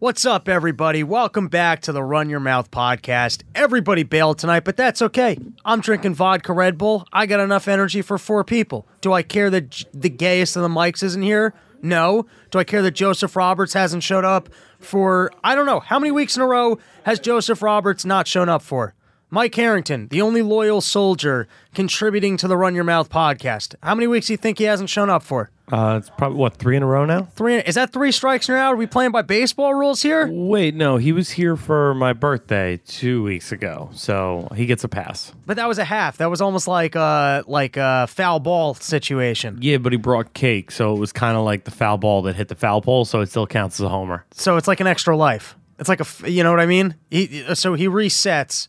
What's 0.00 0.24
up, 0.24 0.48
everybody? 0.48 1.02
Welcome 1.02 1.48
back 1.48 1.82
to 1.82 1.92
the 1.92 2.02
Run 2.02 2.30
Your 2.30 2.40
Mouth 2.40 2.70
podcast. 2.70 3.42
Everybody 3.54 4.02
bailed 4.02 4.38
tonight, 4.38 4.64
but 4.64 4.78
that's 4.78 5.02
okay. 5.02 5.36
I'm 5.62 5.82
drinking 5.82 6.14
vodka 6.14 6.54
Red 6.54 6.78
Bull. 6.78 7.06
I 7.12 7.26
got 7.26 7.38
enough 7.38 7.68
energy 7.68 8.00
for 8.00 8.16
four 8.16 8.42
people. 8.42 8.88
Do 9.02 9.12
I 9.12 9.22
care 9.22 9.50
that 9.50 9.84
the 9.92 10.08
gayest 10.08 10.56
of 10.56 10.62
the 10.62 10.70
mics 10.70 11.02
isn't 11.02 11.20
here? 11.20 11.52
No. 11.82 12.24
Do 12.50 12.58
I 12.58 12.64
care 12.64 12.80
that 12.80 12.92
Joseph 12.92 13.36
Roberts 13.36 13.74
hasn't 13.74 14.02
showed 14.02 14.24
up 14.24 14.48
for, 14.78 15.32
I 15.44 15.54
don't 15.54 15.66
know, 15.66 15.80
how 15.80 15.98
many 15.98 16.12
weeks 16.12 16.34
in 16.34 16.40
a 16.40 16.46
row 16.46 16.78
has 17.04 17.20
Joseph 17.20 17.60
Roberts 17.60 18.06
not 18.06 18.26
shown 18.26 18.48
up 18.48 18.62
for? 18.62 18.94
Mike 19.32 19.54
Harrington, 19.54 20.08
the 20.08 20.20
only 20.20 20.42
loyal 20.42 20.80
soldier 20.80 21.46
contributing 21.72 22.36
to 22.36 22.48
the 22.48 22.56
Run 22.56 22.74
Your 22.74 22.82
Mouth 22.82 23.08
podcast. 23.08 23.76
How 23.80 23.94
many 23.94 24.08
weeks 24.08 24.26
do 24.26 24.32
you 24.32 24.36
think 24.36 24.58
he 24.58 24.64
hasn't 24.64 24.90
shown 24.90 25.08
up 25.08 25.22
for? 25.22 25.50
Uh, 25.70 25.98
it's 26.00 26.10
probably 26.10 26.36
what 26.36 26.56
three 26.56 26.76
in 26.76 26.82
a 26.82 26.86
row 26.86 27.04
now. 27.04 27.28
Three. 27.36 27.58
Is 27.58 27.76
that 27.76 27.92
three 27.92 28.10
strikes 28.10 28.48
you're? 28.48 28.58
Are 28.58 28.74
we 28.74 28.88
playing 28.88 29.12
by 29.12 29.22
baseball 29.22 29.72
rules 29.72 30.02
here? 30.02 30.26
Wait, 30.28 30.74
no, 30.74 30.96
he 30.96 31.12
was 31.12 31.30
here 31.30 31.54
for 31.54 31.94
my 31.94 32.12
birthday 32.12 32.80
two 32.88 33.22
weeks 33.22 33.52
ago, 33.52 33.88
so 33.92 34.48
he 34.56 34.66
gets 34.66 34.82
a 34.82 34.88
pass. 34.88 35.32
But 35.46 35.58
that 35.58 35.68
was 35.68 35.78
a 35.78 35.84
half. 35.84 36.16
That 36.16 36.28
was 36.28 36.40
almost 36.40 36.66
like 36.66 36.96
a 36.96 37.44
like 37.46 37.76
a 37.76 38.08
foul 38.08 38.40
ball 38.40 38.74
situation. 38.74 39.58
Yeah, 39.60 39.78
but 39.78 39.92
he 39.92 39.96
brought 39.96 40.34
cake, 40.34 40.72
so 40.72 40.92
it 40.92 40.98
was 40.98 41.12
kind 41.12 41.36
of 41.36 41.44
like 41.44 41.62
the 41.62 41.70
foul 41.70 41.98
ball 41.98 42.22
that 42.22 42.34
hit 42.34 42.48
the 42.48 42.56
foul 42.56 42.82
pole, 42.82 43.04
so 43.04 43.20
it 43.20 43.28
still 43.28 43.46
counts 43.46 43.78
as 43.78 43.84
a 43.84 43.88
homer. 43.88 44.24
So 44.32 44.56
it's 44.56 44.66
like 44.66 44.80
an 44.80 44.88
extra 44.88 45.16
life. 45.16 45.54
It's 45.78 45.88
like 45.88 46.00
a 46.00 46.28
you 46.28 46.42
know 46.42 46.50
what 46.50 46.58
I 46.58 46.66
mean? 46.66 46.96
He, 47.12 47.54
so 47.54 47.74
he 47.74 47.86
resets. 47.86 48.66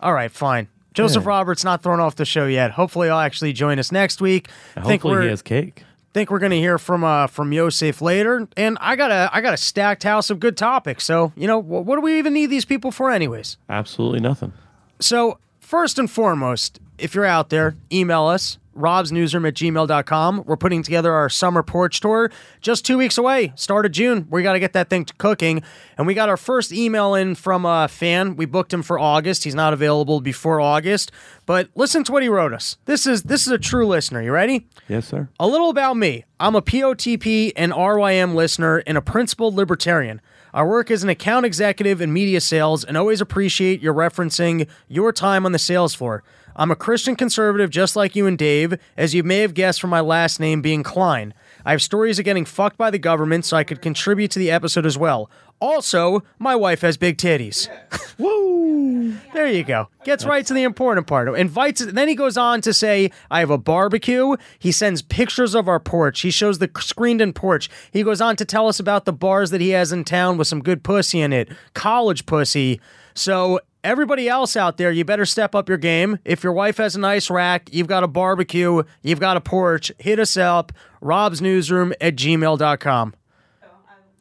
All 0.00 0.12
right, 0.14 0.30
fine. 0.30 0.68
Joseph 0.94 1.22
Yeah. 1.24 1.28
Roberts 1.28 1.64
not 1.64 1.82
thrown 1.82 2.00
off 2.00 2.16
the 2.16 2.24
show 2.24 2.46
yet. 2.46 2.72
Hopefully, 2.72 3.08
I'll 3.10 3.20
actually 3.20 3.52
join 3.52 3.78
us 3.78 3.92
next 3.92 4.20
week. 4.20 4.48
I 4.76 4.80
think 4.82 5.02
Hopefully, 5.02 5.14
we're 5.14 5.22
he 5.22 5.28
has 5.28 5.42
cake. 5.42 5.84
think 6.14 6.30
we're 6.30 6.38
gonna 6.40 6.56
hear 6.56 6.78
from 6.78 7.04
uh 7.04 7.26
from 7.28 7.52
Yosef 7.52 8.00
later. 8.02 8.48
And 8.56 8.78
I 8.80 8.96
got 8.96 9.10
a 9.12 9.30
I 9.32 9.40
got 9.40 9.54
a 9.54 9.58
stacked 9.58 10.02
house 10.02 10.30
of 10.30 10.40
good 10.40 10.56
topics. 10.56 11.04
So 11.04 11.32
you 11.36 11.46
know 11.46 11.60
wh- 11.60 11.86
what 11.86 11.96
do 11.96 12.00
we 12.00 12.18
even 12.18 12.32
need 12.32 12.46
these 12.46 12.64
people 12.64 12.90
for, 12.90 13.10
anyways? 13.10 13.58
Absolutely 13.68 14.20
nothing. 14.20 14.52
So, 15.00 15.38
first 15.60 15.98
and 15.98 16.10
foremost, 16.10 16.80
if 16.98 17.14
you're 17.14 17.24
out 17.26 17.50
there, 17.50 17.76
email 17.92 18.24
us, 18.26 18.58
robsnewsroom 18.78 19.46
at 19.46 19.54
gmail.com. 19.54 20.44
We're 20.46 20.56
putting 20.56 20.82
together 20.82 21.12
our 21.12 21.28
summer 21.28 21.62
porch 21.62 22.00
tour 22.00 22.30
just 22.60 22.84
two 22.84 22.98
weeks 22.98 23.18
away, 23.18 23.52
start 23.56 23.86
of 23.86 23.92
June. 23.92 24.26
We 24.30 24.42
got 24.42 24.54
to 24.54 24.60
get 24.60 24.72
that 24.72 24.88
thing 24.88 25.04
to 25.04 25.14
cooking. 25.14 25.62
And 25.96 26.06
we 26.06 26.14
got 26.14 26.28
our 26.28 26.36
first 26.36 26.72
email 26.72 27.14
in 27.14 27.34
from 27.34 27.64
a 27.64 27.88
fan. 27.88 28.36
We 28.36 28.46
booked 28.46 28.72
him 28.72 28.82
for 28.82 28.98
August. 28.98 29.44
He's 29.44 29.54
not 29.54 29.72
available 29.72 30.20
before 30.20 30.60
August. 30.60 31.12
But 31.46 31.68
listen 31.74 32.04
to 32.04 32.12
what 32.12 32.22
he 32.22 32.28
wrote 32.28 32.52
us. 32.52 32.76
This 32.84 33.06
is 33.06 33.24
this 33.24 33.46
is 33.46 33.52
a 33.52 33.58
true 33.58 33.86
listener. 33.86 34.22
You 34.22 34.32
ready? 34.32 34.66
Yes, 34.88 35.06
sir. 35.06 35.28
A 35.40 35.46
little 35.46 35.70
about 35.70 35.96
me. 35.96 36.24
I'm 36.38 36.54
a 36.54 36.62
POTP 36.62 37.52
and 37.56 37.72
RYM 37.72 38.34
listener 38.34 38.82
and 38.86 38.96
a 38.96 39.02
principled 39.02 39.54
libertarian. 39.54 40.20
I 40.52 40.62
work 40.62 40.90
as 40.90 41.02
an 41.02 41.08
account 41.08 41.46
executive 41.46 42.00
in 42.00 42.12
media 42.12 42.40
sales 42.40 42.84
and 42.84 42.96
always 42.96 43.20
appreciate 43.20 43.82
your 43.82 43.94
referencing 43.94 44.66
your 44.88 45.12
time 45.12 45.44
on 45.44 45.52
the 45.52 45.58
sales 45.58 45.94
floor. 45.94 46.22
I'm 46.58 46.72
a 46.72 46.76
Christian 46.76 47.14
conservative 47.14 47.70
just 47.70 47.94
like 47.94 48.16
you 48.16 48.26
and 48.26 48.36
Dave, 48.36 48.74
as 48.96 49.14
you 49.14 49.22
may 49.22 49.38
have 49.38 49.54
guessed 49.54 49.80
from 49.80 49.90
my 49.90 50.00
last 50.00 50.40
name 50.40 50.60
being 50.60 50.82
Klein. 50.82 51.32
I 51.64 51.70
have 51.70 51.80
stories 51.80 52.18
of 52.18 52.24
getting 52.24 52.44
fucked 52.44 52.76
by 52.76 52.90
the 52.90 52.98
government, 52.98 53.44
so 53.44 53.56
I 53.56 53.62
could 53.62 53.80
contribute 53.80 54.32
to 54.32 54.40
the 54.40 54.50
episode 54.50 54.84
as 54.84 54.98
well. 54.98 55.30
Also, 55.60 56.24
my 56.36 56.56
wife 56.56 56.80
has 56.80 56.96
big 56.96 57.16
titties. 57.16 57.68
Woo! 58.18 59.16
There 59.32 59.46
you 59.46 59.62
go. 59.62 59.88
Gets 60.04 60.24
right 60.24 60.44
to 60.46 60.52
the 60.52 60.64
important 60.64 61.06
part. 61.06 61.28
Invites. 61.38 61.84
Then 61.84 62.08
he 62.08 62.16
goes 62.16 62.36
on 62.36 62.60
to 62.62 62.74
say, 62.74 63.12
"I 63.30 63.38
have 63.38 63.50
a 63.50 63.58
barbecue." 63.58 64.36
He 64.58 64.72
sends 64.72 65.02
pictures 65.02 65.54
of 65.54 65.68
our 65.68 65.78
porch. 65.78 66.20
He 66.20 66.30
shows 66.30 66.58
the 66.58 66.70
screened-in 66.78 67.34
porch. 67.34 67.70
He 67.92 68.02
goes 68.02 68.20
on 68.20 68.34
to 68.36 68.44
tell 68.44 68.66
us 68.66 68.80
about 68.80 69.04
the 69.04 69.12
bars 69.12 69.50
that 69.50 69.60
he 69.60 69.70
has 69.70 69.92
in 69.92 70.04
town 70.04 70.38
with 70.38 70.48
some 70.48 70.60
good 70.60 70.82
pussy 70.82 71.20
in 71.20 71.32
it, 71.32 71.48
college 71.74 72.26
pussy. 72.26 72.80
So 73.14 73.60
everybody 73.84 74.28
else 74.28 74.56
out 74.56 74.76
there, 74.76 74.90
you 74.90 75.04
better 75.04 75.24
step 75.26 75.54
up 75.54 75.68
your 75.68 75.78
game. 75.78 76.18
If 76.24 76.42
your 76.42 76.52
wife 76.52 76.76
has 76.78 76.96
a 76.96 77.00
nice 77.00 77.30
rack, 77.30 77.68
you've 77.72 77.86
got 77.86 78.04
a 78.04 78.08
barbecue, 78.08 78.82
you've 79.02 79.20
got 79.20 79.36
a 79.36 79.40
porch, 79.40 79.92
hit 79.98 80.18
us 80.18 80.36
up. 80.36 80.72
Rob'sNewsroom 81.02 81.92
at 82.00 82.16
gmail.com. 82.16 83.14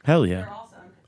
Hell 0.03 0.25
yeah! 0.25 0.45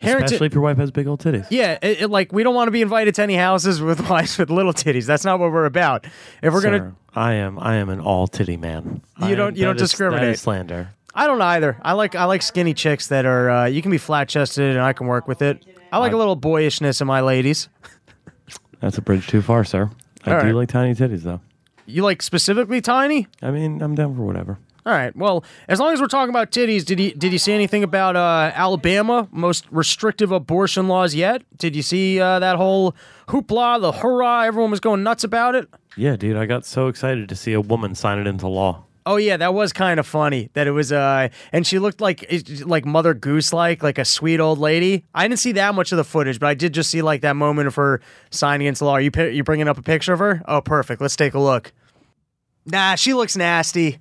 Harrington- 0.01 0.25
Especially 0.25 0.47
if 0.47 0.53
your 0.53 0.63
wife 0.63 0.77
has 0.77 0.91
big 0.91 1.07
old 1.07 1.21
titties. 1.21 1.47
Yeah, 1.49 1.77
it, 1.81 2.01
it- 2.03 2.09
like 2.09 2.31
we 2.33 2.43
don't 2.43 2.55
want 2.55 2.67
to 2.67 2.71
be 2.71 2.81
invited 2.81 3.15
to 3.15 3.21
any 3.23 3.35
houses 3.35 3.81
with 3.81 4.09
wives 4.09 4.37
with 4.37 4.49
little 4.49 4.73
titties. 4.73 5.05
That's 5.05 5.25
not 5.25 5.39
what 5.39 5.51
we're 5.51 5.65
about. 5.65 6.05
If 6.41 6.53
we're 6.53 6.61
gonna, 6.61 6.95
I 7.13 7.33
am. 7.35 7.59
I 7.59 7.75
am 7.75 7.89
an 7.89 7.99
all 7.99 8.27
titty 8.27 8.57
man. 8.57 9.01
You 9.19 9.25
I 9.27 9.35
don't- 9.35 9.47
am- 9.49 9.55
you 9.55 9.65
don't 9.65 9.77
that 9.77 9.83
is- 9.83 9.89
discriminate. 9.91 10.21
That 10.25 10.29
is 10.31 10.41
slander. 10.41 10.89
I 11.13 11.27
don't 11.27 11.41
either. 11.41 11.77
I 11.81 11.93
like 11.93 12.15
I 12.15 12.25
like 12.25 12.41
skinny 12.41 12.73
chicks 12.73 13.07
that 13.07 13.25
are. 13.25 13.49
Uh, 13.49 13.65
you 13.65 13.81
can 13.81 13.91
be 13.91 13.97
flat 13.97 14.29
chested 14.29 14.71
and 14.75 14.81
I 14.81 14.93
can 14.93 15.07
work 15.07 15.27
with 15.27 15.41
it. 15.41 15.65
I 15.91 15.97
like 15.97 16.13
a 16.13 16.17
little 16.17 16.35
boyishness 16.35 17.01
in 17.01 17.07
my 17.07 17.21
ladies. 17.21 17.67
That's 18.79 18.97
a 18.97 19.01
bridge 19.01 19.27
too 19.27 19.41
far, 19.41 19.63
sir. 19.63 19.89
I 20.25 20.33
All 20.33 20.39
do 20.41 20.47
right. 20.47 20.55
like 20.55 20.69
tiny 20.69 20.95
titties, 20.95 21.23
though. 21.23 21.41
You 21.85 22.03
like 22.03 22.21
specifically 22.21 22.81
tiny? 22.81 23.27
I 23.41 23.51
mean, 23.51 23.81
I'm 23.81 23.95
down 23.95 24.15
for 24.15 24.21
whatever. 24.21 24.59
All 24.85 24.93
right. 24.93 25.15
Well, 25.15 25.43
as 25.67 25.79
long 25.79 25.93
as 25.93 26.01
we're 26.01 26.07
talking 26.07 26.29
about 26.29 26.51
titties, 26.51 26.85
did 26.85 26.99
you 26.99 27.11
did 27.13 27.31
you 27.33 27.39
see 27.39 27.51
anything 27.51 27.83
about 27.83 28.15
uh, 28.15 28.51
Alabama 28.55 29.27
most 29.31 29.65
restrictive 29.71 30.31
abortion 30.31 30.87
laws 30.87 31.13
yet? 31.13 31.43
Did 31.57 31.75
you 31.75 31.81
see 31.81 32.19
uh, 32.19 32.39
that 32.39 32.55
whole 32.55 32.95
hoopla, 33.27 33.81
the 33.81 33.91
hurrah? 33.91 34.43
Everyone 34.43 34.71
was 34.71 34.79
going 34.79 35.03
nuts 35.03 35.23
about 35.23 35.55
it. 35.55 35.67
Yeah, 35.97 36.15
dude, 36.15 36.37
I 36.37 36.45
got 36.45 36.65
so 36.65 36.87
excited 36.87 37.27
to 37.29 37.35
see 37.35 37.53
a 37.53 37.61
woman 37.61 37.93
sign 37.93 38.19
it 38.19 38.27
into 38.27 38.47
law. 38.47 38.85
Oh 39.05 39.15
yeah, 39.15 39.37
that 39.37 39.53
was 39.53 39.73
kind 39.73 39.99
of 39.99 40.05
funny. 40.05 40.49
That 40.53 40.67
it 40.67 40.71
was 40.71 40.91
uh, 40.91 41.29
and 41.51 41.65
she 41.65 41.79
looked 41.79 42.01
like 42.01 42.31
like 42.65 42.85
Mother 42.85 43.13
Goose 43.13 43.53
like, 43.53 43.81
like 43.81 43.97
a 43.97 44.05
sweet 44.05 44.39
old 44.39 44.59
lady. 44.59 45.05
I 45.13 45.27
didn't 45.27 45.39
see 45.39 45.53
that 45.53 45.73
much 45.73 45.91
of 45.91 45.97
the 45.97 46.03
footage, 46.03 46.39
but 46.39 46.47
I 46.47 46.53
did 46.53 46.73
just 46.73 46.91
see 46.91 47.01
like 47.01 47.21
that 47.21 47.35
moment 47.35 47.67
of 47.67 47.75
her 47.75 48.01
signing 48.29 48.67
into 48.67 48.85
law. 48.85 48.93
Are 48.93 49.01
you 49.01 49.11
you 49.31 49.43
bringing 49.43 49.67
up 49.67 49.77
a 49.77 49.81
picture 49.81 50.13
of 50.13 50.19
her? 50.19 50.41
Oh, 50.47 50.61
perfect. 50.61 51.01
Let's 51.01 51.15
take 51.15 51.33
a 51.33 51.39
look. 51.39 51.71
Nah, 52.65 52.95
she 52.95 53.13
looks 53.13 53.35
nasty. 53.35 53.99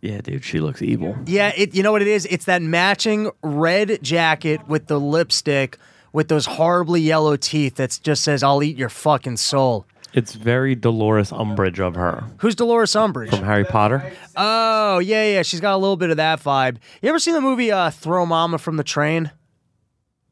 Yeah, 0.00 0.20
dude, 0.20 0.44
she 0.44 0.60
looks 0.60 0.82
evil. 0.82 1.16
Yeah, 1.26 1.52
it. 1.56 1.74
You 1.74 1.82
know 1.82 1.92
what 1.92 2.02
it 2.02 2.08
is? 2.08 2.26
It's 2.26 2.44
that 2.46 2.60
matching 2.60 3.30
red 3.42 4.02
jacket 4.02 4.66
with 4.68 4.86
the 4.86 5.00
lipstick 5.00 5.78
with 6.12 6.28
those 6.28 6.46
horribly 6.46 7.00
yellow 7.00 7.36
teeth 7.36 7.76
that 7.76 7.98
just 8.02 8.22
says 8.22 8.42
"I'll 8.42 8.62
eat 8.62 8.76
your 8.76 8.88
fucking 8.88 9.36
soul." 9.38 9.86
It's 10.14 10.34
very 10.34 10.74
Dolores 10.76 11.30
Umbridge 11.30 11.80
of 11.80 11.96
her 11.96 12.24
Who's 12.38 12.54
Dolores 12.54 12.92
Umbridge? 12.92 13.30
from 13.30 13.44
Harry 13.44 13.64
Potter. 13.64 14.12
Oh 14.36 14.98
yeah, 15.00 15.24
yeah. 15.26 15.42
She's 15.42 15.60
got 15.60 15.74
a 15.74 15.76
little 15.76 15.96
bit 15.96 16.10
of 16.10 16.16
that 16.18 16.40
vibe. 16.40 16.76
You 17.02 17.08
ever 17.08 17.18
seen 17.18 17.34
the 17.34 17.40
movie 17.40 17.70
uh, 17.72 17.90
"Throw 17.90 18.24
Mama 18.24 18.58
from 18.58 18.76
the 18.76 18.84
Train"? 18.84 19.32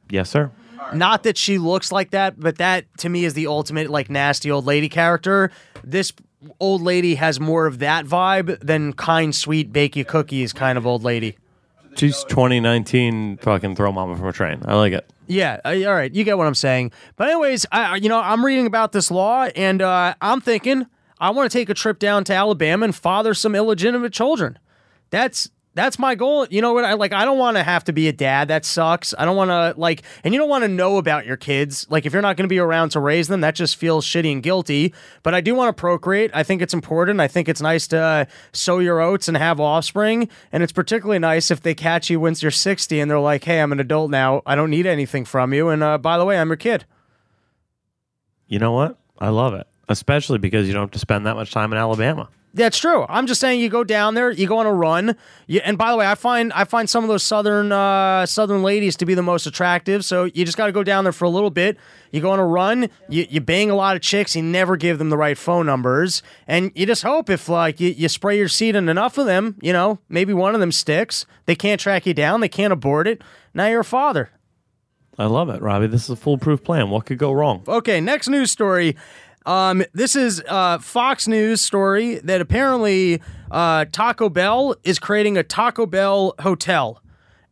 Yes, 0.09 0.31
sir. 0.31 0.51
Not 0.95 1.23
that 1.25 1.37
she 1.39 1.59
looks 1.59 1.91
like 1.91 2.11
that, 2.11 2.39
but 2.39 2.59
that 2.59 2.85
to 2.99 3.09
me 3.09 3.25
is 3.25 3.35
the 3.35 3.47
ultimate 3.47 3.91
like 3.91 4.09
nasty 4.11 4.51
old 4.51 4.67
lady 4.67 4.89
character. 4.89 5.51
This 5.83 6.13
old 6.61 6.83
lady 6.83 7.15
has 7.17 7.41
more 7.41 7.67
of 7.67 7.79
that 7.81 8.05
vibe 8.05 8.59
than 8.61 8.93
kind, 8.93 9.35
sweet, 9.35 9.73
bake 9.73 9.97
you 9.97 10.05
cookies 10.05 10.53
kind 10.53 10.77
of 10.79 10.87
old 10.87 11.03
lady. 11.03 11.37
She's 11.97 12.25
2019 12.25 13.39
fucking 13.39 13.77
throw 13.77 13.93
mama 13.93 14.17
from 14.17 14.29
a 14.29 14.33
train. 14.33 14.63
I 14.65 14.75
like 14.77 14.93
it. 14.93 15.11
Yeah, 15.27 15.61
uh, 15.65 15.71
all 15.87 15.95
right, 15.95 16.13
you 16.13 16.25
get 16.25 16.37
what 16.37 16.47
I'm 16.47 16.55
saying. 16.55 16.93
But 17.17 17.29
anyways, 17.29 17.65
I, 17.71 17.97
you 17.97 18.09
know, 18.09 18.21
I'm 18.21 18.45
reading 18.45 18.67
about 18.67 18.93
this 18.93 19.11
law, 19.11 19.45
and 19.55 19.81
uh, 19.81 20.15
I'm 20.21 20.41
thinking 20.41 20.87
I 21.19 21.31
want 21.31 21.51
to 21.51 21.57
take 21.57 21.69
a 21.69 21.75
trip 21.75 21.99
down 21.99 22.25
to 22.25 22.35
Alabama 22.35 22.85
and 22.85 22.95
father 22.95 23.35
some 23.35 23.55
illegitimate 23.55 24.13
children. 24.13 24.59
That's 25.11 25.51
that's 25.75 25.99
my 25.99 26.15
goal. 26.15 26.47
You 26.51 26.61
know 26.61 26.75
what? 26.75 26.85
I 26.85 26.95
like. 26.95 27.13
I 27.13 27.25
don't 27.25 27.39
want 27.39 27.57
to 27.57 27.63
have 27.63 27.85
to 27.85 27.93
be 27.93 28.07
a 28.09 28.13
dad. 28.13 28.49
That 28.49 28.65
sucks. 28.65 29.15
I 29.17 29.25
don't 29.25 29.37
want 29.37 29.51
to 29.51 29.81
like, 29.81 30.03
and 30.23 30.35
you 30.35 30.41
don't 30.41 30.49
want 30.49 30.65
to 30.65 30.69
know 30.69 30.99
about 30.99 31.25
your 31.25 31.39
kids. 31.39 31.87
Like, 31.89 32.05
if 32.05 32.13
you're 32.13 32.21
not 32.21 32.37
going 32.37 32.45
to 32.45 32.53
be 32.53 32.59
around 32.59 32.91
to 32.91 33.01
raise 33.01 33.29
them, 33.29 33.41
that 33.41 33.55
just 33.55 33.77
feels 33.77 34.05
shitty 34.05 34.31
and 34.31 34.43
guilty. 34.43 34.93
But 35.23 35.35
I 35.35 35.41
do 35.41 35.55
want 35.55 35.75
to 35.75 35.81
procreate. 35.81 36.31
I 36.35 36.43
think 36.43 36.61
it's 36.61 36.75
important. 36.75 37.21
I 37.21 37.29
think 37.29 37.49
it's 37.49 37.63
nice 37.63 37.87
to 37.89 37.99
uh, 37.99 38.25
sow 38.53 38.81
your 38.81 39.01
oats 39.01 39.29
and 39.29 39.37
have 39.37 39.61
offspring. 39.61 40.29
And 40.53 40.63
it's 40.63 40.73
particularly 40.73 41.19
nice 41.19 41.51
if 41.51 41.63
they 41.63 41.75
catch 41.75 42.11
you 42.11 42.21
once 42.21 42.43
you're 42.43 42.51
60 42.51 43.01
and 43.01 43.11
they're 43.11 43.19
like, 43.19 43.45
"Hey, 43.45 43.61
I'm 43.61 43.73
an 43.73 43.81
adult 43.81 44.11
now. 44.11 44.43
I 44.45 44.55
don't 44.55 44.71
need 44.71 44.87
anything 44.87 45.25
from 45.25 45.55
you." 45.55 45.71
And 45.71 45.83
uh, 45.83 45.97
by 45.97 46.19
the 46.19 46.27
way, 46.27 46.39
I'm 46.39 46.49
your 46.49 46.57
kid. 46.57 46.85
You 48.47 48.59
know 48.59 48.73
what? 48.73 48.99
I 49.19 49.31
love 49.31 49.55
it. 49.55 49.67
Especially 49.89 50.39
because 50.39 50.67
you 50.67 50.75
don't 50.75 50.83
have 50.83 50.91
to 50.91 50.99
spend 50.99 51.25
that 51.27 51.35
much 51.35 51.51
time 51.51 51.73
in 51.73 51.79
Alabama. 51.79 52.29
That's 52.55 52.79
true. 52.79 53.07
I'm 53.09 53.27
just 53.27 53.41
saying 53.41 53.61
you 53.61 53.71
go 53.71 53.83
down 53.83 54.15
there, 54.15 54.31
you 54.31 54.47
go 54.47 54.59
on 54.59 54.67
a 54.67 54.73
run. 54.73 55.17
You, 55.47 55.61
and 55.65 55.79
by 55.79 55.91
the 55.91 55.97
way, 55.97 56.07
I 56.07 56.15
find 56.15 56.53
I 56.53 56.65
find 56.65 56.89
some 56.89 57.03
of 57.03 57.09
those 57.09 57.23
southern 57.23 57.73
uh, 57.73 58.27
southern 58.27 58.63
ladies 58.63 58.95
to 58.97 59.07
be 59.07 59.15
the 59.15 59.23
most 59.23 59.47
attractive. 59.47 60.05
So 60.05 60.25
you 60.25 60.45
just 60.45 60.59
got 60.59 60.67
to 60.67 60.73
go 60.73 60.83
down 60.83 61.05
there 61.05 61.15
for 61.15 61.25
a 61.25 61.31
little 61.31 61.49
bit. 61.51 61.79
You 62.11 62.21
go 62.21 62.31
on 62.31 62.39
a 62.39 62.47
run. 62.47 62.91
You, 63.09 63.27
you 63.31 63.41
bang 63.41 63.71
a 63.71 63.75
lot 63.75 63.97
of 63.97 64.03
chicks. 64.03 64.37
You 64.37 64.43
never 64.43 64.77
give 64.77 64.99
them 64.99 65.09
the 65.09 65.17
right 65.17 65.39
phone 65.39 65.65
numbers, 65.65 66.23
and 66.47 66.71
you 66.75 66.85
just 66.85 67.03
hope 67.03 67.31
if 67.31 67.49
like 67.49 67.81
you, 67.81 67.89
you 67.89 68.09
spray 68.09 68.37
your 68.37 68.49
seed 68.49 68.77
in 68.77 68.89
enough 68.91 69.17
of 69.17 69.25
them, 69.25 69.57
you 69.63 69.73
know, 69.73 69.99
maybe 70.11 70.35
one 70.35 70.55
of 70.55 70.61
them 70.61 70.73
sticks. 70.73 71.25
They 71.47 71.55
can't 71.55 71.81
track 71.81 72.05
you 72.05 72.13
down. 72.13 72.41
They 72.41 72.49
can't 72.51 72.73
abort 72.73 73.09
it. 73.09 73.23
Now 73.55 73.67
you're 73.67 73.81
a 73.81 73.85
father. 73.85 74.31
I 75.19 75.27
love 75.27 75.51
it, 75.51 75.61
Robbie. 75.61 75.89
This 75.89 76.05
is 76.05 76.11
a 76.11 76.17
foolproof 76.17 76.65
plan. 76.65 76.89
What 76.89 77.05
could 77.05 77.19
go 77.19 77.33
wrong? 77.33 77.63
Okay, 77.69 78.01
next 78.01 78.29
news 78.29 78.51
story. 78.51 78.97
Um, 79.45 79.83
this 79.93 80.15
is 80.15 80.43
uh, 80.49 80.79
Fox 80.79 81.27
News 81.27 81.61
story 81.61 82.17
that 82.21 82.41
apparently 82.41 83.21
uh, 83.51 83.87
Taco 83.91 84.29
Bell 84.29 84.77
is 84.85 84.99
creating 84.99 85.37
a 85.37 85.43
Taco 85.43 85.85
Bell 85.87 86.35
hotel, 86.39 87.03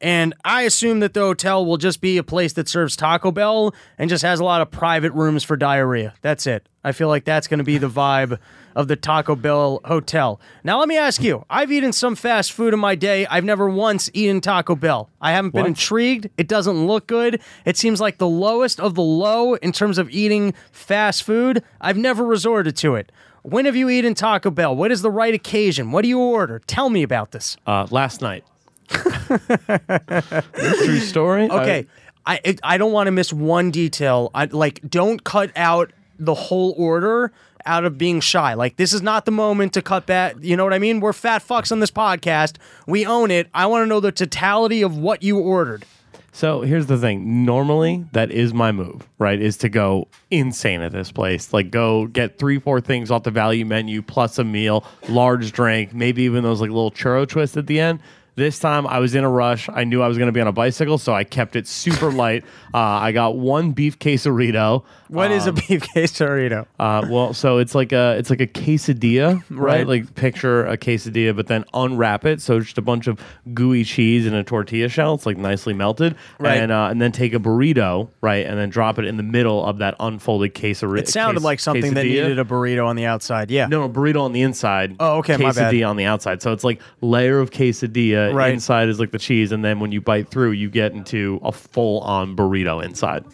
And 0.00 0.34
I 0.44 0.62
assume 0.62 1.00
that 1.00 1.12
the 1.12 1.20
hotel 1.20 1.64
will 1.66 1.76
just 1.76 2.00
be 2.00 2.16
a 2.16 2.22
place 2.22 2.54
that 2.54 2.68
serves 2.68 2.96
Taco 2.96 3.30
Bell 3.30 3.74
and 3.98 4.08
just 4.08 4.22
has 4.22 4.40
a 4.40 4.44
lot 4.44 4.62
of 4.62 4.70
private 4.70 5.12
rooms 5.12 5.44
for 5.44 5.56
diarrhea. 5.56 6.14
That's 6.22 6.46
it. 6.46 6.66
I 6.82 6.92
feel 6.92 7.08
like 7.08 7.24
that's 7.24 7.46
going 7.46 7.58
to 7.58 7.64
be 7.64 7.76
the 7.76 7.88
vibe 7.88 8.38
of 8.76 8.88
the 8.88 8.96
Taco 8.96 9.34
Bell 9.36 9.80
hotel. 9.84 10.40
Now, 10.64 10.78
let 10.78 10.88
me 10.88 10.96
ask 10.96 11.22
you 11.22 11.44
I've 11.50 11.72
eaten 11.72 11.92
some 11.92 12.14
fast 12.16 12.52
food 12.52 12.74
in 12.74 12.80
my 12.80 12.94
day. 12.94 13.26
I've 13.26 13.44
never 13.44 13.68
once 13.68 14.10
eaten 14.14 14.40
Taco 14.40 14.74
Bell. 14.76 15.10
I 15.20 15.32
haven't 15.32 15.50
been 15.52 15.62
What? 15.62 15.68
intrigued. 15.68 16.28
It 16.36 16.48
doesn't 16.48 16.86
look 16.86 17.06
good. 17.06 17.40
It 17.64 17.76
seems 17.76 18.00
like 18.00 18.18
the 18.18 18.28
lowest 18.28 18.80
of 18.80 18.94
the 18.94 19.02
low 19.02 19.54
in 19.54 19.72
terms 19.72 19.98
of 19.98 20.10
eating 20.10 20.54
fast 20.72 21.22
food. 21.22 21.62
I've 21.80 21.96
never 21.96 22.24
resorted 22.24 22.76
to 22.78 22.94
it. 22.94 23.12
When 23.42 23.64
have 23.64 23.76
you 23.76 23.88
eaten 23.88 24.14
Taco 24.14 24.50
Bell? 24.50 24.76
What 24.76 24.92
is 24.92 25.02
the 25.02 25.10
right 25.10 25.34
occasion? 25.34 25.92
What 25.92 26.02
do 26.02 26.08
you 26.08 26.18
order? 26.18 26.60
Tell 26.66 26.90
me 26.90 27.02
about 27.02 27.32
this. 27.32 27.56
Uh, 27.66 27.86
last 27.90 28.20
night. 28.20 28.44
True 28.90 30.98
story. 30.98 31.48
Okay, 31.50 31.86
I 32.26 32.40
I, 32.44 32.56
I 32.62 32.78
don't 32.78 32.92
want 32.92 33.06
to 33.06 33.12
miss 33.12 33.32
one 33.32 33.70
detail. 33.70 34.30
I 34.34 34.46
like 34.46 34.80
don't 34.88 35.22
cut 35.24 35.50
out 35.56 35.92
the 36.18 36.34
whole 36.34 36.74
order 36.76 37.32
out 37.66 37.84
of 37.84 37.98
being 37.98 38.20
shy. 38.20 38.54
Like 38.54 38.76
this 38.76 38.92
is 38.92 39.02
not 39.02 39.24
the 39.24 39.30
moment 39.30 39.72
to 39.74 39.82
cut 39.82 40.06
back. 40.06 40.36
You 40.40 40.56
know 40.56 40.64
what 40.64 40.74
I 40.74 40.78
mean? 40.78 41.00
We're 41.00 41.12
fat 41.12 41.42
fucks 41.46 41.72
on 41.72 41.80
this 41.80 41.90
podcast. 41.90 42.56
We 42.86 43.06
own 43.06 43.30
it. 43.30 43.48
I 43.54 43.66
want 43.66 43.82
to 43.82 43.86
know 43.86 44.00
the 44.00 44.12
totality 44.12 44.82
of 44.82 44.96
what 44.96 45.22
you 45.22 45.38
ordered. 45.38 45.84
So 46.32 46.60
here's 46.60 46.86
the 46.86 46.96
thing. 46.96 47.44
Normally, 47.44 48.04
that 48.12 48.30
is 48.30 48.54
my 48.54 48.70
move, 48.70 49.08
right? 49.18 49.40
Is 49.40 49.56
to 49.58 49.68
go 49.68 50.06
insane 50.30 50.80
at 50.80 50.92
this 50.92 51.10
place. 51.10 51.52
Like 51.52 51.70
go 51.70 52.06
get 52.06 52.38
three, 52.38 52.60
four 52.60 52.80
things 52.80 53.10
off 53.10 53.24
the 53.24 53.32
value 53.32 53.66
menu 53.66 54.00
plus 54.00 54.38
a 54.38 54.44
meal, 54.44 54.84
large 55.08 55.52
drink, 55.52 55.92
maybe 55.92 56.22
even 56.22 56.44
those 56.44 56.60
like 56.60 56.70
little 56.70 56.92
churro 56.92 57.28
twists 57.28 57.56
at 57.56 57.66
the 57.66 57.80
end. 57.80 58.00
This 58.40 58.58
time 58.58 58.86
I 58.86 59.00
was 59.00 59.14
in 59.14 59.22
a 59.22 59.28
rush. 59.28 59.68
I 59.70 59.84
knew 59.84 60.00
I 60.00 60.08
was 60.08 60.16
going 60.16 60.28
to 60.28 60.32
be 60.32 60.40
on 60.40 60.46
a 60.46 60.52
bicycle, 60.52 60.96
so 60.96 61.12
I 61.12 61.24
kept 61.24 61.56
it 61.56 61.68
super 61.68 62.10
light. 62.24 62.42
Uh, 62.72 62.78
I 62.78 63.12
got 63.12 63.36
one 63.36 63.72
beef 63.72 63.98
quesarito. 63.98 64.82
What 65.08 65.30
is 65.30 65.46
a 65.46 65.52
beef 65.52 65.82
quesarito? 65.94 66.66
Uh, 66.80 67.06
well, 67.10 67.34
so 67.34 67.58
it's 67.58 67.74
like 67.74 67.92
a 67.92 68.16
it's 68.16 68.30
like 68.30 68.40
a 68.40 68.46
quesadilla, 68.46 69.42
right? 69.50 69.80
Right. 69.80 69.86
Like 69.86 70.14
picture 70.14 70.64
a 70.64 70.78
quesadilla, 70.78 71.36
but 71.36 71.46
then 71.46 71.64
unwrap 71.74 72.24
it. 72.24 72.40
So 72.40 72.58
just 72.60 72.78
a 72.78 72.82
bunch 72.82 73.06
of 73.06 73.20
gooey 73.52 73.84
cheese 73.84 74.24
in 74.24 74.32
a 74.32 74.42
tortilla 74.42 74.88
shell. 74.88 75.12
It's 75.14 75.26
like 75.26 75.36
nicely 75.36 75.74
melted, 75.74 76.16
Right. 76.38 76.56
And 76.56 76.72
uh, 76.72 76.88
and 76.90 77.02
then 77.02 77.12
take 77.12 77.34
a 77.34 77.38
burrito, 77.38 78.08
right, 78.22 78.46
and 78.46 78.58
then 78.58 78.70
drop 78.70 78.98
it 78.98 79.04
in 79.04 79.18
the 79.18 79.22
middle 79.22 79.62
of 79.66 79.78
that 79.78 79.94
unfolded 80.00 80.54
quesarito. 80.54 81.00
It 81.00 81.08
sounded 81.08 81.42
like 81.42 81.60
something 81.60 81.92
that 81.92 82.04
needed 82.04 82.38
a 82.38 82.44
burrito 82.44 82.86
on 82.86 82.96
the 82.96 83.04
outside. 83.04 83.50
Yeah. 83.50 83.66
no, 83.66 83.86
no, 83.86 83.92
burrito 83.92 84.22
on 84.22 84.32
the 84.32 84.40
inside. 84.40 84.96
Oh, 84.98 85.18
okay, 85.18 85.36
my 85.36 85.52
bad. 85.52 85.74
Quesadilla 85.74 85.90
on 85.90 85.96
the 85.96 86.06
outside. 86.06 86.40
So 86.40 86.52
it's 86.52 86.64
like 86.64 86.80
layer 87.02 87.40
of 87.40 87.50
quesadilla. 87.50 88.29
Right. 88.34 88.52
Inside 88.52 88.88
is 88.88 88.98
like 89.00 89.10
the 89.10 89.18
cheese, 89.18 89.52
and 89.52 89.64
then 89.64 89.80
when 89.80 89.92
you 89.92 90.00
bite 90.00 90.28
through, 90.28 90.52
you 90.52 90.70
get 90.70 90.92
into 90.92 91.40
a 91.42 91.52
full 91.52 92.00
on 92.00 92.36
burrito 92.36 92.82
inside. 92.84 93.24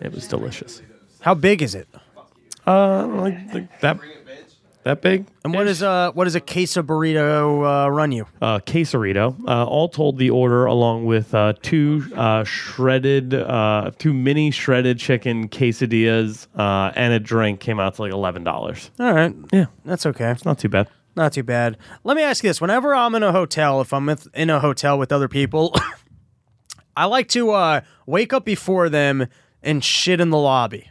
It 0.00 0.12
was 0.12 0.26
delicious. 0.28 0.82
How 1.20 1.34
big 1.34 1.62
is 1.62 1.74
it? 1.74 1.88
Uh, 2.66 3.06
like, 3.06 3.54
like 3.54 3.80
that 3.80 3.98
that 4.84 5.00
big. 5.00 5.26
And 5.44 5.54
what 5.54 5.66
is 5.66 5.82
uh 5.82 6.12
what 6.12 6.24
does 6.24 6.34
a 6.34 6.40
queso 6.40 6.82
burrito 6.82 7.86
uh, 7.86 7.90
run 7.90 8.12
you? 8.12 8.26
uh, 8.40 8.60
quesarito. 8.60 9.34
Uh, 9.46 9.64
all 9.64 9.88
told, 9.88 10.18
the 10.18 10.30
order 10.30 10.66
along 10.66 11.06
with 11.06 11.34
uh, 11.34 11.54
two 11.62 12.04
uh, 12.14 12.44
shredded, 12.44 13.34
uh, 13.34 13.90
two 13.98 14.12
mini 14.12 14.50
shredded 14.50 14.98
chicken 14.98 15.48
quesadillas 15.48 16.46
uh, 16.54 16.92
and 16.94 17.12
a 17.12 17.18
drink 17.18 17.60
came 17.60 17.80
out 17.80 17.94
to 17.94 18.02
like 18.02 18.12
eleven 18.12 18.44
dollars. 18.44 18.90
All 19.00 19.12
right. 19.12 19.34
Yeah, 19.52 19.66
That's 19.84 20.06
okay. 20.06 20.30
It's 20.30 20.44
not 20.44 20.58
too 20.58 20.68
bad. 20.68 20.88
Not 21.16 21.32
too 21.32 21.42
bad. 21.42 21.78
Let 22.02 22.16
me 22.16 22.22
ask 22.22 22.42
you 22.42 22.50
this: 22.50 22.60
Whenever 22.60 22.94
I'm 22.94 23.14
in 23.14 23.22
a 23.22 23.32
hotel, 23.32 23.80
if 23.80 23.92
I'm 23.92 24.08
in 24.34 24.50
a 24.50 24.60
hotel 24.60 24.98
with 24.98 25.12
other 25.12 25.28
people, 25.28 25.74
I 26.96 27.06
like 27.06 27.28
to 27.28 27.50
uh, 27.52 27.80
wake 28.06 28.32
up 28.32 28.44
before 28.44 28.88
them 28.88 29.28
and 29.62 29.82
shit 29.84 30.20
in 30.20 30.30
the 30.30 30.38
lobby. 30.38 30.90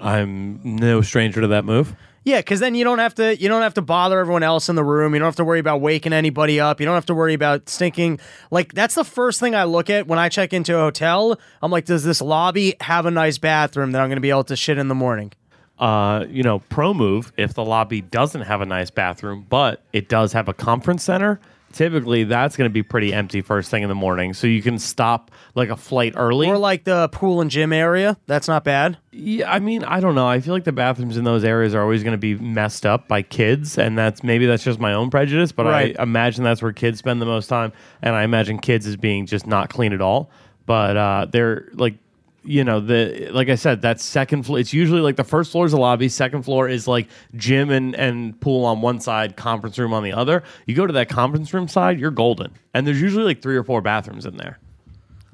I'm 0.00 0.60
no 0.64 1.02
stranger 1.02 1.40
to 1.42 1.48
that 1.48 1.64
move. 1.64 1.94
Yeah, 2.22 2.40
because 2.40 2.60
then 2.60 2.74
you 2.74 2.84
don't 2.84 2.98
have 2.98 3.14
to 3.14 3.36
you 3.40 3.48
don't 3.48 3.62
have 3.62 3.74
to 3.74 3.82
bother 3.82 4.18
everyone 4.18 4.42
else 4.42 4.68
in 4.68 4.76
the 4.76 4.84
room. 4.84 5.14
You 5.14 5.20
don't 5.20 5.26
have 5.26 5.36
to 5.36 5.44
worry 5.44 5.58
about 5.58 5.80
waking 5.80 6.12
anybody 6.12 6.60
up. 6.60 6.78
You 6.80 6.86
don't 6.86 6.94
have 6.94 7.06
to 7.06 7.14
worry 7.14 7.34
about 7.34 7.68
stinking. 7.68 8.20
Like 8.50 8.74
that's 8.74 8.94
the 8.94 9.04
first 9.04 9.40
thing 9.40 9.54
I 9.54 9.64
look 9.64 9.88
at 9.88 10.06
when 10.06 10.18
I 10.18 10.28
check 10.28 10.52
into 10.52 10.76
a 10.76 10.80
hotel. 10.80 11.38
I'm 11.62 11.70
like, 11.70 11.86
does 11.86 12.04
this 12.04 12.20
lobby 12.20 12.74
have 12.80 13.06
a 13.06 13.10
nice 13.10 13.38
bathroom 13.38 13.92
that 13.92 14.02
I'm 14.02 14.08
going 14.08 14.16
to 14.16 14.22
be 14.22 14.30
able 14.30 14.44
to 14.44 14.56
shit 14.56 14.76
in 14.76 14.88
the 14.88 14.94
morning? 14.94 15.32
Uh, 15.80 16.26
you 16.28 16.42
know, 16.42 16.58
pro 16.68 16.92
move 16.92 17.32
if 17.38 17.54
the 17.54 17.64
lobby 17.64 18.02
doesn't 18.02 18.42
have 18.42 18.60
a 18.60 18.66
nice 18.66 18.90
bathroom, 18.90 19.46
but 19.48 19.82
it 19.94 20.08
does 20.10 20.34
have 20.34 20.46
a 20.46 20.52
conference 20.52 21.02
center. 21.02 21.40
Typically, 21.72 22.24
that's 22.24 22.56
going 22.56 22.68
to 22.68 22.72
be 22.72 22.82
pretty 22.82 23.12
empty 23.14 23.40
first 23.40 23.70
thing 23.70 23.82
in 23.84 23.88
the 23.88 23.94
morning, 23.94 24.34
so 24.34 24.46
you 24.48 24.60
can 24.60 24.76
stop 24.78 25.30
like 25.54 25.68
a 25.70 25.76
flight 25.76 26.14
early. 26.16 26.48
Or 26.48 26.58
like 26.58 26.82
the 26.82 27.08
pool 27.10 27.40
and 27.40 27.48
gym 27.48 27.72
area. 27.72 28.18
That's 28.26 28.48
not 28.48 28.64
bad. 28.64 28.98
Yeah, 29.12 29.50
I 29.50 29.60
mean, 29.60 29.84
I 29.84 30.00
don't 30.00 30.16
know. 30.16 30.26
I 30.26 30.40
feel 30.40 30.52
like 30.52 30.64
the 30.64 30.72
bathrooms 30.72 31.16
in 31.16 31.22
those 31.22 31.44
areas 31.44 31.72
are 31.74 31.80
always 31.80 32.02
going 32.02 32.12
to 32.12 32.18
be 32.18 32.34
messed 32.34 32.84
up 32.84 33.06
by 33.06 33.22
kids, 33.22 33.78
and 33.78 33.96
that's 33.96 34.24
maybe 34.24 34.46
that's 34.46 34.64
just 34.64 34.80
my 34.80 34.92
own 34.92 35.10
prejudice, 35.10 35.52
but 35.52 35.64
Right. 35.64 35.96
I 35.98 36.02
imagine 36.02 36.42
that's 36.42 36.60
where 36.60 36.72
kids 36.72 36.98
spend 36.98 37.22
the 37.22 37.26
most 37.26 37.46
time, 37.46 37.72
and 38.02 38.16
I 38.16 38.24
imagine 38.24 38.58
kids 38.58 38.86
as 38.86 38.96
being 38.96 39.26
just 39.26 39.46
not 39.46 39.70
clean 39.70 39.92
at 39.92 40.00
all. 40.02 40.28
But 40.66 40.96
uh, 40.96 41.26
they're 41.30 41.68
like, 41.72 41.94
you 42.42 42.64
know, 42.64 42.80
the 42.80 43.28
like 43.32 43.48
I 43.48 43.54
said, 43.54 43.82
that 43.82 44.00
second 44.00 44.44
floor. 44.44 44.58
It's 44.58 44.72
usually 44.72 45.00
like 45.00 45.16
the 45.16 45.24
first 45.24 45.52
floor 45.52 45.66
is 45.66 45.72
a 45.72 45.78
lobby, 45.78 46.08
second 46.08 46.42
floor 46.42 46.68
is 46.68 46.88
like 46.88 47.08
gym 47.34 47.70
and 47.70 47.94
and 47.94 48.40
pool 48.40 48.64
on 48.64 48.80
one 48.80 49.00
side, 49.00 49.36
conference 49.36 49.78
room 49.78 49.92
on 49.92 50.02
the 50.02 50.12
other. 50.12 50.42
You 50.66 50.74
go 50.74 50.86
to 50.86 50.92
that 50.94 51.08
conference 51.08 51.52
room 51.52 51.68
side, 51.68 52.00
you're 52.00 52.10
golden, 52.10 52.52
and 52.74 52.86
there's 52.86 53.00
usually 53.00 53.24
like 53.24 53.42
three 53.42 53.56
or 53.56 53.64
four 53.64 53.80
bathrooms 53.80 54.26
in 54.26 54.36
there. 54.36 54.58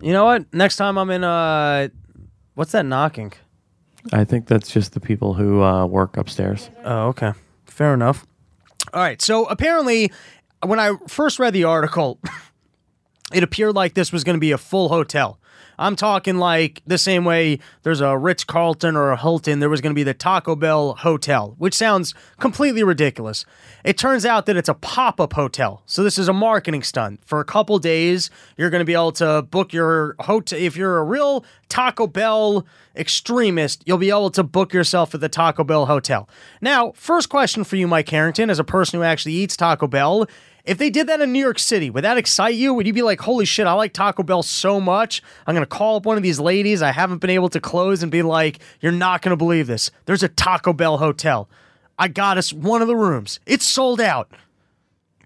You 0.01 0.13
know 0.13 0.25
what? 0.25 0.53
Next 0.53 0.77
time 0.77 0.99
I'm 0.99 1.11
in 1.11 1.25
uh 1.25 1.89
what's 2.55 2.73
that 2.73 2.85
knocking? 2.85 3.33
I 4.13 4.25
think 4.25 4.47
that's 4.47 4.71
just 4.71 4.93
the 4.93 5.01
people 5.01 5.35
who 5.35 5.63
uh, 5.63 5.85
work 5.87 6.17
upstairs. 6.17 6.71
Oh, 6.85 7.09
okay. 7.09 7.33
Fair 7.65 7.93
enough. 7.93 8.25
All 8.93 9.01
right. 9.03 9.21
So 9.21 9.47
apparently 9.47 10.13
when 10.65 10.79
I 10.79 10.93
first 11.09 11.39
read 11.39 11.53
the 11.53 11.65
article, 11.65 12.21
it 13.33 13.43
appeared 13.43 13.75
like 13.75 13.95
this 13.95 14.13
was 14.13 14.25
going 14.25 14.37
to 14.37 14.41
be 14.41 14.53
a 14.53 14.59
full 14.59 14.89
hotel. 14.89 15.39
I'm 15.79 15.97
talking 15.97 16.39
like 16.39 16.81
the 16.87 16.99
same 16.99 17.25
way 17.25 17.59
there's 17.83 18.01
a 18.01 18.17
Ritz 18.17 18.45
Carlton 18.45 18.97
or 18.97 19.11
a 19.11 19.17
Hilton, 19.17 19.59
there 19.59 19.69
was 19.69 19.81
going 19.81 19.91
to 19.91 19.99
be 19.99 20.03
the 20.03 20.15
Taco 20.15 20.57
Bell 20.57 20.95
Hotel, 20.95 21.55
which 21.59 21.75
sounds 21.75 22.15
completely 22.41 22.83
ridiculous. 22.83 23.45
It 23.85 23.99
turns 23.99 24.25
out 24.25 24.47
that 24.47 24.57
it's 24.57 24.69
a 24.69 24.75
pop 24.75 25.21
up 25.21 25.35
hotel. 25.35 25.83
So 25.87 26.03
this 26.03 26.19
is 26.19 26.29
a 26.29 26.33
marketing 26.33 26.83
stunt. 26.83 27.21
For 27.25 27.41
a 27.41 27.45
couple 27.45 27.79
days, 27.79 28.31
you're 28.57 28.71
going 28.71 28.81
to 28.81 28.87
be 28.87 28.95
able 28.95 29.13
to 29.13 29.43
book 29.43 29.73
your 29.73 30.17
hotel. 30.21 30.59
If 30.59 30.77
you're 30.77 30.99
a 30.99 31.05
real 31.05 31.45
Taco 31.69 32.07
Bell 32.07 32.67
extremist, 32.95 33.83
you'll 33.87 33.99
be 33.99 34.11
able 34.11 34.31
to 34.31 34.43
book 34.43 34.73
yourself 34.73 35.15
at 35.15 35.21
the 35.21 35.29
Taco 35.29 35.63
Bell 35.63 35.87
Hotel. 35.87 36.29
Now, 36.61 36.93
first 36.93 37.29
question 37.29 37.65
for 37.65 37.77
you, 37.77 37.87
Mike 37.87 38.09
Harrington, 38.09 38.49
as 38.49 38.59
a 38.59 38.65
person 38.65 38.99
who 38.99 39.05
actually 39.05 39.35
eats 39.35 39.57
Taco 39.57 39.87
Bell. 39.87 40.27
If 40.67 40.79
they 40.79 40.91
did 40.91 41.07
that 41.07 41.21
in 41.21 41.33
New 41.33 41.41
York 41.41 41.61
City, 41.61 41.91
would 41.91 42.03
that 42.03 42.19
excite 42.19 42.57
you? 42.57 42.75
Would 42.75 42.89
you 42.89 42.93
be 42.93 43.03
like, 43.03 43.21
holy 43.21 43.45
shit, 43.45 43.69
I 43.69 43.73
like 43.75 43.93
Taco 43.93 44.25
Bell 44.25 44.43
so 44.43 44.81
much? 44.81 45.23
I'm 45.47 45.55
going 45.55 45.63
to 45.63 45.69
call 45.69 45.97
up 45.97 46.05
one 46.05 46.17
of 46.17 46.25
these 46.25 46.41
ladies 46.41 46.83
I 46.83 46.91
haven't 46.91 47.19
been 47.19 47.31
able 47.31 47.49
to 47.51 47.61
close 47.61 48.03
and 48.03 48.11
be 48.11 48.23
like, 48.23 48.59
you're 48.81 48.91
not 48.91 49.23
going 49.23 49.31
to 49.31 49.37
believe 49.37 49.69
this. 49.69 49.93
There's 50.07 50.25
a 50.25 50.29
Taco 50.29 50.73
Bell 50.73 50.99
hotel. 50.99 51.49
I 51.99 52.09
got 52.09 52.37
us 52.37 52.53
one 52.53 52.83
of 52.83 52.89
the 52.89 52.97
rooms. 52.97 53.39
It's 53.47 53.65
sold 53.65 54.01
out. 54.01 54.29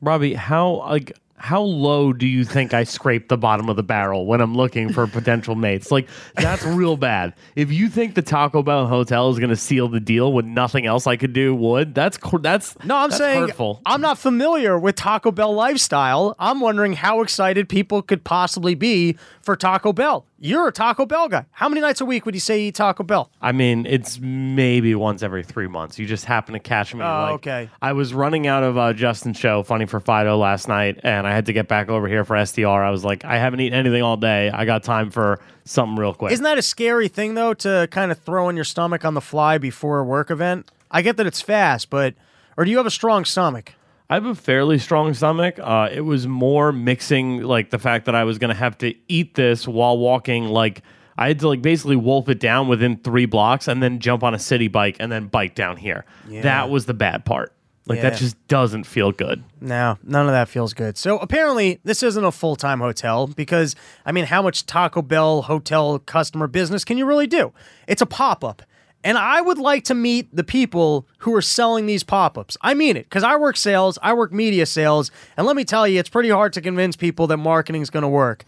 Robbie, 0.02 0.34
how 0.34 0.80
like 0.88 1.18
how 1.40 1.62
low 1.62 2.12
do 2.12 2.26
you 2.26 2.44
think 2.44 2.74
I 2.74 2.84
scrape 2.84 3.28
the 3.28 3.38
bottom 3.38 3.70
of 3.70 3.76
the 3.76 3.82
barrel 3.82 4.26
when 4.26 4.42
I'm 4.42 4.54
looking 4.54 4.92
for 4.92 5.06
potential 5.06 5.54
mates? 5.54 5.90
Like 5.90 6.06
that's 6.36 6.62
real 6.64 6.98
bad. 6.98 7.32
If 7.56 7.72
you 7.72 7.88
think 7.88 8.14
the 8.14 8.20
Taco 8.20 8.62
Bell 8.62 8.86
hotel 8.86 9.30
is 9.30 9.38
going 9.38 9.48
to 9.48 9.56
seal 9.56 9.88
the 9.88 10.00
deal 10.00 10.34
when 10.34 10.52
nothing 10.52 10.84
else 10.84 11.06
I 11.06 11.16
could 11.16 11.32
do 11.32 11.54
would, 11.54 11.94
that's 11.94 12.18
that's 12.40 12.76
No, 12.84 12.96
I'm 12.96 13.08
that's 13.08 13.18
saying 13.18 13.40
hurtful. 13.40 13.80
I'm 13.86 14.02
not 14.02 14.18
familiar 14.18 14.78
with 14.78 14.96
Taco 14.96 15.32
Bell 15.32 15.54
lifestyle. 15.54 16.36
I'm 16.38 16.60
wondering 16.60 16.92
how 16.92 17.22
excited 17.22 17.70
people 17.70 18.02
could 18.02 18.22
possibly 18.22 18.74
be 18.74 19.16
for 19.40 19.56
Taco 19.56 19.94
Bell. 19.94 20.26
You're 20.42 20.68
a 20.68 20.72
Taco 20.72 21.04
Bell 21.04 21.28
guy. 21.28 21.44
How 21.50 21.68
many 21.68 21.82
nights 21.82 22.00
a 22.00 22.06
week 22.06 22.24
would 22.24 22.34
you 22.34 22.40
say 22.40 22.62
you 22.62 22.68
eat 22.68 22.74
Taco 22.74 23.02
Bell? 23.02 23.30
I 23.42 23.52
mean, 23.52 23.84
it's 23.84 24.18
maybe 24.18 24.94
once 24.94 25.22
every 25.22 25.42
three 25.42 25.68
months. 25.68 25.98
You 25.98 26.06
just 26.06 26.24
happen 26.24 26.54
to 26.54 26.58
catch 26.58 26.94
me. 26.94 27.02
Oh, 27.02 27.04
like, 27.04 27.34
okay. 27.34 27.70
I 27.82 27.92
was 27.92 28.14
running 28.14 28.46
out 28.46 28.62
of 28.62 28.78
uh, 28.78 28.94
Justin's 28.94 29.36
show, 29.36 29.62
Funny 29.62 29.84
for 29.84 30.00
Fido, 30.00 30.38
last 30.38 30.66
night, 30.66 30.98
and 31.02 31.26
I 31.26 31.34
had 31.34 31.44
to 31.46 31.52
get 31.52 31.68
back 31.68 31.90
over 31.90 32.08
here 32.08 32.24
for 32.24 32.36
SDR. 32.36 32.82
I 32.82 32.88
was 32.88 33.04
like, 33.04 33.22
I 33.22 33.36
haven't 33.36 33.60
eaten 33.60 33.78
anything 33.78 34.02
all 34.02 34.16
day. 34.16 34.48
I 34.48 34.64
got 34.64 34.82
time 34.82 35.10
for 35.10 35.40
something 35.66 35.98
real 35.98 36.14
quick. 36.14 36.32
Isn't 36.32 36.44
that 36.44 36.56
a 36.56 36.62
scary 36.62 37.08
thing 37.08 37.34
though 37.34 37.52
to 37.52 37.86
kind 37.90 38.10
of 38.10 38.18
throw 38.18 38.48
in 38.48 38.56
your 38.56 38.64
stomach 38.64 39.04
on 39.04 39.12
the 39.12 39.20
fly 39.20 39.58
before 39.58 39.98
a 39.98 40.04
work 40.04 40.30
event? 40.30 40.70
I 40.90 41.02
get 41.02 41.18
that 41.18 41.26
it's 41.26 41.42
fast, 41.42 41.90
but 41.90 42.14
or 42.56 42.64
do 42.64 42.70
you 42.70 42.78
have 42.78 42.86
a 42.86 42.90
strong 42.90 43.26
stomach? 43.26 43.74
I 44.10 44.14
have 44.14 44.26
a 44.26 44.34
fairly 44.34 44.78
strong 44.78 45.14
stomach. 45.14 45.58
Uh, 45.60 45.88
it 45.92 46.00
was 46.00 46.26
more 46.26 46.72
mixing 46.72 47.42
like 47.44 47.70
the 47.70 47.78
fact 47.78 48.06
that 48.06 48.14
I 48.16 48.24
was 48.24 48.38
going 48.38 48.48
to 48.48 48.56
have 48.56 48.76
to 48.78 48.92
eat 49.08 49.34
this 49.34 49.68
while 49.68 49.96
walking. 49.96 50.46
Like 50.46 50.82
I 51.16 51.28
had 51.28 51.38
to 51.40 51.48
like 51.48 51.62
basically 51.62 51.94
wolf 51.94 52.28
it 52.28 52.40
down 52.40 52.66
within 52.66 52.96
three 52.96 53.26
blocks 53.26 53.68
and 53.68 53.80
then 53.80 54.00
jump 54.00 54.24
on 54.24 54.34
a 54.34 54.38
city 54.38 54.66
bike 54.66 54.96
and 54.98 55.12
then 55.12 55.28
bike 55.28 55.54
down 55.54 55.76
here. 55.76 56.04
That 56.28 56.70
was 56.70 56.86
the 56.86 56.94
bad 56.94 57.24
part. 57.24 57.52
Like 57.86 57.98
Yeah. 57.98 58.10
that 58.10 58.18
just 58.18 58.36
doesn't 58.48 58.84
feel 58.84 59.10
good. 59.12 59.42
No, 59.60 59.96
none 60.02 60.26
of 60.26 60.32
that 60.32 60.48
feels 60.48 60.74
good. 60.74 60.98
So 60.98 61.18
apparently, 61.18 61.80
this 61.84 62.02
isn't 62.02 62.24
a 62.24 62.30
full 62.32 62.54
time 62.56 62.80
hotel 62.80 63.26
because, 63.28 63.74
I 64.04 64.12
mean, 64.12 64.26
how 64.26 64.42
much 64.42 64.66
Taco 64.66 65.02
Bell 65.02 65.42
hotel 65.42 65.98
customer 66.00 66.46
business 66.46 66.84
can 66.84 66.98
you 66.98 67.06
really 67.06 67.26
do? 67.26 67.52
It's 67.86 68.02
a 68.02 68.06
pop 68.06 68.44
up. 68.44 68.62
And 69.02 69.16
I 69.16 69.40
would 69.40 69.58
like 69.58 69.84
to 69.84 69.94
meet 69.94 70.34
the 70.34 70.44
people 70.44 71.06
who 71.18 71.34
are 71.34 71.42
selling 71.42 71.86
these 71.86 72.02
pop 72.02 72.36
ups. 72.36 72.56
I 72.60 72.74
mean 72.74 72.96
it 72.96 73.04
because 73.04 73.22
I 73.22 73.36
work 73.36 73.56
sales, 73.56 73.98
I 74.02 74.12
work 74.12 74.32
media 74.32 74.66
sales, 74.66 75.10
and 75.36 75.46
let 75.46 75.56
me 75.56 75.64
tell 75.64 75.88
you, 75.88 75.98
it's 75.98 76.10
pretty 76.10 76.28
hard 76.28 76.52
to 76.54 76.60
convince 76.60 76.96
people 76.96 77.26
that 77.28 77.38
marketing 77.38 77.80
is 77.82 77.90
going 77.90 78.02
to 78.02 78.08
work. 78.08 78.44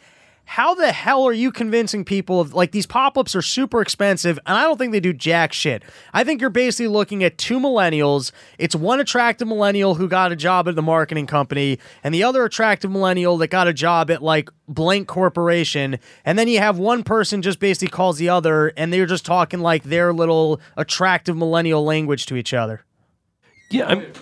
How 0.52 0.75
the 0.75 0.92
hell 0.92 1.25
are 1.25 1.32
you 1.32 1.50
convincing 1.50 2.04
people 2.04 2.38
of 2.38 2.52
like 2.52 2.73
these 2.73 2.85
pop 2.85 3.16
ups 3.16 3.35
are 3.35 3.40
super 3.40 3.80
expensive 3.80 4.38
and 4.44 4.54
I 4.54 4.64
don't 4.64 4.76
think 4.76 4.92
they 4.92 5.00
do 5.00 5.14
jack 5.14 5.54
shit. 5.54 5.82
I 6.12 6.25
think 6.25 6.42
you're 6.42 6.50
basically 6.50 6.88
looking 6.88 7.25
at 7.25 7.38
two 7.38 7.59
millennials. 7.59 8.32
It's 8.59 8.76
one 8.76 9.00
attractive 9.00 9.49
millennial 9.49 9.94
who 9.94 10.09
got 10.09 10.30
a 10.30 10.37
job 10.37 10.68
at 10.68 10.75
the 10.75 10.82
marketing 10.82 11.26
company 11.26 11.78
and 12.04 12.14
the 12.14 12.23
other 12.25 12.44
attractive 12.44 12.90
millennial 12.90 13.38
that 13.38 13.49
got 13.49 13.66
a 13.66 13.73
job 13.73 14.11
at 14.11 14.23
like 14.23 14.50
blank 14.68 15.09
corporation. 15.09 15.99
And 16.23 16.38
then 16.38 16.49
you 16.49 16.59
have 16.59 16.76
one 16.76 17.02
person 17.02 17.40
just 17.40 17.59
basically 17.59 17.88
calls 17.88 18.18
the 18.18 18.28
other 18.28 18.75
and 18.76 18.92
they're 18.92 19.06
just 19.06 19.25
talking 19.25 19.61
like 19.61 19.85
their 19.85 20.12
little 20.12 20.61
attractive 20.76 21.35
millennial 21.35 21.82
language 21.82 22.26
to 22.26 22.37
each 22.37 22.52
other. 22.52 22.85
Yeah, 23.71 23.87
I'm, 23.87 24.12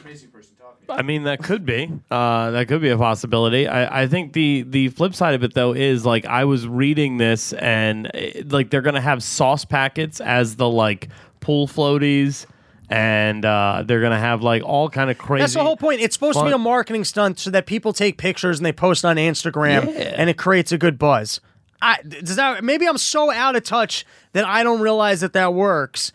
I 0.91 1.03
mean 1.03 1.25
that 1.25 1.43
could 1.43 1.65
be 1.65 1.91
uh, 2.11 2.51
that 2.53 2.69
could 2.69 2.81
be 2.81 2.91
a 2.91 2.99
possibility. 2.99 3.67
I, 3.69 4.03
I 4.03 4.07
think 4.07 4.33
the 4.33 4.63
the 4.63 4.89
flip 4.89 5.15
side 5.15 5.35
of 5.35 5.45
it 5.45 5.55
though 5.55 5.73
is 5.73 6.05
like 6.05 6.27
I 6.27 6.45
was 6.45 6.67
reading 6.67 7.17
this 7.19 7.53
and 7.53 8.11
eh, 8.15 8.43
like 8.47 8.71
they're 8.71 8.83
gonna 8.83 9.01
have 9.01 9.23
sauce 9.23 9.65
packets 9.65 10.21
as 10.21 10.57
the 10.57 10.69
like 10.69 11.09
pool 11.41 11.67
floaties 11.67 12.47
and 12.89 13.45
uh, 13.45 13.85
they're 13.87 14.01
gonna 14.01 14.19
have 14.19 14.43
like 14.43 14.63
all 14.65 14.91
kind 14.91 15.11
of 15.11 15.19
crazy. 15.19 15.43
That's 15.43 15.55
the 15.55 15.63
whole 15.63 15.77
point. 15.77 16.01
It's 16.01 16.15
supposed 16.15 16.39
to 16.39 16.45
be 16.45 16.53
a 16.53 16.59
marketing 16.59 17.05
stunt 17.05 17.39
so 17.39 17.51
that 17.51 17.67
people 17.67 17.93
take 17.93 18.19
pictures 18.19 18.59
and 18.59 18.67
they 18.67 18.73
post 18.73 19.05
on 19.05 19.17
Instagram 19.17 19.89
and 19.97 20.29
it 20.29 20.37
creates 20.37 20.73
a 20.73 20.79
good 20.79 20.99
buzz. 20.99 21.41
I 21.81 22.03
does 22.03 22.37
that 22.37 22.63
maybe 22.63 22.87
I'm 22.87 22.99
so 22.99 23.31
out 23.31 23.57
of 23.57 23.63
touch 23.63 24.05
that 24.33 24.45
I 24.45 24.63
don't 24.63 24.81
realize 24.81 25.21
that 25.21 25.33
that 25.33 25.55
works. 25.55 26.13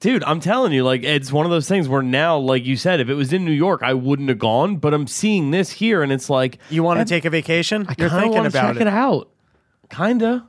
Dude, 0.00 0.24
I'm 0.24 0.40
telling 0.40 0.72
you, 0.72 0.82
like 0.82 1.04
it's 1.04 1.30
one 1.30 1.44
of 1.44 1.50
those 1.50 1.68
things 1.68 1.86
where 1.86 2.00
now, 2.02 2.38
like 2.38 2.64
you 2.64 2.76
said, 2.76 3.00
if 3.00 3.10
it 3.10 3.14
was 3.14 3.34
in 3.34 3.44
New 3.44 3.52
York, 3.52 3.82
I 3.82 3.92
wouldn't 3.92 4.30
have 4.30 4.38
gone. 4.38 4.76
But 4.76 4.94
I'm 4.94 5.06
seeing 5.06 5.50
this 5.50 5.72
here, 5.72 6.02
and 6.02 6.10
it's 6.10 6.30
like 6.30 6.58
You 6.70 6.82
want 6.82 7.00
to 7.00 7.04
take 7.04 7.26
a 7.26 7.30
vacation? 7.30 7.86
You're 7.98 8.08
thinking 8.08 8.46
about 8.46 8.72
check 8.72 8.76
it. 8.76 8.82
it 8.82 8.88
out. 8.88 9.28
Kinda. 9.90 10.46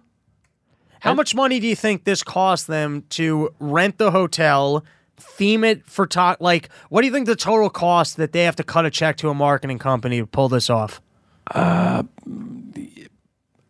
How 1.02 1.14
much 1.14 1.36
money 1.36 1.60
do 1.60 1.68
you 1.68 1.76
think 1.76 2.04
this 2.04 2.24
cost 2.24 2.68
them 2.68 3.04
to 3.10 3.54
rent 3.60 3.98
the 3.98 4.12
hotel, 4.12 4.86
theme 5.18 5.64
it 5.64 5.86
for 5.86 6.06
talk? 6.06 6.40
Like, 6.40 6.70
what 6.90 7.02
do 7.02 7.08
you 7.08 7.14
think 7.14 7.26
the 7.26 7.36
total 7.36 7.72
cost 7.72 8.18
that 8.18 8.34
they 8.34 8.44
have 8.44 8.56
to 8.58 8.64
cut 8.64 8.86
a 8.86 8.92
check 8.92 9.18
to 9.18 9.30
a 9.30 9.34
marketing 9.34 9.80
company 9.80 10.20
to 10.20 10.28
pull 10.28 10.48
this 10.48 10.70
off? 10.70 11.02
Uh, 11.48 12.04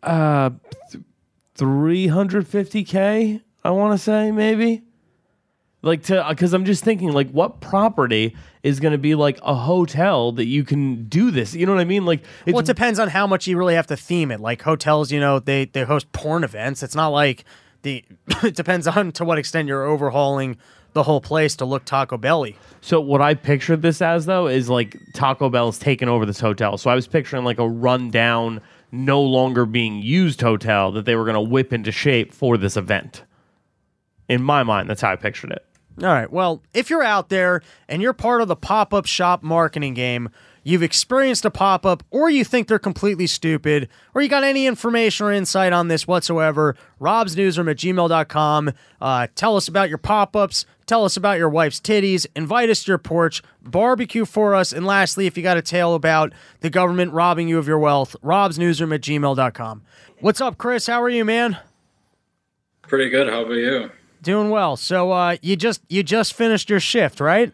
uh, 0.02 0.50
350k. 1.56 3.40
I 3.64 3.70
want 3.70 3.98
to 3.98 4.04
say 4.04 4.30
maybe. 4.30 4.82
Like 5.82 6.04
to, 6.04 6.24
uh, 6.24 6.30
because 6.30 6.54
I'm 6.54 6.64
just 6.64 6.84
thinking, 6.84 7.10
like, 7.12 7.30
what 7.30 7.60
property 7.60 8.36
is 8.62 8.78
going 8.78 8.92
to 8.92 8.98
be 8.98 9.16
like 9.16 9.40
a 9.42 9.54
hotel 9.54 10.30
that 10.32 10.46
you 10.46 10.62
can 10.62 11.04
do 11.06 11.32
this? 11.32 11.54
You 11.54 11.66
know 11.66 11.72
what 11.72 11.80
I 11.80 11.84
mean? 11.84 12.04
Like, 12.04 12.24
Well, 12.46 12.60
it 12.60 12.66
depends 12.66 13.00
on 13.00 13.08
how 13.08 13.26
much 13.26 13.48
you 13.48 13.58
really 13.58 13.74
have 13.74 13.88
to 13.88 13.96
theme 13.96 14.30
it. 14.30 14.40
Like 14.40 14.62
hotels, 14.62 15.10
you 15.10 15.18
know, 15.18 15.40
they 15.40 15.64
they 15.64 15.82
host 15.82 16.12
porn 16.12 16.44
events. 16.44 16.82
It's 16.82 16.94
not 16.94 17.08
like 17.08 17.44
the. 17.82 18.04
it 18.44 18.54
depends 18.54 18.86
on 18.86 19.10
to 19.12 19.24
what 19.24 19.38
extent 19.38 19.66
you're 19.66 19.84
overhauling 19.84 20.56
the 20.92 21.02
whole 21.02 21.20
place 21.20 21.56
to 21.56 21.64
look 21.64 21.84
Taco 21.84 22.16
Belly. 22.16 22.56
So 22.80 23.00
what 23.00 23.20
I 23.20 23.34
pictured 23.34 23.82
this 23.82 24.02
as 24.02 24.26
though 24.26 24.46
is 24.46 24.68
like 24.68 24.96
Taco 25.14 25.48
Bell's 25.48 25.78
taken 25.78 26.08
over 26.08 26.26
this 26.26 26.40
hotel. 26.40 26.78
So 26.78 26.90
I 26.90 26.94
was 26.94 27.06
picturing 27.06 27.44
like 27.44 27.58
a 27.58 27.68
rundown, 27.68 28.60
no 28.90 29.22
longer 29.22 29.64
being 29.64 30.02
used 30.02 30.40
hotel 30.40 30.92
that 30.92 31.06
they 31.06 31.16
were 31.16 31.24
going 31.24 31.34
to 31.34 31.40
whip 31.40 31.72
into 31.72 31.90
shape 31.90 32.32
for 32.32 32.56
this 32.56 32.76
event. 32.76 33.24
In 34.28 34.42
my 34.42 34.62
mind, 34.62 34.88
that's 34.88 35.00
how 35.00 35.10
I 35.10 35.16
pictured 35.16 35.50
it. 35.50 35.64
All 36.00 36.08
right. 36.08 36.30
Well, 36.32 36.62
if 36.72 36.90
you're 36.90 37.02
out 37.02 37.28
there 37.28 37.62
and 37.88 38.00
you're 38.00 38.12
part 38.12 38.40
of 38.40 38.48
the 38.48 38.56
pop 38.56 38.94
up 38.94 39.06
shop 39.06 39.42
marketing 39.42 39.94
game, 39.94 40.30
you've 40.64 40.82
experienced 40.82 41.44
a 41.44 41.50
pop 41.50 41.84
up, 41.84 42.02
or 42.10 42.30
you 42.30 42.44
think 42.44 42.68
they're 42.68 42.78
completely 42.78 43.26
stupid, 43.26 43.88
or 44.14 44.22
you 44.22 44.28
got 44.28 44.44
any 44.44 44.66
information 44.66 45.26
or 45.26 45.32
insight 45.32 45.72
on 45.72 45.88
this 45.88 46.06
whatsoever, 46.06 46.76
robsnewsroom 47.00 47.70
at 47.70 47.76
gmail.com. 47.76 48.72
Uh, 49.00 49.26
tell 49.34 49.56
us 49.56 49.68
about 49.68 49.88
your 49.88 49.98
pop 49.98 50.34
ups. 50.34 50.64
Tell 50.86 51.04
us 51.04 51.16
about 51.16 51.38
your 51.38 51.48
wife's 51.48 51.80
titties. 51.80 52.26
Invite 52.34 52.70
us 52.70 52.84
to 52.84 52.92
your 52.92 52.98
porch. 52.98 53.42
Barbecue 53.62 54.24
for 54.24 54.54
us. 54.54 54.72
And 54.72 54.86
lastly, 54.86 55.26
if 55.26 55.36
you 55.36 55.42
got 55.42 55.56
a 55.56 55.62
tale 55.62 55.94
about 55.94 56.32
the 56.60 56.70
government 56.70 57.12
robbing 57.12 57.48
you 57.48 57.58
of 57.58 57.68
your 57.68 57.78
wealth, 57.78 58.16
robsnewsroom 58.22 58.94
at 58.94 59.02
gmail.com. 59.02 59.82
What's 60.20 60.40
up, 60.40 60.58
Chris? 60.58 60.86
How 60.86 61.02
are 61.02 61.08
you, 61.08 61.24
man? 61.24 61.58
Pretty 62.82 63.10
good. 63.10 63.28
How 63.28 63.42
about 63.42 63.54
you? 63.54 63.90
Doing 64.22 64.50
well. 64.50 64.76
So 64.76 65.10
uh, 65.10 65.36
you 65.42 65.56
just 65.56 65.82
you 65.88 66.02
just 66.02 66.34
finished 66.34 66.70
your 66.70 66.80
shift, 66.80 67.20
right? 67.20 67.52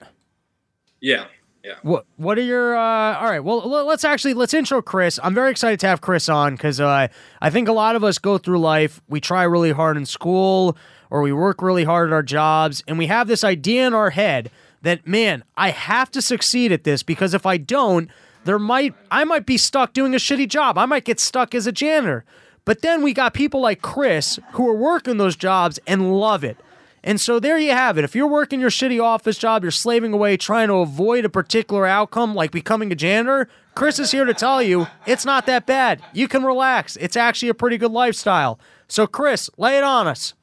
Yeah. 1.00 1.24
Yeah. 1.64 1.74
What 1.82 2.06
What 2.16 2.38
are 2.38 2.42
your? 2.42 2.76
Uh, 2.76 3.18
all 3.18 3.24
right. 3.24 3.40
Well, 3.40 3.68
let's 3.86 4.04
actually 4.04 4.34
let's 4.34 4.54
intro 4.54 4.80
Chris. 4.80 5.18
I'm 5.22 5.34
very 5.34 5.50
excited 5.50 5.80
to 5.80 5.86
have 5.86 6.00
Chris 6.00 6.28
on 6.28 6.54
because 6.54 6.78
uh, 6.80 7.08
I 7.40 7.50
think 7.50 7.68
a 7.68 7.72
lot 7.72 7.96
of 7.96 8.04
us 8.04 8.18
go 8.18 8.38
through 8.38 8.60
life. 8.60 9.00
We 9.08 9.20
try 9.20 9.42
really 9.44 9.72
hard 9.72 9.96
in 9.96 10.06
school, 10.06 10.76
or 11.10 11.22
we 11.22 11.32
work 11.32 11.62
really 11.62 11.84
hard 11.84 12.10
at 12.10 12.12
our 12.12 12.22
jobs, 12.22 12.82
and 12.86 12.98
we 12.98 13.06
have 13.06 13.28
this 13.28 13.44
idea 13.44 13.86
in 13.86 13.94
our 13.94 14.10
head 14.10 14.50
that 14.82 15.06
man, 15.06 15.44
I 15.56 15.70
have 15.70 16.10
to 16.12 16.22
succeed 16.22 16.72
at 16.72 16.84
this 16.84 17.02
because 17.02 17.34
if 17.34 17.44
I 17.46 17.56
don't, 17.56 18.10
there 18.44 18.58
might 18.58 18.94
I 19.10 19.24
might 19.24 19.46
be 19.46 19.58
stuck 19.58 19.92
doing 19.92 20.14
a 20.14 20.18
shitty 20.18 20.48
job. 20.48 20.78
I 20.78 20.86
might 20.86 21.04
get 21.04 21.20
stuck 21.20 21.54
as 21.54 21.66
a 21.66 21.72
janitor. 21.72 22.24
But 22.68 22.82
then 22.82 23.02
we 23.02 23.14
got 23.14 23.32
people 23.32 23.62
like 23.62 23.80
Chris 23.80 24.38
who 24.52 24.68
are 24.68 24.74
working 24.74 25.16
those 25.16 25.36
jobs 25.36 25.80
and 25.86 26.12
love 26.20 26.44
it. 26.44 26.58
And 27.02 27.18
so 27.18 27.40
there 27.40 27.56
you 27.56 27.70
have 27.70 27.96
it. 27.96 28.04
If 28.04 28.14
you're 28.14 28.26
working 28.26 28.60
your 28.60 28.68
shitty 28.68 29.02
office 29.02 29.38
job, 29.38 29.62
you're 29.64 29.70
slaving 29.70 30.12
away 30.12 30.36
trying 30.36 30.68
to 30.68 30.74
avoid 30.74 31.24
a 31.24 31.30
particular 31.30 31.86
outcome 31.86 32.34
like 32.34 32.50
becoming 32.50 32.92
a 32.92 32.94
janitor, 32.94 33.48
Chris 33.74 33.98
is 33.98 34.10
here 34.10 34.26
to 34.26 34.34
tell 34.34 34.62
you 34.62 34.86
it's 35.06 35.24
not 35.24 35.46
that 35.46 35.64
bad. 35.64 36.02
You 36.12 36.28
can 36.28 36.44
relax. 36.44 36.96
It's 36.96 37.16
actually 37.16 37.48
a 37.48 37.54
pretty 37.54 37.78
good 37.78 37.90
lifestyle. 37.90 38.60
So, 38.86 39.06
Chris, 39.06 39.48
lay 39.56 39.78
it 39.78 39.82
on 39.82 40.06
us. 40.06 40.34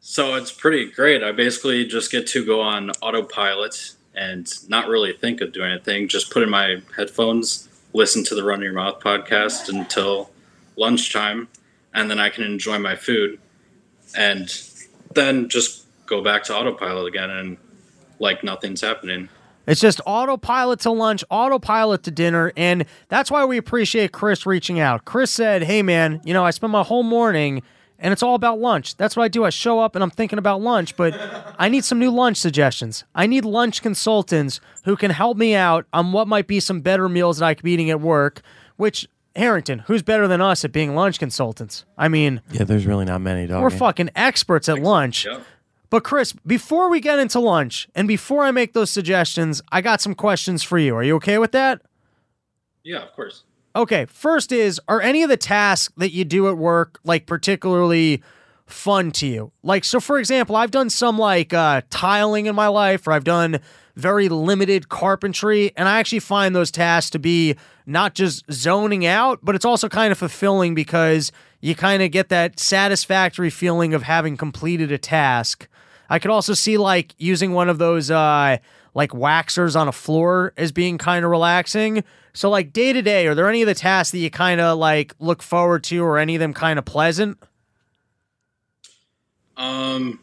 So 0.00 0.36
it's 0.36 0.52
pretty 0.52 0.90
great. 0.90 1.22
I 1.22 1.32
basically 1.32 1.86
just 1.86 2.10
get 2.10 2.26
to 2.28 2.46
go 2.46 2.62
on 2.62 2.92
autopilot 3.02 3.92
and 4.14 4.50
not 4.70 4.88
really 4.88 5.12
think 5.12 5.42
of 5.42 5.52
doing 5.52 5.72
anything. 5.72 6.08
Just 6.08 6.30
put 6.30 6.42
in 6.42 6.48
my 6.48 6.80
headphones, 6.96 7.63
listen 7.94 8.24
to 8.24 8.34
the 8.34 8.44
Run 8.44 8.60
Your 8.60 8.72
Mouth 8.72 9.00
podcast 9.00 9.68
until 9.68 10.30
lunchtime, 10.76 11.48
and 11.94 12.10
then 12.10 12.18
I 12.18 12.28
can 12.28 12.44
enjoy 12.44 12.78
my 12.78 12.96
food, 12.96 13.38
and 14.16 14.52
then 15.14 15.48
just 15.48 15.86
go 16.06 16.22
back 16.22 16.42
to 16.44 16.54
autopilot 16.54 17.06
again 17.06 17.30
and 17.30 17.56
like 18.18 18.44
nothing's 18.44 18.80
happening. 18.82 19.28
It's 19.66 19.80
just 19.80 20.00
autopilot 20.04 20.80
to 20.80 20.90
lunch, 20.90 21.24
autopilot 21.30 22.02
to 22.02 22.10
dinner, 22.10 22.52
and 22.56 22.84
that's 23.08 23.30
why 23.30 23.46
we 23.46 23.56
appreciate 23.56 24.12
Chris 24.12 24.44
reaching 24.44 24.78
out. 24.78 25.06
Chris 25.06 25.30
said, 25.30 25.62
"Hey 25.62 25.80
man, 25.82 26.20
you 26.24 26.34
know, 26.34 26.44
I 26.44 26.50
spend 26.50 26.72
my 26.72 26.82
whole 26.82 27.02
morning 27.02 27.62
and 27.98 28.12
it's 28.12 28.22
all 28.22 28.34
about 28.34 28.58
lunch. 28.58 28.96
That's 28.96 29.16
what 29.16 29.22
I 29.24 29.28
do. 29.28 29.44
I 29.44 29.50
show 29.50 29.80
up 29.80 29.94
and 29.94 30.02
I'm 30.02 30.10
thinking 30.10 30.38
about 30.38 30.60
lunch, 30.60 30.96
but 30.96 31.14
I 31.58 31.68
need 31.68 31.84
some 31.84 31.98
new 31.98 32.10
lunch 32.10 32.36
suggestions. 32.38 33.04
I 33.14 33.26
need 33.26 33.44
lunch 33.44 33.82
consultants 33.82 34.60
who 34.84 34.96
can 34.96 35.10
help 35.10 35.36
me 35.36 35.54
out 35.54 35.86
on 35.92 36.12
what 36.12 36.28
might 36.28 36.46
be 36.46 36.60
some 36.60 36.80
better 36.80 37.08
meals 37.08 37.38
that 37.38 37.46
I 37.46 37.54
could 37.54 37.64
be 37.64 37.72
eating 37.72 37.90
at 37.90 38.00
work, 38.00 38.42
which 38.76 39.08
Harrington, 39.36 39.80
who's 39.80 40.02
better 40.02 40.28
than 40.28 40.40
us 40.40 40.64
at 40.64 40.72
being 40.72 40.94
lunch 40.94 41.18
consultants? 41.18 41.84
I 41.98 42.08
mean, 42.08 42.40
Yeah, 42.50 42.64
there's 42.64 42.86
really 42.86 43.04
not 43.04 43.20
many, 43.20 43.46
dog. 43.46 43.62
we're 43.62 43.70
fucking 43.70 44.10
experts 44.14 44.68
at 44.68 44.78
lunch. 44.80 45.24
Yep. 45.26 45.42
But 45.90 46.02
Chris, 46.02 46.32
before 46.46 46.88
we 46.90 46.98
get 47.00 47.18
into 47.20 47.38
lunch 47.38 47.88
and 47.94 48.08
before 48.08 48.44
I 48.44 48.50
make 48.50 48.72
those 48.72 48.90
suggestions, 48.90 49.62
I 49.70 49.80
got 49.80 50.00
some 50.00 50.14
questions 50.14 50.62
for 50.64 50.76
you. 50.78 50.94
Are 50.96 51.04
you 51.04 51.14
okay 51.16 51.38
with 51.38 51.52
that? 51.52 51.82
Yeah, 52.82 52.98
of 53.02 53.12
course. 53.12 53.44
Okay, 53.76 54.04
first 54.04 54.52
is 54.52 54.80
are 54.86 55.00
any 55.00 55.24
of 55.24 55.28
the 55.28 55.36
tasks 55.36 55.92
that 55.96 56.12
you 56.12 56.24
do 56.24 56.48
at 56.48 56.56
work 56.56 57.00
like 57.02 57.26
particularly 57.26 58.22
fun 58.66 59.10
to 59.12 59.26
you? 59.26 59.52
Like 59.64 59.84
so 59.84 59.98
for 59.98 60.18
example, 60.18 60.54
I've 60.54 60.70
done 60.70 60.90
some 60.90 61.18
like 61.18 61.52
uh 61.52 61.82
tiling 61.90 62.46
in 62.46 62.54
my 62.54 62.68
life 62.68 63.06
or 63.06 63.12
I've 63.12 63.24
done 63.24 63.58
very 63.96 64.28
limited 64.28 64.88
carpentry 64.88 65.72
and 65.76 65.88
I 65.88 65.98
actually 65.98 66.20
find 66.20 66.54
those 66.54 66.70
tasks 66.70 67.10
to 67.10 67.18
be 67.18 67.56
not 67.84 68.14
just 68.14 68.44
zoning 68.50 69.04
out, 69.06 69.40
but 69.42 69.56
it's 69.56 69.64
also 69.64 69.88
kind 69.88 70.12
of 70.12 70.18
fulfilling 70.18 70.74
because 70.74 71.32
you 71.60 71.74
kind 71.74 72.00
of 72.02 72.12
get 72.12 72.28
that 72.28 72.60
satisfactory 72.60 73.50
feeling 73.50 73.92
of 73.92 74.04
having 74.04 74.36
completed 74.36 74.92
a 74.92 74.98
task. 74.98 75.66
I 76.08 76.20
could 76.20 76.30
also 76.30 76.54
see 76.54 76.78
like 76.78 77.14
using 77.18 77.52
one 77.52 77.68
of 77.68 77.78
those 77.78 78.08
uh 78.08 78.58
like 78.94 79.10
waxers 79.10 79.78
on 79.78 79.88
a 79.88 79.92
floor 79.92 80.52
as 80.56 80.72
being 80.72 80.98
kind 80.98 81.24
of 81.24 81.30
relaxing. 81.30 82.04
So 82.32 82.48
like 82.48 82.72
day 82.72 82.92
to 82.92 83.02
day, 83.02 83.26
are 83.26 83.34
there 83.34 83.48
any 83.48 83.62
of 83.62 83.66
the 83.66 83.74
tasks 83.74 84.12
that 84.12 84.18
you 84.18 84.30
kind 84.30 84.60
of 84.60 84.78
like 84.78 85.14
look 85.18 85.42
forward 85.42 85.84
to 85.84 85.98
or 86.02 86.18
any 86.18 86.36
of 86.36 86.40
them 86.40 86.54
kind 86.54 86.78
of 86.78 86.84
pleasant? 86.84 87.38
Um. 89.56 90.20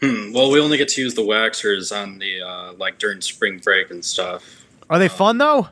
Hmm, 0.00 0.32
well, 0.32 0.50
we 0.50 0.60
only 0.60 0.76
get 0.76 0.88
to 0.88 1.00
use 1.00 1.14
the 1.14 1.22
waxers 1.22 1.94
on 1.94 2.18
the 2.18 2.42
uh, 2.42 2.72
like 2.74 2.98
during 2.98 3.20
spring 3.20 3.58
break 3.58 3.90
and 3.90 4.04
stuff. 4.04 4.66
Are 4.90 4.98
they 4.98 5.08
fun 5.08 5.38
though? 5.38 5.68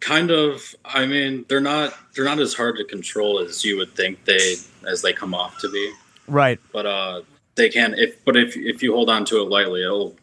Kind 0.00 0.30
of. 0.30 0.74
I 0.84 1.06
mean, 1.06 1.44
they're 1.48 1.60
not 1.60 1.94
they're 2.14 2.24
not 2.24 2.38
as 2.38 2.54
hard 2.54 2.76
to 2.76 2.84
control 2.84 3.38
as 3.38 3.64
you 3.64 3.76
would 3.76 3.94
think 3.94 4.24
they 4.24 4.56
as 4.86 5.02
they 5.02 5.12
come 5.12 5.34
off 5.34 5.58
to 5.60 5.70
be. 5.70 5.92
Right. 6.26 6.58
But 6.72 6.86
uh, 6.86 7.22
they 7.54 7.68
can 7.68 7.94
if 7.94 8.24
but 8.24 8.36
if 8.36 8.56
if 8.56 8.82
you 8.82 8.94
hold 8.94 9.10
on 9.10 9.24
to 9.26 9.40
it 9.40 9.48
lightly, 9.48 9.82
it'll 9.82 10.16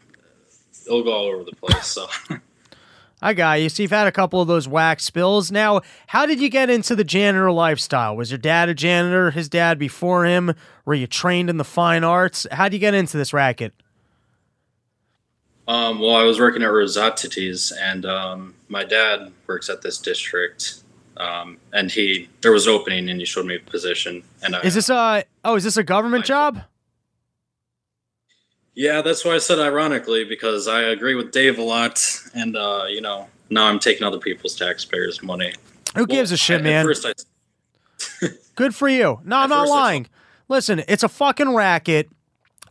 it'll 0.86 1.04
go 1.04 1.14
all 1.14 1.26
over 1.26 1.44
the 1.44 1.56
place. 1.56 1.86
So. 1.86 2.08
I 3.22 3.34
got 3.34 3.60
you. 3.60 3.68
So 3.68 3.84
you've 3.84 3.92
had 3.92 4.08
a 4.08 4.14
couple 4.14 4.42
of 4.42 4.48
those 4.48 4.66
wax 4.66 5.04
spills. 5.04 5.52
Now, 5.52 5.82
how 6.08 6.26
did 6.26 6.40
you 6.40 6.50
get 6.50 6.70
into 6.70 6.96
the 6.96 7.04
janitor 7.04 7.52
lifestyle? 7.52 8.16
Was 8.16 8.32
your 8.32 8.38
dad 8.38 8.70
a 8.70 8.74
janitor? 8.74 9.32
His 9.32 9.50
dad 9.50 9.78
before 9.78 10.26
him? 10.26 10.54
Were 10.86 10.94
you 10.94 11.06
trained 11.06 11.50
in 11.50 11.58
the 11.58 11.66
fine 11.66 12.06
arts? 12.06 12.48
How 12.50 12.66
did 12.70 12.74
you 12.74 12.80
get 12.80 12.94
into 12.94 13.18
this 13.18 13.34
racket? 13.34 13.74
Um, 15.68 16.00
well, 16.00 16.16
I 16.16 16.24
was 16.24 16.40
working 16.40 16.64
at 16.64 16.72
Rosati's, 16.72 17.72
and 17.72 18.06
um, 18.06 18.56
my 18.70 18.84
dad 18.84 19.32
works 19.46 19.70
at 19.70 19.82
this 19.82 19.98
district. 19.98 20.82
Um, 21.18 21.58
and 21.74 21.92
he 21.92 22.30
there 22.42 22.54
was 22.54 22.66
an 22.66 22.74
opening, 22.74 23.10
and 23.10 23.20
he 23.20 23.26
showed 23.26 23.46
me 23.46 23.58
a 23.58 23.60
position. 23.60 24.24
And 24.42 24.56
I, 24.56 24.62
Is 24.62 24.76
this 24.76 24.90
a 24.90 25.26
oh? 25.44 25.56
Is 25.56 25.66
this 25.66 25.76
a 25.76 25.84
government 25.84 26.24
job? 26.24 26.62
Yeah, 28.76 29.02
that's 29.02 29.26
why 29.26 29.36
I 29.36 29.40
said 29.40 29.60
ironically 29.60 30.24
because 30.24 30.68
I 30.68 30.82
agree 30.82 31.16
with 31.16 31.32
Dave 31.32 31.58
a 31.60 31.64
lot, 31.64 32.02
and 32.34 32.56
uh, 32.56 32.86
you 32.88 33.02
know 33.02 33.28
now 33.50 33.66
I'm 33.66 33.80
taking 33.80 34.06
other 34.06 34.20
people's 34.20 34.56
taxpayers' 34.56 35.22
money. 35.22 35.54
Who 35.96 36.06
gives 36.06 36.32
a 36.32 36.38
shit, 36.38 36.62
I- 36.62 36.64
man? 36.64 36.86
First, 36.86 37.06
I, 37.06 37.14
Good 38.56 38.76
for 38.76 38.88
you. 38.88 39.20
No, 39.24 39.38
I'm 39.40 39.50
not 39.50 39.64
first 39.64 39.72
I 39.74 39.76
lying. 39.76 40.08
Listen, 40.48 40.84
it's 40.88 41.04
a 41.04 41.10
fucking 41.10 41.54
racket, 41.54 42.10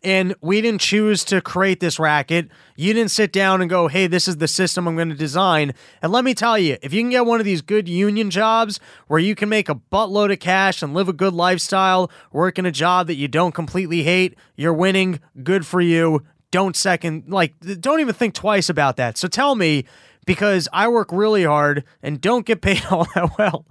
and 0.03 0.35
we 0.41 0.61
didn't 0.61 0.81
choose 0.81 1.25
to 1.25 1.41
create 1.41 1.81
this 1.81 1.99
racket. 1.99 2.49
You 2.77 2.93
didn't 2.93 3.11
sit 3.11 3.33
down 3.33 3.61
and 3.61 3.69
go, 3.69 3.89
hey, 3.89 4.07
this 4.07 4.29
is 4.29 4.37
the 4.37 4.49
system 4.49 4.87
I'm 4.87 4.97
going 4.97 5.09
to 5.09 5.15
design. 5.15 5.75
And 6.03 6.13
let 6.13 6.25
me 6.25 6.35
tell 6.35 6.59
you, 6.59 6.77
if 6.83 6.93
you 6.93 7.03
can 7.03 7.11
get 7.11 7.27
one 7.27 7.41
of 7.41 7.45
these 7.45 7.63
good 7.63 7.89
union 7.89 8.31
jobs 8.31 8.81
where 9.07 9.19
you 9.19 9.35
can 9.35 9.49
make 9.49 9.69
a 9.69 9.75
buttload 9.75 10.33
of 10.33 10.41
cash 10.41 10.83
and 10.83 10.95
live 10.95 11.09
a 11.09 11.13
good 11.13 11.35
lifestyle, 11.35 12.11
work 12.33 12.59
in 12.59 12.67
a 12.67 12.73
job 12.73 13.07
that 13.09 13.17
you 13.17 13.29
don't 13.29 13.53
completely 13.53 14.03
hate, 14.03 14.37
you're 14.57 14.75
winning. 14.75 15.21
Good 15.43 15.67
for 15.67 15.81
you. 15.81 16.23
Don't 16.51 16.77
second, 16.77 17.25
like, 17.29 17.55
don't 17.81 18.01
even 18.01 18.15
think 18.15 18.35
twice 18.35 18.69
about 18.69 18.97
that. 18.97 19.19
So 19.19 19.29
tell 19.29 19.55
me, 19.55 19.85
because 20.25 20.69
I 20.73 20.89
work 20.89 21.11
really 21.13 21.45
hard 21.45 21.85
and 22.03 22.21
don't 22.21 22.47
get 22.47 22.63
paid 22.63 22.85
all 22.91 23.07
that 23.15 23.37
well. 23.39 23.67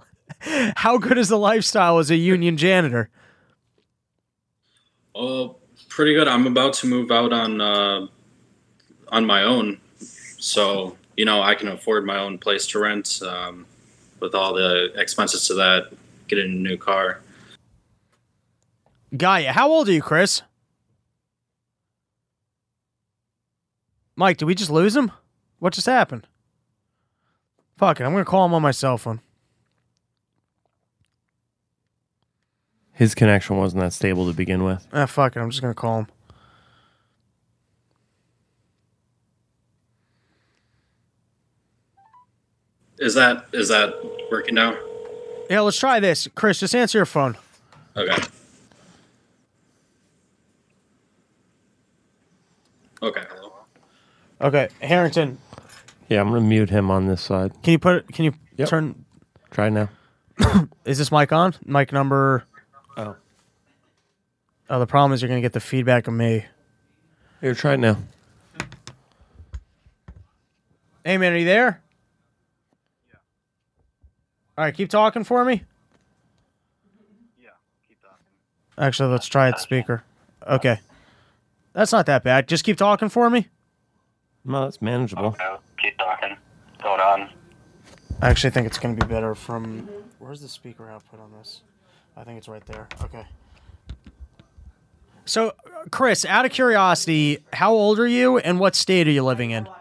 How 0.76 0.98
good 0.98 1.18
is 1.18 1.28
the 1.28 1.38
lifestyle 1.38 1.98
as 1.98 2.10
a 2.10 2.16
union 2.16 2.56
janitor? 2.56 3.10
oh, 5.18 5.57
pretty 5.98 6.14
good. 6.14 6.28
I'm 6.28 6.46
about 6.46 6.74
to 6.74 6.86
move 6.86 7.10
out 7.10 7.32
on 7.32 7.60
uh, 7.60 8.06
on 9.08 9.26
my 9.26 9.42
own, 9.42 9.80
so 10.38 10.96
you 11.16 11.24
know 11.24 11.42
I 11.42 11.56
can 11.56 11.66
afford 11.66 12.06
my 12.06 12.20
own 12.20 12.38
place 12.38 12.68
to 12.68 12.78
rent. 12.78 13.20
Um, 13.20 13.66
with 14.20 14.32
all 14.32 14.54
the 14.54 14.92
expenses 14.94 15.48
to 15.48 15.54
that, 15.54 15.92
getting 16.28 16.52
a 16.52 16.54
new 16.54 16.76
car. 16.76 17.20
Gaia, 19.16 19.50
how 19.52 19.68
old 19.68 19.88
are 19.88 19.92
you, 19.92 20.00
Chris? 20.00 20.42
Mike, 24.14 24.36
did 24.36 24.44
we 24.44 24.54
just 24.54 24.70
lose 24.70 24.94
him? 24.94 25.10
What 25.58 25.72
just 25.72 25.86
happened? 25.86 26.28
Fuck 27.76 27.98
it, 27.98 28.04
I'm 28.04 28.12
gonna 28.12 28.24
call 28.24 28.46
him 28.46 28.54
on 28.54 28.62
my 28.62 28.70
cell 28.70 28.98
phone. 28.98 29.20
His 32.98 33.14
connection 33.14 33.56
wasn't 33.56 33.82
that 33.82 33.92
stable 33.92 34.26
to 34.26 34.32
begin 34.34 34.64
with. 34.64 34.84
Ah, 34.92 35.06
fuck 35.06 35.36
it, 35.36 35.38
I'm 35.40 35.50
just 35.50 35.62
gonna 35.62 35.72
call 35.72 36.00
him. 36.00 36.06
Is 42.98 43.14
that 43.14 43.46
is 43.52 43.68
that 43.68 43.94
working 44.30 44.54
now? 44.54 44.76
Yeah, 45.48 45.60
let's 45.60 45.78
try 45.78 46.00
this. 46.00 46.28
Chris, 46.34 46.60
just 46.60 46.74
answer 46.74 46.98
your 46.98 47.06
phone. 47.06 47.36
Okay. 47.96 48.16
Okay. 53.02 53.22
Hello. 53.30 53.52
Okay, 54.40 54.68
Harrington, 54.80 55.38
Yeah, 56.08 56.20
I'm 56.20 56.28
gonna 56.28 56.40
mute 56.40 56.70
him 56.70 56.90
on 56.90 57.06
this 57.06 57.22
side. 57.22 57.52
can 57.62 57.72
you 57.72 57.78
put? 57.78 58.12
Can 58.12 58.24
you 58.24 58.34
Yep. 58.56 58.68
turn? 58.68 59.04
Try 59.50 59.68
now. 59.68 59.88
Is 60.84 60.98
this 60.98 61.10
mic 61.12 61.32
on? 61.32 61.54
Mic 61.64 61.92
number? 61.92 62.44
Oh. 64.70 64.78
The 64.78 64.86
problem 64.86 65.12
is 65.12 65.22
you're 65.22 65.28
gonna 65.28 65.40
get 65.40 65.52
the 65.52 65.60
feedback 65.60 66.06
of 66.06 66.14
me. 66.14 66.44
Here, 67.40 67.54
try 67.54 67.74
it 67.74 67.78
now. 67.78 67.96
Hey 71.04 71.16
man, 71.16 71.32
are 71.32 71.36
you 71.38 71.44
there? 71.44 71.80
Yeah. 73.08 73.18
All 74.58 74.64
right, 74.64 74.74
keep 74.74 74.90
talking 74.90 75.24
for 75.24 75.44
me. 75.44 75.64
Yeah, 77.40 77.50
keep 77.88 78.02
talking. 78.02 78.18
Actually, 78.76 79.12
let's 79.12 79.26
try 79.26 79.48
it 79.48 79.58
speaker. 79.58 80.02
Okay. 80.46 80.80
That's 81.72 81.92
not 81.92 82.06
that 82.06 82.24
bad. 82.24 82.48
Just 82.48 82.64
keep 82.64 82.76
talking 82.76 83.08
for 83.08 83.30
me. 83.30 83.46
No, 84.44 84.64
that's 84.64 84.82
manageable. 84.82 85.26
Okay, 85.26 85.56
keep 85.80 85.96
talking. 85.98 86.36
Going 86.82 87.00
on. 87.00 87.30
I 88.20 88.30
actually 88.30 88.50
think 88.50 88.66
it's 88.66 88.78
going 88.78 88.96
to 88.96 89.06
be 89.06 89.08
better 89.08 89.34
from. 89.34 89.88
Where's 90.18 90.40
the 90.40 90.48
speaker 90.48 90.90
output 90.90 91.20
on 91.20 91.30
this? 91.38 91.62
I 92.16 92.24
think 92.24 92.38
it's 92.38 92.48
right 92.48 92.64
there. 92.66 92.88
Okay. 93.04 93.24
So, 95.28 95.52
Chris, 95.90 96.24
out 96.24 96.46
of 96.46 96.52
curiosity, 96.52 97.44
how 97.52 97.72
old 97.72 97.98
are 97.98 98.06
you 98.06 98.38
and 98.38 98.58
what 98.58 98.74
state 98.74 99.06
are 99.06 99.10
you 99.10 99.22
living 99.22 99.50
in? 99.50 99.66
Uh, 99.66 99.72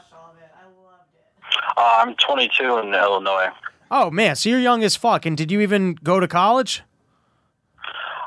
I'm 1.78 2.16
22 2.16 2.78
in 2.80 2.94
Illinois. 2.94 3.48
Oh, 3.90 4.12
man. 4.12 4.36
So 4.36 4.50
you're 4.50 4.60
young 4.60 4.84
as 4.84 4.98
fuck. 4.98 5.26
And 5.26 5.38
did 5.38 5.50
you 5.50 5.62
even 5.62 5.94
go 6.04 6.20
to 6.20 6.28
college? 6.28 6.84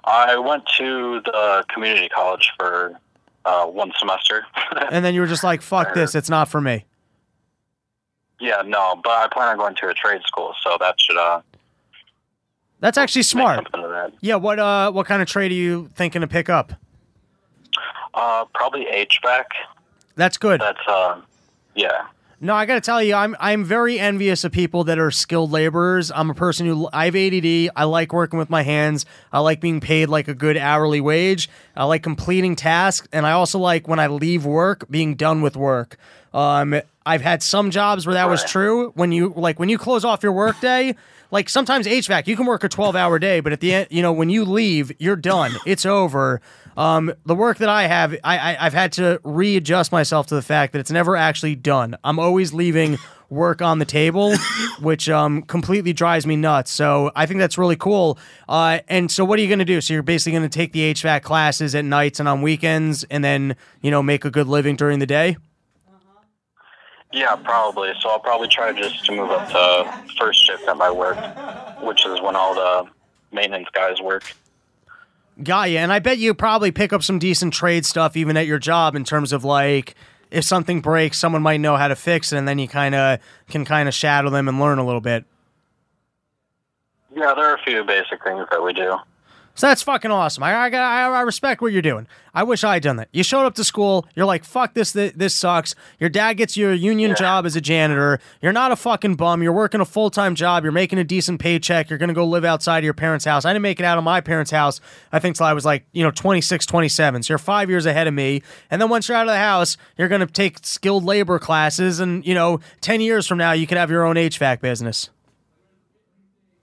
I 0.05 0.39
went 0.39 0.65
to 0.79 1.21
the 1.27 1.65
community 1.69 2.09
college 2.09 2.51
for 2.59 2.99
uh, 3.45 3.67
one 3.67 3.93
semester. 3.99 4.47
And 4.91 5.05
then 5.05 5.15
you 5.15 5.21
were 5.21 5.27
just 5.27 5.45
like, 5.45 5.61
fuck 5.63 5.93
this. 5.95 6.15
It's 6.15 6.31
not 6.31 6.49
for 6.49 6.61
me. 6.61 6.85
yeah, 8.41 8.63
no, 8.65 8.99
but 9.05 9.11
I 9.11 9.29
plan 9.31 9.49
on 9.49 9.59
going 9.59 9.75
to 9.77 9.89
a 9.89 9.95
trade 9.95 10.23
school, 10.25 10.55
so 10.63 10.77
that 10.81 10.95
should 10.99 11.19
uh, 11.19 11.43
That's 12.81 12.97
actually 12.97 13.25
smart. 13.25 13.69
that. 13.73 14.13
Yeah. 14.21 14.37
What, 14.37 14.59
uh, 14.59 14.91
what 14.91 15.07
kind 15.07 15.21
of 15.21 15.29
trade 15.29 15.51
are 15.51 15.55
you 15.55 15.91
thinking 15.95 16.23
to 16.23 16.27
pick 16.29 16.49
up? 16.49 16.73
Uh, 18.15 18.45
probably 18.55 18.87
HVAC. 18.87 19.45
That's 20.17 20.37
good. 20.37 20.61
That's 20.61 20.87
uh, 20.87 21.21
yeah. 21.75 22.07
No, 22.43 22.55
I 22.55 22.65
got 22.65 22.77
to 22.77 22.81
tell 22.81 23.03
you, 23.03 23.15
I'm 23.15 23.37
I'm 23.39 23.65
very 23.65 23.99
envious 23.99 24.45
of 24.45 24.53
people 24.53 24.85
that 24.85 24.99
are 24.99 25.11
skilled 25.11 25.51
laborers. 25.51 26.11
I'm 26.11 26.31
a 26.31 26.35
person 26.35 26.67
who 26.67 26.89
I 26.91 27.05
have 27.05 27.15
ADD. 27.15 27.71
I 27.77 27.85
like 27.85 28.15
working 28.15 28.39
with 28.39 28.49
my 28.49 28.63
hands. 28.63 29.05
I 29.31 29.41
like 29.41 29.61
being 29.61 29.81
paid 29.81 30.09
like 30.09 30.27
a 30.27 30.33
good 30.33 30.57
hourly 30.57 31.03
wage. 31.03 31.51
I 31.77 31.85
like 31.85 32.03
completing 32.03 32.57
tasks, 32.57 33.07
and 33.13 33.27
I 33.27 33.33
also 33.33 33.59
like 33.59 33.87
when 33.87 33.99
I 33.99 34.07
leave 34.07 34.47
work 34.47 34.89
being 34.91 35.17
done 35.17 35.43
with 35.43 35.55
work. 35.55 35.99
Um, 36.33 36.81
I've 37.11 37.23
had 37.23 37.43
some 37.43 37.73
jobs 37.73 38.07
where 38.07 38.15
that 38.15 38.29
was 38.29 38.45
true. 38.45 38.93
When 38.95 39.11
you 39.11 39.33
like 39.35 39.59
when 39.59 39.69
you 39.69 39.79
close 39.79 40.05
off 40.05 40.23
your 40.23 40.31
work 40.31 40.61
day, 40.61 40.95
like 41.33 41.49
sometimes 41.49 41.89
HVAC, 41.89 42.29
you 42.29 42.37
can 42.37 42.47
work 42.47 42.63
a 42.63 42.69
12 42.69 42.95
hour 42.95 43.19
day, 43.19 43.41
but 43.41 43.53
at 43.53 43.59
the 43.59 43.75
end, 43.75 43.89
you 43.91 44.01
know, 44.01 44.13
when 44.13 44.31
you 44.31 44.45
leave, 44.45 44.93
you're 45.01 45.17
done. 45.17 45.51
It's 45.67 45.85
over. 45.85 46.41
Um, 46.77 47.13
the 47.27 47.35
work 47.35 47.59
that 47.59 47.69
I 47.69 47.89
have, 47.89 48.15
I, 48.23 48.39
I 48.39 48.67
I've 48.67 48.75
had 48.75 48.93
to 48.93 49.21
readjust 49.25 49.91
myself 49.91 50.29
to 50.29 50.37
the 50.37 50.43
fact 50.43 50.73
that 50.73 50.79
it's 50.79 50.91
never 50.93 51.17
actually 51.17 51.57
done. 51.57 51.97
I'm 52.05 52.21
always 52.21 52.53
leaving 52.53 52.97
work 53.29 53.61
on 53.61 53.81
the 53.81 53.85
table, 53.85 54.37
which 54.81 55.09
um 55.09 55.43
completely 55.43 55.93
drives 55.93 56.27
me 56.27 56.37
nuts. 56.37 56.71
So 56.71 57.11
I 57.17 57.27
think 57.27 57.41
that's 57.41 57.59
really 57.59 57.77
cool. 57.77 58.19
Uh, 58.49 58.79
and 58.87 59.11
so 59.11 59.25
what 59.25 59.37
are 59.41 59.43
you 59.43 59.49
going 59.49 59.59
to 59.59 59.65
do? 59.65 59.81
So 59.81 59.95
you're 59.95 60.05
basically 60.05 60.39
going 60.39 60.49
to 60.49 60.59
take 60.59 60.73
the 60.73 60.95
HVAC 60.95 61.23
classes 61.23 61.75
at 61.75 61.85
nights 61.85 62.21
and 62.21 62.29
on 62.29 62.41
weekends, 62.41 63.03
and 63.11 63.25
then 63.25 63.57
you 63.83 63.91
know 63.91 64.01
make 64.01 64.25
a 64.25 64.31
good 64.31 64.47
living 64.47 64.77
during 64.77 65.01
the 65.01 65.07
day. 65.07 65.37
Yeah, 67.13 67.35
probably. 67.37 67.93
So 68.01 68.09
I'll 68.09 68.21
probably 68.21 68.49
try 68.49 68.73
just 68.73 69.05
to 69.07 69.13
move 69.13 69.31
up 69.31 69.49
to 69.49 70.15
first 70.17 70.47
shift 70.47 70.69
at 70.69 70.77
my 70.77 70.91
work, 70.91 71.19
which 71.83 72.07
is 72.07 72.21
when 72.21 72.37
all 72.37 72.55
the 72.55 72.89
maintenance 73.33 73.69
guys 73.73 74.01
work. 74.01 74.35
Got 75.43 75.71
you. 75.71 75.79
And 75.79 75.93
I 75.93 75.99
bet 75.99 76.19
you 76.19 76.35
probably 76.35 76.71
pick 76.71 76.93
up 76.93 77.03
some 77.03 77.19
decent 77.19 77.55
trade 77.55 77.87
stuff 77.87 78.17
even 78.17 78.37
at 78.37 78.47
your 78.47 78.59
job 78.59 78.95
in 78.95 79.05
terms 79.05 79.33
of 79.33 79.45
like 79.45 79.95
if 80.31 80.45
something 80.45 80.81
breaks, 80.81 81.19
someone 81.19 81.43
might 81.43 81.59
know 81.59 81.77
how 81.77 81.89
to 81.89 81.97
fix 81.97 82.33
it, 82.33 82.39
and 82.39 82.47
then 82.47 82.59
you 82.59 82.69
kind 82.69 82.95
of 82.95 83.19
can 83.49 83.65
kind 83.65 83.89
of 83.89 83.95
shadow 83.95 84.31
them 84.31 84.49
and 84.49 84.61
learn 84.61 84.79
a 84.79 84.87
little 84.87 85.01
bit. 85.01 85.25
Yeah, 87.15 87.35
there 87.35 87.47
are 87.47 87.57
a 87.57 87.63
few 87.63 87.83
basic 87.85 88.23
things 88.23 88.47
that 88.51 88.63
we 88.63 88.73
do. 88.73 88.97
So 89.55 89.67
that's 89.67 89.83
fucking 89.83 90.11
awesome. 90.11 90.43
I 90.43 90.55
I, 90.55 90.69
I 90.69 91.09
I 91.09 91.21
respect 91.23 91.61
what 91.61 91.73
you're 91.73 91.83
doing. 91.83 92.07
I 92.33 92.45
wish 92.45 92.63
I 92.63 92.75
had 92.75 92.83
done 92.83 92.97
that. 92.97 93.09
You 93.13 93.23
showed 93.23 93.45
up 93.45 93.55
to 93.57 93.65
school. 93.65 94.07
You're 94.15 94.27
like, 94.27 94.45
fuck 94.45 94.75
this. 94.75 94.93
This, 94.93 95.13
this 95.17 95.35
sucks. 95.35 95.75
Your 95.99 96.09
dad 96.09 96.35
gets 96.35 96.57
you 96.57 96.71
a 96.71 96.75
union 96.75 97.17
job 97.17 97.45
as 97.45 97.57
a 97.57 97.61
janitor. 97.61 98.21
You're 98.41 98.53
not 98.53 98.71
a 98.71 98.77
fucking 98.77 99.17
bum. 99.17 99.43
You're 99.43 99.53
working 99.53 99.81
a 99.81 99.85
full 99.85 100.11
time 100.11 100.35
job. 100.35 100.63
You're 100.63 100.73
making 100.73 100.99
a 100.99 101.05
decent 101.05 101.41
paycheck. 101.41 101.91
You're 101.91 101.99
gonna 101.99 102.15
go 102.15 102.25
live 102.25 102.45
outside 102.45 102.79
of 102.79 102.85
your 102.85 102.95
parents' 102.95 103.25
house. 103.25 103.45
I 103.45 103.53
didn't 103.53 103.63
make 103.63 103.81
it 103.81 103.85
out 103.85 103.99
of 103.99 104.05
my 104.05 104.21
parents' 104.21 104.51
house. 104.51 104.81
I 105.13 105.19
think 105.19 105.37
till 105.37 105.47
I 105.47 105.53
was 105.53 105.65
like 105.65 105.85
you 105.93 106.03
know 106.03 106.11
26, 106.11 106.67
27. 106.67 107.23
So 107.25 107.33
you're 107.33 107.39
five 107.39 107.69
years 107.69 107.87
ahead 107.87 108.07
of 108.07 108.15
me. 108.15 108.43
And 108.71 108.81
then 108.81 108.89
once 108.89 109.09
you're 109.09 109.17
out 109.17 109.27
of 109.27 109.33
the 109.33 109.39
house, 109.39 109.77
you're 109.99 110.09
gonna 110.09 110.27
take 110.27 110.65
skilled 110.65 111.05
labor 111.05 111.39
classes. 111.39 112.01
And 112.01 112.25
you 112.25 112.35
know, 112.35 112.61
ten 112.81 113.01
years 113.01 113.27
from 113.27 113.39
now, 113.39 113.53
you 113.53 113.67
could 113.67 113.79
have 113.79 113.91
your 113.91 114.05
own 114.05 114.17
HVAC 114.17 114.61
business. 114.61 115.11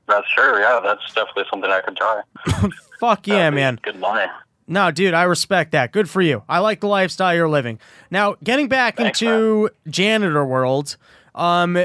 That's 0.07 0.27
true. 0.33 0.59
Yeah, 0.59 0.79
that's 0.83 1.13
definitely 1.13 1.45
something 1.49 1.69
I 1.69 1.81
could 1.81 1.97
try. 1.97 2.21
Fuck 2.99 3.27
yeah, 3.27 3.49
man. 3.49 3.79
Good 3.81 3.99
money. 3.99 4.25
No, 4.67 4.91
dude, 4.91 5.13
I 5.13 5.23
respect 5.23 5.71
that. 5.71 5.91
Good 5.91 6.09
for 6.09 6.21
you. 6.21 6.43
I 6.49 6.59
like 6.59 6.81
the 6.81 6.87
lifestyle 6.87 7.33
you're 7.33 7.49
living. 7.49 7.79
Now, 8.11 8.35
getting 8.43 8.67
back 8.67 8.97
Thanks, 8.97 9.21
into 9.21 9.69
janitor 9.89 10.45
world, 10.45 10.97
um, 11.35 11.77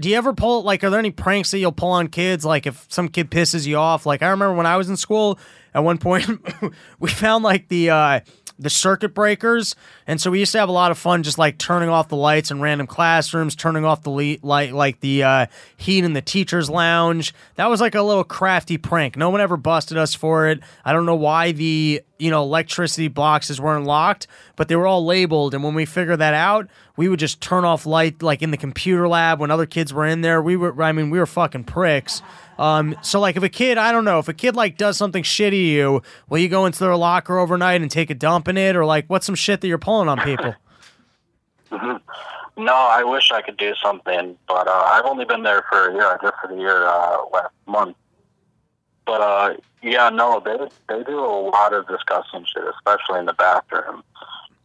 do 0.00 0.08
you 0.08 0.16
ever 0.16 0.32
pull 0.32 0.62
like 0.62 0.82
are 0.82 0.90
there 0.90 0.98
any 0.98 1.10
pranks 1.10 1.50
that 1.50 1.58
you'll 1.58 1.72
pull 1.72 1.90
on 1.90 2.08
kids? 2.08 2.44
Like 2.44 2.66
if 2.66 2.86
some 2.88 3.08
kid 3.08 3.30
pisses 3.30 3.66
you 3.66 3.76
off? 3.76 4.06
Like 4.06 4.22
I 4.22 4.30
remember 4.30 4.54
when 4.54 4.66
I 4.66 4.76
was 4.76 4.88
in 4.88 4.96
school, 4.96 5.38
at 5.74 5.84
one 5.84 5.98
point 5.98 6.26
we 6.98 7.10
found 7.10 7.44
like 7.44 7.68
the 7.68 7.90
uh 7.90 8.20
the 8.60 8.70
circuit 8.70 9.14
breakers, 9.14 9.74
and 10.06 10.20
so 10.20 10.30
we 10.30 10.38
used 10.38 10.52
to 10.52 10.58
have 10.58 10.68
a 10.68 10.72
lot 10.72 10.90
of 10.90 10.98
fun 10.98 11.22
just 11.22 11.38
like 11.38 11.58
turning 11.58 11.88
off 11.88 12.08
the 12.08 12.16
lights 12.16 12.50
in 12.50 12.60
random 12.60 12.86
classrooms, 12.86 13.56
turning 13.56 13.84
off 13.84 14.02
the 14.02 14.10
le- 14.10 14.36
light 14.42 14.72
like 14.72 15.00
the 15.00 15.22
uh, 15.22 15.46
heat 15.76 16.04
in 16.04 16.12
the 16.12 16.22
teachers' 16.22 16.68
lounge. 16.68 17.34
That 17.56 17.70
was 17.70 17.80
like 17.80 17.94
a 17.94 18.02
little 18.02 18.24
crafty 18.24 18.78
prank. 18.78 19.16
No 19.16 19.30
one 19.30 19.40
ever 19.40 19.56
busted 19.56 19.96
us 19.96 20.14
for 20.14 20.48
it. 20.48 20.60
I 20.84 20.92
don't 20.92 21.06
know 21.06 21.14
why 21.14 21.52
the 21.52 22.02
you 22.20 22.30
know 22.30 22.42
electricity 22.42 23.08
boxes 23.08 23.60
weren't 23.60 23.86
locked, 23.86 24.26
but 24.56 24.68
they 24.68 24.76
were 24.76 24.86
all 24.86 25.04
labeled. 25.04 25.54
And 25.54 25.64
when 25.64 25.74
we 25.74 25.84
figured 25.84 26.18
that 26.20 26.34
out, 26.34 26.68
we 26.96 27.08
would 27.08 27.18
just 27.18 27.40
turn 27.40 27.64
off 27.64 27.86
light 27.86 28.22
like 28.22 28.42
in 28.42 28.50
the 28.50 28.56
computer 28.56 29.08
lab 29.08 29.40
when 29.40 29.50
other 29.50 29.66
kids 29.66 29.92
were 29.92 30.06
in 30.06 30.20
there. 30.20 30.42
We 30.42 30.56
were, 30.56 30.82
I 30.82 30.92
mean, 30.92 31.10
we 31.10 31.18
were 31.18 31.26
fucking 31.26 31.64
pricks. 31.64 32.22
Um, 32.58 32.96
so 33.02 33.20
like 33.20 33.36
if 33.36 33.42
a 33.42 33.48
kid, 33.48 33.78
I 33.78 33.90
don't 33.92 34.04
know, 34.04 34.18
if 34.18 34.28
a 34.28 34.34
kid 34.34 34.54
like 34.54 34.76
does 34.76 34.96
something 34.96 35.22
shitty 35.22 35.50
to 35.50 35.56
you, 35.56 36.02
will 36.28 36.38
you 36.38 36.48
go 36.48 36.66
into 36.66 36.78
their 36.80 36.96
locker 36.96 37.38
overnight 37.38 37.80
and 37.80 37.90
take 37.90 38.10
a 38.10 38.14
dump 38.14 38.48
in 38.48 38.56
it, 38.56 38.76
or 38.76 38.84
like 38.84 39.06
what's 39.08 39.26
some 39.26 39.34
shit 39.34 39.60
that 39.62 39.68
you're 39.68 39.78
pulling 39.78 40.08
on 40.08 40.18
people? 40.20 40.54
No, 42.60 42.74
I 42.74 43.04
wish 43.04 43.30
I 43.32 43.40
could 43.40 43.56
do 43.56 43.74
something, 43.82 44.36
but 44.46 44.68
uh, 44.68 44.70
I've 44.70 45.06
only 45.06 45.24
been 45.24 45.42
there 45.44 45.64
for 45.70 45.92
yeah, 45.96 46.18
just 46.20 46.34
for 46.42 46.48
the 46.48 46.56
year 46.56 46.84
uh, 46.86 47.24
last 47.32 47.54
month. 47.66 47.96
But 49.06 49.20
uh, 49.20 49.54
yeah, 49.82 50.08
no, 50.10 50.40
they 50.44 50.56
they 50.88 51.02
do 51.04 51.18
a 51.18 51.50
lot 51.50 51.72
of 51.72 51.86
disgusting 51.88 52.44
shit, 52.44 52.64
especially 52.76 53.20
in 53.20 53.26
the 53.26 53.32
bathroom. 53.32 54.02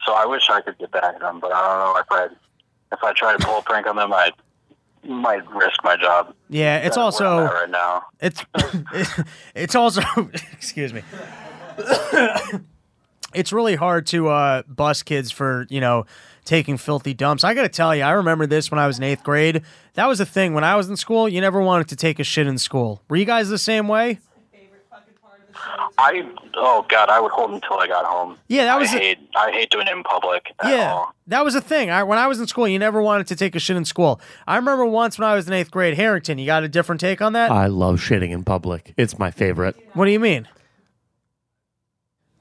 So 0.06 0.14
I 0.14 0.26
wish 0.26 0.50
I 0.50 0.62
could 0.62 0.78
get 0.78 0.92
back 0.92 1.16
at 1.16 1.20
them, 1.20 1.40
but 1.40 1.52
I 1.52 1.62
don't 1.62 1.80
know 1.80 2.00
if 2.00 2.08
I 2.12 2.96
if 2.96 3.04
I 3.04 3.14
try 3.14 3.36
to 3.36 3.44
pull 3.44 3.58
a 3.58 3.62
prank 3.64 3.88
on 3.88 3.96
them, 3.96 4.14
I 4.14 4.32
might 5.04 5.48
risk 5.52 5.84
my 5.84 5.96
job. 5.98 6.34
Yeah, 6.50 6.78
it's 6.78 6.96
That's 6.96 7.20
where 7.20 7.28
I'm 7.28 7.40
also 7.40 7.54
right 7.54 7.70
now. 7.70 8.04
it's 8.20 8.46
it's 9.56 9.76
also 9.76 10.02
excuse 10.52 10.94
me. 10.94 11.02
it's 13.34 13.52
really 13.52 13.76
hard 13.76 14.06
to 14.08 14.30
uh, 14.30 14.64
bust 14.68 15.06
kids 15.06 15.32
for 15.32 15.66
you 15.70 15.82
know 15.82 16.06
taking 16.46 16.78
filthy 16.78 17.14
dumps. 17.14 17.44
I 17.44 17.54
got 17.54 17.64
to 17.64 17.70
tell 17.70 17.96
you, 17.96 18.04
I 18.04 18.12
remember 18.12 18.46
this 18.48 18.72
when 18.72 18.80
I 18.80 18.88
was 18.88 18.98
in 18.98 19.04
eighth 19.04 19.24
grade. 19.24 19.64
That 19.96 20.08
was 20.08 20.20
a 20.20 20.26
thing 20.26 20.54
when 20.54 20.64
I 20.64 20.76
was 20.76 20.88
in 20.90 20.96
school. 20.96 21.28
You 21.28 21.42
never 21.42 21.60
wanted 21.62 21.88
to 21.90 21.96
take 21.96 22.20
a 22.20 22.24
shit 22.24 22.48
in 22.48 22.58
school. 22.58 23.02
Were 23.10 23.16
you 23.18 23.26
guys 23.26 23.50
the 23.50 23.58
same 23.58 23.88
way? 23.88 24.20
I 25.98 26.22
oh 26.56 26.86
god, 26.90 27.10
I 27.10 27.20
would 27.20 27.32
hold 27.32 27.52
until 27.52 27.80
I 27.80 27.88
got 27.88 28.06
home. 28.06 28.38
Yeah, 28.50 28.66
that 28.66 28.78
was 28.78 28.92
I 28.92 28.98
a- 28.98 29.00
hate 29.00 29.18
I 29.36 29.52
hate 29.52 29.70
doing 29.70 29.88
it 29.88 29.94
in 29.94 30.04
public. 30.04 30.52
At 30.60 30.70
Yeah, 30.70 30.92
all. 30.94 31.16
that 31.28 31.46
was 31.46 31.56
a 31.56 31.62
thing. 31.62 31.90
I, 31.90 32.04
when 32.04 32.18
I 32.18 32.28
was 32.28 32.40
in 32.40 32.48
school, 32.48 32.68
you 32.68 32.78
never 32.78 33.02
wanted 33.02 33.28
to 33.28 33.36
take 33.36 33.56
a 33.56 33.60
shit 33.60 33.78
in 33.78 33.86
school. 33.86 34.20
I 34.46 34.58
remember 34.58 34.86
once 34.86 35.18
when 35.18 35.28
I 35.28 35.34
was 35.34 35.48
in 35.48 35.54
eighth 35.54 35.72
grade, 35.72 35.96
Harrington. 35.96 36.38
You 36.38 36.46
got 36.46 36.64
a 36.64 36.68
different 36.68 37.00
take 37.00 37.22
on 37.22 37.34
that? 37.34 37.52
I 37.52 37.68
love 37.68 37.96
shitting 38.02 38.32
in 38.32 38.44
public. 38.44 38.94
It's 38.98 39.18
my 39.18 39.32
favorite. 39.32 39.76
what 39.94 40.06
do 40.06 40.12
you 40.12 40.20
mean? 40.20 40.48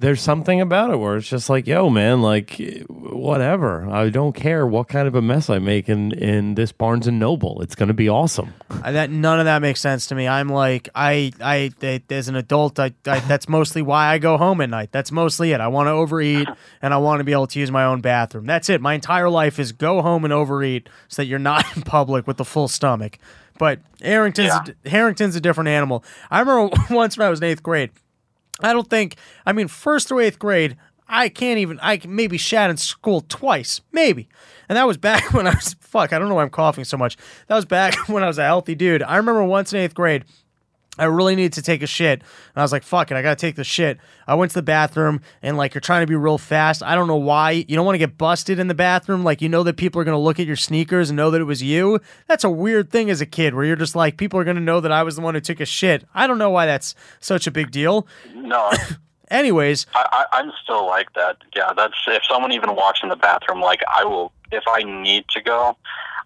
There's 0.00 0.20
something 0.20 0.60
about 0.60 0.90
it 0.90 0.96
where 0.96 1.16
it's 1.16 1.28
just 1.28 1.48
like, 1.48 1.66
yo, 1.66 1.88
man, 1.88 2.20
like 2.20 2.60
whatever. 2.88 3.88
I 3.88 4.10
don't 4.10 4.34
care 4.34 4.66
what 4.66 4.88
kind 4.88 5.06
of 5.06 5.14
a 5.14 5.22
mess 5.22 5.48
I 5.48 5.58
make 5.58 5.88
in 5.88 6.12
in 6.12 6.56
this 6.56 6.72
Barnes 6.72 7.06
and 7.06 7.18
Noble. 7.18 7.62
It's 7.62 7.74
gonna 7.74 7.94
be 7.94 8.08
awesome. 8.08 8.54
I, 8.82 8.92
that 8.92 9.10
none 9.10 9.38
of 9.38 9.44
that 9.44 9.62
makes 9.62 9.80
sense 9.80 10.06
to 10.08 10.14
me. 10.14 10.26
I'm 10.26 10.48
like, 10.48 10.88
I, 10.94 11.32
I, 11.40 11.70
I 11.80 12.02
as 12.10 12.28
an 12.28 12.36
adult, 12.36 12.78
I, 12.78 12.92
I, 13.06 13.20
that's 13.20 13.48
mostly 13.48 13.82
why 13.82 14.08
I 14.08 14.18
go 14.18 14.36
home 14.36 14.60
at 14.60 14.68
night. 14.68 14.90
That's 14.90 15.12
mostly 15.12 15.52
it. 15.52 15.60
I 15.60 15.68
want 15.68 15.86
to 15.86 15.92
overeat 15.92 16.48
and 16.82 16.92
I 16.92 16.96
want 16.98 17.20
to 17.20 17.24
be 17.24 17.32
able 17.32 17.46
to 17.46 17.60
use 17.60 17.70
my 17.70 17.84
own 17.84 18.00
bathroom. 18.00 18.46
That's 18.46 18.68
it. 18.68 18.80
My 18.80 18.94
entire 18.94 19.30
life 19.30 19.58
is 19.58 19.72
go 19.72 20.02
home 20.02 20.24
and 20.24 20.32
overeat 20.32 20.88
so 21.08 21.22
that 21.22 21.26
you're 21.26 21.38
not 21.38 21.64
in 21.76 21.82
public 21.82 22.26
with 22.26 22.40
a 22.40 22.44
full 22.44 22.68
stomach. 22.68 23.18
But 23.58 23.78
Harrington's 24.02 24.52
Harrington's 24.84 25.36
a 25.36 25.40
different 25.40 25.68
animal. 25.68 26.04
I 26.30 26.40
remember 26.40 26.74
once 26.90 27.16
when 27.16 27.26
I 27.26 27.30
was 27.30 27.40
in 27.40 27.44
eighth 27.44 27.62
grade. 27.62 27.90
I 28.60 28.72
don't 28.72 28.88
think. 28.88 29.16
I 29.44 29.52
mean, 29.52 29.68
first 29.68 30.08
through 30.08 30.20
eighth 30.20 30.38
grade, 30.38 30.76
I 31.08 31.28
can't 31.28 31.58
even. 31.58 31.78
I 31.82 32.00
maybe 32.06 32.38
shat 32.38 32.70
in 32.70 32.76
school 32.76 33.22
twice, 33.22 33.80
maybe, 33.92 34.28
and 34.68 34.76
that 34.76 34.86
was 34.86 34.96
back 34.96 35.32
when 35.32 35.46
I 35.46 35.54
was. 35.54 35.74
Fuck, 35.80 36.12
I 36.12 36.18
don't 36.18 36.28
know 36.28 36.34
why 36.34 36.42
I'm 36.42 36.50
coughing 36.50 36.84
so 36.84 36.96
much. 36.96 37.16
That 37.48 37.56
was 37.56 37.64
back 37.64 37.94
when 38.08 38.22
I 38.22 38.26
was 38.26 38.38
a 38.38 38.44
healthy 38.44 38.74
dude. 38.74 39.02
I 39.02 39.16
remember 39.16 39.44
once 39.44 39.72
in 39.72 39.80
eighth 39.80 39.94
grade. 39.94 40.24
I 40.98 41.04
really 41.04 41.34
needed 41.34 41.54
to 41.54 41.62
take 41.62 41.82
a 41.82 41.86
shit. 41.86 42.20
And 42.20 42.56
I 42.56 42.62
was 42.62 42.70
like, 42.72 42.84
fuck 42.84 43.10
it, 43.10 43.16
I 43.16 43.22
gotta 43.22 43.36
take 43.36 43.56
the 43.56 43.64
shit. 43.64 43.98
I 44.26 44.34
went 44.34 44.52
to 44.52 44.56
the 44.56 44.62
bathroom 44.62 45.20
and 45.42 45.56
like 45.56 45.74
you're 45.74 45.80
trying 45.80 46.02
to 46.02 46.06
be 46.06 46.14
real 46.14 46.38
fast. 46.38 46.82
I 46.82 46.94
don't 46.94 47.08
know 47.08 47.16
why. 47.16 47.50
You 47.52 47.76
don't 47.76 47.84
want 47.84 47.94
to 47.94 47.98
get 47.98 48.16
busted 48.16 48.58
in 48.58 48.68
the 48.68 48.74
bathroom. 48.74 49.24
Like 49.24 49.42
you 49.42 49.48
know 49.48 49.62
that 49.64 49.76
people 49.76 50.00
are 50.00 50.04
gonna 50.04 50.18
look 50.18 50.38
at 50.38 50.46
your 50.46 50.56
sneakers 50.56 51.10
and 51.10 51.16
know 51.16 51.30
that 51.30 51.40
it 51.40 51.44
was 51.44 51.62
you. 51.62 52.00
That's 52.28 52.44
a 52.44 52.50
weird 52.50 52.90
thing 52.90 53.10
as 53.10 53.20
a 53.20 53.26
kid 53.26 53.54
where 53.54 53.64
you're 53.64 53.76
just 53.76 53.96
like, 53.96 54.16
people 54.16 54.38
are 54.38 54.44
gonna 54.44 54.60
know 54.60 54.80
that 54.80 54.92
I 54.92 55.02
was 55.02 55.16
the 55.16 55.22
one 55.22 55.34
who 55.34 55.40
took 55.40 55.60
a 55.60 55.66
shit. 55.66 56.04
I 56.14 56.26
don't 56.26 56.38
know 56.38 56.50
why 56.50 56.66
that's 56.66 56.94
such 57.20 57.46
a 57.46 57.50
big 57.50 57.70
deal. 57.70 58.06
No, 58.34 58.70
Anyways, 59.30 59.86
I, 59.94 60.26
I, 60.32 60.38
I'm 60.38 60.52
still 60.62 60.86
like 60.86 61.12
that. 61.14 61.38
Yeah, 61.56 61.72
that's 61.74 61.94
if 62.06 62.22
someone 62.30 62.52
even 62.52 62.76
walks 62.76 63.00
in 63.02 63.08
the 63.08 63.16
bathroom, 63.16 63.60
like 63.60 63.80
I 63.92 64.04
will, 64.04 64.32
if 64.52 64.64
I 64.68 64.82
need 64.82 65.24
to 65.30 65.40
go, 65.40 65.76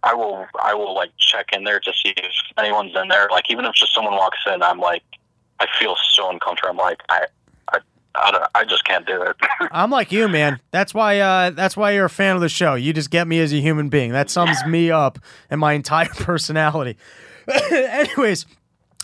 I 0.02 0.14
will, 0.14 0.46
I 0.62 0.74
will 0.74 0.94
like 0.94 1.10
check 1.18 1.46
in 1.52 1.64
there 1.64 1.80
to 1.80 1.92
see 1.92 2.14
if 2.16 2.32
anyone's 2.56 2.94
in 2.94 3.08
there. 3.08 3.28
Like 3.30 3.50
even 3.50 3.64
if 3.64 3.74
just 3.74 3.94
someone 3.94 4.14
walks 4.14 4.38
in, 4.46 4.62
I'm 4.62 4.78
like, 4.78 5.02
I 5.60 5.66
feel 5.78 5.96
so 6.12 6.30
uncomfortable. 6.30 6.70
I'm 6.70 6.76
like, 6.76 7.00
I, 7.08 7.26
I, 7.72 7.78
I, 8.14 8.46
I 8.54 8.64
just 8.64 8.84
can't 8.84 9.06
do 9.06 9.22
it. 9.22 9.36
I'm 9.72 9.90
like 9.90 10.12
you, 10.12 10.28
man. 10.28 10.60
That's 10.70 10.94
why 10.94 11.18
uh 11.18 11.50
that's 11.50 11.76
why 11.76 11.92
you're 11.92 12.06
a 12.06 12.10
fan 12.10 12.36
of 12.36 12.42
the 12.42 12.48
show. 12.48 12.74
You 12.74 12.92
just 12.92 13.10
get 13.10 13.26
me 13.26 13.40
as 13.40 13.52
a 13.52 13.60
human 13.60 13.88
being. 13.88 14.12
That 14.12 14.30
sums 14.30 14.56
me 14.66 14.90
up 14.90 15.18
and 15.50 15.60
my 15.60 15.72
entire 15.72 16.08
personality. 16.16 16.96
Anyways, 17.70 18.46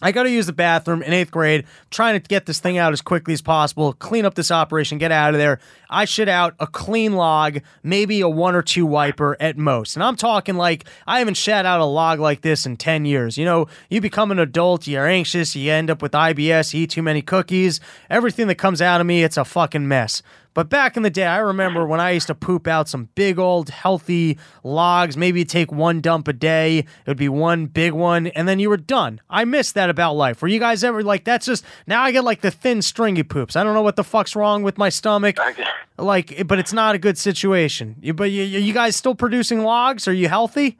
I 0.05 0.13
got 0.13 0.25
to 0.25 0.31
use 0.31 0.45
the 0.45 0.53
bathroom 0.53 1.03
in 1.03 1.15
eighth 1.15 1.31
grade, 1.31 1.65
trying 1.91 2.21
to 2.21 2.29
get 2.29 2.45
this 2.45 2.59
thing 2.59 2.77
out 2.77 2.93
as 2.93 3.01
quickly 3.01 3.33
as 3.33 3.41
possible, 3.41 3.95
clean 3.95 4.27
up 4.27 4.35
this 4.35 4.51
operation, 4.51 4.99
get 4.99 5.11
out 5.11 5.33
of 5.33 5.39
there. 5.39 5.61
I 5.89 6.05
shit 6.05 6.29
out 6.29 6.55
a 6.61 6.67
clean 6.67 7.15
log, 7.15 7.61
maybe 7.83 8.21
a 8.21 8.29
one 8.29 8.55
or 8.55 8.61
two 8.61 8.85
wiper 8.85 9.35
at 9.41 9.57
most. 9.57 9.97
And 9.97 10.03
I'm 10.03 10.17
talking 10.17 10.57
like 10.57 10.85
I 11.07 11.21
haven't 11.21 11.39
shat 11.39 11.65
out 11.65 11.81
a 11.81 11.87
log 11.87 12.21
like 12.21 12.43
this 12.43 12.67
in 12.67 12.77
10 12.77 13.07
years. 13.07 13.39
You 13.39 13.47
know, 13.47 13.67
you 13.89 14.03
become 14.03 14.31
an 14.31 14.39
adult, 14.39 14.87
you're 14.87 15.07
anxious, 15.07 15.57
you 15.57 15.73
end 15.73 15.91
up 15.91 16.03
with 16.03 16.13
IBS, 16.13 16.75
you 16.75 16.83
eat 16.83 16.91
too 16.91 17.03
many 17.03 17.23
cookies. 17.23 17.81
Everything 18.11 18.47
that 18.49 18.57
comes 18.57 18.83
out 18.83 19.01
of 19.01 19.07
me, 19.07 19.25
it's 19.25 19.39
a 19.39 19.45
fucking 19.47 19.89
mess. 19.89 20.23
But 20.55 20.71
back 20.71 20.97
in 20.97 21.03
the 21.03 21.11
day, 21.11 21.27
I 21.27 21.39
remember 21.39 21.87
when 21.87 22.01
I 22.01 22.13
used 22.13 22.29
to 22.29 22.35
poop 22.35 22.67
out 22.67 22.89
some 22.89 23.09
big 23.15 23.39
old 23.39 23.71
healthy 23.71 24.39
logs. 24.63 25.17
Maybe 25.17 25.45
take 25.45 25.73
one 25.73 26.01
dump 26.01 26.29
a 26.29 26.33
day. 26.33 26.79
It 26.79 26.89
would 27.07 27.17
be 27.17 27.29
one 27.29 27.67
big 27.67 27.93
one, 27.93 28.29
and 28.29 28.49
then 28.49 28.61
you 28.61 28.71
were 28.71 28.77
done. 28.77 29.21
I 29.29 29.45
miss 29.45 29.73
that 29.73 29.91
about 29.91 30.15
life. 30.15 30.41
Were 30.41 30.49
you 30.49 30.61
guys 30.61 30.85
ever 30.85 31.03
like 31.03 31.25
that's 31.25 31.47
just 31.47 31.65
now 31.87 32.03
I 32.03 32.13
get 32.13 32.25
like 32.25 32.41
the 32.41 32.51
thin 32.53 32.83
stringy 32.83 33.25
poops. 33.25 33.57
I 33.57 33.65
don't 33.65 33.75
know 33.75 33.83
what 33.83 33.97
the 33.97 34.05
fuck's 34.05 34.37
wrong 34.37 34.63
with 34.63 34.79
my 34.79 34.89
stomach. 34.89 35.37
Like, 35.99 36.47
but 36.47 36.59
it's 36.59 36.73
not 36.73 36.95
a 36.95 36.99
good 36.99 37.19
situation. 37.19 37.97
But 38.15 38.31
you, 38.31 38.43
you 38.43 38.73
guys 38.73 38.97
still 38.97 39.15
producing 39.15 39.63
logs? 39.63 40.07
Are 40.09 40.13
you 40.13 40.29
healthy? 40.29 40.79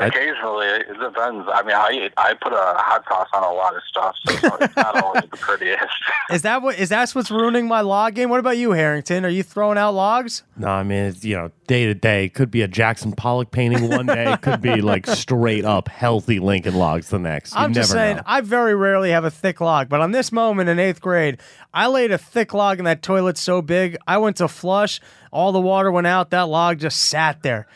Occasionally, 0.00 0.66
it 0.66 0.98
depends. 0.98 1.46
I 1.52 1.62
mean, 1.64 1.76
I 1.76 2.08
I 2.16 2.32
put 2.34 2.54
a 2.54 2.74
hot 2.78 3.04
sauce 3.06 3.28
on 3.34 3.42
a 3.42 3.52
lot 3.52 3.76
of 3.76 3.82
stuff, 3.86 4.16
so 4.26 4.56
it's 4.56 4.74
not 4.74 5.02
always 5.02 5.24
the 5.30 5.36
prettiest. 5.36 5.84
Is 6.30 6.42
that 6.42 6.62
what 6.62 6.78
is 6.78 6.88
that 6.88 7.10
what's 7.10 7.30
ruining 7.30 7.68
my 7.68 7.82
log 7.82 8.14
game? 8.14 8.30
What 8.30 8.40
about 8.40 8.56
you, 8.56 8.72
Harrington? 8.72 9.26
Are 9.26 9.28
you 9.28 9.42
throwing 9.42 9.76
out 9.76 9.92
logs? 9.92 10.44
No, 10.56 10.68
I 10.68 10.82
mean, 10.82 11.04
it's, 11.04 11.24
you 11.24 11.36
know, 11.36 11.50
day 11.66 11.84
to 11.84 11.94
day. 11.94 12.30
Could 12.30 12.50
be 12.50 12.62
a 12.62 12.68
Jackson 12.68 13.12
Pollock 13.12 13.50
painting 13.50 13.90
one 13.90 14.06
day. 14.06 14.34
Could 14.42 14.62
be 14.62 14.80
like 14.80 15.06
straight 15.06 15.66
up 15.66 15.88
healthy 15.88 16.38
Lincoln 16.38 16.74
logs 16.76 17.10
the 17.10 17.18
next. 17.18 17.52
You 17.54 17.60
I'm 17.60 17.74
just 17.74 17.90
saying, 17.90 18.16
know. 18.16 18.22
I 18.24 18.40
very 18.40 18.74
rarely 18.74 19.10
have 19.10 19.24
a 19.24 19.30
thick 19.30 19.60
log, 19.60 19.90
but 19.90 20.00
on 20.00 20.12
this 20.12 20.32
moment 20.32 20.70
in 20.70 20.78
eighth 20.78 21.02
grade, 21.02 21.38
I 21.74 21.86
laid 21.88 22.12
a 22.12 22.18
thick 22.18 22.54
log 22.54 22.78
in 22.78 22.86
that 22.86 23.02
toilet 23.02 23.36
so 23.36 23.60
big, 23.60 23.98
I 24.06 24.16
went 24.16 24.36
to 24.36 24.48
flush, 24.48 25.00
all 25.30 25.52
the 25.52 25.60
water 25.60 25.92
went 25.92 26.06
out, 26.06 26.30
that 26.30 26.42
log 26.48 26.78
just 26.78 26.98
sat 26.98 27.42
there. 27.42 27.66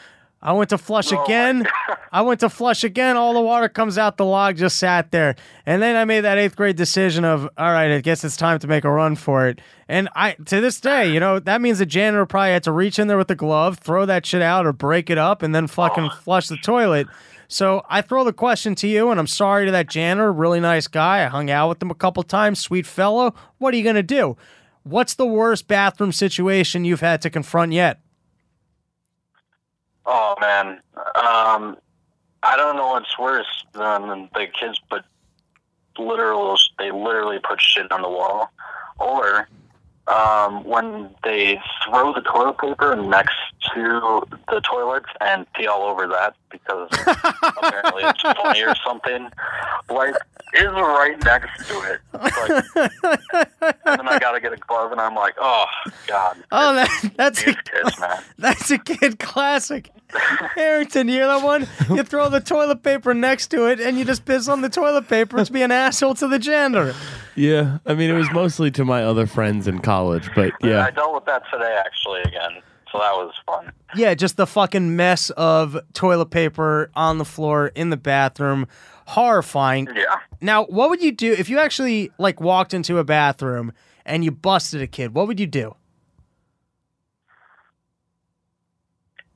I 0.47 0.53
went 0.53 0.71
to 0.71 0.79
flush 0.79 1.13
Oh 1.13 1.25
again. 1.25 1.67
I 2.13 2.23
went 2.23 2.39
to 2.41 2.49
flush 2.49 2.85
again. 2.85 3.17
All 3.17 3.35
the 3.35 3.41
water 3.41 3.69
comes 3.69 3.99
out. 3.99 4.17
The 4.17 4.25
log 4.25 4.57
just 4.57 4.79
sat 4.79 5.11
there. 5.11 5.35
And 5.67 5.83
then 5.83 5.97
I 5.97 6.05
made 6.05 6.21
that 6.21 6.39
eighth 6.39 6.55
grade 6.55 6.77
decision 6.77 7.25
of, 7.25 7.49
all 7.59 7.73
right, 7.73 7.91
I 7.91 8.01
guess 8.01 8.23
it's 8.23 8.37
time 8.37 8.61
to 8.61 8.69
make 8.69 8.85
a 8.85 8.91
run 8.91 9.17
for 9.17 9.49
it. 9.49 9.61
And 9.89 10.09
I, 10.15 10.35
to 10.47 10.61
this 10.61 10.81
day, 10.81 11.13
you 11.13 11.19
know, 11.19 11.41
that 11.41 11.61
means 11.61 11.81
the 11.81 11.87
janitor 11.87 12.25
probably 12.27 12.53
had 12.53 12.63
to 12.63 12.73
reach 12.73 13.01
in 13.01 13.09
there 13.09 13.19
with 13.19 13.27
the 13.27 13.35
glove, 13.35 13.79
throw 13.79 14.07
that 14.07 14.25
shit 14.25 14.41
out, 14.41 14.67
or 14.67 14.73
break 14.73 15.11
it 15.11 15.19
up, 15.19 15.43
and 15.43 15.53
then 15.53 15.67
fucking 15.67 16.11
oh. 16.13 16.17
flush 16.23 16.47
the 16.47 16.59
toilet. 16.59 17.09
So 17.49 17.85
I 17.91 18.01
throw 18.01 18.23
the 18.23 18.33
question 18.33 18.77
to 18.77 18.87
you, 18.87 19.11
and 19.11 19.19
I'm 19.19 19.27
sorry 19.27 19.67
to 19.67 19.73
that 19.73 19.89
janitor, 19.89 20.33
really 20.33 20.61
nice 20.61 20.87
guy. 20.87 21.25
I 21.25 21.27
hung 21.27 21.51
out 21.51 21.69
with 21.71 21.83
him 21.83 21.91
a 21.91 21.95
couple 21.95 22.23
times, 22.23 22.61
sweet 22.61 22.87
fellow. 22.87 23.35
What 23.59 23.75
are 23.75 23.77
you 23.77 23.85
gonna 23.85 24.03
do? 24.03 24.37
What's 24.85 25.15
the 25.15 25.27
worst 25.27 25.67
bathroom 25.67 26.13
situation 26.13 26.85
you've 26.85 27.01
had 27.01 27.21
to 27.23 27.31
confront 27.31 27.73
yet? 27.73 28.01
Oh 30.07 30.35
man, 30.41 30.81
um, 30.97 31.77
I 32.43 32.57
don't 32.57 32.77
know 32.77 32.89
what's 32.89 33.19
worse 33.19 33.65
than 33.73 34.29
the 34.35 34.47
kids 34.59 34.81
put 34.89 35.03
literal. 35.99 36.57
They 36.79 36.91
literally 36.93 37.39
put 37.39 37.61
shit 37.61 37.91
on 37.91 38.03
the 38.03 38.09
wall, 38.09 38.53
or 38.99 39.49
um, 40.07 40.65
when 40.65 41.11
they 41.25 41.61
throw 41.85 42.13
the 42.13 42.21
toilet 42.21 42.59
paper 42.59 42.95
next 42.95 43.35
to 43.75 44.23
the 44.49 44.61
toilets 44.61 45.09
and 45.21 45.51
pee 45.55 45.67
all 45.67 45.83
over 45.83 46.07
that 46.07 46.37
because 46.51 46.89
apparently 47.59 48.05
it's 48.05 48.23
funny 48.23 48.63
or 48.63 48.75
something. 48.87 49.29
Like 49.91 50.15
is 50.55 50.67
right 50.73 51.17
next 51.25 51.69
to 51.69 51.81
it. 51.83 52.01
Like, 53.63 53.79
and 53.85 53.99
then 53.99 54.09
I 54.09 54.19
gotta 54.19 54.41
get 54.41 54.53
a 54.53 54.57
glove, 54.57 54.93
and 54.93 55.01
I'm 55.01 55.15
like, 55.15 55.35
oh 55.41 55.67
god. 56.07 56.37
Oh, 56.53 56.75
that, 56.75 57.13
that's 57.17 57.43
a, 57.43 57.47
These 57.47 57.57
kids, 57.57 57.99
man. 58.01 58.23
that's 58.39 58.71
a 58.71 58.79
kid 58.79 59.19
classic. 59.19 59.91
Harrington, 60.55 61.09
you 61.09 61.15
hear 61.15 61.27
that 61.27 61.43
one? 61.43 61.67
You 61.91 62.03
throw 62.05 62.29
the 62.29 62.41
toilet 62.41 62.83
paper 62.83 63.13
next 63.13 63.49
to 63.49 63.67
it, 63.67 63.81
and 63.81 63.99
you 63.99 64.05
just 64.05 64.25
piss 64.25 64.49
on 64.49 64.61
the 64.61 64.69
toilet 64.69 65.09
paper 65.09 65.43
to 65.45 65.53
be 65.53 65.63
an 65.63 65.73
asshole 65.73 66.15
to 66.17 66.29
the 66.29 66.39
janitor. 66.39 66.95
Yeah, 67.35 67.79
I 67.85 67.95
mean, 67.95 68.09
it 68.11 68.15
was 68.17 68.31
mostly 68.33 68.71
to 68.73 68.85
my 68.85 69.03
other 69.03 69.27
friends 69.27 69.67
in 69.67 69.81
college, 69.81 70.31
but 70.35 70.53
yeah. 70.63 70.85
I 70.85 70.91
dealt 70.91 71.15
with 71.15 71.25
that 71.27 71.43
today 71.53 71.79
actually 71.85 72.23
again, 72.23 72.63
so 72.93 72.99
that 72.99 73.13
was 73.13 73.33
fun. 73.45 73.73
Yeah, 73.95 74.15
just 74.15 74.37
the 74.37 74.47
fucking 74.47 74.97
mess 74.97 75.31
of 75.31 75.77
toilet 75.93 76.31
paper 76.31 76.91
on 76.95 77.19
the 77.19 77.25
floor 77.25 77.69
in 77.75 77.91
the 77.91 77.97
bathroom. 77.97 78.67
Horrifying. 79.07 79.89
Yeah. 79.95 80.17
Now, 80.41 80.65
what 80.65 80.91
would 80.91 81.01
you 81.03 81.13
do 81.13 81.33
if 81.33 81.49
you 81.49 81.59
actually 81.61 82.11
like 82.19 82.41
walked 82.41 82.75
into 82.75 82.99
a 82.99 83.05
bathroom 83.05 83.73
and 84.05 84.25
you 84.25 84.31
busted 84.33 84.83
a 84.83 84.87
kid? 84.87 85.15
What 85.15 85.29
would 85.29 85.39
you 85.39 85.47
do? 85.47 85.77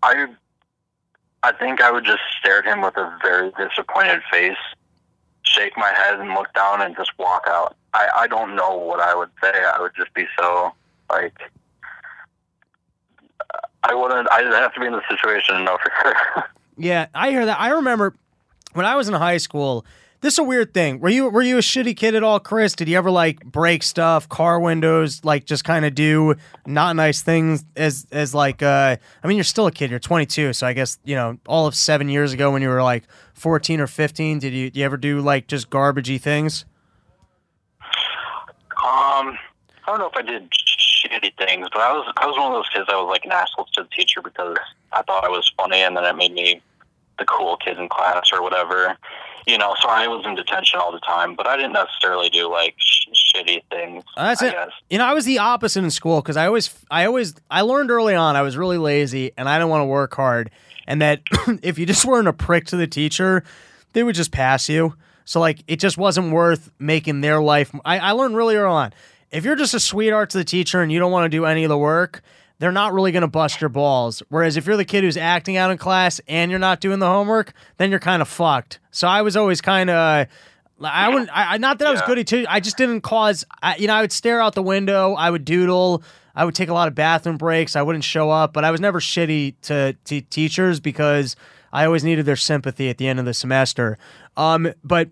I 0.03 0.27
I 1.43 1.53
think 1.53 1.81
I 1.81 1.91
would 1.91 2.05
just 2.05 2.21
stare 2.39 2.59
at 2.59 2.65
him 2.65 2.81
with 2.83 2.97
a 2.97 3.17
very 3.23 3.51
disappointed 3.59 4.21
face, 4.31 4.57
shake 5.43 5.73
my 5.77 5.93
head 5.93 6.19
and 6.19 6.31
look 6.31 6.53
down 6.53 6.83
and 6.83 6.95
just 6.97 7.13
walk 7.19 7.45
out. 7.47 7.77
I, 7.95 8.09
I 8.17 8.27
don't 8.27 8.55
know 8.57 8.77
what 8.77 9.01
I 9.01 9.15
would 9.15 9.31
say. 9.43 9.53
I 9.53 9.81
would 9.81 9.93
just 9.97 10.13
be 10.15 10.27
so 10.39 10.73
like 11.11 11.39
I 13.85 13.95
wouldn't 13.95 14.29
I'd 14.31 14.47
have 14.47 14.75
to 14.75 14.81
be 14.81 14.87
in 14.87 14.93
the 14.93 15.03
situation 15.09 15.55
to 15.57 15.63
know 15.63 15.79
for 15.83 15.93
sure. 16.03 16.45
Yeah, 16.77 17.09
I 17.15 17.29
hear 17.29 17.45
that. 17.45 17.61
I 17.61 17.73
remember 17.73 18.15
when 18.73 18.87
I 18.87 18.97
was 18.97 19.09
in 19.09 19.15
high 19.15 19.39
school. 19.39 19.85
This 20.23 20.35
is 20.35 20.39
a 20.39 20.43
weird 20.43 20.75
thing. 20.75 21.01
Were 21.01 21.09
you 21.09 21.31
were 21.31 21.41
you 21.41 21.57
a 21.57 21.63
shitty 21.63 21.97
kid 21.97 22.15
at 22.15 22.23
all, 22.23 22.41
Chris? 22.41 22.75
Did 22.75 22.91
you 22.91 22.99
ever 22.99 23.11
like 23.11 23.43
break 23.43 23.83
stuff, 23.83 24.29
car 24.29 24.61
windows, 24.61 25.25
like 25.25 25.47
just 25.47 25.65
kind 25.65 25.87
of 25.87 25.95
do 25.95 26.35
not 26.67 26.95
nice 26.95 27.23
things 27.23 27.65
as 27.75 28.07
as 28.13 28.35
like 28.35 28.63
uh 28.63 28.97
I 29.25 29.27
mean 29.27 29.39
you're 29.39 29.45
still 29.45 29.67
a 29.67 29.73
kid, 29.73 29.89
you're 29.89 29.99
22, 29.99 30.53
so 30.53 30.67
I 30.67 30.75
guess, 30.75 30.99
you 31.05 31.15
know, 31.15 31.39
all 31.47 31.67
of 31.67 31.75
7 31.75 32.11
years 32.11 32.35
ago 32.35 32.51
when 32.51 32.61
you 32.61 32.69
were 32.69 32.83
like 32.83 33.05
14 33.33 33.81
or 33.81 33.87
15, 33.87 34.41
did 34.41 34.53
you, 34.53 34.71
you 34.75 34.85
ever 34.85 34.99
do 34.99 35.21
like 35.21 35.47
just 35.47 35.71
garbagey 35.71 36.21
things? 36.21 36.67
Um, 38.85 39.39
I 39.87 39.87
don't 39.87 39.99
know 40.01 40.09
if 40.09 40.17
I 40.17 40.23
did 40.23 40.51
shitty 40.51 41.37
things, 41.39 41.67
but 41.73 41.81
I 41.81 41.93
was 41.93 42.13
I 42.19 42.27
was 42.27 42.37
one 42.37 42.49
of 42.49 42.53
those 42.53 42.69
kids 42.69 42.87
that 42.89 42.95
was 42.95 43.09
like 43.09 43.25
an 43.25 43.33
asshole 43.33 43.67
to 43.73 43.83
the 43.85 43.89
teacher 43.89 44.21
because 44.21 44.57
I 44.93 45.03
thought 45.03 45.25
I 45.25 45.29
was 45.29 45.51
funny, 45.57 45.81
and 45.81 45.97
then 45.97 46.05
it 46.05 46.17
made 46.17 46.33
me 46.33 46.61
the 47.21 47.25
cool 47.27 47.57
kid 47.59 47.79
in 47.79 47.89
class 47.89 48.31
or 48.33 48.43
whatever. 48.43 48.97
You 49.47 49.57
know, 49.57 49.75
so 49.81 49.89
I 49.89 50.07
was 50.09 50.25
in 50.27 50.35
detention 50.35 50.79
all 50.81 50.93
the 50.93 51.01
time, 51.01 51.35
but 51.35 51.47
I 51.47 51.57
didn't 51.57 51.73
necessarily 51.73 52.29
do 52.29 52.51
like 52.51 52.75
sh- 52.79 53.07
shitty 53.35 53.63
things. 53.71 54.05
Uh, 54.17 54.25
That's 54.25 54.43
I 54.43 54.49
it. 54.49 54.53
guess. 54.53 54.71
You 54.91 54.99
know, 54.99 55.05
I 55.07 55.15
was 55.15 55.25
the 55.25 55.39
opposite 55.39 55.83
in 55.83 55.91
school 55.91 56.21
because 56.21 56.37
I 56.37 56.47
always, 56.47 56.75
I 56.91 57.07
always, 57.07 57.35
I 57.51 57.63
learned 57.63 57.91
early 57.91 58.15
on 58.15 58.37
I 58.37 58.43
was 58.43 58.57
really 58.57 58.77
lazy 58.79 59.33
and 59.39 59.49
I 59.49 59.57
didn't 59.59 59.71
want 59.71 59.81
to 59.83 59.87
work 59.87 60.15
hard, 60.15 60.51
and 60.87 61.01
that 61.01 61.23
if 61.63 61.79
you 61.79 61.87
just 61.87 62.05
weren't 62.05 62.29
a 62.29 62.33
prick 62.33 62.67
to 62.67 62.77
the 62.77 62.87
teacher, 62.87 63.43
they 63.93 64.03
would 64.03 64.15
just 64.15 64.31
pass 64.33 64.69
you. 64.69 64.95
So 65.25 65.41
like, 65.41 65.63
it 65.67 65.81
just 65.81 65.97
wasn't 65.97 66.33
worth 66.33 66.71
making 66.79 67.21
their 67.23 67.41
life. 67.41 67.75
I, 67.85 67.99
I 67.99 68.11
learned 68.13 68.37
really 68.37 68.57
early 68.57 68.69
on 68.71 68.93
if 69.31 69.45
you're 69.45 69.57
just 69.57 69.75
a 69.75 69.81
sweetheart 69.81 70.31
to 70.31 70.39
the 70.39 70.45
teacher 70.45 70.83
and 70.83 70.91
you 70.93 70.99
don't 70.99 71.13
want 71.13 71.25
to 71.25 71.29
do 71.29 71.45
any 71.45 71.65
of 71.65 71.69
the 71.69 71.79
work. 71.79 72.23
They're 72.61 72.71
not 72.71 72.93
really 72.93 73.11
going 73.11 73.23
to 73.23 73.27
bust 73.29 73.61
your 73.61 73.71
balls. 73.71 74.23
Whereas 74.29 74.57
if 74.57 74.67
you're 74.67 74.77
the 74.77 74.85
kid 74.85 75.03
who's 75.03 75.17
acting 75.17 75.57
out 75.57 75.71
in 75.71 75.79
class 75.79 76.21
and 76.29 76.51
you're 76.51 76.61
not 76.61 76.81
doing 76.81 76.99
the 77.01 77.07
homework, 77.07 77.53
then 77.79 77.91
you're 77.91 77.99
kind 77.99 78.23
of 78.23 78.29
fucked. 78.29 78.79
So 78.93 79.09
I 79.09 79.23
was 79.23 79.37
always 79.37 79.61
kind 79.61 79.91
of 79.91 80.27
I 80.83 81.09
wouldn't. 81.11 81.31
I, 81.33 81.59
not 81.59 81.79
that 81.79 81.89
I 81.89 81.91
was 81.91 82.01
Yeah. 82.01 82.07
goody 82.07 82.25
too. 82.25 82.47
I 82.49 82.61
just 82.61 82.77
didn't 82.79 83.01
cause. 83.03 83.45
I, 83.63 83.77
you 83.77 83.87
know, 83.87 83.95
I 83.95 84.01
would 84.01 84.13
stare 84.13 84.41
out 84.41 84.55
the 84.55 84.63
window. 84.63 85.15
I 85.15 85.31
would 85.31 85.45
doodle. 85.45 86.03
I 86.35 86.45
would 86.45 86.55
take 86.55 86.69
a 86.69 86.73
lot 86.73 86.89
of 86.89 86.95
bathroom 86.95 87.37
breaks. 87.37 87.77
I 87.77 87.83
wouldn't 87.83 88.05
show 88.05 88.31
up, 88.31 88.53
but 88.53 88.65
I 88.65 88.71
was 88.71 88.81
never 88.81 89.01
shitty 89.01 89.55
to, 89.63 89.95
to 90.05 90.21
teachers 90.23 90.81
because 90.81 91.37
I 91.73 91.85
always 91.85 92.05
needed 92.05 92.25
their 92.25 92.37
sympathy 92.37 92.89
at 92.89 92.97
the 92.99 93.09
end 93.09 93.19
of 93.19 93.25
the 93.27 93.35
semester. 93.35 93.99
Um, 94.37 94.73
but 94.85 95.09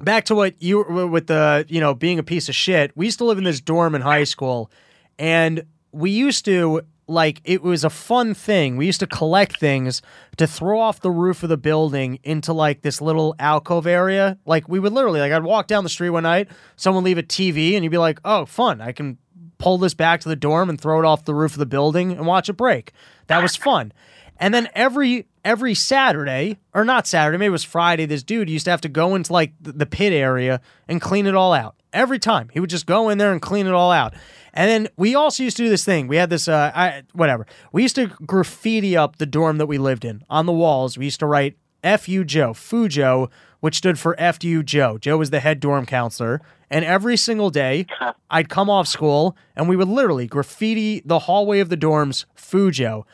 back 0.00 0.24
to 0.26 0.34
what 0.34 0.54
you 0.62 0.78
were 0.78 1.06
with 1.06 1.26
the 1.28 1.64
you 1.68 1.80
know 1.80 1.94
being 1.94 2.18
a 2.18 2.22
piece 2.22 2.48
of 2.48 2.54
shit. 2.54 2.90
We 2.94 3.06
used 3.06 3.18
to 3.18 3.24
live 3.24 3.38
in 3.38 3.44
this 3.44 3.60
dorm 3.60 3.94
in 3.94 4.02
high 4.02 4.24
school, 4.24 4.70
and 5.18 5.62
we 5.92 6.10
used 6.10 6.44
to 6.46 6.82
like 7.06 7.40
it 7.44 7.62
was 7.62 7.84
a 7.84 7.90
fun 7.90 8.34
thing. 8.34 8.76
We 8.76 8.86
used 8.86 9.00
to 9.00 9.06
collect 9.06 9.58
things 9.58 10.00
to 10.36 10.46
throw 10.46 10.78
off 10.78 11.00
the 11.00 11.10
roof 11.10 11.42
of 11.42 11.48
the 11.48 11.56
building 11.56 12.20
into 12.22 12.52
like 12.52 12.82
this 12.82 13.00
little 13.00 13.34
alcove 13.38 13.86
area. 13.86 14.38
Like 14.46 14.68
we 14.68 14.78
would 14.78 14.92
literally 14.92 15.20
like 15.20 15.32
I'd 15.32 15.42
walk 15.42 15.66
down 15.66 15.84
the 15.84 15.90
street 15.90 16.10
one 16.10 16.22
night, 16.22 16.48
someone 16.76 17.04
leave 17.04 17.18
a 17.18 17.22
TV, 17.22 17.74
and 17.74 17.84
you'd 17.84 17.90
be 17.90 17.98
like, 17.98 18.20
"Oh, 18.24 18.46
fun! 18.46 18.80
I 18.80 18.92
can 18.92 19.18
pull 19.58 19.76
this 19.76 19.92
back 19.92 20.20
to 20.20 20.28
the 20.28 20.36
dorm 20.36 20.70
and 20.70 20.80
throw 20.80 21.00
it 21.00 21.04
off 21.04 21.24
the 21.24 21.34
roof 21.34 21.52
of 21.52 21.58
the 21.58 21.66
building 21.66 22.12
and 22.12 22.26
watch 22.26 22.48
it 22.48 22.54
break." 22.54 22.92
That 23.26 23.42
was 23.42 23.56
fun. 23.56 23.92
And 24.40 24.54
then 24.54 24.68
every 24.74 25.26
every 25.44 25.74
Saturday, 25.74 26.58
or 26.74 26.84
not 26.84 27.06
Saturday, 27.06 27.38
maybe 27.38 27.48
it 27.48 27.50
was 27.50 27.64
Friday, 27.64 28.06
this 28.06 28.22
dude 28.22 28.48
used 28.48 28.64
to 28.64 28.70
have 28.70 28.80
to 28.82 28.88
go 28.88 29.14
into 29.14 29.32
like 29.32 29.52
the, 29.60 29.86
pit 29.86 30.12
area 30.12 30.60
and 30.88 31.00
clean 31.00 31.26
it 31.26 31.34
all 31.34 31.52
out. 31.52 31.76
Every 31.92 32.18
time. 32.18 32.48
He 32.52 32.60
would 32.60 32.70
just 32.70 32.86
go 32.86 33.08
in 33.08 33.18
there 33.18 33.32
and 33.32 33.42
clean 33.42 33.66
it 33.66 33.72
all 33.72 33.90
out. 33.90 34.14
And 34.52 34.70
then 34.70 34.88
we 34.96 35.14
also 35.14 35.42
used 35.42 35.56
to 35.58 35.64
do 35.64 35.68
this 35.68 35.84
thing. 35.84 36.08
We 36.08 36.16
had 36.16 36.30
this 36.30 36.48
uh 36.48 36.72
I, 36.74 37.02
whatever. 37.12 37.46
We 37.72 37.82
used 37.82 37.96
to 37.96 38.06
graffiti 38.06 38.96
up 38.96 39.16
the 39.16 39.26
dorm 39.26 39.58
that 39.58 39.66
we 39.66 39.78
lived 39.78 40.04
in 40.04 40.24
on 40.28 40.46
the 40.46 40.52
walls. 40.52 40.98
We 40.98 41.04
used 41.04 41.20
to 41.20 41.26
write 41.26 41.56
F.U. 41.82 42.24
Joe, 42.24 42.52
Fujo, 42.52 43.30
which 43.60 43.76
stood 43.76 43.98
for 43.98 44.14
F.U. 44.18 44.62
Joe. 44.62 44.98
Joe 44.98 45.16
was 45.16 45.30
the 45.30 45.40
head 45.40 45.60
dorm 45.60 45.86
counselor. 45.86 46.40
And 46.70 46.84
every 46.84 47.16
single 47.16 47.50
day, 47.50 47.86
I'd 48.30 48.48
come 48.48 48.70
off 48.70 48.86
school 48.86 49.36
and 49.56 49.68
we 49.68 49.76
would 49.76 49.88
literally 49.88 50.26
graffiti 50.26 51.02
the 51.04 51.20
hallway 51.20 51.60
of 51.60 51.68
the 51.68 51.76
dorms, 51.76 52.26
Fujo. 52.36 53.04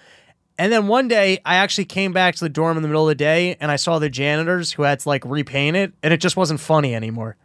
And 0.58 0.72
then 0.72 0.88
one 0.88 1.06
day, 1.06 1.38
I 1.44 1.56
actually 1.56 1.84
came 1.84 2.12
back 2.12 2.34
to 2.36 2.44
the 2.44 2.48
dorm 2.48 2.78
in 2.78 2.82
the 2.82 2.88
middle 2.88 3.04
of 3.04 3.08
the 3.08 3.14
day 3.14 3.56
and 3.60 3.70
I 3.70 3.76
saw 3.76 3.98
the 3.98 4.08
janitors 4.08 4.72
who 4.72 4.82
had 4.82 5.00
to 5.00 5.08
like 5.08 5.22
repaint 5.24 5.76
it, 5.76 5.92
and 6.02 6.14
it 6.14 6.20
just 6.20 6.36
wasn't 6.36 6.60
funny 6.60 6.94
anymore. 6.94 7.36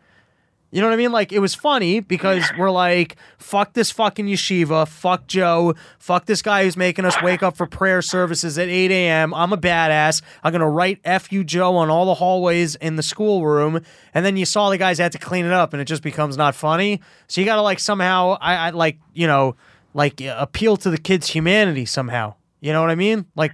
You 0.71 0.79
know 0.79 0.88
what 0.88 0.93
I 0.93 0.97
mean? 0.97 1.12
Like, 1.12 1.34
it 1.34 1.39
was 1.39 1.53
funny 1.53 1.99
because 1.99 2.49
we're 2.57 2.71
like, 2.71 3.17
fuck 3.38 3.73
this 3.73 3.91
fucking 3.91 4.25
yeshiva, 4.27 4.88
fuck 4.88 5.27
Joe, 5.27 5.75
fuck 5.99 6.25
this 6.27 6.41
guy 6.41 6.63
who's 6.63 6.77
making 6.77 7.03
us 7.03 7.21
wake 7.21 7.43
up 7.43 7.57
for 7.57 7.67
prayer 7.67 8.01
services 8.01 8.57
at 8.57 8.69
8 8.69 8.89
a.m. 8.89 9.34
I'm 9.34 9.51
a 9.51 9.57
badass. 9.57 10.21
I'm 10.43 10.51
going 10.51 10.62
to 10.62 10.67
write 10.67 10.99
F 11.03 11.29
you, 11.29 11.43
Joe, 11.43 11.75
on 11.75 11.89
all 11.89 12.05
the 12.05 12.13
hallways 12.13 12.75
in 12.75 12.95
the 12.95 13.03
schoolroom. 13.03 13.81
And 14.13 14.25
then 14.25 14.38
you 14.38 14.45
saw 14.45 14.69
the 14.69 14.77
guys 14.77 14.97
had 14.97 15.12
to 15.12 15.17
clean 15.17 15.45
it 15.45 15.51
up 15.51 15.73
and 15.73 15.81
it 15.81 15.86
just 15.86 16.03
becomes 16.03 16.38
not 16.38 16.55
funny. 16.55 17.01
So 17.27 17.41
you 17.41 17.45
got 17.45 17.55
to 17.55 17.62
like 17.62 17.79
somehow, 17.79 18.38
I, 18.39 18.55
I 18.55 18.69
like, 18.69 18.97
you 19.13 19.27
know, 19.27 19.57
like 19.93 20.21
appeal 20.21 20.77
to 20.77 20.89
the 20.89 20.97
kids' 20.97 21.27
humanity 21.27 21.86
somehow. 21.86 22.36
You 22.62 22.71
know 22.71 22.79
what 22.79 22.91
I 22.91 22.95
mean? 22.95 23.25
Like, 23.36 23.51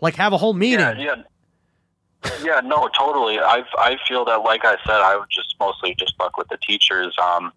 like 0.00 0.14
have 0.14 0.32
a 0.32 0.36
whole 0.38 0.54
meeting. 0.54 0.80
Yeah, 0.80 0.98
yeah. 0.98 1.22
Yeah, 2.44 2.60
no, 2.64 2.88
totally. 2.96 3.38
I 3.38 3.64
I 3.78 3.96
feel 4.06 4.24
that, 4.26 4.42
like 4.42 4.64
I 4.64 4.76
said, 4.86 5.00
I 5.00 5.16
would 5.16 5.30
just 5.30 5.54
mostly 5.58 5.94
just 5.94 6.16
fuck 6.16 6.36
with 6.36 6.48
the 6.48 6.56
teachers. 6.58 7.16
Um, 7.18 7.52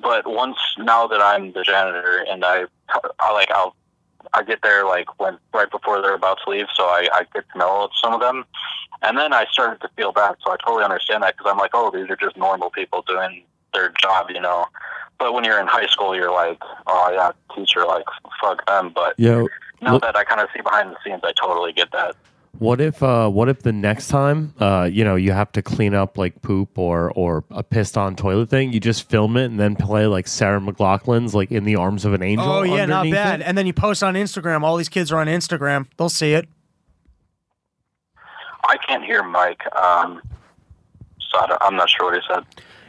but 0.00 0.26
once 0.26 0.58
now 0.78 1.06
that 1.06 1.20
I'm 1.20 1.52
the 1.52 1.62
janitor 1.62 2.24
and 2.28 2.44
I, 2.44 2.64
I 3.20 3.32
like 3.32 3.50
I'll 3.50 3.74
I 4.34 4.42
get 4.42 4.60
there 4.62 4.84
like 4.84 5.20
when 5.20 5.38
right 5.52 5.70
before 5.70 6.00
they're 6.00 6.14
about 6.14 6.38
to 6.44 6.50
leave, 6.50 6.66
so 6.74 6.84
I, 6.84 7.08
I 7.12 7.26
get 7.34 7.44
to 7.52 7.58
know 7.58 7.88
some 8.02 8.14
of 8.14 8.20
them, 8.20 8.44
and 9.02 9.16
then 9.18 9.32
I 9.32 9.46
started 9.50 9.80
to 9.82 9.88
feel 9.96 10.12
bad. 10.12 10.36
So 10.44 10.52
I 10.52 10.56
totally 10.64 10.84
understand 10.84 11.22
that 11.22 11.36
because 11.36 11.50
I'm 11.50 11.58
like, 11.58 11.72
oh, 11.74 11.90
these 11.90 12.08
are 12.08 12.16
just 12.16 12.36
normal 12.36 12.70
people 12.70 13.02
doing 13.06 13.42
their 13.74 13.92
job, 14.00 14.30
you 14.30 14.40
know. 14.40 14.66
But 15.18 15.34
when 15.34 15.44
you're 15.44 15.60
in 15.60 15.66
high 15.66 15.86
school, 15.86 16.16
you're 16.16 16.32
like, 16.32 16.58
oh 16.86 17.10
yeah, 17.12 17.32
teacher, 17.54 17.84
like 17.84 18.04
fuck 18.40 18.64
them. 18.66 18.92
But 18.94 19.18
yo, 19.18 19.48
now 19.80 19.94
Look- 19.94 20.02
that 20.02 20.16
I 20.16 20.24
kind 20.24 20.40
of 20.40 20.48
see 20.54 20.62
behind 20.62 20.90
the 20.90 20.96
scenes, 21.04 21.20
I 21.24 21.32
totally 21.32 21.72
get 21.72 21.92
that. 21.92 22.16
What 22.62 22.80
if 22.80 23.02
uh 23.02 23.28
what 23.28 23.48
if 23.48 23.62
the 23.62 23.72
next 23.72 24.06
time 24.06 24.54
uh 24.60 24.88
you 24.90 25.02
know 25.02 25.16
you 25.16 25.32
have 25.32 25.50
to 25.52 25.62
clean 25.62 25.94
up 25.94 26.16
like 26.16 26.42
poop 26.42 26.78
or 26.78 27.10
or 27.16 27.42
a 27.50 27.64
pissed 27.64 27.98
on 27.98 28.14
toilet 28.14 28.50
thing, 28.50 28.72
you 28.72 28.78
just 28.78 29.10
film 29.10 29.36
it 29.36 29.46
and 29.46 29.58
then 29.58 29.74
play 29.74 30.06
like 30.06 30.28
Sarah 30.28 30.60
McLachlan's 30.60 31.34
like 31.34 31.50
in 31.50 31.64
the 31.64 31.74
arms 31.74 32.04
of 32.04 32.14
an 32.14 32.22
angel. 32.22 32.48
Oh 32.48 32.62
yeah, 32.62 32.86
not 32.86 33.10
bad. 33.10 33.40
it? 33.40 33.46
And 33.48 33.58
then 33.58 33.66
you 33.66 33.72
post 33.72 34.04
on 34.04 34.14
Instagram. 34.14 34.62
All 34.62 34.76
these 34.76 34.88
kids 34.88 35.10
are 35.10 35.18
on 35.18 35.26
Instagram. 35.26 35.88
They'll 35.96 36.08
see 36.08 36.34
it. 36.34 36.48
I 38.68 38.76
can't 38.76 39.04
hear 39.04 39.24
Mike. 39.24 39.62
Um, 39.74 40.22
so 41.18 41.44
I'm 41.62 41.74
not 41.74 41.90
sure 41.90 42.12
what 42.12 42.14
he 42.14 42.20
said. 42.32 42.44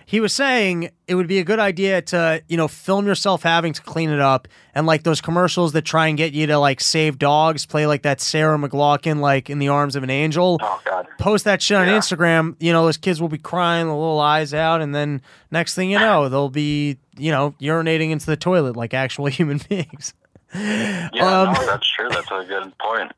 He 0.05 0.19
was 0.19 0.33
saying 0.33 0.89
it 1.07 1.15
would 1.15 1.27
be 1.27 1.39
a 1.39 1.43
good 1.43 1.59
idea 1.59 2.01
to, 2.03 2.43
you 2.47 2.57
know, 2.57 2.67
film 2.67 3.05
yourself 3.07 3.43
having 3.43 3.73
to 3.73 3.81
clean 3.81 4.09
it 4.09 4.19
up 4.19 4.47
and 4.75 4.85
like 4.85 5.03
those 5.03 5.21
commercials 5.21 5.71
that 5.73 5.83
try 5.83 6.07
and 6.07 6.17
get 6.17 6.33
you 6.33 6.45
to 6.47 6.57
like 6.59 6.81
save 6.81 7.17
dogs, 7.19 7.65
play 7.65 7.87
like 7.87 8.01
that 8.03 8.19
Sarah 8.21 8.57
McLachlan 8.57 9.19
like 9.19 9.49
in 9.49 9.59
the 9.59 9.69
arms 9.69 9.95
of 9.95 10.03
an 10.03 10.09
angel. 10.09 10.57
Oh 10.61 10.81
God. 10.85 11.07
Post 11.19 11.45
that 11.45 11.61
shit 11.61 11.77
on 11.77 11.87
Yeah. 11.87 11.97
Instagram, 11.97 12.55
you 12.59 12.71
know, 12.73 12.85
those 12.85 12.97
kids 12.97 13.21
will 13.21 13.29
be 13.29 13.37
crying, 13.37 13.87
the 13.87 13.93
little 13.95 14.19
eyes 14.19 14.53
out, 14.53 14.81
and 14.81 14.93
then 14.93 15.21
next 15.51 15.75
thing 15.75 15.89
you 15.89 15.99
know, 15.99 16.27
they'll 16.29 16.49
be, 16.49 16.97
you 17.17 17.31
know, 17.31 17.55
urinating 17.61 18.11
into 18.11 18.25
the 18.25 18.37
toilet 18.37 18.75
like 18.75 18.93
actual 18.93 19.25
human 19.27 19.59
beings. 19.69 20.13
Yeah, 20.55 21.09
Um, 21.13 21.53
no, 21.53 21.65
that's 21.65 21.89
true. 21.95 22.09
That's 22.09 22.29
a 22.29 22.45
good 22.47 22.77
point. 22.77 23.11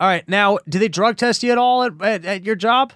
All 0.00 0.08
right, 0.08 0.28
now, 0.28 0.58
do 0.68 0.80
they 0.80 0.88
drug 0.88 1.16
test 1.16 1.44
you 1.44 1.52
at 1.52 1.58
all 1.58 1.84
at, 1.84 1.92
at, 2.02 2.24
at 2.24 2.42
your 2.44 2.56
job? 2.56 2.92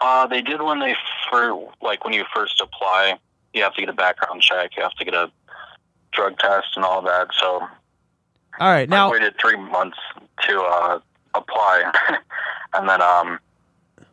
Uh, 0.00 0.26
they 0.26 0.42
did 0.42 0.60
when 0.62 0.80
they 0.80 0.94
for 1.30 1.68
like 1.80 2.04
when 2.04 2.12
you 2.12 2.24
first 2.34 2.60
apply, 2.60 3.18
you 3.54 3.62
have 3.62 3.74
to 3.74 3.80
get 3.80 3.88
a 3.88 3.94
background 3.94 4.42
check, 4.42 4.76
you 4.76 4.82
have 4.82 4.92
to 4.94 5.04
get 5.04 5.14
a 5.14 5.30
drug 6.12 6.38
test 6.38 6.68
and 6.76 6.84
all 6.84 7.02
that. 7.02 7.28
So 7.38 7.60
All 8.60 8.68
right, 8.68 8.88
now 8.88 9.08
I 9.08 9.12
waited 9.12 9.34
three 9.40 9.56
months 9.56 9.98
to 10.46 10.60
uh, 10.60 10.98
apply, 11.34 11.92
and 12.74 12.88
then 12.88 13.00
um, 13.00 13.38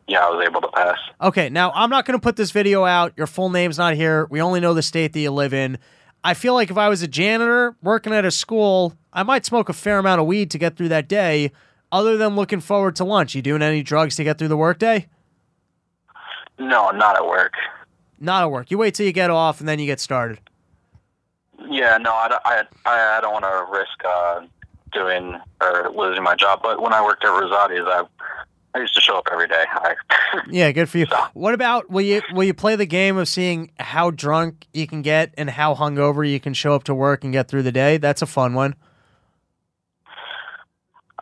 yeah, 0.06 0.26
I 0.26 0.30
was 0.30 0.46
able 0.46 0.60
to 0.62 0.68
pass. 0.68 0.98
Okay, 1.20 1.48
now 1.48 1.72
I'm 1.74 1.90
not 1.90 2.04
going 2.06 2.18
to 2.18 2.22
put 2.22 2.36
this 2.36 2.50
video 2.50 2.84
out. 2.84 3.12
Your 3.16 3.26
full 3.26 3.50
name's 3.50 3.78
not 3.78 3.94
here. 3.94 4.26
We 4.30 4.40
only 4.40 4.60
know 4.60 4.74
the 4.74 4.82
state 4.82 5.12
that 5.12 5.20
you 5.20 5.30
live 5.30 5.54
in. 5.54 5.78
I 6.22 6.32
feel 6.32 6.54
like 6.54 6.70
if 6.70 6.78
I 6.78 6.88
was 6.88 7.02
a 7.02 7.08
janitor 7.08 7.76
working 7.82 8.14
at 8.14 8.24
a 8.24 8.30
school, 8.30 8.94
I 9.12 9.22
might 9.22 9.44
smoke 9.44 9.68
a 9.68 9.74
fair 9.74 9.98
amount 9.98 10.22
of 10.22 10.26
weed 10.26 10.50
to 10.52 10.58
get 10.58 10.76
through 10.76 10.88
that 10.88 11.08
day. 11.08 11.52
Other 11.92 12.16
than 12.16 12.34
looking 12.34 12.60
forward 12.60 12.96
to 12.96 13.04
lunch, 13.04 13.34
you 13.34 13.42
doing 13.42 13.62
any 13.62 13.82
drugs 13.82 14.16
to 14.16 14.24
get 14.24 14.38
through 14.38 14.48
the 14.48 14.56
workday? 14.56 15.06
No, 16.58 16.90
not 16.90 17.16
at 17.16 17.26
work. 17.26 17.52
Not 18.20 18.42
at 18.42 18.50
work. 18.50 18.70
You 18.70 18.78
wait 18.78 18.94
till 18.94 19.06
you 19.06 19.12
get 19.12 19.30
off 19.30 19.60
and 19.60 19.68
then 19.68 19.78
you 19.78 19.86
get 19.86 20.00
started. 20.00 20.38
Yeah, 21.68 21.98
no, 21.98 22.12
I, 22.14 22.28
don't- 22.28 22.42
I, 22.44 22.62
I, 22.86 23.20
don't 23.20 23.32
want 23.32 23.44
to 23.44 23.66
risk 23.78 24.04
uh, 24.04 24.40
doing 24.92 25.38
or 25.60 25.90
losing 25.94 26.22
my 26.22 26.34
job. 26.34 26.60
But 26.62 26.80
when 26.80 26.92
I 26.92 27.02
worked 27.02 27.24
at 27.24 27.28
Rosati's, 27.28 27.84
I, 27.86 28.04
I 28.74 28.80
used 28.80 28.94
to 28.94 29.00
show 29.00 29.16
up 29.18 29.26
every 29.32 29.48
day. 29.48 29.64
I, 29.68 29.94
Yeah, 30.50 30.70
good 30.72 30.88
for 30.88 30.98
you. 30.98 31.06
So- 31.06 31.16
What 31.34 31.54
about 31.54 31.90
will 31.90 32.02
you 32.02 32.22
will 32.32 32.44
you 32.44 32.54
play 32.54 32.76
the 32.76 32.86
game 32.86 33.16
of 33.16 33.28
seeing 33.28 33.70
how 33.78 34.10
drunk 34.10 34.66
you 34.72 34.86
can 34.86 35.02
get 35.02 35.32
and 35.38 35.48
how 35.50 35.74
hungover 35.74 36.28
you 36.28 36.38
can 36.40 36.54
show 36.54 36.74
up 36.74 36.84
to 36.84 36.94
work 36.94 37.24
and 37.24 37.32
get 37.32 37.48
through 37.48 37.62
the 37.62 37.72
day? 37.72 37.96
That's 37.98 38.20
a 38.22 38.26
fun 38.26 38.54
one. 38.54 38.74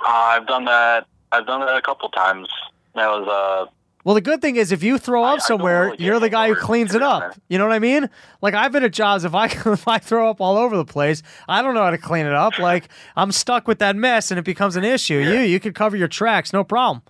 I've 0.04 0.46
done 0.46 0.64
that. 0.64 1.06
I've 1.30 1.46
done 1.46 1.60
that 1.60 1.76
a 1.76 1.82
couple 1.82 2.08
times. 2.10 2.48
That 2.94 3.06
was 3.08 3.28
uh, 3.28 3.70
Well, 4.04 4.16
the 4.16 4.20
good 4.20 4.40
thing 4.42 4.56
is 4.56 4.72
if 4.72 4.82
you 4.82 4.98
throw 4.98 5.22
I- 5.22 5.34
up 5.34 5.40
somewhere, 5.40 5.94
you're 5.96 6.18
the 6.18 6.28
guy 6.28 6.48
who 6.48 6.56
cleans 6.56 6.94
it 6.94 7.02
up. 7.02 7.34
You 7.48 7.56
know 7.58 7.66
what 7.66 7.72
I 7.74 7.78
mean? 7.78 8.10
Like 8.40 8.52
I've 8.54 8.72
been 8.72 8.82
at 8.82 8.92
jobs 8.92 9.24
if 9.24 9.34
I 9.34 9.44
if 9.66 9.86
I 9.86 9.98
throw 9.98 10.28
up 10.28 10.40
all 10.40 10.56
over 10.56 10.76
the 10.76 10.84
place, 10.84 11.22
I 11.48 11.62
don't 11.62 11.74
know 11.74 11.84
how 11.84 11.90
to 11.90 11.98
clean 11.98 12.26
it 12.26 12.32
up. 12.34 12.58
Like 12.58 12.88
I'm 13.16 13.30
stuck 13.30 13.68
with 13.68 13.78
that 13.78 13.94
mess 13.94 14.30
and 14.32 14.38
it 14.38 14.44
becomes 14.44 14.74
an 14.76 14.84
issue. 14.84 15.18
You 15.18 15.40
you 15.40 15.60
could 15.60 15.74
cover 15.74 15.96
your 15.96 16.08
tracks, 16.08 16.52
no 16.52 16.64
problem. 16.64 17.02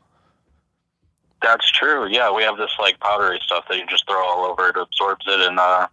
that's 1.42 1.70
true. 1.72 2.06
Yeah, 2.08 2.30
we 2.30 2.42
have 2.42 2.56
this 2.58 2.70
like 2.78 3.00
powdery 3.00 3.40
stuff 3.42 3.64
that 3.68 3.78
you 3.78 3.86
just 3.86 4.06
throw 4.06 4.22
all 4.24 4.44
over. 4.44 4.68
It 4.68 4.76
absorbs 4.76 5.24
it 5.26 5.40
and 5.40 5.58
uh, 5.58 5.86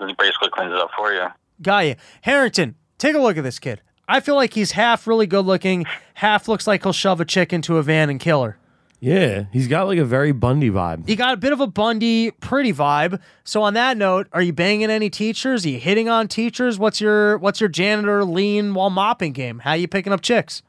it 0.00 0.16
basically 0.18 0.50
cleans 0.52 0.72
it 0.72 0.78
up 0.78 0.90
for 0.96 1.12
you. 1.12 1.26
Got 1.62 1.86
you. 1.86 1.94
Harrington, 2.22 2.74
take 2.98 3.14
a 3.14 3.18
look 3.18 3.36
at 3.36 3.44
this 3.44 3.58
kid. 3.58 3.80
I 4.08 4.20
feel 4.20 4.34
like 4.34 4.52
he's 4.52 4.72
half 4.72 5.06
really 5.06 5.26
good 5.26 5.46
looking, 5.46 5.86
half 6.14 6.46
looks 6.48 6.66
like 6.66 6.82
he'll 6.82 6.92
shove 6.92 7.20
a 7.20 7.24
chick 7.24 7.52
into 7.52 7.78
a 7.78 7.82
van 7.82 8.10
and 8.10 8.20
kill 8.20 8.42
her. 8.42 8.58
Yeah, 9.02 9.46
he's 9.52 9.66
got 9.66 9.88
like 9.88 9.98
a 9.98 10.04
very 10.04 10.30
Bundy 10.30 10.70
vibe. 10.70 11.08
He 11.08 11.16
got 11.16 11.34
a 11.34 11.36
bit 11.36 11.52
of 11.52 11.60
a 11.60 11.66
Bundy 11.66 12.30
pretty 12.30 12.72
vibe. 12.72 13.20
So 13.42 13.60
on 13.62 13.74
that 13.74 13.96
note, 13.96 14.28
are 14.32 14.40
you 14.40 14.52
banging 14.52 14.90
any 14.90 15.10
teachers? 15.10 15.66
Are 15.66 15.70
you 15.70 15.80
hitting 15.80 16.08
on 16.08 16.28
teachers? 16.28 16.78
What's 16.78 17.00
your 17.00 17.36
what's 17.38 17.60
your 17.60 17.68
janitor 17.68 18.24
lean 18.24 18.74
while 18.74 18.90
mopping 18.90 19.32
game? 19.32 19.58
How 19.58 19.72
are 19.72 19.76
you 19.76 19.88
picking 19.88 20.12
up 20.12 20.20
chicks? 20.22 20.62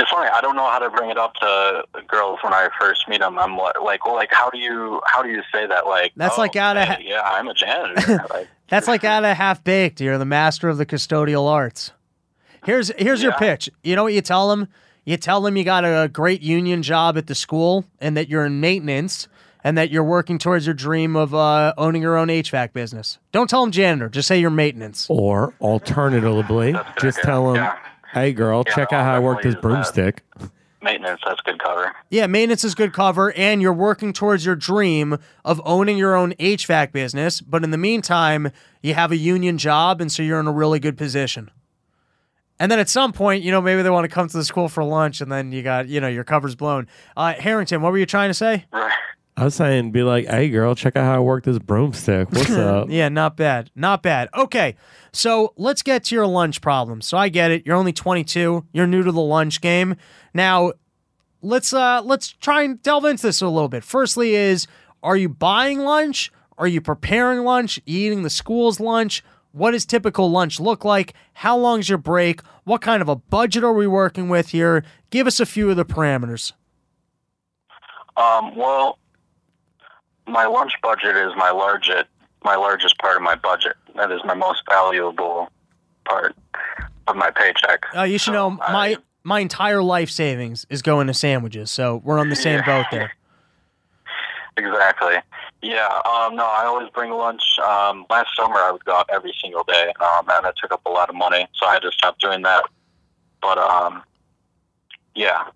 It's 0.00 0.08
funny. 0.12 0.30
I 0.32 0.40
don't 0.40 0.54
know 0.54 0.70
how 0.70 0.78
to 0.78 0.90
bring 0.90 1.10
it 1.10 1.18
up 1.18 1.34
to 1.34 1.82
girls 2.06 2.38
when 2.44 2.52
I 2.52 2.68
first 2.78 3.08
meet 3.08 3.18
them. 3.18 3.36
I'm 3.36 3.56
like, 3.56 4.06
well, 4.06 4.14
like, 4.14 4.28
how 4.30 4.48
do 4.48 4.56
you 4.56 5.00
how 5.06 5.24
do 5.24 5.28
you 5.28 5.42
say 5.52 5.66
that? 5.66 5.86
Like, 5.86 6.12
That's 6.14 6.38
oh, 6.38 6.42
like 6.42 6.54
outta 6.54 6.84
hey, 6.84 6.92
ha- 6.92 6.98
yeah, 7.02 7.22
I'm 7.24 7.48
a 7.48 7.54
janitor. 7.54 8.24
like, 8.30 8.46
That's 8.68 8.86
like 8.86 9.02
out 9.04 9.24
of 9.24 9.36
half 9.36 9.64
baked. 9.64 10.00
You're 10.00 10.16
the 10.16 10.24
master 10.24 10.68
of 10.68 10.78
the 10.78 10.86
custodial 10.86 11.48
arts. 11.48 11.90
Here's 12.64 12.92
here's 12.96 13.24
your 13.24 13.32
pitch. 13.32 13.68
You 13.82 13.96
know 13.96 14.04
what 14.04 14.12
you 14.12 14.20
tell 14.20 14.48
them? 14.48 14.68
You 15.08 15.16
tell 15.16 15.40
them 15.40 15.56
you 15.56 15.64
got 15.64 15.86
a 15.86 16.06
great 16.12 16.42
union 16.42 16.82
job 16.82 17.16
at 17.16 17.28
the 17.28 17.34
school 17.34 17.86
and 17.98 18.14
that 18.18 18.28
you're 18.28 18.44
in 18.44 18.60
maintenance 18.60 19.26
and 19.64 19.78
that 19.78 19.90
you're 19.90 20.04
working 20.04 20.36
towards 20.36 20.66
your 20.66 20.74
dream 20.74 21.16
of 21.16 21.34
uh, 21.34 21.72
owning 21.78 22.02
your 22.02 22.18
own 22.18 22.28
HVAC 22.28 22.74
business. 22.74 23.18
Don't 23.32 23.48
tell 23.48 23.62
them 23.62 23.70
janitor. 23.72 24.10
Just 24.10 24.28
say 24.28 24.38
you're 24.38 24.50
maintenance. 24.50 25.06
Or 25.08 25.54
alternatively, 25.62 26.72
That's 26.72 26.86
a 26.90 26.92
good 26.92 27.00
just 27.00 27.22
tell 27.22 27.46
them, 27.46 27.56
Yeah. 27.56 27.76
"Hey, 28.12 28.34
girl, 28.34 28.64
Yeah, 28.66 28.74
check 28.74 28.92
out 28.92 29.02
how 29.06 29.14
I 29.14 29.18
work 29.18 29.40
this 29.40 29.54
definitely 29.54 29.78
use 29.78 29.90
that. 29.92 29.94
broomstick." 30.34 30.52
maintenance. 30.82 31.22
That's 31.26 31.40
good 31.40 31.58
cover. 31.58 31.90
Yeah, 32.10 32.26
maintenance 32.26 32.62
is 32.62 32.74
good 32.74 32.92
cover, 32.92 33.32
and 33.32 33.62
you're 33.62 33.72
working 33.72 34.12
towards 34.12 34.44
your 34.44 34.56
dream 34.56 35.16
of 35.42 35.58
owning 35.64 35.96
your 35.96 36.14
own 36.16 36.34
HVAC 36.38 36.92
business. 36.92 37.40
But 37.40 37.64
in 37.64 37.70
the 37.70 37.78
meantime, 37.78 38.50
you 38.82 38.92
have 38.92 39.10
a 39.10 39.16
union 39.16 39.56
job, 39.56 40.02
and 40.02 40.12
so 40.12 40.22
you're 40.22 40.38
in 40.38 40.46
a 40.46 40.52
really 40.52 40.78
good 40.78 40.98
position. 40.98 41.50
And 42.60 42.70
then 42.72 42.78
at 42.78 42.88
some 42.88 43.12
point, 43.12 43.44
you 43.44 43.52
know, 43.52 43.60
maybe 43.60 43.82
they 43.82 43.90
want 43.90 44.04
to 44.04 44.08
come 44.08 44.28
to 44.28 44.36
the 44.36 44.44
school 44.44 44.68
for 44.68 44.82
lunch, 44.82 45.20
and 45.20 45.30
then 45.30 45.52
you 45.52 45.62
got, 45.62 45.88
you 45.88 46.00
know, 46.00 46.08
your 46.08 46.24
cover's 46.24 46.56
blown. 46.56 46.88
Uh, 47.16 47.34
Harrington, 47.34 47.82
what 47.82 47.92
were 47.92 47.98
you 47.98 48.06
trying 48.06 48.30
to 48.30 48.34
say? 48.34 48.64
I 48.72 49.44
was 49.44 49.54
saying, 49.54 49.92
be 49.92 50.02
like, 50.02 50.26
"Hey, 50.26 50.48
girl, 50.48 50.74
check 50.74 50.96
out 50.96 51.04
how 51.04 51.14
I 51.14 51.18
work 51.20 51.44
this 51.44 51.60
broomstick. 51.60 52.32
What's 52.32 52.50
up?" 52.56 52.88
Yeah, 52.90 53.08
not 53.08 53.36
bad. 53.36 53.70
Not 53.76 54.02
bad. 54.02 54.28
Okay. 54.36 54.74
So 55.12 55.54
let's 55.56 55.82
get 55.82 56.04
to 56.04 56.16
your 56.16 56.26
lunch 56.26 56.60
problem. 56.60 57.00
So 57.00 57.16
I 57.16 57.28
get 57.28 57.52
it. 57.52 57.64
You're 57.64 57.76
only 57.76 57.92
22. 57.92 58.66
You're 58.72 58.86
new 58.88 59.04
to 59.04 59.12
the 59.12 59.20
lunch 59.20 59.60
game. 59.60 59.94
Now, 60.34 60.72
let's 61.40 61.72
uh 61.72 62.02
let's 62.04 62.32
try 62.32 62.62
and 62.62 62.82
delve 62.82 63.04
into 63.04 63.22
this 63.22 63.40
a 63.40 63.48
little 63.48 63.68
bit. 63.68 63.84
Firstly 63.84 64.34
is 64.34 64.66
are 65.04 65.16
you 65.16 65.28
buying 65.28 65.78
lunch? 65.78 66.32
Are 66.58 66.66
you 66.66 66.80
preparing 66.80 67.44
lunch? 67.44 67.80
Eating 67.86 68.24
the 68.24 68.30
school's 68.30 68.80
lunch? 68.80 69.22
What 69.52 69.70
does 69.72 69.86
typical 69.86 70.30
lunch 70.30 70.60
look 70.60 70.84
like? 70.84 71.14
How 71.34 71.56
long's 71.56 71.88
your 71.88 71.98
break? 71.98 72.42
What 72.64 72.80
kind 72.82 73.00
of 73.02 73.08
a 73.08 73.16
budget 73.16 73.64
are 73.64 73.72
we 73.72 73.86
working 73.86 74.28
with 74.28 74.50
here? 74.50 74.84
Give 75.10 75.26
us 75.26 75.40
a 75.40 75.46
few 75.46 75.70
of 75.70 75.76
the 75.76 75.84
parameters. 75.84 76.52
Um, 78.16 78.54
well, 78.56 78.98
my 80.26 80.46
lunch 80.46 80.72
budget 80.82 81.16
is 81.16 81.32
my 81.36 81.50
largest 81.50 82.04
my 82.44 82.54
largest 82.54 82.96
part 82.98 83.16
of 83.16 83.22
my 83.22 83.34
budget. 83.34 83.74
That 83.96 84.12
is 84.12 84.20
my 84.24 84.34
most 84.34 84.62
valuable 84.70 85.48
part 86.04 86.36
of 87.08 87.16
my 87.16 87.30
paycheck. 87.30 87.84
Uh, 87.96 88.02
you 88.02 88.16
should 88.18 88.26
So 88.26 88.32
know 88.32 88.50
my 88.50 88.88
I- 88.90 88.96
my 89.24 89.40
entire 89.40 89.82
life 89.82 90.08
savings 90.10 90.64
is 90.70 90.80
going 90.80 91.06
to 91.08 91.14
sandwiches, 91.14 91.70
so 91.70 92.00
we're 92.04 92.18
on 92.18 92.28
the 92.30 92.36
same 92.36 92.60
Yeah. 92.60 92.66
boat 92.66 92.86
there. 92.90 93.12
Exactly. 94.56 95.14
Yeah. 95.62 95.88
Um, 96.04 96.36
no, 96.36 96.44
I 96.44 96.64
always 96.66 96.88
bring 96.90 97.10
lunch. 97.10 97.42
Um, 97.58 98.06
last 98.08 98.30
summer 98.36 98.56
I 98.56 98.70
would 98.70 98.84
go 98.84 98.94
out 98.94 99.08
every 99.12 99.34
single 99.42 99.64
day, 99.64 99.92
um, 100.00 100.26
and 100.30 100.46
it 100.46 100.54
took 100.60 100.72
up 100.72 100.82
a 100.86 100.90
lot 100.90 101.08
of 101.08 101.16
money, 101.16 101.46
so 101.54 101.66
I 101.66 101.74
had 101.74 101.82
to 101.82 101.92
stop 101.92 102.18
doing 102.18 102.42
that. 102.42 102.64
But 103.42 103.58
um, 103.58 104.02
yeah. 105.14 105.48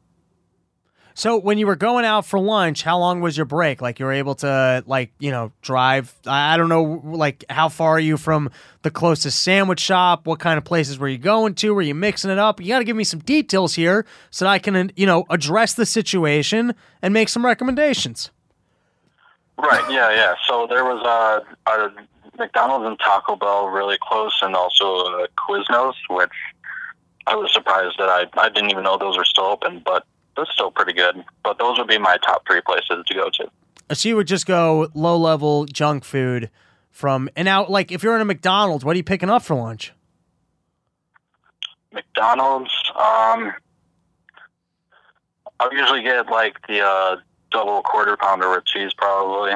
So 1.15 1.37
when 1.37 1.59
you 1.59 1.67
were 1.67 1.77
going 1.77 2.05
out 2.05 2.25
for 2.25 2.38
lunch, 2.38 2.83
how 2.83 2.99
long 2.99 3.21
was 3.21 3.37
your 3.37 3.45
break? 3.45 3.83
Like 3.83 4.01
you 4.01 4.07
were 4.07 4.12
able 4.12 4.35
to 4.37 4.83
like, 4.87 5.12
you 5.19 5.31
know, 5.31 5.53
drive 5.61 6.12
I 6.27 6.57
don't 6.57 6.69
know 6.69 7.03
like 7.05 7.45
how 7.51 7.69
far 7.69 7.93
are 7.93 8.01
you 8.01 8.17
from 8.17 8.51
the 8.81 8.91
closest 8.91 9.43
sandwich 9.43 9.81
shop? 9.81 10.27
What 10.27 10.38
kind 10.41 10.57
of 10.57 10.65
places 10.65 10.99
were 10.99 11.09
you 11.09 11.19
going 11.19 11.55
to? 11.57 11.75
Were 11.75 11.83
you 11.83 11.95
mixing 11.95 12.31
it 12.31 12.38
up? 12.38 12.61
You 12.61 12.69
got 12.69 12.79
to 12.79 12.85
give 12.85 12.97
me 12.97 13.05
some 13.05 13.21
details 13.21 13.75
here 13.75 14.07
so 14.31 14.47
that 14.47 14.51
I 14.51 14.59
can, 14.59 14.91
you 14.97 15.07
know, 15.07 15.25
address 15.29 15.75
the 15.75 15.85
situation 15.85 16.75
and 17.03 17.12
make 17.12 17.29
some 17.29 17.45
recommendations. 17.45 18.31
Right. 19.62 19.85
Yeah. 19.90 20.11
Yeah. 20.11 20.35
So 20.48 20.66
there 20.68 20.85
was 20.85 21.01
a, 21.07 21.70
a 21.70 21.90
McDonald's 22.38 22.87
and 22.87 22.98
Taco 22.98 23.37
Bell 23.37 23.69
really 23.69 23.96
close, 24.02 24.37
and 24.42 24.54
also 24.54 24.85
a 24.85 25.29
Quiznos, 25.38 25.94
which 26.10 26.33
I 27.27 27.37
was 27.37 27.52
surprised 27.52 27.96
that 27.98 28.08
I 28.08 28.27
I 28.37 28.48
didn't 28.48 28.71
even 28.71 28.85
know 28.85 28.98
those 28.98 29.17
were 29.17 29.25
still 29.25 29.44
open, 29.44 29.83
but 29.85 30.04
that's 30.37 30.50
still 30.52 30.71
pretty 30.71 30.92
good. 30.92 31.25
But 31.44 31.58
those 31.58 31.79
would 31.79 31.88
be 31.88 31.98
my 31.98 32.17
top 32.25 32.42
three 32.46 32.60
places 32.60 33.04
to 33.06 33.15
go 33.15 33.31
to. 33.31 33.94
So 33.94 34.08
you 34.08 34.17
would 34.17 34.27
just 34.27 34.46
go 34.46 34.88
low 34.94 35.17
level 35.17 35.67
junk 35.67 36.04
food 36.04 36.50
from 36.90 37.29
and 37.37 37.48
out. 37.48 37.71
like 37.71 37.92
if 37.92 38.02
you're 38.02 38.15
in 38.15 38.21
a 38.21 38.25
McDonald's, 38.25 38.85
what 38.85 38.94
are 38.94 38.96
you 38.96 39.04
picking 39.04 39.31
up 39.31 39.42
for 39.42 39.54
lunch? 39.54 39.92
McDonald's. 41.92 42.73
Um, 42.94 43.52
I'll 45.60 45.73
usually 45.73 46.02
get 46.02 46.27
like 46.31 46.56
the 46.67 46.81
uh, 46.81 47.17
double 47.53 47.83
quarter 47.83 48.17
pounder 48.17 48.50
with 48.50 48.65
cheese, 48.65 48.92
probably, 48.96 49.53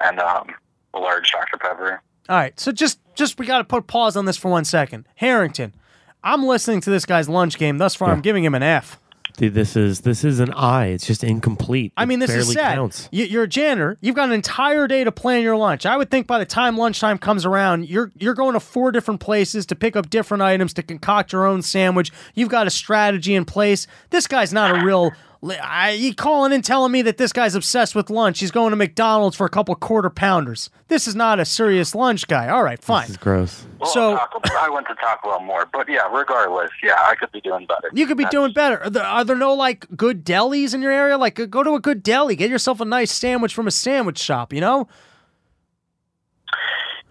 and 0.00 0.18
um, 0.18 0.48
a 0.94 0.98
large 0.98 1.30
Dr 1.30 1.56
Pepper. 1.58 2.02
All 2.28 2.36
right, 2.36 2.58
so 2.58 2.72
just 2.72 3.00
just 3.14 3.38
we 3.38 3.46
got 3.46 3.58
to 3.58 3.64
put 3.64 3.86
pause 3.86 4.16
on 4.16 4.24
this 4.24 4.36
for 4.36 4.50
one 4.50 4.64
second. 4.64 5.06
Harrington, 5.16 5.74
I'm 6.22 6.44
listening 6.44 6.80
to 6.82 6.90
this 6.90 7.04
guy's 7.04 7.28
lunch 7.28 7.58
game. 7.58 7.78
Thus 7.78 7.94
far, 7.94 8.10
I'm 8.10 8.20
giving 8.20 8.44
him 8.44 8.54
an 8.54 8.62
F. 8.62 8.98
Dude, 9.36 9.54
this 9.54 9.76
is 9.76 10.00
this 10.00 10.24
is 10.24 10.40
an 10.40 10.52
I. 10.52 10.86
It's 10.88 11.06
just 11.06 11.24
incomplete. 11.24 11.92
I 11.96 12.04
mean, 12.04 12.18
this 12.18 12.30
is 12.30 12.46
barely 12.46 12.54
sad. 12.54 12.74
Counts. 12.74 13.08
You're 13.10 13.44
a 13.44 13.48
janitor. 13.48 13.96
You've 14.00 14.14
got 14.14 14.26
an 14.28 14.34
entire 14.34 14.86
day 14.86 15.04
to 15.04 15.12
plan 15.12 15.42
your 15.42 15.56
lunch. 15.56 15.86
I 15.86 15.96
would 15.96 16.10
think 16.10 16.26
by 16.26 16.38
the 16.38 16.44
time 16.44 16.76
lunchtime 16.76 17.18
comes 17.18 17.46
around, 17.46 17.88
you're 17.88 18.12
you're 18.18 18.34
going 18.34 18.52
to 18.52 18.60
four 18.60 18.92
different 18.92 19.20
places 19.20 19.64
to 19.66 19.74
pick 19.74 19.96
up 19.96 20.10
different 20.10 20.42
items 20.42 20.74
to 20.74 20.82
concoct 20.82 21.32
your 21.32 21.46
own 21.46 21.62
sandwich. 21.62 22.12
You've 22.34 22.50
got 22.50 22.66
a 22.66 22.70
strategy 22.70 23.34
in 23.34 23.44
place. 23.44 23.86
This 24.10 24.26
guy's 24.26 24.52
not 24.52 24.70
a 24.70 24.84
real. 24.84 25.12
I, 25.44 25.90
you 25.90 26.14
calling 26.14 26.52
and 26.52 26.64
telling 26.64 26.92
me 26.92 27.02
that 27.02 27.16
this 27.18 27.32
guy's 27.32 27.56
obsessed 27.56 27.96
with 27.96 28.10
lunch. 28.10 28.38
He's 28.38 28.52
going 28.52 28.70
to 28.70 28.76
McDonald's 28.76 29.36
for 29.36 29.44
a 29.44 29.48
couple 29.50 29.74
quarter 29.74 30.08
pounders. 30.08 30.70
This 30.86 31.08
is 31.08 31.16
not 31.16 31.40
a 31.40 31.44
serious 31.44 31.96
lunch 31.96 32.28
guy. 32.28 32.48
All 32.48 32.62
right, 32.62 32.80
fine. 32.80 33.02
This 33.02 33.10
is 33.10 33.16
gross. 33.16 33.66
Well, 33.80 33.90
So- 33.90 34.16
Taco, 34.16 34.40
I 34.60 34.68
went 34.70 34.86
to 34.86 34.94
Taco 34.94 35.30
Bell 35.30 35.40
more, 35.40 35.68
but 35.72 35.88
yeah, 35.88 36.06
regardless, 36.16 36.70
yeah, 36.80 36.94
I 36.96 37.16
could 37.16 37.32
be 37.32 37.40
doing 37.40 37.66
better. 37.66 37.90
You 37.92 38.06
could 38.06 38.16
be 38.16 38.22
That's- 38.22 38.40
doing 38.40 38.52
better. 38.52 38.84
Are 38.84 38.90
there, 38.90 39.02
are 39.04 39.24
there 39.24 39.34
no 39.36 39.52
like 39.54 39.86
good 39.96 40.24
delis 40.24 40.74
in 40.74 40.80
your 40.82 40.92
area? 40.92 41.18
Like, 41.18 41.34
go 41.50 41.64
to 41.64 41.74
a 41.74 41.80
good 41.80 42.04
deli, 42.04 42.36
get 42.36 42.48
yourself 42.48 42.80
a 42.80 42.84
nice 42.84 43.10
sandwich 43.10 43.52
from 43.52 43.66
a 43.66 43.72
sandwich 43.72 44.18
shop. 44.18 44.52
You 44.52 44.60
know? 44.60 44.86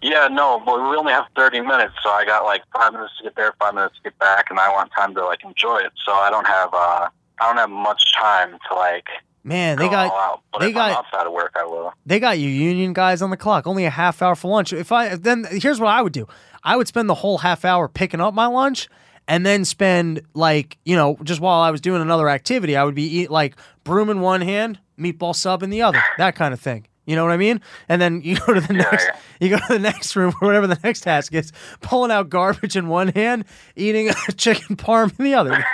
Yeah, 0.00 0.28
no, 0.28 0.60
but 0.64 0.76
we 0.90 0.96
only 0.96 1.12
have 1.12 1.26
30 1.36 1.60
minutes, 1.60 1.92
so 2.02 2.10
I 2.10 2.24
got 2.24 2.44
like 2.44 2.62
five 2.74 2.92
minutes 2.92 3.12
to 3.18 3.24
get 3.24 3.36
there, 3.36 3.52
five 3.60 3.74
minutes 3.74 3.96
to 3.98 4.02
get 4.10 4.18
back, 4.18 4.46
and 4.50 4.58
I 4.58 4.68
want 4.70 4.90
time 4.96 5.14
to 5.14 5.24
like 5.24 5.44
enjoy 5.44 5.76
it. 5.78 5.92
So 6.04 6.12
I 6.12 6.28
don't 6.30 6.46
have 6.46 6.70
uh, 6.72 7.08
I 7.40 7.46
don't 7.48 7.56
have 7.56 7.70
much 7.70 8.02
time 8.18 8.58
to 8.68 8.74
like 8.76 9.06
Man, 9.44 9.76
they 9.76 9.88
got. 9.88 10.40
They 10.60 10.68
if 10.68 10.74
got- 10.74 10.90
I'm 10.92 10.96
outside 10.98 11.26
of 11.26 11.32
work, 11.32 11.52
I 11.56 11.64
will. 11.64 11.92
they 12.06 12.20
got 12.20 12.38
you 12.38 12.48
union 12.48 12.92
guys 12.92 13.22
on 13.22 13.30
the 13.30 13.36
clock. 13.36 13.66
Only 13.66 13.84
a 13.84 13.90
half 13.90 14.22
hour 14.22 14.36
for 14.36 14.48
lunch. 14.52 14.72
If 14.72 14.92
I 14.92 15.16
then 15.16 15.44
here's 15.50 15.80
what 15.80 15.88
I 15.88 16.00
would 16.00 16.12
do. 16.12 16.28
I 16.62 16.76
would 16.76 16.86
spend 16.86 17.08
the 17.08 17.14
whole 17.14 17.38
half 17.38 17.64
hour 17.64 17.88
picking 17.88 18.20
up 18.20 18.34
my 18.34 18.46
lunch 18.46 18.88
and 19.26 19.44
then 19.44 19.64
spend 19.64 20.22
like, 20.34 20.78
you 20.84 20.94
know, 20.94 21.16
just 21.24 21.40
while 21.40 21.60
I 21.60 21.70
was 21.72 21.80
doing 21.80 22.02
another 22.02 22.28
activity, 22.28 22.76
I 22.76 22.84
would 22.84 22.94
be 22.94 23.02
eat 23.18 23.30
like 23.32 23.56
broom 23.82 24.10
in 24.10 24.20
one 24.20 24.42
hand, 24.42 24.78
meatball 24.96 25.34
sub 25.34 25.64
in 25.64 25.70
the 25.70 25.82
other. 25.82 26.00
That 26.18 26.36
kind 26.36 26.54
of 26.54 26.60
thing. 26.60 26.86
You 27.04 27.16
know 27.16 27.24
what 27.24 27.32
I 27.32 27.36
mean? 27.36 27.60
And 27.88 28.00
then 28.00 28.20
you 28.22 28.36
go 28.38 28.54
to 28.54 28.60
the 28.60 28.74
Yeah, 28.74 28.82
next 28.82 29.06
yeah. 29.06 29.16
you 29.40 29.48
go 29.48 29.56
to 29.58 29.72
the 29.72 29.78
next 29.80 30.14
room 30.14 30.32
or 30.40 30.46
whatever 30.46 30.68
the 30.68 30.78
next 30.84 31.00
task 31.00 31.34
is, 31.34 31.50
pulling 31.80 32.12
out 32.12 32.28
garbage 32.30 32.76
in 32.76 32.86
one 32.86 33.08
hand, 33.08 33.44
eating 33.74 34.08
a 34.10 34.14
chicken 34.36 34.76
parm 34.76 35.12
in 35.18 35.24
the 35.24 35.34
other. 35.34 35.64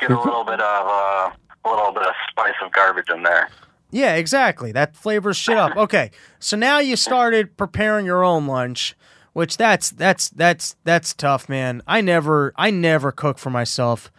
Get 0.00 0.10
a 0.10 0.20
little 0.20 0.44
bit 0.44 0.60
of 0.60 0.86
uh, 0.86 1.30
a 1.64 1.68
little 1.70 1.92
bit 1.92 2.02
of 2.02 2.14
spice 2.30 2.54
of 2.64 2.72
garbage 2.72 3.08
in 3.14 3.22
there. 3.22 3.48
Yeah, 3.90 4.14
exactly. 4.16 4.72
That 4.72 4.96
flavors 4.96 5.36
shit 5.36 5.56
up. 5.56 5.76
Okay, 5.76 6.10
so 6.40 6.56
now 6.56 6.80
you 6.80 6.96
started 6.96 7.56
preparing 7.56 8.04
your 8.04 8.24
own 8.24 8.46
lunch, 8.46 8.96
which 9.34 9.56
that's 9.56 9.90
that's 9.90 10.30
that's 10.30 10.74
that's 10.84 11.14
tough, 11.14 11.48
man. 11.48 11.80
I 11.86 12.00
never 12.00 12.52
I 12.56 12.70
never 12.70 13.12
cook 13.12 13.38
for 13.38 13.50
myself. 13.50 14.10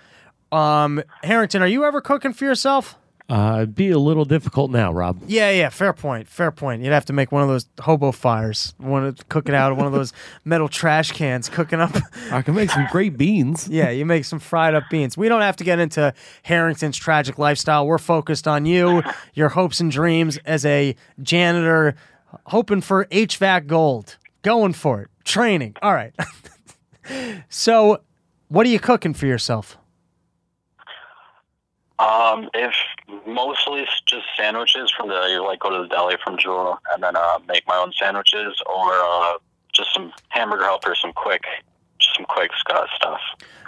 Um, 0.52 1.04
Harrington, 1.24 1.62
are 1.62 1.68
you 1.68 1.84
ever 1.84 2.00
cooking 2.00 2.32
for 2.32 2.46
yourself? 2.46 2.98
Uh, 3.28 3.56
it'd 3.58 3.74
be 3.74 3.90
a 3.90 3.98
little 3.98 4.24
difficult 4.24 4.70
now, 4.70 4.94
Rob. 4.94 5.20
Yeah, 5.26 5.50
yeah. 5.50 5.70
Fair 5.70 5.94
point. 5.94 6.28
Fair 6.28 6.52
point. 6.52 6.84
You'd 6.84 6.94
have 6.94 7.06
to 7.06 7.14
make 7.14 7.32
one 7.32 7.42
of 7.42 7.50
those 7.50 7.68
hobo 7.80 8.12
fires. 8.12 8.76
To 8.80 9.16
cook 9.30 9.50
it 9.50 9.56
out 9.56 9.72
of 9.72 9.78
one 9.78 9.88
of 9.88 9.94
those 9.94 10.14
metal 10.46 10.68
trash 10.68 11.12
cans, 11.12 11.50
cooking 11.50 11.80
up. 11.82 11.96
I 12.32 12.44
can 12.44 12.54
make 12.54 12.70
some 12.70 12.88
great 12.92 13.18
beans. 13.18 13.68
Yeah, 13.76 13.90
you 13.90 14.06
make 14.06 14.24
some 14.26 14.40
fried 14.40 14.74
up 14.74 14.84
beans. 14.90 15.18
We 15.18 15.28
don't 15.28 15.42
have 15.42 15.58
to 15.58 15.64
get 15.64 15.80
into 15.80 16.14
Harrington's 16.44 16.96
tragic 16.98 17.38
lifestyle. 17.38 17.86
We're 17.86 17.98
focused 17.98 18.48
on 18.48 18.66
you, 18.66 19.02
your 19.34 19.50
hopes 19.50 19.80
and 19.80 19.92
dreams 19.92 20.38
as 20.46 20.66
a 20.66 20.96
janitor, 21.22 21.96
hoping 22.46 22.80
for 22.82 23.06
HVAC 23.06 23.68
gold, 23.68 24.18
going 24.44 24.74
for 24.74 25.02
it, 25.02 25.10
training. 25.26 25.76
All 25.82 25.94
right. 25.94 26.14
so, 27.50 28.02
what 28.48 28.66
are 28.66 28.70
you 28.70 28.80
cooking 28.80 29.14
for 29.14 29.26
yourself? 29.26 29.78
Um, 31.98 32.50
if 32.54 32.74
mostly 33.26 33.82
it's 33.82 34.02
just 34.02 34.26
sandwiches 34.38 34.92
from 34.98 35.08
the 35.08 35.28
you 35.30 35.44
like 35.46 35.60
go 35.62 35.70
to 35.70 35.84
the 35.84 35.88
deli 35.88 36.16
from 36.24 36.38
Jewel 36.38 36.78
and 36.94 37.02
then 37.02 37.16
uh, 37.16 37.40
make 37.48 37.66
my 37.68 37.78
own 37.78 37.94
sandwiches 37.98 38.62
or 38.66 38.92
uh, 38.94 39.34
just 39.74 39.94
some 39.94 40.12
hamburger 40.30 40.64
helper, 40.66 40.94
some 40.96 41.14
quick, 41.14 41.44
just 42.00 42.16
some 42.18 42.26
quick 42.26 42.52
sc- 42.58 42.96
stuff. 42.96 43.20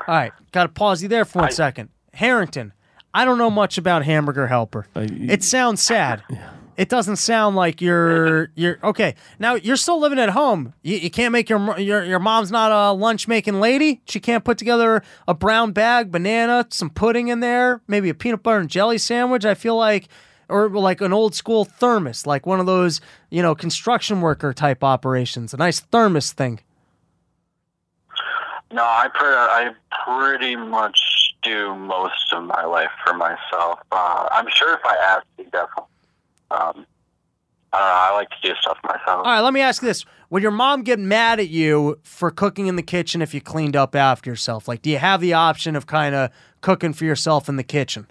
All 0.08 0.16
right, 0.16 0.34
got 0.52 0.64
to 0.64 0.70
pause 0.70 1.02
you 1.02 1.08
there 1.10 1.24
for 1.26 1.40
one 1.40 1.48
I- 1.48 1.52
second. 1.52 1.90
Harrington, 2.14 2.74
I 3.14 3.24
don't 3.26 3.38
know 3.38 3.50
much 3.50 3.78
about 3.78 4.04
Hamburger 4.04 4.48
Helper. 4.48 4.88
Y- 4.96 5.08
It 5.30 5.44
sounds 5.44 5.82
sad. 5.82 6.24
It 6.78 6.90
doesn't 6.90 7.16
sound 7.16 7.56
like 7.56 7.82
you're 7.82 8.52
you're 8.56 8.80
okay. 8.84 9.16
Now 9.40 9.56
you're 9.56 9.76
still 9.76 10.00
living 10.00 10.20
at 10.20 10.30
home. 10.30 10.74
You, 10.84 10.98
you 10.98 11.10
can't 11.10 11.32
make 11.32 11.50
your 11.50 11.78
your 11.80 12.04
your 12.06 12.20
mom's 12.20 12.52
not 12.52 12.72
a 12.72 12.94
lunch 12.94 13.28
making 13.28 13.60
lady. 13.60 14.02
She 14.06 14.20
can't 14.20 14.46
put 14.46 14.58
together 14.58 15.04
a 15.28 15.34
brown 15.34 15.72
bag, 15.72 16.12
banana, 16.12 16.68
some 16.70 16.92
pudding 16.92 17.28
in 17.28 17.40
there, 17.40 17.82
maybe 17.88 18.10
a 18.10 18.14
peanut 18.14 18.44
butter 18.44 18.60
and 18.60 18.70
jelly 18.70 19.00
sandwich. 19.00 19.44
I 19.44 19.56
feel 19.56 19.76
like, 19.76 20.08
or 20.48 20.70
like 20.70 21.02
an 21.02 21.12
old 21.12 21.34
school 21.34 21.66
thermos, 21.66 22.28
like 22.28 22.46
one 22.46 22.60
of 22.60 22.68
those 22.68 23.02
you 23.32 23.42
know 23.42 23.56
construction 23.56 24.22
worker 24.22 24.54
type 24.54 24.84
operations. 24.84 25.54
A 25.54 25.58
nice 25.58 25.80
thermos 25.80 26.32
thing. 26.32 26.60
No, 28.72 28.84
I 28.84 29.08
pre- 29.14 29.28
I 29.28 29.72
pretty 30.06 30.56
much 30.56 31.00
do 31.42 31.74
most 31.76 32.34
of 32.34 32.44
my 32.44 32.66
life 32.66 32.92
for 33.04 33.14
myself. 33.14 33.80
Uh, 33.92 34.28
I'm 34.32 34.48
sure 34.54 34.74
if 34.74 34.86
I 34.86 34.96
asked, 34.96 35.26
he 35.38 35.44
definitely. 35.44 35.86
Um, 36.52 36.86
I 37.74 37.80
don't 37.80 37.88
know. 37.88 37.94
I 37.94 38.12
like 38.14 38.30
to 38.30 38.36
do 38.44 38.54
stuff 38.62 38.78
myself. 38.84 39.02
All 39.08 39.24
right, 39.24 39.42
let 39.42 39.54
me 39.54 39.62
ask 39.62 39.82
you 39.82 39.88
this: 39.88 40.06
Would 40.30 40.42
your 40.42 40.52
mom 40.52 40.84
get 40.84 41.00
mad 41.00 41.40
at 41.40 41.50
you 41.50 42.00
for 42.04 42.32
cooking 42.32 42.68
in 42.68 42.76
the 42.76 42.84
kitchen 42.84 43.22
if 43.22 43.34
you 43.34 43.42
cleaned 43.42 43.76
up 43.76 43.96
after 43.96 44.30
yourself? 44.30 44.68
Like, 44.68 44.82
do 44.82 44.90
you 44.90 44.98
have 44.98 45.22
the 45.22 45.34
option 45.34 45.76
of 45.76 45.86
kind 45.86 46.16
of 46.16 46.32
cooking 46.62 46.94
for 46.94 47.06
yourself 47.06 47.50
in 47.50 47.58
the 47.58 47.64
kitchen? 47.64 48.08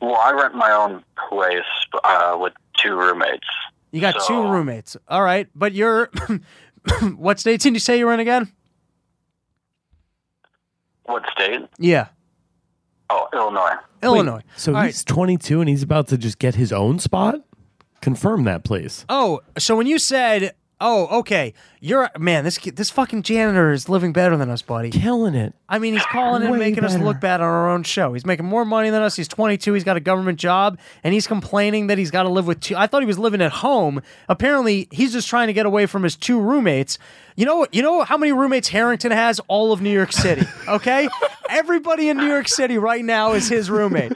Well, 0.00 0.16
I 0.16 0.32
rent 0.32 0.54
my 0.54 0.70
own 0.70 1.02
place 1.30 1.62
uh, 2.04 2.36
with 2.38 2.52
two 2.76 2.94
roommates. 2.94 3.46
You 3.90 4.00
got 4.02 4.16
two 4.26 4.42
roommates. 4.42 4.96
All 5.08 5.22
right, 5.22 5.48
but 5.54 5.72
you're 5.72 6.10
what 7.16 7.40
state 7.40 7.60
did 7.60 7.72
you 7.72 7.80
say 7.80 7.98
you 7.98 8.06
were 8.06 8.12
in 8.12 8.20
again? 8.20 8.52
What 11.04 11.24
state? 11.32 11.60
Yeah, 11.78 12.08
Oh, 13.10 13.28
Illinois. 13.32 13.74
Illinois. 14.04 14.42
So 14.56 14.72
All 14.72 14.80
right. 14.80 14.86
he's 14.86 15.04
22 15.04 15.60
and 15.60 15.68
he's 15.68 15.82
about 15.82 16.08
to 16.08 16.18
just 16.18 16.38
get 16.38 16.54
his 16.54 16.72
own 16.72 16.98
spot? 16.98 17.36
Confirm 18.00 18.44
that, 18.44 18.64
please. 18.64 19.04
Oh, 19.08 19.40
so 19.58 19.76
when 19.76 19.86
you 19.86 19.98
said, 19.98 20.54
"Oh, 20.84 21.18
okay," 21.20 21.54
you're 21.80 22.10
man. 22.18 22.44
This 22.44 22.58
kid- 22.58 22.76
this 22.76 22.90
fucking 22.90 23.22
janitor 23.22 23.72
is 23.72 23.88
living 23.88 24.12
better 24.12 24.36
than 24.36 24.50
us, 24.50 24.60
buddy. 24.62 24.90
Killing 24.90 25.34
it. 25.34 25.54
I 25.68 25.78
mean, 25.78 25.94
he's 25.94 26.04
calling 26.06 26.42
in 26.42 26.48
and 26.48 26.52
Way 26.52 26.58
making 26.58 26.84
us 26.84 26.92
better. 26.92 27.04
look 27.04 27.20
bad 27.20 27.40
on 27.40 27.46
our 27.48 27.70
own 27.70 27.82
show. 27.84 28.12
He's 28.12 28.26
making 28.26 28.46
more 28.46 28.64
money 28.64 28.90
than 28.90 29.00
us. 29.02 29.16
He's 29.16 29.26
22. 29.28 29.72
He's 29.72 29.82
got 29.82 29.96
a 29.96 30.00
government 30.00 30.38
job, 30.38 30.78
and 31.02 31.14
he's 31.14 31.26
complaining 31.26 31.86
that 31.86 31.96
he's 31.98 32.10
got 32.10 32.24
to 32.24 32.28
live 32.28 32.46
with 32.46 32.60
two. 32.60 32.76
I 32.76 32.86
thought 32.86 33.00
he 33.02 33.06
was 33.06 33.18
living 33.18 33.40
at 33.40 33.50
home. 33.50 34.02
Apparently, 34.28 34.86
he's 34.90 35.12
just 35.12 35.26
trying 35.28 35.46
to 35.46 35.52
get 35.54 35.64
away 35.66 35.86
from 35.86 36.02
his 36.02 36.16
two 36.16 36.38
roommates. 36.38 36.98
You 37.36 37.46
know, 37.46 37.66
you 37.72 37.82
know 37.82 38.02
how 38.04 38.16
many 38.16 38.32
roommates 38.32 38.68
Harrington 38.68 39.10
has? 39.10 39.40
All 39.48 39.72
of 39.72 39.80
New 39.80 39.90
York 39.90 40.12
City. 40.12 40.46
Okay, 40.68 41.08
everybody 41.48 42.08
in 42.08 42.16
New 42.18 42.28
York 42.28 42.46
City 42.48 42.78
right 42.78 43.04
now 43.04 43.32
is 43.32 43.48
his 43.48 43.70
roommate. 43.70 44.12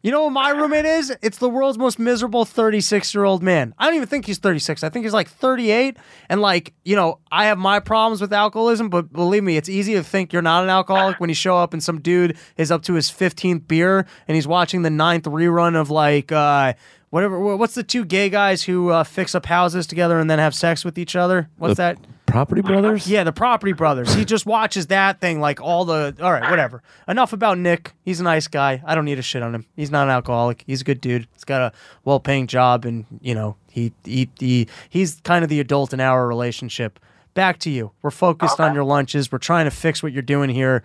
You 0.00 0.12
know 0.12 0.22
what 0.24 0.30
my 0.30 0.50
roommate 0.50 0.84
is? 0.84 1.12
It's 1.22 1.38
the 1.38 1.48
world's 1.48 1.76
most 1.76 1.98
miserable 1.98 2.44
36 2.44 3.12
year 3.14 3.24
old 3.24 3.42
man. 3.42 3.74
I 3.78 3.86
don't 3.86 3.96
even 3.96 4.06
think 4.06 4.26
he's 4.26 4.38
36. 4.38 4.84
I 4.84 4.90
think 4.90 5.04
he's 5.04 5.12
like 5.12 5.28
38. 5.28 5.96
And 6.28 6.40
like, 6.40 6.72
you 6.84 6.94
know, 6.94 7.18
I 7.32 7.46
have 7.46 7.58
my 7.58 7.80
problems 7.80 8.20
with 8.20 8.32
alcoholism, 8.32 8.90
but 8.90 9.12
believe 9.12 9.42
me, 9.42 9.56
it's 9.56 9.68
easy 9.68 9.94
to 9.94 10.04
think 10.04 10.32
you're 10.32 10.40
not 10.40 10.62
an 10.62 10.70
alcoholic 10.70 11.18
when 11.18 11.28
you 11.28 11.34
show 11.34 11.56
up 11.56 11.72
and 11.72 11.82
some 11.82 12.00
dude 12.00 12.36
is 12.56 12.70
up 12.70 12.82
to 12.84 12.94
his 12.94 13.10
15th 13.10 13.66
beer 13.66 14.06
and 14.28 14.36
he's 14.36 14.46
watching 14.46 14.82
the 14.82 14.90
ninth 14.90 15.24
rerun 15.24 15.74
of 15.74 15.90
like, 15.90 16.30
uh, 16.30 16.74
whatever. 17.10 17.56
What's 17.56 17.74
the 17.74 17.82
two 17.82 18.04
gay 18.04 18.28
guys 18.28 18.62
who 18.62 18.90
uh, 18.90 19.02
fix 19.02 19.34
up 19.34 19.46
houses 19.46 19.86
together 19.88 20.20
and 20.20 20.30
then 20.30 20.38
have 20.38 20.54
sex 20.54 20.84
with 20.84 20.96
each 20.96 21.16
other? 21.16 21.48
What's 21.58 21.72
The- 21.72 21.82
that? 21.82 21.98
Property 22.28 22.60
Brothers? 22.60 23.08
Yeah, 23.08 23.24
the 23.24 23.32
Property 23.32 23.72
Brothers. 23.72 24.12
He 24.12 24.24
just 24.24 24.44
watches 24.44 24.88
that 24.88 25.20
thing 25.20 25.40
like 25.40 25.60
all 25.60 25.84
the. 25.84 26.14
All 26.20 26.30
right, 26.30 26.50
whatever. 26.50 26.82
Enough 27.08 27.32
about 27.32 27.58
Nick. 27.58 27.94
He's 28.04 28.20
a 28.20 28.22
nice 28.22 28.46
guy. 28.48 28.82
I 28.84 28.94
don't 28.94 29.06
need 29.06 29.18
a 29.18 29.22
shit 29.22 29.42
on 29.42 29.54
him. 29.54 29.66
He's 29.76 29.90
not 29.90 30.04
an 30.04 30.10
alcoholic. 30.10 30.62
He's 30.66 30.82
a 30.82 30.84
good 30.84 31.00
dude. 31.00 31.26
He's 31.32 31.44
got 31.44 31.62
a 31.62 31.72
well-paying 32.04 32.46
job, 32.46 32.84
and 32.84 33.06
you 33.20 33.34
know 33.34 33.56
he 33.70 33.92
he, 34.04 34.28
he 34.38 34.68
he's 34.88 35.20
kind 35.24 35.42
of 35.42 35.48
the 35.48 35.58
adult 35.58 35.92
in 35.92 36.00
our 36.00 36.28
relationship. 36.28 37.00
Back 37.34 37.58
to 37.60 37.70
you. 37.70 37.92
We're 38.02 38.10
focused 38.10 38.60
on 38.60 38.74
your 38.74 38.84
lunches. 38.84 39.32
We're 39.32 39.38
trying 39.38 39.64
to 39.64 39.70
fix 39.70 40.02
what 40.02 40.12
you're 40.12 40.22
doing 40.22 40.50
here. 40.50 40.82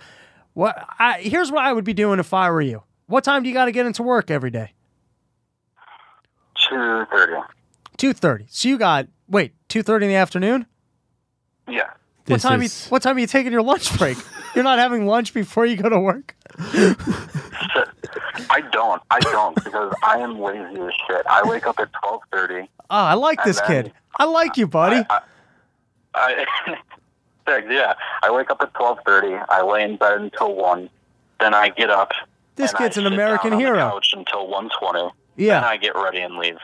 What? 0.54 0.76
I, 1.00 1.20
here's 1.20 1.52
what 1.52 1.64
I 1.64 1.74
would 1.74 1.86
be 1.86 1.94
doing 1.94 2.20
if 2.20 2.34
I 2.34 2.50
were 2.52 2.62
you. 2.62 2.84
What 3.08 3.24
time 3.24 3.44
do 3.44 3.50
you 3.50 3.56
got 3.56 3.66
to 3.66 3.72
get 3.72 3.86
into 3.86 4.04
work 4.04 4.32
every 4.32 4.52
day? 4.52 4.74
Two 6.56 7.06
thirty. 7.12 7.34
Two 7.98 8.14
thirty. 8.14 8.46
So 8.50 8.70
you 8.70 8.78
got 8.78 9.08
wait 9.28 9.54
two 9.68 9.84
thirty 9.84 10.06
in 10.06 10.10
the 10.10 10.16
afternoon. 10.16 10.68
Yeah. 11.68 11.84
What 11.86 11.96
This 12.26 12.42
time? 12.44 12.62
is- 12.62 12.86
you, 12.86 12.90
what 12.90 13.02
time 13.02 13.18
are 13.18 13.20
you 13.20 13.28
taking 13.28 13.52
your 13.52 13.62
lunch 13.64 13.98
break? 13.98 14.18
You're 14.56 14.64
not 14.64 14.80
having 14.80 15.06
lunch 15.08 15.34
before 15.34 15.66
you 15.66 15.76
go 15.76 15.90
to 15.90 16.00
work. 16.00 16.36
I 18.50 18.62
don't. 18.72 19.02
I 19.10 19.20
don't 19.20 19.56
because 19.64 19.94
I 20.04 20.20
am 20.20 20.40
lazy 20.40 20.80
as 20.82 20.92
shit. 21.08 21.26
I 21.28 21.42
wake 21.44 21.66
up 21.66 21.80
at 21.80 21.90
twelve 21.94 22.22
thirty. 22.32 22.70
Oh, 22.90 22.96
I 22.98 23.14
like 23.16 23.44
this 23.44 23.60
then- 23.62 23.86
kid. 23.86 23.94
I 24.20 24.26
like 24.26 24.58
you, 24.58 24.68
buddy. 24.68 25.04
I, 26.16 26.46
yeah, 27.48 27.96
I 28.22 28.30
wake 28.32 28.52
up 28.52 28.62
at 28.62 28.74
twelve 28.76 29.00
thirty. 29.06 29.34
I 29.50 29.64
lay 29.64 29.84
in 29.84 29.98
bed 29.98 30.22
until 30.22 30.54
one. 30.56 30.90
Then 31.40 31.54
I 31.56 31.70
get 31.70 31.90
up. 31.90 32.12
This 32.56 32.72
and 32.72 32.78
I 32.80 32.84
kid's 32.84 32.98
an 32.98 33.06
sit 33.06 33.14
American 33.14 33.52
down 33.52 33.58
on 33.58 33.64
the 33.64 33.70
hero. 33.70 33.90
couch 33.90 34.14
until 34.16 34.48
one 34.48 34.70
twenty. 34.80 35.10
Yeah. 35.36 35.62
Then 35.62 35.70
I 35.70 35.78
get 35.78 35.96
ready 35.96 36.20
and 36.20 36.36
leave. 36.38 36.58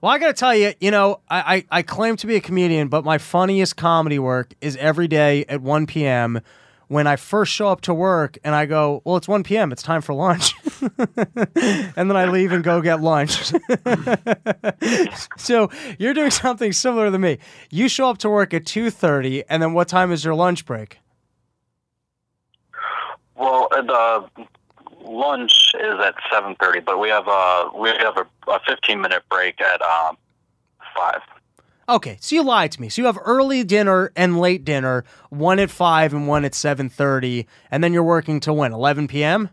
Well, 0.00 0.12
I 0.12 0.18
got 0.18 0.28
to 0.28 0.32
tell 0.34 0.54
you, 0.54 0.74
you 0.80 0.90
know, 0.90 1.20
I, 1.28 1.56
I, 1.70 1.78
I 1.78 1.82
claim 1.82 2.16
to 2.16 2.26
be 2.26 2.36
a 2.36 2.40
comedian, 2.40 2.88
but 2.88 3.04
my 3.04 3.18
funniest 3.18 3.76
comedy 3.76 4.18
work 4.18 4.54
is 4.60 4.76
every 4.76 5.08
day 5.08 5.44
at 5.48 5.62
1 5.62 5.86
p.m. 5.86 6.40
when 6.88 7.06
I 7.06 7.16
first 7.16 7.52
show 7.52 7.68
up 7.68 7.80
to 7.82 7.94
work 7.94 8.36
and 8.44 8.54
I 8.54 8.66
go, 8.66 9.00
well, 9.04 9.16
it's 9.16 9.26
1 9.26 9.42
p.m. 9.42 9.72
It's 9.72 9.82
time 9.82 10.02
for 10.02 10.12
lunch. 10.12 10.54
and 10.82 12.10
then 12.10 12.16
I 12.16 12.26
leave 12.26 12.52
and 12.52 12.62
go 12.62 12.82
get 12.82 13.00
lunch. 13.00 13.52
so 15.38 15.70
you're 15.98 16.14
doing 16.14 16.30
something 16.30 16.72
similar 16.72 17.10
to 17.10 17.18
me. 17.18 17.38
You 17.70 17.88
show 17.88 18.10
up 18.10 18.18
to 18.18 18.28
work 18.28 18.52
at 18.52 18.64
2.30 18.64 19.44
and 19.48 19.62
then 19.62 19.72
what 19.72 19.88
time 19.88 20.12
is 20.12 20.24
your 20.24 20.34
lunch 20.34 20.66
break? 20.66 20.98
Well, 23.34 23.68
uh, 23.70 23.82
the 23.82 24.46
lunch 25.06 25.74
is 25.74 26.00
at 26.00 26.14
seven 26.32 26.56
thirty, 26.56 26.80
but 26.80 26.98
we 26.98 27.08
have 27.08 27.28
a 27.28 27.70
we 27.74 27.88
have 27.90 28.16
a, 28.16 28.26
a 28.50 28.60
fifteen 28.66 29.00
minute 29.00 29.22
break 29.30 29.60
at 29.60 29.80
um, 29.82 30.16
five. 30.94 31.20
Okay, 31.88 32.16
so 32.20 32.34
you 32.34 32.42
lied 32.42 32.72
to 32.72 32.80
me. 32.80 32.88
So 32.88 33.00
you 33.00 33.06
have 33.06 33.18
early 33.24 33.62
dinner 33.62 34.10
and 34.16 34.40
late 34.40 34.64
dinner, 34.64 35.04
one 35.30 35.60
at 35.60 35.70
5 35.70 36.14
and 36.14 36.26
one 36.26 36.44
at 36.44 36.50
7.30, 36.50 37.46
and 37.70 37.84
then 37.84 37.92
you're 37.92 38.02
working 38.02 38.40
till 38.40 38.56
when, 38.56 38.72
11 38.72 39.06
p.m.? 39.06 39.50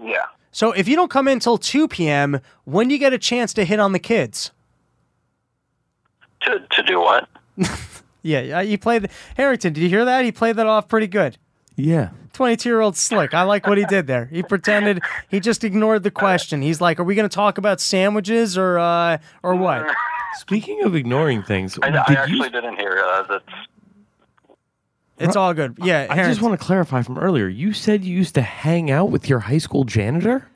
Yeah. 0.00 0.26
So 0.52 0.70
if 0.70 0.86
you 0.86 0.94
don't 0.94 1.10
come 1.10 1.26
in 1.26 1.40
till 1.40 1.58
2 1.58 1.88
p.m., 1.88 2.40
when 2.66 2.86
do 2.86 2.94
you 2.94 3.00
get 3.00 3.12
a 3.12 3.18
chance 3.18 3.52
to 3.54 3.64
hit 3.64 3.80
on 3.80 3.90
the 3.90 3.98
kids? 3.98 4.52
To 6.42 6.60
to 6.70 6.82
do 6.84 7.00
what? 7.00 7.28
Yeah, 8.22 8.40
yeah, 8.40 8.60
you 8.60 8.78
played 8.78 9.08
Harrington. 9.36 9.72
Did 9.72 9.82
you 9.82 9.88
hear 9.88 10.04
that? 10.04 10.24
He 10.24 10.32
played 10.32 10.56
that 10.56 10.66
off 10.66 10.88
pretty 10.88 11.06
good. 11.06 11.38
Yeah. 11.76 12.10
22 12.38 12.68
year 12.68 12.80
old 12.80 12.96
slick. 12.96 13.34
I 13.34 13.42
like 13.42 13.66
what 13.66 13.78
he 13.78 13.84
did 13.86 14.06
there. 14.06 14.26
He 14.26 14.44
pretended 14.44 15.02
he 15.28 15.40
just 15.40 15.64
ignored 15.64 16.04
the 16.04 16.10
question. 16.12 16.62
He's 16.62 16.80
like, 16.80 17.00
"Are 17.00 17.02
we 17.02 17.16
going 17.16 17.28
to 17.28 17.34
talk 17.34 17.58
about 17.58 17.80
sandwiches 17.80 18.56
or 18.56 18.78
uh 18.78 19.18
or 19.42 19.56
what?" 19.56 19.92
Speaking 20.36 20.84
of 20.84 20.94
ignoring 20.94 21.42
things, 21.42 21.76
I, 21.82 21.88
I 21.88 22.12
actually 22.12 22.44
you, 22.44 22.50
didn't 22.50 22.76
hear 22.76 23.02
uh, 23.04 23.22
that. 23.24 23.42
It's 25.18 25.34
all 25.34 25.52
good. 25.52 25.78
Yeah, 25.82 26.06
I 26.08 26.14
Harrington. 26.14 26.30
just 26.30 26.40
want 26.40 26.60
to 26.60 26.64
clarify 26.64 27.02
from 27.02 27.18
earlier. 27.18 27.48
You 27.48 27.72
said 27.72 28.04
you 28.04 28.16
used 28.16 28.36
to 28.36 28.42
hang 28.42 28.88
out 28.88 29.10
with 29.10 29.28
your 29.28 29.40
high 29.40 29.58
school 29.58 29.82
janitor. 29.82 30.48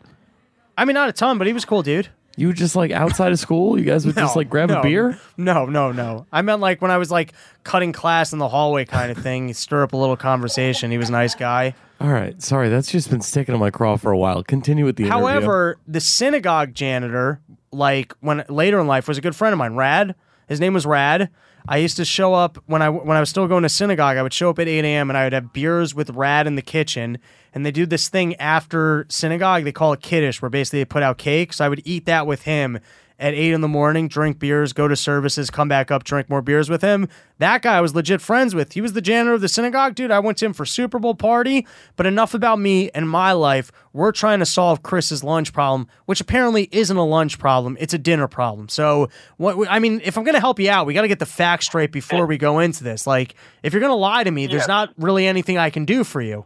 I 0.79 0.85
mean, 0.85 0.95
not 0.95 1.09
a 1.09 1.13
ton, 1.13 1.37
but 1.37 1.49
he 1.49 1.53
was 1.53 1.65
cool, 1.65 1.83
dude. 1.83 2.11
You 2.37 2.47
were 2.49 2.53
just 2.53 2.75
like 2.75 2.91
outside 2.91 3.33
of 3.33 3.39
school. 3.39 3.79
You 3.79 3.85
guys 3.85 4.07
would 4.07 4.15
just 4.17 4.37
like 4.37 4.49
grab 4.49 4.71
no, 4.71 4.81
a 4.81 4.83
beer. 4.83 5.19
No, 5.37 5.67
no, 5.67 5.93
no. 5.93 6.27
I 6.33 6.43
meant 6.43 6.61
like 6.61 6.81
when 6.81 6.91
I 6.91 6.99
was 6.99 7.11
like 7.11 7.33
cutting 7.65 7.93
class 7.93 8.33
in 8.33 8.39
the 8.39 8.49
hallway 8.49 8.85
kind 8.85 9.11
of 9.11 9.19
thing, 9.19 9.53
stir 9.55 9.83
up 9.83 9.93
a 9.93 9.97
little 9.97 10.17
conversation. 10.17 10.91
He 10.91 10.99
was 10.99 11.09
a 11.09 11.13
nice 11.13 11.35
guy. 11.35 11.75
All 12.01 12.11
right, 12.11 12.41
sorry, 12.43 12.69
that's 12.69 12.91
just 12.91 13.11
been 13.11 13.21
sticking 13.21 13.53
to 13.53 13.59
my 13.59 13.71
craw 13.71 13.97
for 13.97 14.11
a 14.11 14.19
while. 14.19 14.43
Continue 14.43 14.85
with 14.85 14.97
the 14.97 15.05
interview. 15.05 15.21
However, 15.21 15.79
the 15.87 16.01
synagogue 16.01 16.75
janitor, 16.75 17.41
like 17.71 18.13
when 18.21 18.45
later 18.49 18.81
in 18.81 18.89
life, 18.89 19.07
was 19.07 19.19
a 19.19 19.21
good 19.21 19.37
friend 19.37 19.53
of 19.53 19.59
mine. 19.59 19.75
Rad. 19.77 20.17
His 20.49 20.61
name 20.61 20.75
was 20.75 20.87
Rad. 20.87 21.31
I 21.69 21.77
used 21.77 21.97
to 21.99 22.05
show 22.05 22.35
up 22.35 22.59
when 22.67 22.83
I 22.83 22.89
when 22.89 23.17
I 23.17 23.21
was 23.21 23.29
still 23.29 23.47
going 23.47 23.63
to 23.63 23.69
synagogue. 23.69 24.17
I 24.17 24.23
would 24.23 24.33
show 24.33 24.51
up 24.51 24.59
at 24.59 24.67
eight 24.67 24.85
a.m. 24.85 25.11
and 25.11 25.17
I 25.17 25.25
would 25.25 25.33
have 25.33 25.53
beers 25.53 25.95
with 25.95 26.11
Rad 26.11 26.47
in 26.47 26.57
the 26.57 26.63
kitchen. 26.63 27.19
And 27.55 27.65
they 27.65 27.71
do 27.71 27.87
this 27.87 28.09
thing 28.09 28.35
after 28.37 29.07
synagogue. 29.09 29.65
They 29.65 29.73
call 29.73 29.93
it 29.93 30.01
kiddush, 30.01 30.43
where 30.43 30.51
basically 30.51 30.81
they 30.81 30.87
put 30.87 31.03
out 31.03 31.19
cake. 31.19 31.53
So 31.53 31.65
I 31.65 31.69
would 31.69 31.83
eat 31.85 32.07
that 32.07 32.27
with 32.27 32.43
him 32.43 32.81
at 33.23 33.35
eight 33.35 33.53
in 33.53 33.61
the 33.61 33.69
morning, 33.69 34.09
drink 34.09 34.39
beers, 34.39 34.73
go 34.73 34.89
to 34.89 34.97
services, 34.97 35.49
come 35.49 35.69
back 35.69 35.91
up, 35.91 36.03
drink 36.03 36.29
more 36.29 36.43
beers 36.43 36.69
with 36.69 36.83
him. 36.83 37.09
That 37.39 37.63
guy 37.63 37.77
I 37.77 37.81
was 37.81 37.95
legit 37.95 38.21
friends 38.21 38.55
with. 38.55 38.73
He 38.73 38.81
was 38.81 38.93
the 38.93 39.01
janitor 39.01 39.35
of 39.35 39.41
the 39.41 39.49
synagogue, 39.49 39.95
dude. 39.95 40.11
I 40.11 40.19
went 40.19 40.39
to 40.39 40.47
him 40.47 40.53
for 40.53 40.65
Super 40.67 40.99
Bowl 40.99 41.15
party. 41.15 41.67
But 41.97 42.07
enough 42.07 42.35
about 42.35 42.59
me 42.59 42.91
and 42.91 43.09
my 43.09 43.33
life. 43.33 43.71
We're 43.93 44.13
trying 44.13 44.41
to 44.41 44.47
solve 44.47 44.83
Chris's 44.83 45.23
lunch 45.23 45.53
problem, 45.53 45.87
which 46.07 46.21
apparently 46.21 46.69
isn't 46.73 46.97
a 46.97 47.05
lunch 47.05 47.39
problem; 47.39 47.77
it's 47.79 47.95
a 47.95 47.99
dinner 47.99 48.27
problem. 48.27 48.69
So, 48.69 49.09
what 49.37 49.69
I 49.71 49.79
mean, 49.79 50.01
if 50.05 50.17
I'm 50.19 50.25
gonna 50.25 50.41
help 50.41 50.59
you 50.59 50.71
out, 50.71 50.87
we 50.87 50.95
got 50.95 51.03
to 51.03 51.09
get 51.09 51.19
the 51.19 51.27
facts 51.27 51.67
straight 51.67 51.93
before 51.93 52.27
we 52.27 52.39
go 52.39 52.59
into 52.59 52.83
this. 52.83 53.07
Like, 53.07 53.35
if 53.63 53.73
you're 53.73 53.83
gonna 53.83 53.95
lie 53.95 54.25
to 54.25 54.31
me, 54.31 54.47
there's 54.47 54.69
not 54.69 54.91
really 54.97 55.27
anything 55.27 55.59
I 55.59 55.71
can 55.71 55.85
do 55.85 56.05
for 56.05 56.21
you. 56.21 56.45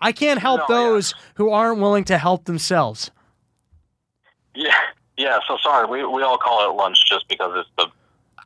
I 0.00 0.12
can't 0.12 0.40
help 0.40 0.62
No, 0.68 0.74
yeah. 0.74 0.82
those 0.90 1.14
who 1.34 1.50
aren't 1.50 1.80
willing 1.80 2.04
to 2.04 2.18
help 2.18 2.44
themselves. 2.44 3.10
Yeah. 4.54 4.74
Yeah. 5.20 5.38
So 5.46 5.56
sorry. 5.62 5.86
We 5.86 6.04
we 6.06 6.22
all 6.22 6.38
call 6.38 6.68
it 6.70 6.74
lunch 6.74 6.98
just 7.08 7.28
because 7.28 7.52
it's 7.56 7.68
the. 7.76 7.86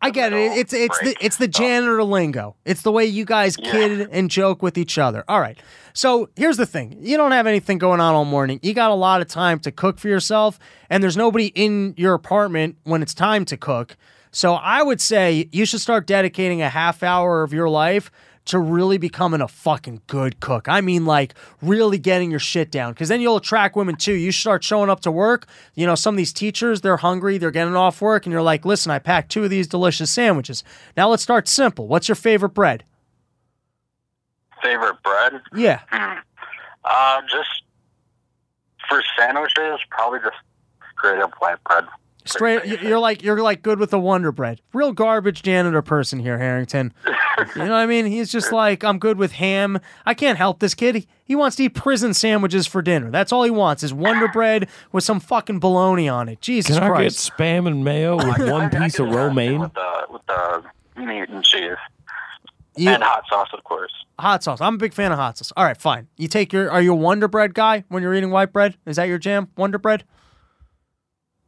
I 0.02 0.10
get 0.10 0.32
it. 0.34 0.52
It's 0.52 0.72
it's 0.72 0.98
the 0.98 1.16
it's 1.20 1.36
the 1.36 1.48
janitor 1.48 2.02
lingo. 2.02 2.56
It's 2.64 2.82
the 2.82 2.92
way 2.92 3.06
you 3.06 3.24
guys 3.24 3.56
Yeah. 3.58 3.70
kid 3.70 4.08
and 4.10 4.30
joke 4.30 4.60
with 4.62 4.76
each 4.76 4.98
other. 4.98 5.24
All 5.28 5.40
right. 5.40 5.56
So 5.94 6.28
here's 6.36 6.56
the 6.56 6.66
thing: 6.66 6.98
you 7.00 7.16
don't 7.16 7.30
have 7.32 7.46
anything 7.46 7.78
going 7.78 8.00
on 8.00 8.14
all 8.14 8.24
morning. 8.24 8.58
You 8.62 8.74
got 8.74 8.90
a 8.90 8.94
lot 8.94 9.20
of 9.22 9.28
time 9.28 9.60
to 9.60 9.70
cook 9.72 9.98
for 9.98 10.08
yourself, 10.08 10.58
and 10.90 11.02
there's 11.02 11.16
nobody 11.16 11.46
in 11.54 11.94
your 11.96 12.12
apartment 12.14 12.76
when 12.84 13.00
it's 13.02 13.14
time 13.14 13.44
to 13.46 13.56
cook. 13.56 13.96
So 14.32 14.54
I 14.54 14.82
would 14.82 15.00
say 15.00 15.48
you 15.52 15.64
should 15.64 15.80
start 15.80 16.08
dedicating 16.08 16.60
a 16.60 16.68
half 16.68 17.02
hour 17.04 17.44
of 17.44 17.52
your 17.52 17.68
life 17.70 18.10
to 18.46 18.58
really 18.58 18.98
becoming 18.98 19.40
a 19.40 19.48
fucking 19.48 20.02
good 20.06 20.38
cook. 20.40 20.68
I 20.68 20.80
mean, 20.80 21.06
like 21.06 21.34
really 21.62 21.98
getting 21.98 22.30
your 22.30 22.40
shit 22.40 22.70
down, 22.70 22.92
because 22.92 23.08
then 23.08 23.20
you'll 23.20 23.36
attract 23.36 23.76
women 23.76 23.96
too. 23.96 24.12
You 24.12 24.32
start 24.32 24.62
showing 24.62 24.90
up 24.90 25.00
to 25.00 25.10
work. 25.10 25.46
You 25.74 25.86
know, 25.86 25.94
some 25.94 26.14
of 26.14 26.18
these 26.18 26.32
teachers, 26.32 26.82
they're 26.82 26.98
hungry, 26.98 27.38
they're 27.38 27.50
getting 27.50 27.76
off 27.76 28.02
work, 28.02 28.26
and 28.26 28.32
you're 28.32 28.42
like, 28.42 28.64
listen, 28.64 28.92
I 28.92 28.98
packed 28.98 29.30
two 29.30 29.44
of 29.44 29.50
these 29.50 29.66
delicious 29.66 30.10
sandwiches. 30.10 30.62
Now 30.96 31.08
let's 31.08 31.22
start 31.22 31.48
simple. 31.48 31.88
What's 31.88 32.08
your 32.08 32.16
favorite 32.16 32.50
bread? 32.50 32.84
Favorite 34.62 35.02
bread? 35.02 35.40
Yeah. 35.54 35.80
Uh, 36.84 37.20
just 37.22 37.62
for 38.88 39.02
sandwiches, 39.18 39.80
probably 39.90 40.18
just 40.20 40.36
straight 40.98 41.20
up 41.20 41.32
white 41.38 41.62
bread. 41.64 41.84
Straight, 42.26 42.64
you're 42.82 42.98
like 42.98 43.22
you're 43.22 43.42
like 43.42 43.60
good 43.62 43.78
with 43.78 43.90
the 43.90 44.00
Wonder 44.00 44.32
Bread. 44.32 44.60
Real 44.72 44.92
garbage 44.92 45.42
janitor 45.42 45.82
person 45.82 46.18
here, 46.20 46.38
Harrington. 46.38 46.92
you 47.54 47.64
know 47.64 47.70
what 47.70 47.72
I 47.72 47.86
mean? 47.86 48.06
He's 48.06 48.32
just 48.32 48.50
like 48.50 48.82
I'm 48.82 48.98
good 48.98 49.18
with 49.18 49.32
ham. 49.32 49.78
I 50.06 50.14
can't 50.14 50.38
help 50.38 50.58
this 50.60 50.74
kid. 50.74 50.94
He, 50.94 51.08
he 51.24 51.34
wants 51.36 51.56
to 51.56 51.64
eat 51.64 51.74
prison 51.74 52.14
sandwiches 52.14 52.66
for 52.66 52.80
dinner. 52.80 53.10
That's 53.10 53.30
all 53.30 53.42
he 53.42 53.50
wants 53.50 53.82
is 53.82 53.92
Wonder 53.92 54.28
Bread 54.28 54.68
with 54.90 55.04
some 55.04 55.20
fucking 55.20 55.58
bologna 55.58 56.08
on 56.08 56.30
it. 56.30 56.40
Jesus 56.40 56.78
Can 56.78 56.90
I 56.90 57.02
get 57.02 57.12
spam 57.12 57.66
and 57.66 57.84
mayo 57.84 58.16
with 58.16 58.38
one 58.50 58.62
I- 58.62 58.66
I 58.66 58.68
piece 58.84 58.98
of 58.98 59.10
romaine? 59.10 59.60
with 59.60 59.74
the 59.74 60.06
with 60.10 60.22
the 60.26 60.62
meat 61.04 61.28
and 61.28 61.44
cheese 61.44 61.76
You- 62.76 62.88
and 62.90 63.02
hot 63.02 63.24
sauce, 63.28 63.48
of 63.52 63.62
course. 63.64 63.92
hot 64.18 64.42
sauce. 64.42 64.62
I'm 64.62 64.76
a 64.76 64.78
big 64.78 64.94
fan 64.94 65.12
of 65.12 65.18
hot 65.18 65.36
sauce. 65.36 65.52
All 65.58 65.64
right, 65.64 65.76
fine. 65.76 66.08
You 66.16 66.28
take 66.28 66.54
your. 66.54 66.70
Are 66.70 66.80
you 66.80 66.92
a 66.92 66.96
Wonder 66.96 67.28
Bread 67.28 67.52
guy 67.52 67.84
when 67.88 68.02
you're 68.02 68.14
eating 68.14 68.30
white 68.30 68.52
bread? 68.52 68.78
Is 68.86 68.96
that 68.96 69.08
your 69.08 69.18
jam? 69.18 69.48
Wonder 69.58 69.76
Bread? 69.78 70.04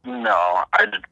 No, 0.07 0.63
I. 0.73 0.85
did- 0.85 1.05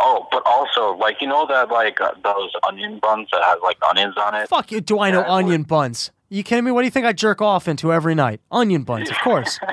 Oh, 0.00 0.26
but 0.30 0.42
also 0.46 0.92
like 0.96 1.20
you 1.20 1.26
know 1.26 1.46
that 1.48 1.70
like 1.70 2.00
uh, 2.00 2.12
those 2.22 2.52
onion 2.66 2.98
buns 3.02 3.28
that 3.32 3.42
has 3.42 3.58
like 3.62 3.76
onions 3.90 4.14
on 4.16 4.34
it. 4.34 4.48
Fuck 4.48 4.70
you. 4.72 4.80
Do 4.80 5.00
I 5.00 5.10
know 5.10 5.20
Yeah, 5.20 5.26
I 5.26 5.36
would. 5.36 5.44
onion 5.46 5.62
buns? 5.64 6.10
You 6.28 6.42
kidding 6.44 6.64
me? 6.64 6.70
What 6.70 6.82
do 6.82 6.84
you 6.86 6.90
think 6.90 7.04
I 7.06 7.12
jerk 7.12 7.42
off 7.42 7.66
into 7.68 7.92
every 7.92 8.14
night? 8.14 8.40
Onion 8.50 8.82
buns, 8.84 9.10
of 9.10 9.16
course. 9.18 9.58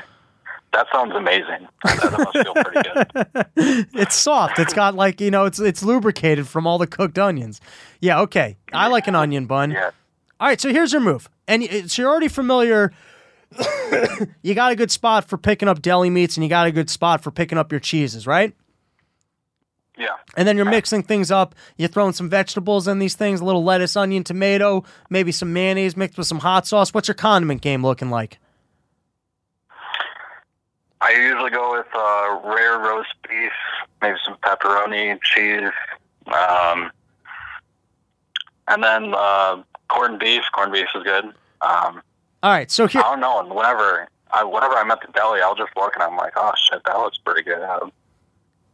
That 0.72 0.88
sounds 0.92 1.14
amazing. 1.14 1.68
That, 1.84 2.00
that 2.02 2.18
must 2.18 2.36
feel 2.36 2.52
pretty 2.52 2.90
good. 3.54 3.86
it's 3.94 4.14
soft. 4.14 4.58
It's 4.58 4.74
got 4.74 4.94
like 4.94 5.22
you 5.22 5.30
know, 5.30 5.46
it's 5.46 5.58
it's 5.58 5.82
lubricated 5.82 6.46
from 6.48 6.66
all 6.66 6.76
the 6.76 6.86
cooked 6.88 7.18
onions. 7.18 7.62
Yeah, 8.02 8.20
okay. 8.22 8.56
I 8.74 8.88
like 8.88 9.06
an 9.06 9.14
onion 9.14 9.46
bun. 9.46 9.70
Yeah. 9.70 9.90
All 10.38 10.48
right, 10.48 10.60
so 10.60 10.70
here's 10.70 10.92
your 10.92 11.00
move, 11.00 11.30
and 11.48 11.62
y- 11.62 11.84
so 11.86 12.02
you're 12.02 12.10
already 12.10 12.28
familiar. 12.28 12.92
you 14.42 14.54
got 14.54 14.72
a 14.72 14.76
good 14.76 14.90
spot 14.90 15.28
for 15.28 15.36
picking 15.38 15.68
up 15.68 15.82
deli 15.82 16.10
meats, 16.10 16.36
and 16.36 16.44
you 16.44 16.50
got 16.50 16.66
a 16.66 16.72
good 16.72 16.90
spot 16.90 17.22
for 17.22 17.30
picking 17.30 17.58
up 17.58 17.72
your 17.72 17.80
cheeses, 17.80 18.26
right? 18.26 18.54
Yeah. 19.98 20.08
And 20.36 20.46
then 20.46 20.56
you're 20.56 20.66
mixing 20.66 21.02
things 21.02 21.30
up. 21.30 21.54
You're 21.78 21.88
throwing 21.88 22.12
some 22.12 22.28
vegetables 22.28 22.86
in 22.86 22.98
these 22.98 23.14
things, 23.14 23.40
a 23.40 23.44
little 23.44 23.64
lettuce, 23.64 23.96
onion, 23.96 24.24
tomato, 24.24 24.84
maybe 25.08 25.32
some 25.32 25.52
mayonnaise 25.52 25.96
mixed 25.96 26.18
with 26.18 26.26
some 26.26 26.40
hot 26.40 26.66
sauce. 26.66 26.92
What's 26.92 27.08
your 27.08 27.14
condiment 27.14 27.62
game 27.62 27.82
looking 27.82 28.10
like? 28.10 28.38
I 31.00 31.12
usually 31.12 31.50
go 31.50 31.72
with 31.72 31.86
uh, 31.94 32.40
rare 32.44 32.78
roast 32.78 33.14
beef, 33.28 33.52
maybe 34.02 34.16
some 34.24 34.36
pepperoni, 34.42 35.18
cheese, 35.22 35.70
um, 36.26 36.90
and 38.68 38.82
then 38.82 39.14
uh, 39.14 39.62
corned 39.88 40.18
beef. 40.18 40.42
Corned 40.52 40.72
beef 40.72 40.88
is 40.94 41.02
good. 41.04 41.32
Um, 41.60 42.02
All 42.46 42.52
right, 42.52 42.70
so 42.70 42.86
here, 42.86 43.02
I 43.04 43.10
don't 43.10 43.18
know. 43.18 43.40
And 43.40 43.50
whenever 43.50 44.06
I 44.30 44.44
whenever 44.44 44.74
I'm 44.74 44.88
at 44.92 45.00
the 45.00 45.08
deli, 45.12 45.40
I'll 45.40 45.56
just 45.56 45.72
look 45.76 45.94
and 45.94 46.02
I'm 46.04 46.16
like, 46.16 46.34
oh 46.36 46.52
shit, 46.70 46.80
that 46.84 46.96
looks 46.96 47.18
pretty 47.18 47.42
good. 47.42 47.60
All 47.60 47.90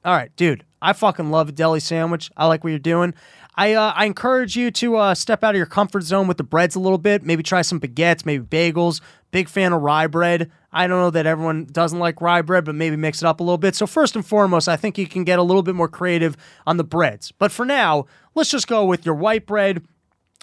right, 0.05 0.31
dude. 0.37 0.67
I 0.83 0.93
fucking 0.93 1.31
love 1.31 1.49
a 1.49 1.53
deli 1.53 1.81
sandwich. 1.81 2.31
I 2.37 2.45
like 2.49 2.65
what 2.65 2.69
you're 2.69 2.79
doing. 2.79 3.15
I 3.55 3.73
uh, 3.73 3.95
I 3.97 4.05
encourage 4.05 4.57
you 4.57 4.71
to 4.73 4.97
uh, 4.97 5.15
step 5.15 5.43
out 5.43 5.55
of 5.55 5.57
your 5.57 5.65
comfort 5.65 6.03
zone 6.03 6.29
with 6.29 6.37
the 6.37 6.45
breads 6.45 6.75
a 6.75 6.81
little 6.81 6.99
bit. 6.99 7.23
Maybe 7.23 7.43
try 7.43 7.63
some 7.63 7.81
baguettes, 7.81 8.27
maybe 8.27 8.45
bagels. 8.45 9.01
Big 9.31 9.49
fan 9.49 9.73
of 9.73 9.81
rye 9.81 10.07
bread. 10.07 10.51
I 10.71 10.87
don't 10.87 11.01
know 11.01 11.09
that 11.09 11.25
everyone 11.25 11.65
doesn't 11.65 11.99
like 11.99 12.21
rye 12.21 12.43
bread, 12.43 12.67
but 12.67 12.75
maybe 12.75 12.97
mix 12.97 13.23
it 13.23 13.27
up 13.27 13.41
a 13.41 13.43
little 13.43 13.57
bit. 13.57 13.75
So 13.75 13.87
first 13.87 14.15
and 14.15 14.27
foremost, 14.27 14.69
I 14.69 14.77
think 14.77 14.99
you 14.99 15.07
can 15.07 15.25
get 15.25 15.39
a 15.39 15.43
little 15.43 15.63
bit 15.63 15.75
more 15.75 15.89
creative 15.89 16.37
on 16.67 16.77
the 16.77 16.85
breads. 16.85 17.33
But 17.33 17.51
for 17.51 17.65
now, 17.65 18.05
let's 18.35 18.51
just 18.51 18.69
go 18.69 18.85
with 18.85 19.07
your 19.07 19.15
white 19.15 19.47
bread. 19.47 19.83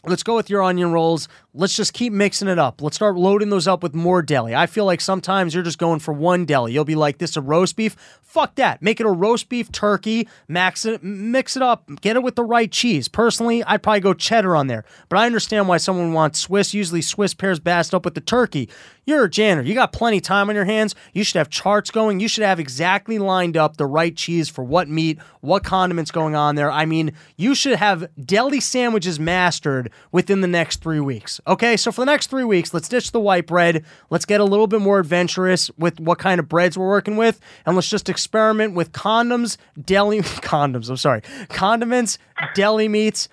Let's 0.06 0.24
go 0.24 0.38
with 0.38 0.50
your 0.50 0.64
onion 0.64 0.94
rolls. 0.94 1.28
Let's 1.56 1.76
just 1.76 1.94
keep 1.94 2.14
mixing 2.14 2.48
it 2.48 2.60
up. 2.60 2.80
Let's 2.80 2.96
start 2.96 3.16
loading 3.16 3.50
those 3.50 3.68
up 3.68 3.82
with 3.82 3.96
more 3.96 4.22
deli. 4.22 4.54
I 4.54 4.68
feel 4.68 4.86
like 4.86 5.02
sometimes 5.02 5.56
you're 5.56 5.64
just 5.64 5.80
going 5.80 5.98
for 5.98 6.14
one 6.14 6.46
deli. 6.46 6.74
You'll 6.74 6.86
be 6.86 6.94
like, 6.94 7.18
this 7.18 7.32
is 7.32 7.38
a 7.38 7.42
roast 7.42 7.76
beef. 7.76 7.96
Fuck 8.22 8.54
that. 8.56 8.84
Make 8.84 9.00
it 9.00 9.08
a 9.08 9.12
roast 9.12 9.50
beef 9.50 9.72
turkey. 9.72 10.28
Max 10.48 10.86
it, 10.86 11.04
mix 11.04 11.58
it 11.58 11.64
up. 11.64 11.90
Get 12.02 12.16
it 12.16 12.22
with 12.22 12.36
the 12.36 12.44
right 12.44 12.72
cheese. 12.72 13.08
Personally, 13.08 13.64
I'd 13.64 13.82
probably 13.82 14.02
go 14.02 14.14
cheddar 14.14 14.56
on 14.56 14.68
there. 14.68 14.86
But 15.10 15.18
I 15.18 15.26
understand 15.26 15.68
why 15.68 15.78
someone 15.78 16.14
wants 16.14 16.40
Swiss. 16.40 16.76
Usually 16.76 17.02
Swiss 17.02 17.34
pairs 17.34 17.60
best 17.60 17.96
up 17.96 18.06
with 18.06 18.14
the 18.14 18.22
turkey. 18.22 18.70
You're 19.06 19.24
a 19.24 19.30
janitor. 19.30 19.68
You 19.68 19.74
got 19.74 19.92
plenty 19.92 20.22
time 20.22 20.50
on 20.50 20.56
your 20.56 20.66
hands. 20.66 20.94
You 21.14 21.24
should 21.24 21.40
have 21.40 21.50
charts 21.50 21.90
going. 21.90 22.20
You 22.20 22.28
should 22.28 22.44
have 22.44 22.60
exactly 22.60 23.18
lined 23.18 23.58
up 23.58 23.78
the 23.78 23.88
right 23.88 24.16
cheese 24.16 24.50
for 24.50 24.64
what 24.64 24.88
meat, 24.88 25.18
what 25.42 25.64
condiments 25.64 26.12
going 26.12 26.36
on 26.36 26.54
there. 26.54 26.70
I 26.70 26.86
mean, 26.86 27.14
you 27.36 27.56
should 27.56 27.78
have 27.78 28.08
deli 28.24 28.60
sandwiches 28.60 29.20
mastered 29.20 29.90
within 30.12 30.42
the 30.42 30.48
next 30.48 30.84
three 30.84 31.00
weeks. 31.00 31.39
Okay, 31.48 31.78
so 31.78 31.92
for 31.92 32.02
the 32.02 32.06
next 32.06 32.30
three 32.30 32.44
weeks, 32.44 32.74
let's 32.74 32.90
ditch 32.90 33.12
the 33.12 33.20
white 33.20 33.48
bread. 33.48 33.84
Let's 34.10 34.26
get 34.26 34.42
a 34.42 34.44
little 34.44 34.68
bit 34.68 34.82
more 34.82 35.00
adventurous 35.00 35.70
with 35.78 36.00
what 36.00 36.20
kind 36.20 36.40
of 36.40 36.48
breads 36.50 36.78
we're 36.78 36.88
working 36.88 37.18
with, 37.18 37.40
and 37.66 37.76
let's 37.76 37.90
just 37.90 38.10
experiment 38.10 38.74
with 38.74 38.92
condoms, 38.92 39.58
deli 39.84 40.20
condoms. 40.22 40.90
I'm 40.90 40.98
sorry, 40.98 41.22
condiments, 41.50 42.18
deli 42.56 42.88
meats, 42.88 43.30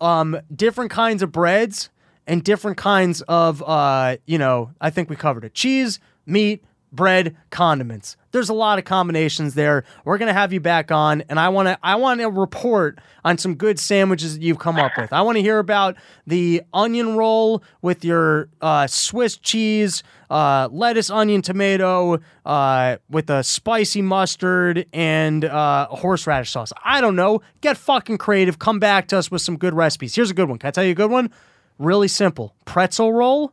um, 0.00 0.40
different 0.54 0.90
kinds 0.90 1.22
of 1.22 1.32
breads 1.32 1.90
and 2.26 2.42
different 2.44 2.76
kinds 2.76 3.20
of 3.22 3.62
uh, 3.66 4.16
you 4.26 4.38
know, 4.38 4.70
I 4.80 4.90
think 4.90 5.10
we 5.10 5.16
covered 5.16 5.44
it. 5.44 5.54
Cheese, 5.54 6.00
meat, 6.26 6.64
bread, 6.92 7.36
condiments. 7.50 8.16
There's 8.32 8.48
a 8.48 8.54
lot 8.54 8.78
of 8.78 8.84
combinations 8.84 9.54
there. 9.54 9.84
We're 10.04 10.18
gonna 10.18 10.32
have 10.32 10.52
you 10.52 10.60
back 10.60 10.90
on, 10.90 11.22
and 11.28 11.40
I 11.40 11.48
wanna 11.48 11.78
I 11.82 11.96
want 11.96 12.20
to 12.20 12.30
report 12.30 12.98
on 13.24 13.38
some 13.38 13.54
good 13.54 13.78
sandwiches 13.78 14.34
that 14.34 14.42
you've 14.42 14.58
come 14.58 14.76
up 14.76 14.92
with. 14.96 15.12
I 15.12 15.22
want 15.22 15.36
to 15.36 15.42
hear 15.42 15.58
about 15.58 15.96
the 16.26 16.62
onion 16.72 17.16
roll 17.16 17.62
with 17.82 18.04
your 18.04 18.48
uh, 18.60 18.86
Swiss 18.86 19.36
cheese, 19.36 20.02
uh, 20.30 20.68
lettuce, 20.70 21.10
onion, 21.10 21.42
tomato, 21.42 22.20
uh, 22.46 22.96
with 23.10 23.28
a 23.30 23.42
spicy 23.42 24.02
mustard 24.02 24.86
and 24.92 25.44
uh, 25.44 25.86
horseradish 25.88 26.50
sauce. 26.50 26.72
I 26.84 27.00
don't 27.00 27.16
know. 27.16 27.42
Get 27.60 27.76
fucking 27.76 28.18
creative. 28.18 28.58
Come 28.58 28.78
back 28.78 29.08
to 29.08 29.18
us 29.18 29.30
with 29.30 29.42
some 29.42 29.56
good 29.56 29.74
recipes. 29.74 30.14
Here's 30.14 30.30
a 30.30 30.34
good 30.34 30.48
one. 30.48 30.58
Can 30.58 30.68
I 30.68 30.70
tell 30.70 30.84
you 30.84 30.92
a 30.92 30.94
good 30.94 31.10
one? 31.10 31.30
Really 31.78 32.08
simple: 32.08 32.54
pretzel 32.64 33.12
roll, 33.12 33.52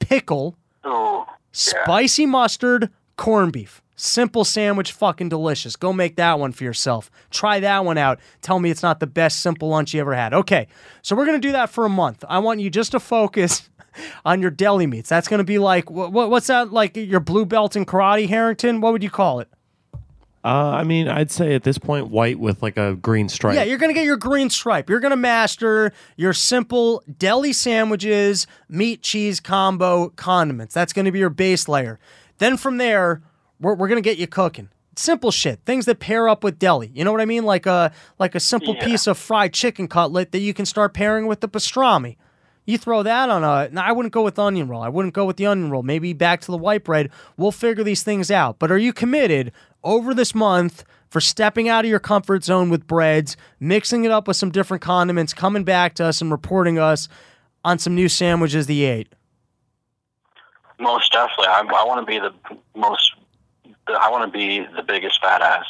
pickle, 0.00 0.56
Ooh, 0.86 1.24
spicy 1.56 2.26
mustard, 2.26 2.90
corned 3.16 3.52
beef. 3.52 3.82
Simple 3.98 4.44
sandwich, 4.44 4.92
fucking 4.92 5.30
delicious. 5.30 5.74
Go 5.74 5.90
make 5.90 6.16
that 6.16 6.38
one 6.38 6.52
for 6.52 6.64
yourself. 6.64 7.10
Try 7.30 7.60
that 7.60 7.84
one 7.84 7.96
out. 7.96 8.20
Tell 8.42 8.60
me 8.60 8.70
it's 8.70 8.82
not 8.82 9.00
the 9.00 9.06
best 9.06 9.40
simple 9.40 9.70
lunch 9.70 9.94
you 9.94 10.00
ever 10.00 10.14
had. 10.14 10.34
Okay, 10.34 10.68
so 11.00 11.16
we're 11.16 11.24
gonna 11.24 11.38
do 11.38 11.52
that 11.52 11.70
for 11.70 11.86
a 11.86 11.88
month. 11.88 12.22
I 12.28 12.40
want 12.40 12.60
you 12.60 12.68
just 12.68 12.90
to 12.90 13.00
focus 13.00 13.70
on 14.26 14.42
your 14.42 14.50
deli 14.50 14.86
meats. 14.86 15.08
That's 15.08 15.28
gonna 15.28 15.44
be 15.44 15.58
like 15.58 15.90
what, 15.90 16.12
what's 16.12 16.48
that 16.48 16.72
like 16.74 16.94
your 16.94 17.20
blue 17.20 17.46
belt 17.46 17.74
in 17.74 17.86
karate, 17.86 18.28
Harrington? 18.28 18.82
What 18.82 18.92
would 18.92 19.02
you 19.02 19.10
call 19.10 19.40
it? 19.40 19.48
Uh, 20.46 20.70
I 20.70 20.84
mean, 20.84 21.08
I'd 21.08 21.32
say 21.32 21.56
at 21.56 21.64
this 21.64 21.76
point, 21.76 22.08
white 22.08 22.38
with 22.38 22.62
like 22.62 22.76
a 22.76 22.94
green 22.94 23.28
stripe. 23.28 23.56
Yeah, 23.56 23.64
you're 23.64 23.78
gonna 23.78 23.92
get 23.94 24.04
your 24.04 24.16
green 24.16 24.48
stripe. 24.48 24.88
You're 24.88 25.00
gonna 25.00 25.16
master 25.16 25.92
your 26.16 26.32
simple 26.32 27.02
deli 27.18 27.52
sandwiches, 27.52 28.46
meat 28.68 29.02
cheese 29.02 29.40
combo 29.40 30.10
condiments. 30.10 30.72
That's 30.72 30.92
gonna 30.92 31.10
be 31.10 31.18
your 31.18 31.30
base 31.30 31.66
layer. 31.66 31.98
Then 32.38 32.56
from 32.56 32.76
there, 32.76 33.22
we're, 33.60 33.74
we're 33.74 33.88
gonna 33.88 34.00
get 34.00 34.18
you 34.18 34.28
cooking. 34.28 34.68
Simple 34.94 35.32
shit, 35.32 35.58
things 35.66 35.84
that 35.86 35.98
pair 35.98 36.28
up 36.28 36.44
with 36.44 36.60
deli. 36.60 36.92
You 36.94 37.02
know 37.04 37.10
what 37.10 37.20
I 37.20 37.24
mean? 37.26 37.44
Like 37.44 37.66
a 37.66 37.90
like 38.20 38.36
a 38.36 38.40
simple 38.40 38.76
Yeah. 38.76 38.84
piece 38.84 39.08
of 39.08 39.18
fried 39.18 39.52
chicken 39.52 39.88
cutlet 39.88 40.30
that 40.30 40.38
you 40.38 40.54
can 40.54 40.64
start 40.64 40.94
pairing 40.94 41.26
with 41.26 41.40
the 41.40 41.48
pastrami. 41.48 42.16
You 42.66 42.78
throw 42.78 43.02
that 43.02 43.30
on 43.30 43.44
a. 43.44 43.80
I 43.80 43.92
wouldn't 43.92 44.12
go 44.12 44.22
with 44.22 44.38
onion 44.38 44.68
roll. 44.68 44.82
I 44.82 44.88
wouldn't 44.88 45.14
go 45.14 45.24
with 45.24 45.36
the 45.36 45.46
onion 45.46 45.70
roll. 45.70 45.82
Maybe 45.82 46.12
back 46.12 46.40
to 46.42 46.50
the 46.50 46.58
white 46.58 46.84
bread. 46.84 47.10
We'll 47.36 47.52
figure 47.52 47.84
these 47.84 48.02
things 48.02 48.30
out. 48.30 48.58
But 48.58 48.70
are 48.70 48.78
you 48.78 48.92
committed 48.92 49.52
over 49.84 50.12
this 50.12 50.34
month 50.34 50.84
for 51.08 51.20
stepping 51.20 51.68
out 51.68 51.84
of 51.84 51.90
your 51.90 52.00
comfort 52.00 52.44
zone 52.44 52.68
with 52.68 52.86
breads, 52.86 53.36
mixing 53.60 54.04
it 54.04 54.10
up 54.10 54.26
with 54.26 54.36
some 54.36 54.50
different 54.50 54.82
condiments, 54.82 55.32
coming 55.32 55.64
back 55.64 55.94
to 55.94 56.04
us 56.04 56.20
and 56.20 56.30
reporting 56.30 56.78
us 56.78 57.08
on 57.64 57.78
some 57.78 57.94
new 57.94 58.08
sandwiches 58.08 58.68
you 58.68 58.86
ate? 58.86 59.08
most 60.80 61.12
definitely. 61.12 61.46
I, 61.46 61.60
I 61.60 61.84
want 61.84 62.06
to 62.06 62.10
be 62.10 62.18
the 62.18 62.32
most. 62.78 63.12
I 63.88 64.10
want 64.10 64.30
to 64.30 64.36
be 64.38 64.66
the 64.76 64.82
biggest 64.82 65.20
fat 65.22 65.42
ass 65.42 65.64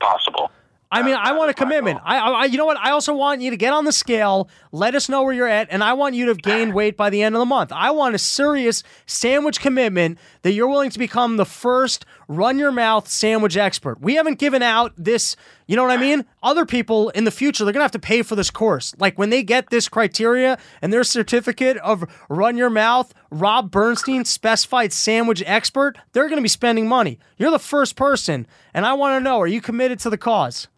possible. 0.00 0.50
I 0.90 1.02
mean, 1.02 1.16
I 1.16 1.32
want 1.32 1.50
a 1.50 1.54
commitment. 1.54 1.98
I, 2.04 2.18
I, 2.18 2.44
you 2.44 2.56
know 2.56 2.64
what? 2.64 2.76
I 2.76 2.92
also 2.92 3.12
want 3.12 3.40
you 3.40 3.50
to 3.50 3.56
get 3.56 3.72
on 3.72 3.84
the 3.84 3.92
scale. 3.92 4.48
Let 4.70 4.94
us 4.94 5.08
know 5.08 5.24
where 5.24 5.32
you're 5.32 5.48
at, 5.48 5.66
and 5.70 5.82
I 5.82 5.94
want 5.94 6.14
you 6.14 6.26
to 6.26 6.30
have 6.30 6.42
gained 6.42 6.74
weight 6.74 6.96
by 6.96 7.10
the 7.10 7.22
end 7.22 7.34
of 7.34 7.40
the 7.40 7.46
month. 7.46 7.72
I 7.72 7.90
want 7.90 8.14
a 8.14 8.18
serious 8.18 8.84
sandwich 9.04 9.58
commitment 9.58 10.18
that 10.42 10.52
you're 10.52 10.68
willing 10.68 10.90
to 10.90 10.98
become 10.98 11.38
the 11.38 11.44
first 11.44 12.06
run 12.28 12.58
your 12.58 12.70
mouth 12.70 13.08
sandwich 13.08 13.56
expert. 13.56 14.00
We 14.00 14.14
haven't 14.14 14.38
given 14.38 14.62
out 14.62 14.92
this. 14.96 15.34
You 15.66 15.74
know 15.74 15.82
what 15.82 15.90
I 15.90 16.00
mean? 16.00 16.24
Other 16.40 16.64
people 16.64 17.08
in 17.10 17.24
the 17.24 17.32
future, 17.32 17.64
they're 17.64 17.72
gonna 17.72 17.84
have 17.84 17.90
to 17.92 17.98
pay 17.98 18.22
for 18.22 18.36
this 18.36 18.50
course. 18.50 18.94
Like 18.98 19.18
when 19.18 19.30
they 19.30 19.42
get 19.42 19.70
this 19.70 19.88
criteria 19.88 20.56
and 20.80 20.92
their 20.92 21.02
certificate 21.02 21.76
of 21.78 22.04
run 22.28 22.56
your 22.56 22.70
mouth, 22.70 23.12
Rob 23.30 23.72
Bernstein 23.72 24.24
specified 24.24 24.92
sandwich 24.92 25.42
expert, 25.46 25.98
they're 26.12 26.28
gonna 26.28 26.42
be 26.42 26.48
spending 26.48 26.86
money. 26.86 27.18
You're 27.38 27.50
the 27.50 27.58
first 27.58 27.96
person, 27.96 28.46
and 28.72 28.86
I 28.86 28.94
want 28.94 29.18
to 29.18 29.24
know: 29.24 29.40
Are 29.40 29.48
you 29.48 29.60
committed 29.60 29.98
to 30.00 30.10
the 30.10 30.18
cause? 30.18 30.68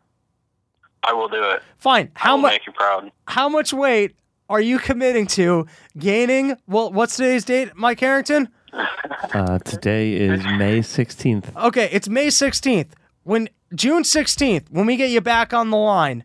I 1.05 1.12
will 1.12 1.28
do 1.28 1.42
it. 1.42 1.62
Fine. 1.78 2.11
How 2.14 2.36
much? 2.36 2.53
make 2.53 2.66
you 2.66 2.72
proud. 2.72 3.11
How 3.26 3.49
much 3.49 3.72
weight 3.72 4.14
are 4.49 4.61
you 4.61 4.78
committing 4.78 5.26
to 5.28 5.66
gaining? 5.99 6.57
Well, 6.66 6.92
what's 6.92 7.16
today's 7.16 7.44
date, 7.44 7.70
Mike 7.74 8.01
Harrington? 8.01 8.49
Uh, 9.34 9.59
today 9.59 10.12
is 10.12 10.42
May 10.44 10.78
16th. 10.78 11.55
Okay, 11.57 11.88
it's 11.90 12.09
May 12.09 12.30
sixteenth. 12.30 12.94
When 13.24 13.49
June 13.74 14.05
sixteenth, 14.05 14.70
when 14.70 14.86
we 14.86 14.96
get 14.96 15.11
you 15.11 15.20
back 15.20 15.53
on 15.53 15.70
the 15.70 15.76
line, 15.76 16.22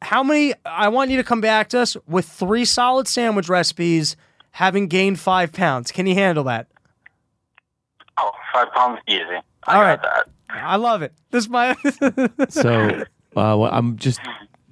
how 0.00 0.22
many? 0.22 0.54
I 0.64 0.88
want 0.88 1.10
you 1.10 1.16
to 1.16 1.24
come 1.24 1.40
back 1.40 1.68
to 1.70 1.80
us 1.80 1.96
with 2.06 2.26
three 2.26 2.64
solid 2.64 3.08
sandwich 3.08 3.48
recipes, 3.48 4.16
having 4.52 4.86
gained 4.86 5.18
five 5.18 5.52
pounds. 5.52 5.90
Can 5.90 6.06
you 6.06 6.14
handle 6.14 6.44
that? 6.44 6.68
Oh, 8.18 8.30
five 8.52 8.70
pounds 8.72 9.00
easy. 9.08 9.22
I 9.64 9.74
All 9.74 9.74
got 9.74 9.80
right. 9.82 10.02
that. 10.02 10.28
I 10.50 10.76
love 10.76 11.02
it. 11.02 11.12
This 11.30 11.44
is 11.44 11.50
my. 11.50 11.74
So 12.50 13.02
uh, 13.36 13.56
well, 13.58 13.70
I'm 13.72 13.96
just 13.96 14.20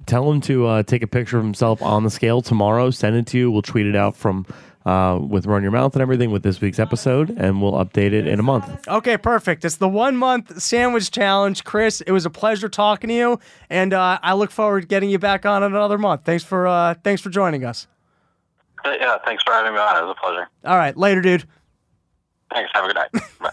tell 0.05 0.29
him 0.31 0.41
to 0.41 0.65
uh, 0.67 0.83
take 0.83 1.03
a 1.03 1.07
picture 1.07 1.37
of 1.37 1.43
himself 1.43 1.81
on 1.81 2.03
the 2.03 2.09
scale 2.09 2.41
tomorrow. 2.41 2.89
Send 2.91 3.15
it 3.15 3.27
to 3.27 3.37
you. 3.37 3.51
We'll 3.51 3.61
tweet 3.61 3.85
it 3.85 3.95
out 3.95 4.15
from 4.15 4.45
uh, 4.85 5.19
with 5.21 5.45
Run 5.45 5.61
Your 5.61 5.71
Mouth 5.71 5.93
and 5.95 6.01
everything 6.01 6.31
with 6.31 6.41
this 6.43 6.59
week's 6.59 6.79
episode, 6.79 7.29
and 7.37 7.61
we'll 7.61 7.73
update 7.73 8.13
it 8.13 8.27
in 8.27 8.39
a 8.39 8.43
month. 8.43 8.87
Okay, 8.87 9.15
perfect. 9.17 9.63
It's 9.63 9.75
the 9.77 9.87
one 9.87 10.17
month 10.17 10.59
sandwich 10.61 11.11
challenge, 11.11 11.63
Chris. 11.63 12.01
It 12.01 12.11
was 12.11 12.25
a 12.25 12.29
pleasure 12.31 12.67
talking 12.67 13.09
to 13.09 13.13
you, 13.13 13.39
and 13.69 13.93
uh, 13.93 14.17
I 14.23 14.33
look 14.33 14.49
forward 14.51 14.81
to 14.81 14.87
getting 14.87 15.09
you 15.11 15.19
back 15.19 15.45
on 15.45 15.61
in 15.63 15.71
another 15.71 15.97
month. 15.99 16.21
Thanks 16.25 16.43
for 16.43 16.67
uh, 16.67 16.95
thanks 17.03 17.21
for 17.21 17.29
joining 17.29 17.63
us. 17.63 17.87
Uh, 18.83 18.95
Yeah, 18.99 19.17
thanks 19.23 19.43
for 19.43 19.53
having 19.53 19.73
me 19.73 19.79
on. 19.79 19.97
It 19.97 20.05
was 20.07 20.15
a 20.17 20.19
pleasure. 20.19 20.49
All 20.65 20.77
right, 20.77 20.97
later, 20.97 21.21
dude. 21.21 21.45
Thanks. 22.51 22.71
Have 22.73 22.83
a 22.85 22.87
good 22.87 22.95
night. 22.95 23.11
Bye. 23.39 23.51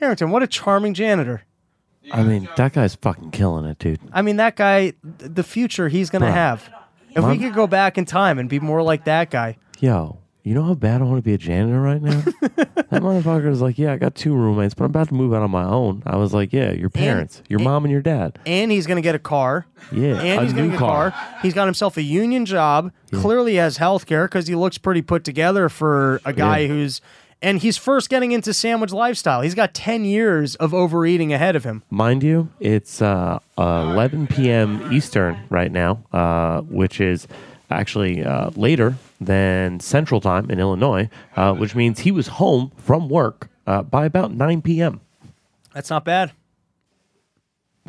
Harrington, 0.00 0.30
what 0.30 0.42
a 0.42 0.46
charming 0.46 0.94
janitor. 0.94 1.42
I 2.12 2.22
mean, 2.22 2.48
that 2.56 2.72
guy's 2.72 2.94
fucking 2.94 3.32
killing 3.32 3.64
it, 3.66 3.78
dude. 3.78 4.00
I 4.12 4.22
mean, 4.22 4.36
that 4.36 4.56
guy, 4.56 4.92
th- 4.92 4.94
the 5.34 5.42
future 5.42 5.88
he's 5.88 6.08
going 6.10 6.22
to 6.22 6.28
Bruh. 6.28 6.32
have. 6.34 6.70
If 7.10 7.16
we 7.16 7.22
Mom- 7.22 7.38
could 7.40 7.54
go 7.54 7.66
back 7.66 7.98
in 7.98 8.04
time 8.04 8.38
and 8.38 8.48
be 8.48 8.60
more 8.60 8.82
like 8.82 9.04
that 9.04 9.30
guy. 9.30 9.56
Yo, 9.80 10.18
you 10.42 10.54
know 10.54 10.62
how 10.62 10.74
bad 10.74 11.02
I 11.02 11.04
want 11.04 11.18
to 11.18 11.22
be 11.22 11.34
a 11.34 11.38
janitor 11.38 11.80
right 11.80 12.00
now? 12.00 12.20
that 12.40 13.02
motherfucker 13.02 13.50
is 13.50 13.60
like, 13.60 13.76
yeah, 13.78 13.92
I 13.92 13.96
got 13.96 14.14
two 14.14 14.34
roommates, 14.34 14.72
but 14.72 14.84
I'm 14.84 14.90
about 14.90 15.08
to 15.08 15.14
move 15.14 15.34
out 15.34 15.42
on 15.42 15.50
my 15.50 15.64
own. 15.64 16.02
I 16.06 16.16
was 16.16 16.32
like, 16.32 16.52
yeah, 16.52 16.70
your 16.72 16.88
parents, 16.88 17.42
your 17.48 17.58
mom 17.58 17.84
and 17.84 17.92
your 17.92 18.00
dad. 18.00 18.38
And 18.46 18.70
he's 18.70 18.86
going 18.86 18.96
to 18.96 19.02
get 19.02 19.14
a 19.14 19.18
car. 19.18 19.66
Yeah, 19.92 20.18
And 20.20 20.40
a 20.40 20.44
he's 20.44 20.52
going 20.54 20.66
new 20.68 20.72
to 20.72 20.78
get 20.78 20.82
a 20.82 20.86
car. 20.86 21.14
He's 21.42 21.52
got 21.54 21.66
himself 21.66 21.96
a 21.98 22.02
union 22.02 22.46
job. 22.46 22.92
Clearly 23.12 23.56
has 23.56 23.76
health 23.76 24.06
care 24.06 24.26
because 24.26 24.46
he 24.46 24.54
looks 24.54 24.78
pretty 24.78 25.02
put 25.02 25.24
together 25.24 25.68
for 25.68 26.20
a 26.24 26.32
guy 26.32 26.66
who's. 26.68 27.02
And 27.40 27.60
he's 27.60 27.76
first 27.76 28.10
getting 28.10 28.32
into 28.32 28.52
sandwich 28.52 28.92
lifestyle. 28.92 29.42
He's 29.42 29.54
got 29.54 29.72
10 29.72 30.04
years 30.04 30.56
of 30.56 30.74
overeating 30.74 31.32
ahead 31.32 31.54
of 31.54 31.64
him. 31.64 31.84
Mind 31.88 32.24
you, 32.24 32.50
it's 32.58 33.00
uh, 33.00 33.38
11 33.56 34.26
p.m. 34.26 34.92
Eastern 34.92 35.38
right 35.48 35.70
now, 35.70 36.04
uh, 36.12 36.62
which 36.62 37.00
is 37.00 37.28
actually 37.70 38.24
uh, 38.24 38.50
later 38.56 38.96
than 39.20 39.78
Central 39.78 40.20
Time 40.20 40.50
in 40.50 40.58
Illinois, 40.58 41.08
uh, 41.36 41.54
which 41.54 41.76
means 41.76 42.00
he 42.00 42.10
was 42.10 42.26
home 42.26 42.72
from 42.76 43.08
work 43.08 43.48
uh, 43.68 43.82
by 43.82 44.04
about 44.04 44.32
9 44.32 44.62
p.m. 44.62 45.00
That's 45.74 45.90
not 45.90 46.04
bad. 46.04 46.32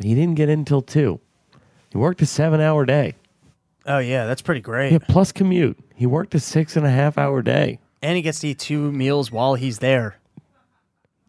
He 0.00 0.14
didn't 0.14 0.36
get 0.36 0.48
in 0.48 0.60
until 0.60 0.82
two. 0.82 1.20
He 1.90 1.98
worked 1.98 2.22
a 2.22 2.26
seven 2.26 2.60
hour 2.60 2.86
day. 2.86 3.14
Oh 3.86 3.98
yeah, 3.98 4.26
that's 4.26 4.42
pretty 4.42 4.60
great. 4.60 4.92
Yeah, 4.92 4.98
plus 4.98 5.32
commute. 5.32 5.78
He 5.94 6.06
worked 6.06 6.34
a 6.34 6.40
six 6.40 6.76
and 6.76 6.86
a 6.86 6.90
half 6.90 7.18
hour 7.18 7.42
day. 7.42 7.80
And 8.02 8.16
he 8.16 8.22
gets 8.22 8.40
to 8.40 8.48
eat 8.48 8.58
two 8.58 8.90
meals 8.92 9.30
while 9.30 9.54
he's 9.54 9.78
there. 9.78 10.16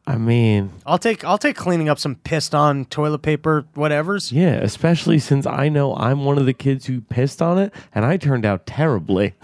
I 0.07 0.17
mean, 0.17 0.72
I'll 0.86 0.97
take 0.97 1.24
I'll 1.24 1.38
take 1.38 1.55
cleaning 1.55 1.88
up 1.88 1.99
some 1.99 2.15
pissed 2.15 2.55
on 2.55 2.86
toilet 2.86 3.19
paper 3.22 3.65
whatevers. 3.76 4.32
yeah, 4.32 4.55
especially 4.55 5.19
since 5.19 5.45
I 5.45 5.69
know 5.69 5.95
I'm 5.95 6.26
one 6.26 6.39
of 6.39 6.45
the 6.47 6.53
kids 6.53 6.88
who 6.88 7.01
pissed 7.01 7.41
on 7.41 7.59
it 7.59 7.72
and 7.93 8.03
I 8.03 8.17
turned 8.17 8.45
out 8.45 8.65
terribly. 8.65 9.36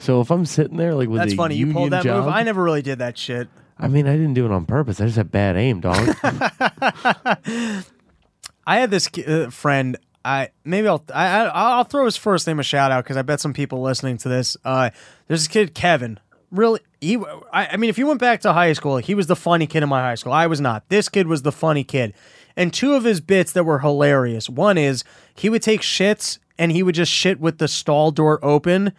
So 0.00 0.22
if 0.22 0.30
I'm 0.30 0.46
sitting 0.46 0.78
there 0.78 0.94
like 0.94 1.10
with 1.10 1.20
That's 1.20 1.34
a 1.34 1.36
funny. 1.36 1.56
You 1.56 1.72
pulled 1.74 1.90
that 1.90 2.04
job, 2.04 2.24
move. 2.24 2.32
I 2.32 2.42
never 2.42 2.62
really 2.62 2.80
did 2.80 3.00
that 3.00 3.18
shit. 3.18 3.48
I 3.78 3.86
mean, 3.88 4.06
I 4.08 4.12
didn't 4.12 4.32
do 4.32 4.46
it 4.46 4.50
on 4.50 4.64
purpose. 4.64 4.98
I 5.00 5.04
just 5.04 5.16
had 5.18 5.30
bad 5.30 5.56
aim, 5.56 5.80
dog. 5.80 6.16
I 6.24 7.84
had 8.66 8.90
this 8.90 9.08
uh, 9.26 9.50
friend. 9.50 9.98
I 10.24 10.50
maybe 10.64 10.88
I'll 10.88 11.04
I, 11.14 11.26
I 11.26 11.44
I'll 11.48 11.84
throw 11.84 12.06
his 12.06 12.16
first 12.16 12.46
name 12.46 12.58
a 12.58 12.62
shout 12.62 12.90
out 12.90 13.04
because 13.04 13.18
I 13.18 13.22
bet 13.22 13.40
some 13.40 13.52
people 13.52 13.82
listening 13.82 14.16
to 14.18 14.28
this. 14.30 14.56
Uh, 14.64 14.88
there's 15.28 15.40
this 15.40 15.48
kid 15.48 15.74
Kevin. 15.74 16.18
Really, 16.50 16.80
he. 17.00 17.16
I, 17.52 17.68
I 17.68 17.76
mean, 17.76 17.90
if 17.90 17.98
you 17.98 18.06
went 18.06 18.20
back 18.20 18.40
to 18.40 18.52
high 18.52 18.72
school, 18.72 18.96
he 18.96 19.14
was 19.14 19.28
the 19.28 19.36
funny 19.36 19.66
kid 19.66 19.82
in 19.82 19.88
my 19.88 20.00
high 20.00 20.16
school. 20.16 20.32
I 20.32 20.46
was 20.46 20.60
not. 20.60 20.88
This 20.88 21.08
kid 21.08 21.26
was 21.26 21.42
the 21.42 21.52
funny 21.52 21.84
kid. 21.84 22.12
And 22.56 22.72
two 22.72 22.94
of 22.94 23.04
his 23.04 23.20
bits 23.20 23.52
that 23.52 23.64
were 23.64 23.78
hilarious. 23.78 24.48
One 24.48 24.76
is 24.76 25.04
he 25.34 25.48
would 25.48 25.62
take 25.62 25.80
shits 25.80 26.38
and 26.58 26.72
he 26.72 26.82
would 26.82 26.94
just 26.94 27.12
shit 27.12 27.40
with 27.40 27.58
the 27.58 27.68
stall 27.68 28.10
door 28.10 28.44
open. 28.44 28.92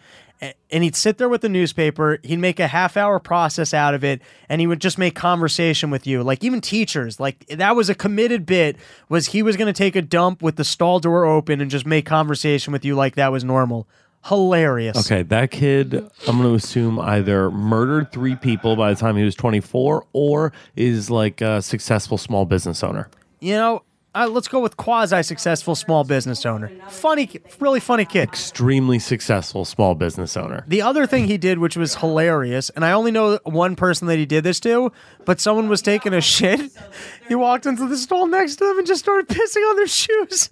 And 0.72 0.82
he'd 0.82 0.96
sit 0.96 1.18
there 1.18 1.28
with 1.28 1.42
the 1.42 1.48
newspaper. 1.48 2.18
He'd 2.24 2.38
make 2.40 2.58
a 2.58 2.66
half 2.66 2.96
hour 2.96 3.20
process 3.20 3.72
out 3.72 3.94
of 3.94 4.02
it, 4.02 4.20
and 4.48 4.60
he 4.60 4.66
would 4.66 4.80
just 4.80 4.98
make 4.98 5.14
conversation 5.14 5.88
with 5.88 6.04
you. 6.04 6.24
Like 6.24 6.42
even 6.42 6.60
teachers, 6.60 7.20
like 7.20 7.46
that 7.46 7.76
was 7.76 7.88
a 7.88 7.94
committed 7.94 8.44
bit. 8.44 8.76
Was 9.08 9.26
he 9.26 9.44
was 9.44 9.56
going 9.56 9.72
to 9.72 9.78
take 9.78 9.94
a 9.94 10.02
dump 10.02 10.42
with 10.42 10.56
the 10.56 10.64
stall 10.64 10.98
door 10.98 11.26
open 11.26 11.60
and 11.60 11.70
just 11.70 11.86
make 11.86 12.06
conversation 12.06 12.72
with 12.72 12.84
you 12.84 12.96
like 12.96 13.14
that 13.14 13.30
was 13.30 13.44
normal? 13.44 13.86
Hilarious. 14.26 14.96
okay, 14.98 15.22
that 15.24 15.50
kid, 15.50 15.94
I'm 16.28 16.38
going 16.38 16.48
to 16.48 16.54
assume 16.54 16.98
either 17.00 17.50
murdered 17.50 18.12
three 18.12 18.36
people 18.36 18.76
by 18.76 18.92
the 18.94 19.00
time 19.00 19.16
he 19.16 19.24
was 19.24 19.34
24 19.34 20.06
or 20.12 20.52
is 20.76 21.10
like 21.10 21.40
a 21.40 21.60
successful 21.60 22.18
small 22.18 22.44
business 22.44 22.84
owner. 22.84 23.08
You 23.40 23.54
know, 23.56 23.82
uh, 24.14 24.28
let's 24.30 24.46
go 24.46 24.60
with 24.60 24.76
quasi 24.76 25.22
successful 25.22 25.74
small 25.74 26.04
business 26.04 26.44
owner. 26.44 26.70
Funny, 26.88 27.30
really 27.58 27.80
funny 27.80 28.04
kid. 28.04 28.24
Extremely 28.24 28.98
successful 28.98 29.64
small 29.64 29.94
business 29.94 30.36
owner. 30.36 30.64
The 30.68 30.82
other 30.82 31.06
thing 31.06 31.26
he 31.26 31.38
did, 31.38 31.58
which 31.58 31.76
was 31.76 31.96
hilarious, 31.96 32.68
and 32.70 32.84
I 32.84 32.92
only 32.92 33.10
know 33.10 33.38
one 33.44 33.74
person 33.74 34.06
that 34.08 34.18
he 34.18 34.26
did 34.26 34.44
this 34.44 34.60
to, 34.60 34.92
but 35.24 35.40
someone 35.40 35.68
was 35.68 35.82
taking 35.82 36.12
a 36.14 36.20
shit. 36.20 36.60
He 37.28 37.34
walked 37.34 37.64
into 37.64 37.88
the 37.88 37.96
stall 37.96 38.26
next 38.26 38.56
to 38.56 38.64
them 38.66 38.78
and 38.78 38.86
just 38.86 39.02
started 39.02 39.26
pissing 39.26 39.66
on 39.70 39.76
their 39.76 39.86
shoes. 39.88 40.50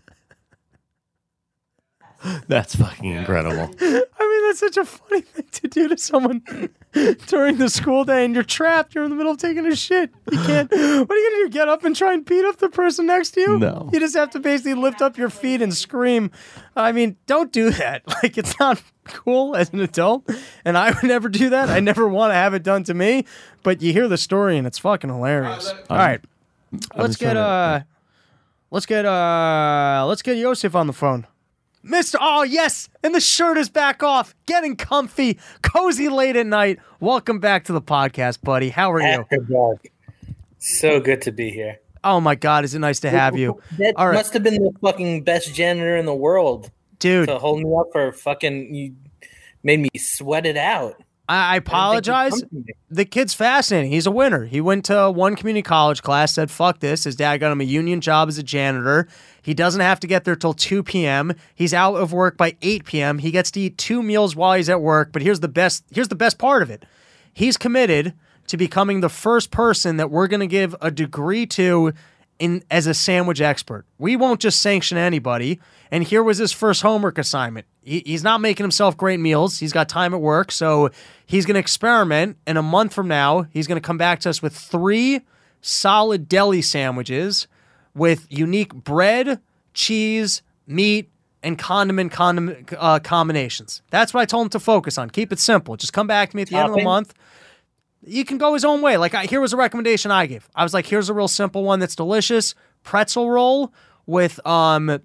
That's 2.48 2.74
fucking 2.76 3.10
incredible. 3.10 3.74
I 3.80 4.28
mean, 4.28 4.48
that's 4.48 4.60
such 4.60 4.76
a 4.76 4.84
funny 4.84 5.22
thing 5.22 5.46
to 5.52 5.68
do 5.68 5.88
to 5.88 5.96
someone 5.96 6.42
during 7.26 7.56
the 7.56 7.70
school 7.70 8.04
day, 8.04 8.24
and 8.26 8.34
you're 8.34 8.44
trapped. 8.44 8.94
You're 8.94 9.04
in 9.04 9.10
the 9.10 9.16
middle 9.16 9.32
of 9.32 9.38
taking 9.38 9.64
a 9.66 9.74
shit. 9.74 10.10
You 10.30 10.38
can't. 10.38 10.70
What 10.70 10.78
are 10.80 11.16
you 11.16 11.30
gonna 11.30 11.44
do? 11.44 11.48
Get 11.48 11.68
up 11.68 11.82
and 11.84 11.96
try 11.96 12.12
and 12.12 12.24
beat 12.24 12.44
up 12.44 12.58
the 12.58 12.68
person 12.68 13.06
next 13.06 13.30
to 13.32 13.40
you? 13.40 13.58
No. 13.58 13.88
You 13.92 14.00
just 14.00 14.14
have 14.16 14.30
to 14.30 14.40
basically 14.40 14.74
lift 14.74 15.00
up 15.00 15.16
your 15.16 15.30
feet 15.30 15.62
and 15.62 15.72
scream. 15.72 16.30
I 16.76 16.92
mean, 16.92 17.16
don't 17.26 17.52
do 17.52 17.70
that. 17.70 18.02
Like, 18.22 18.36
it's 18.36 18.58
not 18.60 18.82
cool 19.04 19.56
as 19.56 19.72
an 19.72 19.80
adult, 19.80 20.28
and 20.64 20.76
I 20.76 20.90
would 20.90 21.04
never 21.04 21.28
do 21.30 21.48
that. 21.50 21.70
I 21.70 21.80
never 21.80 22.06
want 22.06 22.32
to 22.32 22.34
have 22.34 22.52
it 22.52 22.62
done 22.62 22.84
to 22.84 22.92
me. 22.94 23.24
But 23.62 23.80
you 23.80 23.92
hear 23.94 24.08
the 24.08 24.18
story, 24.18 24.58
and 24.58 24.66
it's 24.66 24.78
fucking 24.78 25.08
hilarious. 25.08 25.72
All 25.88 25.96
right, 25.96 26.20
let's 26.94 27.16
get 27.16 27.32
trying 27.32 27.36
to- 27.36 27.40
uh, 27.40 27.80
let's 28.70 28.84
get 28.84 29.06
uh, 29.06 30.04
let's 30.06 30.20
get 30.22 30.36
Yosef 30.36 30.74
on 30.74 30.86
the 30.86 30.92
phone. 30.92 31.26
Mr. 31.84 32.16
Oh, 32.20 32.42
yes. 32.42 32.88
And 33.02 33.14
the 33.14 33.20
shirt 33.20 33.56
is 33.56 33.70
back 33.70 34.02
off. 34.02 34.34
Getting 34.46 34.76
comfy, 34.76 35.38
cozy 35.62 36.08
late 36.08 36.36
at 36.36 36.46
night. 36.46 36.78
Welcome 37.00 37.38
back 37.38 37.64
to 37.64 37.72
the 37.72 37.80
podcast, 37.80 38.42
buddy. 38.42 38.68
How 38.68 38.92
are 38.92 39.00
you? 39.00 39.24
Dark. 39.48 39.86
So 40.58 41.00
good 41.00 41.22
to 41.22 41.32
be 41.32 41.50
here. 41.50 41.80
Oh, 42.04 42.20
my 42.20 42.34
God. 42.34 42.64
Is 42.64 42.74
it 42.74 42.80
nice 42.80 43.00
to 43.00 43.10
have 43.10 43.36
you? 43.36 43.60
That 43.78 43.94
All 43.96 44.06
right. 44.08 44.14
must 44.14 44.34
have 44.34 44.42
been 44.42 44.54
the 44.62 44.72
fucking 44.82 45.24
best 45.24 45.54
janitor 45.54 45.96
in 45.96 46.04
the 46.04 46.14
world 46.14 46.70
Dude, 46.98 47.28
to 47.28 47.38
hold 47.38 47.62
me 47.62 47.70
up 47.78 47.86
for 47.92 48.12
fucking. 48.12 48.74
You 48.74 48.94
made 49.62 49.80
me 49.80 49.88
sweat 49.96 50.44
it 50.44 50.58
out. 50.58 51.02
I, 51.30 51.56
I 51.56 51.60
I 51.72 51.78
didn't 51.78 51.90
think 51.90 52.06
you'd 52.06 52.16
apologize. 52.16 52.42
The 52.90 53.04
kid's 53.04 53.34
fascinating. 53.34 53.92
He's 53.92 54.06
a 54.06 54.10
winner. 54.10 54.46
He 54.46 54.60
went 54.60 54.84
to 54.86 55.10
one 55.10 55.36
community 55.36 55.62
college 55.62 56.02
class, 56.02 56.34
said, 56.34 56.50
fuck 56.50 56.80
this. 56.80 57.04
His 57.04 57.14
dad 57.14 57.38
got 57.38 57.52
him 57.52 57.60
a 57.60 57.64
union 57.64 58.00
job 58.00 58.28
as 58.28 58.38
a 58.38 58.42
janitor. 58.42 59.06
He 59.40 59.54
doesn't 59.54 59.80
have 59.80 60.00
to 60.00 60.08
get 60.08 60.24
there 60.24 60.34
till 60.34 60.54
2 60.54 60.82
p.m. 60.82 61.34
He's 61.54 61.72
out 61.72 61.94
of 61.94 62.12
work 62.12 62.36
by 62.36 62.56
8 62.62 62.84
p.m. 62.84 63.18
He 63.18 63.30
gets 63.30 63.52
to 63.52 63.60
eat 63.60 63.78
two 63.78 64.02
meals 64.02 64.34
while 64.34 64.54
he's 64.54 64.68
at 64.68 64.80
work. 64.82 65.12
But 65.12 65.22
here's 65.22 65.40
the 65.40 65.48
best 65.48 65.84
here's 65.92 66.08
the 66.08 66.16
best 66.16 66.38
part 66.38 66.62
of 66.62 66.70
it. 66.70 66.84
He's 67.32 67.56
committed 67.56 68.14
to 68.48 68.56
becoming 68.56 69.00
the 69.00 69.08
first 69.08 69.52
person 69.52 69.96
that 69.98 70.10
we're 70.10 70.26
going 70.26 70.40
to 70.40 70.48
give 70.48 70.74
a 70.80 70.90
degree 70.90 71.46
to 71.46 71.92
in 72.40 72.64
as 72.70 72.88
a 72.88 72.94
sandwich 72.94 73.40
expert. 73.40 73.84
We 73.98 74.16
won't 74.16 74.40
just 74.40 74.60
sanction 74.60 74.98
anybody. 74.98 75.60
And 75.92 76.02
here 76.02 76.22
was 76.22 76.38
his 76.38 76.50
first 76.50 76.82
homework 76.82 77.18
assignment. 77.18 77.66
He, 77.82 78.02
he's 78.04 78.24
not 78.24 78.40
making 78.40 78.64
himself 78.64 78.96
great 78.96 79.20
meals. 79.20 79.58
He's 79.58 79.72
got 79.72 79.88
time 79.88 80.14
at 80.14 80.20
work, 80.20 80.50
so 80.50 80.90
he's 81.26 81.46
going 81.46 81.54
to 81.54 81.60
experiment. 81.60 82.38
And 82.46 82.58
a 82.58 82.62
month 82.62 82.94
from 82.94 83.06
now, 83.06 83.42
he's 83.50 83.68
going 83.68 83.80
to 83.80 83.86
come 83.86 83.98
back 83.98 84.20
to 84.20 84.30
us 84.30 84.42
with 84.42 84.56
three 84.56 85.20
solid 85.60 86.28
deli 86.28 86.62
sandwiches 86.62 87.46
with 87.94 88.26
unique 88.30 88.72
bread, 88.72 89.40
cheese, 89.74 90.42
meat, 90.66 91.10
and 91.42 91.58
condiment 91.58 92.12
condiment 92.12 92.72
uh, 92.78 92.98
combinations. 93.00 93.82
That's 93.90 94.12
what 94.14 94.20
I 94.20 94.24
told 94.24 94.46
him 94.46 94.50
to 94.50 94.60
focus 94.60 94.98
on. 94.98 95.10
Keep 95.10 95.32
it 95.32 95.38
simple. 95.38 95.76
Just 95.76 95.92
come 95.92 96.06
back 96.06 96.30
to 96.30 96.36
me 96.36 96.42
at 96.42 96.48
the 96.48 96.56
end 96.56 96.70
of 96.70 96.76
the 96.76 96.84
month 96.84 97.14
you 98.04 98.24
can 98.24 98.38
go 98.38 98.54
his 98.54 98.64
own 98.64 98.82
way. 98.82 98.96
Like 98.96 99.14
I, 99.14 99.24
here 99.26 99.40
was 99.40 99.52
a 99.52 99.56
recommendation 99.56 100.10
I 100.10 100.26
gave. 100.26 100.48
I 100.54 100.62
was 100.62 100.74
like, 100.74 100.86
here's 100.86 101.08
a 101.08 101.14
real 101.14 101.28
simple 101.28 101.64
one 101.64 101.80
that's 101.80 101.96
delicious: 101.96 102.54
pretzel 102.82 103.30
roll 103.30 103.72
with 104.06 104.44
um 104.46 105.00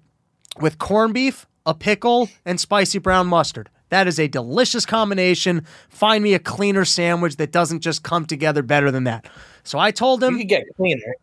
with 0.60 0.78
corned 0.78 1.14
beef, 1.14 1.46
a 1.66 1.74
pickle, 1.74 2.28
and 2.44 2.58
spicy 2.60 2.98
brown 2.98 3.26
mustard. 3.26 3.68
That 3.90 4.08
is 4.08 4.18
a 4.18 4.26
delicious 4.26 4.84
combination. 4.84 5.64
Find 5.88 6.24
me 6.24 6.34
a 6.34 6.40
cleaner 6.40 6.84
sandwich 6.84 7.36
that 7.36 7.52
doesn't 7.52 7.80
just 7.80 8.02
come 8.02 8.26
together 8.26 8.62
better 8.62 8.90
than 8.90 9.04
that. 9.04 9.26
So 9.62 9.78
I 9.78 9.90
told 9.92 10.22
him 10.24 10.34
You 10.34 10.40
could 10.40 10.48
get 10.48 10.64
cleaner. 10.76 11.14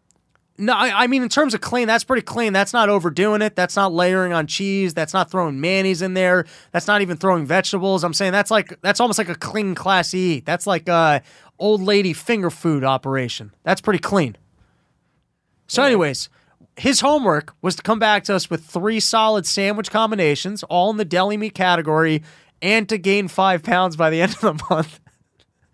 no, 0.58 0.72
I, 0.74 1.04
I 1.04 1.08
mean 1.08 1.24
in 1.24 1.30
terms 1.30 1.54
of 1.54 1.60
clean, 1.60 1.88
that's 1.88 2.06
pretty 2.06 2.22
clean. 2.22 2.54
That's 2.54 2.72
not 2.72 2.88
overdoing 2.88 3.42
it. 3.42 3.56
That's 3.58 3.76
not 3.76 3.92
layering 3.92 4.32
on 4.32 4.48
cheese. 4.48 4.94
That's 4.94 5.14
not 5.14 5.30
throwing 5.30 5.60
mayonnaise 5.60 6.02
in 6.02 6.14
there. 6.14 6.46
That's 6.72 6.88
not 6.88 7.02
even 7.02 7.18
throwing 7.18 7.46
vegetables. 7.46 8.04
I'm 8.04 8.14
saying 8.14 8.32
that's 8.32 8.52
like 8.52 8.80
that's 8.82 9.02
almost 9.02 9.18
like 9.18 9.30
a 9.30 9.36
clean 9.36 9.76
class 9.76 10.14
E. 10.14 10.40
That's 10.40 10.66
like 10.66 10.88
a 10.88 11.22
old 11.60 11.82
lady 11.82 12.14
finger 12.14 12.50
food 12.50 12.84
operation. 12.84 13.54
That's 13.64 13.82
pretty 13.82 14.00
clean. 14.00 14.38
So, 15.68 15.84
anyways, 15.84 16.30
his 16.76 17.02
homework 17.02 17.56
was 17.62 17.76
to 17.76 17.84
come 17.84 18.00
back 18.00 18.24
to 18.26 18.36
us 18.36 18.50
with 18.50 18.66
three 18.66 19.00
solid 19.00 19.46
sandwich 19.46 19.92
combinations, 19.92 20.64
all 20.64 20.90
in 20.90 20.98
the 20.98 21.06
deli 21.06 21.38
meat 21.38 21.54
category, 21.54 22.24
and 22.62 22.88
to 22.90 22.98
gain 22.98 23.28
five 23.28 23.64
pounds 23.64 23.96
by 23.96 24.10
the 24.10 24.22
end 24.22 24.34
of 24.34 24.42
the 24.42 24.66
month 24.70 25.00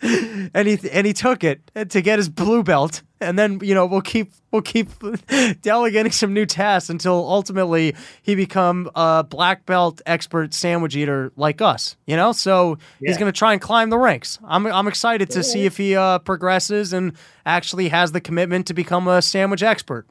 and 0.53 0.67
he 0.67 0.79
and 0.91 1.05
he 1.05 1.13
took 1.13 1.43
it 1.43 1.61
to 1.89 2.01
get 2.01 2.19
his 2.19 2.29
blue 2.29 2.63
belt. 2.63 3.01
And 3.21 3.37
then 3.37 3.59
you 3.61 3.75
know 3.75 3.85
we'll 3.85 4.01
keep 4.01 4.31
we'll 4.51 4.61
keep 4.61 4.89
delegating 5.61 6.13
some 6.13 6.33
new 6.33 6.45
tasks 6.45 6.89
until 6.89 7.15
ultimately 7.15 7.95
he 8.21 8.35
become 8.35 8.89
a 8.95 9.25
black 9.25 9.65
belt 9.65 10.01
expert 10.05 10.53
sandwich 10.53 10.95
eater 10.95 11.33
like 11.35 11.61
us 11.61 11.97
you 12.05 12.15
know? 12.15 12.31
So 12.31 12.77
he's 12.99 13.17
going 13.17 13.31
to 13.31 13.37
try 13.37 13.53
and 13.53 13.61
climb 13.61 13.89
the 13.89 13.97
ranks. 13.97 14.39
I'm 14.43 14.65
i'm 14.67 14.87
excited 14.87 15.29
to 15.31 15.43
see 15.43 15.65
if 15.65 15.77
he 15.77 15.95
uh, 15.95 16.19
progresses 16.19 16.93
and 16.93 17.13
actually 17.45 17.89
has 17.89 18.11
the 18.11 18.21
commitment 18.21 18.67
to 18.67 18.73
become 18.73 19.07
a 19.07 19.21
sandwich 19.21 19.63
expert. 19.63 20.07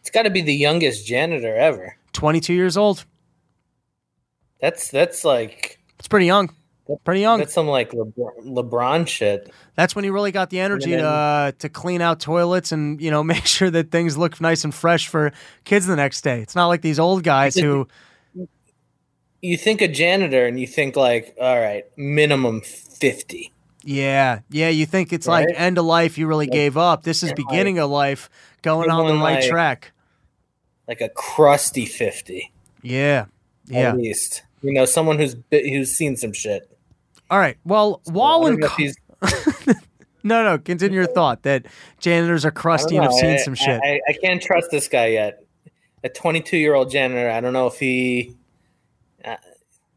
It's 0.00 0.10
got 0.10 0.22
to 0.22 0.30
be 0.30 0.40
the 0.40 0.54
youngest 0.54 1.06
janitor 1.06 1.54
ever. 1.54 1.96
22 2.12 2.54
years 2.54 2.76
old. 2.76 3.04
That's 4.60 4.90
that's 4.90 5.24
like 5.24 5.78
it's 5.98 6.08
pretty 6.08 6.26
young 6.26 6.50
pretty 7.04 7.20
young 7.20 7.38
that's 7.40 7.52
some 7.52 7.66
like 7.68 7.90
LeBron, 7.92 8.44
LeBron 8.46 9.06
shit. 9.06 9.50
That's 9.74 9.94
when 9.94 10.04
he 10.04 10.10
really 10.10 10.32
got 10.32 10.50
the 10.50 10.60
energy 10.60 10.90
then- 10.90 11.00
to 11.00 11.06
uh, 11.08 11.52
to 11.58 11.68
clean 11.68 12.00
out 12.00 12.20
toilets 12.20 12.72
and 12.72 13.00
you 13.00 13.10
know 13.10 13.22
make 13.34 13.44
sure 13.46 13.70
that 13.70 13.90
things 13.90 14.16
look 14.16 14.40
nice 14.40 14.64
and 14.64 14.74
fresh 14.74 15.08
for 15.08 15.32
kids 15.64 15.86
the 15.86 15.96
next 15.96 16.22
day. 16.22 16.40
It's 16.40 16.54
not 16.56 16.66
like 16.68 16.82
these 16.82 16.98
old 16.98 17.22
guys 17.24 17.54
who 17.54 17.86
You 19.40 19.56
think 19.56 19.80
a 19.82 19.88
janitor 19.88 20.46
and 20.46 20.58
you 20.58 20.66
think 20.66 20.96
like, 20.96 21.36
all 21.40 21.60
right, 21.60 21.84
minimum 21.96 22.60
fifty. 22.62 23.52
yeah 23.84 24.40
yeah 24.50 24.68
you 24.68 24.84
think 24.86 25.12
it's 25.12 25.26
like 25.28 25.46
end 25.54 25.78
of 25.78 25.84
life 25.84 26.18
you 26.18 26.26
really 26.26 26.46
gave 26.48 26.76
up. 26.76 27.02
This 27.04 27.22
is 27.22 27.32
beginning 27.34 27.78
of 27.78 27.90
life 27.90 28.28
going 28.62 28.90
on 28.90 29.06
the 29.06 29.14
right 29.14 29.40
like- 29.40 29.48
track. 29.48 29.92
like 30.88 31.00
a 31.00 31.08
crusty 31.10 31.84
50 31.86 32.50
Yeah 32.82 33.26
yeah. 33.66 33.90
at 33.90 33.96
least 33.98 34.42
you 34.62 34.72
know 34.72 34.84
someone 34.86 35.18
who's 35.18 35.36
who's 35.50 35.92
seen 35.92 36.16
some 36.16 36.32
shit 36.32 36.68
All 37.30 37.38
right. 37.38 37.56
Well, 37.64 38.00
I 38.08 38.10
while 38.12 38.40
don't 38.42 38.54
in 38.54 38.60
know 38.60 38.66
if 38.66 38.72
co- 38.72 38.76
he's- 38.82 39.76
No, 40.24 40.42
no. 40.42 40.58
Continue 40.58 40.98
your 40.98 41.06
thought 41.06 41.42
that 41.44 41.66
janitors 42.00 42.44
are 42.44 42.50
crusty 42.50 42.96
and 42.96 43.04
have 43.04 43.12
seen 43.14 43.34
I- 43.34 43.36
some 43.36 43.54
shit. 43.54 43.80
I, 43.82 44.00
I 44.08 44.12
can't 44.14 44.42
trust 44.42 44.68
this 44.70 44.88
guy 44.88 45.06
yet. 45.08 45.44
A 46.04 46.08
22 46.08 46.56
year 46.56 46.74
old 46.74 46.90
janitor. 46.90 47.30
I 47.30 47.40
don't 47.40 47.52
know 47.52 47.66
if 47.66 47.78
he. 47.78 48.34
Uh, 49.24 49.36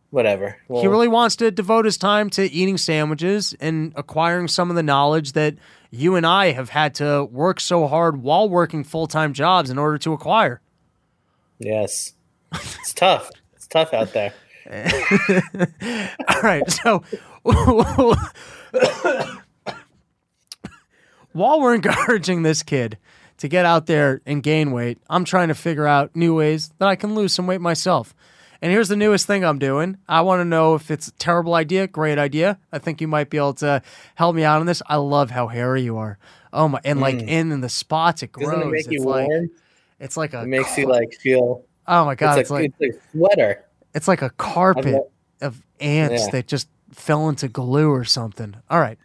whatever. 0.10 0.58
Well, 0.68 0.82
he 0.82 0.88
really 0.88 1.08
wants 1.08 1.36
to 1.38 1.52
devote 1.52 1.86
his 1.86 1.98
time 1.98 2.30
to 2.32 2.44
eating 2.52 2.78
sandwiches 2.78 3.56
and 3.60 3.94
acquiring 3.96 4.48
some 4.48 4.70
of 4.70 4.76
the 4.76 4.84
knowledge 4.84 5.34
that 5.34 5.56
you 5.90 6.16
and 6.16 6.26
I 6.26 6.52
have 6.52 6.70
had 6.70 6.96
to 6.96 7.26
work 7.26 7.60
so 7.60 7.88
hard 7.88 8.22
while 8.22 8.48
working 8.50 8.84
full 8.84 9.08
time 9.08 9.34
jobs 9.34 9.70
in 9.70 9.78
order 9.78 9.98
to 10.00 10.14
acquire. 10.14 10.62
Yes. 11.60 12.14
It's 12.54 12.94
tough. 12.94 13.30
It's 13.56 13.68
tough 13.68 13.94
out 13.94 14.14
there. 14.14 14.34
All 16.28 16.42
right, 16.42 16.70
so 16.70 17.04
while 21.34 21.62
we're 21.62 21.76
encouraging 21.76 22.44
this 22.44 22.64
kid 22.64 22.98
to 23.38 23.48
get 23.48 23.66
out 23.66 23.88
there 23.88 24.22
and 24.26 24.44
gain 24.44 24.72
weight, 24.72 25.00
I'm 25.10 25.26
trying 25.26 25.48
to 25.48 25.56
figure 25.56 25.88
out 25.88 26.16
new 26.16 26.36
ways 26.36 26.72
that 26.78 26.88
I 26.88 26.96
can 26.96 27.16
lose 27.16 27.34
some 27.34 27.48
weight 27.48 27.62
myself. 27.62 28.14
And 28.62 28.72
here's 28.72 28.90
the 28.90 28.96
newest 28.96 29.26
thing 29.26 29.44
I'm 29.44 29.58
doing. 29.58 29.98
I 30.08 30.22
want 30.22 30.42
to 30.42 30.46
know 30.46 30.76
if 30.76 30.92
it's 30.92 31.08
a 31.08 31.12
terrible 31.14 31.56
idea, 31.56 31.88
great 31.88 32.20
idea. 32.20 32.60
I 32.72 32.78
think 32.78 33.02
you 33.02 33.08
might 33.08 33.32
be 33.32 33.38
able 33.38 33.56
to 33.56 33.82
help 34.14 34.36
me 34.36 34.44
out 34.44 34.60
on 34.60 34.68
this. 34.68 34.84
I 34.86 34.98
love 34.98 35.32
how 35.32 35.48
hairy 35.48 35.82
you 35.82 35.98
are. 35.98 36.20
Oh 36.54 36.68
my! 36.68 36.80
And 36.84 37.00
like 37.00 37.16
in, 37.16 37.52
in 37.52 37.62
the 37.62 37.70
spots, 37.70 38.22
it 38.22 38.32
grows. 38.32 38.66
Mm. 38.66 38.74
It 38.74 38.86
it's 38.86 39.04
like 39.04 39.28
warm? 39.28 39.50
it's 40.00 40.18
like 40.18 40.34
a 40.34 40.44
It 40.44 40.48
makes 40.48 40.78
you 40.78 40.86
like 40.86 41.14
feel. 41.14 41.64
oh 41.88 42.06
my 42.06 42.14
god! 42.14 42.34
It's, 42.34 42.42
It's, 42.42 42.52
like, 42.52 42.62
like 42.62 42.74
it's 42.80 42.98
like 42.98 43.04
sweater. 43.12 43.66
It's 43.94 44.08
like 44.08 44.22
a 44.22 44.30
carpet 44.32 45.02
of 45.42 45.62
ants 45.80 46.24
Yeah. 46.26 46.32
that 46.32 46.48
just 46.48 46.68
fell 46.92 47.30
into 47.30 47.48
glue 47.48 47.90
or 47.90 48.04
something. 48.04 48.56
All 48.70 48.80
right. 48.80 48.98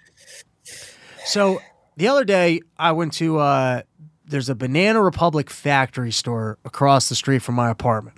So 1.25 1.61
the 1.97 2.09
other 2.09 2.25
day 2.25 2.61
I 2.79 2.93
went 2.93 3.13
to 3.15 3.39
uh 3.39 3.83
there's 4.29 4.49
a 4.49 4.55
Banana 4.57 5.01
Republic 5.01 5.51
factory 5.51 6.11
store 6.11 6.59
across 6.65 7.09
the 7.09 7.15
street 7.15 7.41
from 7.43 7.55
my 7.55 7.71
apartment. 7.71 8.17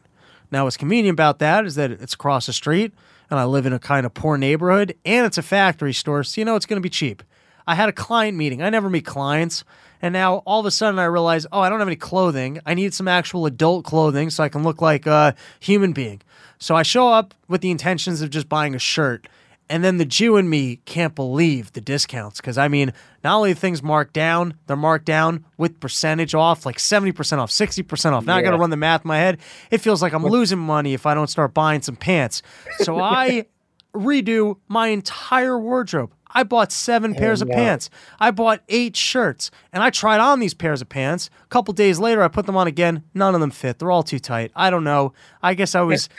Now 0.51 0.65
what's 0.65 0.77
convenient 0.79 1.15
about 1.15 1.39
that 1.41 1.67
is 1.67 1.75
that 1.75 1.91
it's 1.91 2.15
across 2.15 2.47
the 2.47 2.53
street 2.53 2.93
and 3.31 3.39
I 3.39 3.45
live 3.45 3.67
in 3.67 3.73
a 3.75 3.79
kind 3.79 4.07
of 4.07 4.15
poor 4.15 4.39
neighborhood 4.39 4.97
and 5.05 5.27
it's 5.27 5.37
a 5.39 5.43
factory 5.43 5.93
store, 5.93 6.25
so 6.25 6.41
you 6.41 6.45
know 6.45 6.57
it's 6.57 6.67
gonna 6.67 6.81
be 6.81 6.89
cheap. 6.91 7.23
I 7.67 7.75
had 7.75 7.91
a 7.91 7.93
client 7.93 8.37
meeting. 8.39 8.63
I 8.63 8.71
never 8.71 8.89
meet 8.89 9.05
clients. 9.05 9.63
And 10.01 10.13
now 10.13 10.37
all 10.47 10.61
of 10.61 10.67
a 10.67 10.71
sudden 10.71 10.99
I 10.99 11.05
realize, 11.05 11.47
oh, 11.53 11.61
I 11.61 11.69
don't 11.69 11.79
have 11.79 11.89
any 11.89 11.97
clothing. 11.97 12.61
I 12.67 12.75
need 12.75 12.95
some 12.95 13.09
actual 13.09 13.47
adult 13.47 13.85
clothing 13.85 14.31
so 14.31 14.45
I 14.45 14.49
can 14.49 14.63
look 14.63 14.81
like 14.81 15.07
a 15.07 15.35
human 15.61 15.93
being. 15.93 16.21
So 16.59 16.75
I 16.75 16.83
show 16.83 17.09
up 17.09 17.35
with 17.49 17.61
the 17.61 17.71
intentions 17.71 18.21
of 18.21 18.31
just 18.31 18.49
buying 18.49 18.75
a 18.75 18.79
shirt. 18.79 19.29
And 19.71 19.85
then 19.85 19.99
the 19.99 20.05
Jew 20.05 20.37
in 20.37 20.49
me 20.49 20.77
can't 20.87 21.15
believe 21.15 21.73
the 21.73 21.81
discounts 21.81 22.41
because 22.41 22.57
I 22.57 22.69
mean, 22.69 22.93
not 23.23 23.37
only 23.37 23.53
are 23.53 23.55
things 23.55 23.83
marked 23.83 24.15
down, 24.15 24.55
they're 24.67 24.77
marked 24.77 25.05
down 25.05 25.45
with 25.59 25.79
percentage 25.79 26.35
off, 26.35 26.65
like 26.65 26.79
70% 26.79 27.39
off, 27.39 27.51
60% 27.51 28.13
off. 28.13 28.25
Now 28.25 28.37
I 28.37 28.43
got 28.43 28.53
to 28.53 28.57
run 28.57 28.71
the 28.71 28.77
math 28.77 29.05
in 29.05 29.09
my 29.09 29.19
head. 29.19 29.39
It 29.71 29.79
feels 29.79 30.01
like 30.01 30.15
I'm 30.15 30.25
losing 30.25 30.59
money 30.59 30.95
if 30.95 31.05
I 31.05 31.15
don't 31.15 31.27
start 31.27 31.53
buying 31.53 31.83
some 31.83 31.97
pants. 31.97 32.43
So 32.79 32.99
I 33.01 33.47
redo 33.95 34.57
my 34.69 34.89
entire 34.89 35.59
wardrobe. 35.59 36.13
I 36.31 36.43
bought 36.43 36.71
seven 36.73 37.15
oh, 37.17 37.19
pairs 37.19 37.41
of 37.43 37.49
no. 37.49 37.55
pants. 37.55 37.91
I 38.21 38.31
bought 38.31 38.63
eight 38.69 38.97
shirts, 38.97 39.51
and 39.73 39.83
I 39.83 39.91
tried 39.91 40.21
on 40.21 40.41
these 40.41 40.55
pairs 40.55 40.83
of 40.83 40.89
pants. 40.89 41.31
A 41.43 41.47
couple 41.49 41.73
days 41.75 41.99
later, 41.99 42.23
I 42.23 42.29
put 42.29 42.47
them 42.47 42.57
on 42.57 42.67
again. 42.67 43.03
None 43.15 43.35
of 43.35 43.41
them 43.41 43.51
fit. 43.51 43.79
They're 43.79 43.91
all 43.91 44.03
too 44.03 44.19
tight. 44.19 44.51
I 44.55 44.71
don't 44.71 44.85
know. 44.85 45.13
I 45.43 45.55
guess 45.55 45.75
I 45.75 45.81
was 45.81 46.09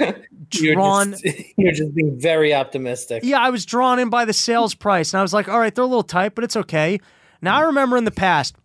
You're 0.53 0.74
drawn. 0.74 1.12
just, 1.12 1.26
you're 1.57 1.72
just 1.72 1.93
being 1.93 2.20
very 2.20 2.53
optimistic. 2.53 3.24
Yeah, 3.24 3.39
I 3.39 3.49
was 3.49 3.66
drawn 3.66 3.99
in 3.99 4.10
by 4.10 4.26
the 4.26 4.34
sales 4.34 4.74
price, 4.74 5.14
and 5.14 5.20
I 5.20 5.22
was 5.22 5.34
like, 5.34 5.47
all 5.47 5.60
right, 5.60 5.74
they're 5.74 5.84
a 5.84 5.88
little 5.88 6.03
tight, 6.03 6.36
but 6.36 6.43
it's 6.43 6.55
okay. 6.57 6.99
Now 7.41 7.57
I 7.57 7.62
remember 7.62 7.97
in 7.97 8.03
the 8.05 8.12
past, 8.12 8.55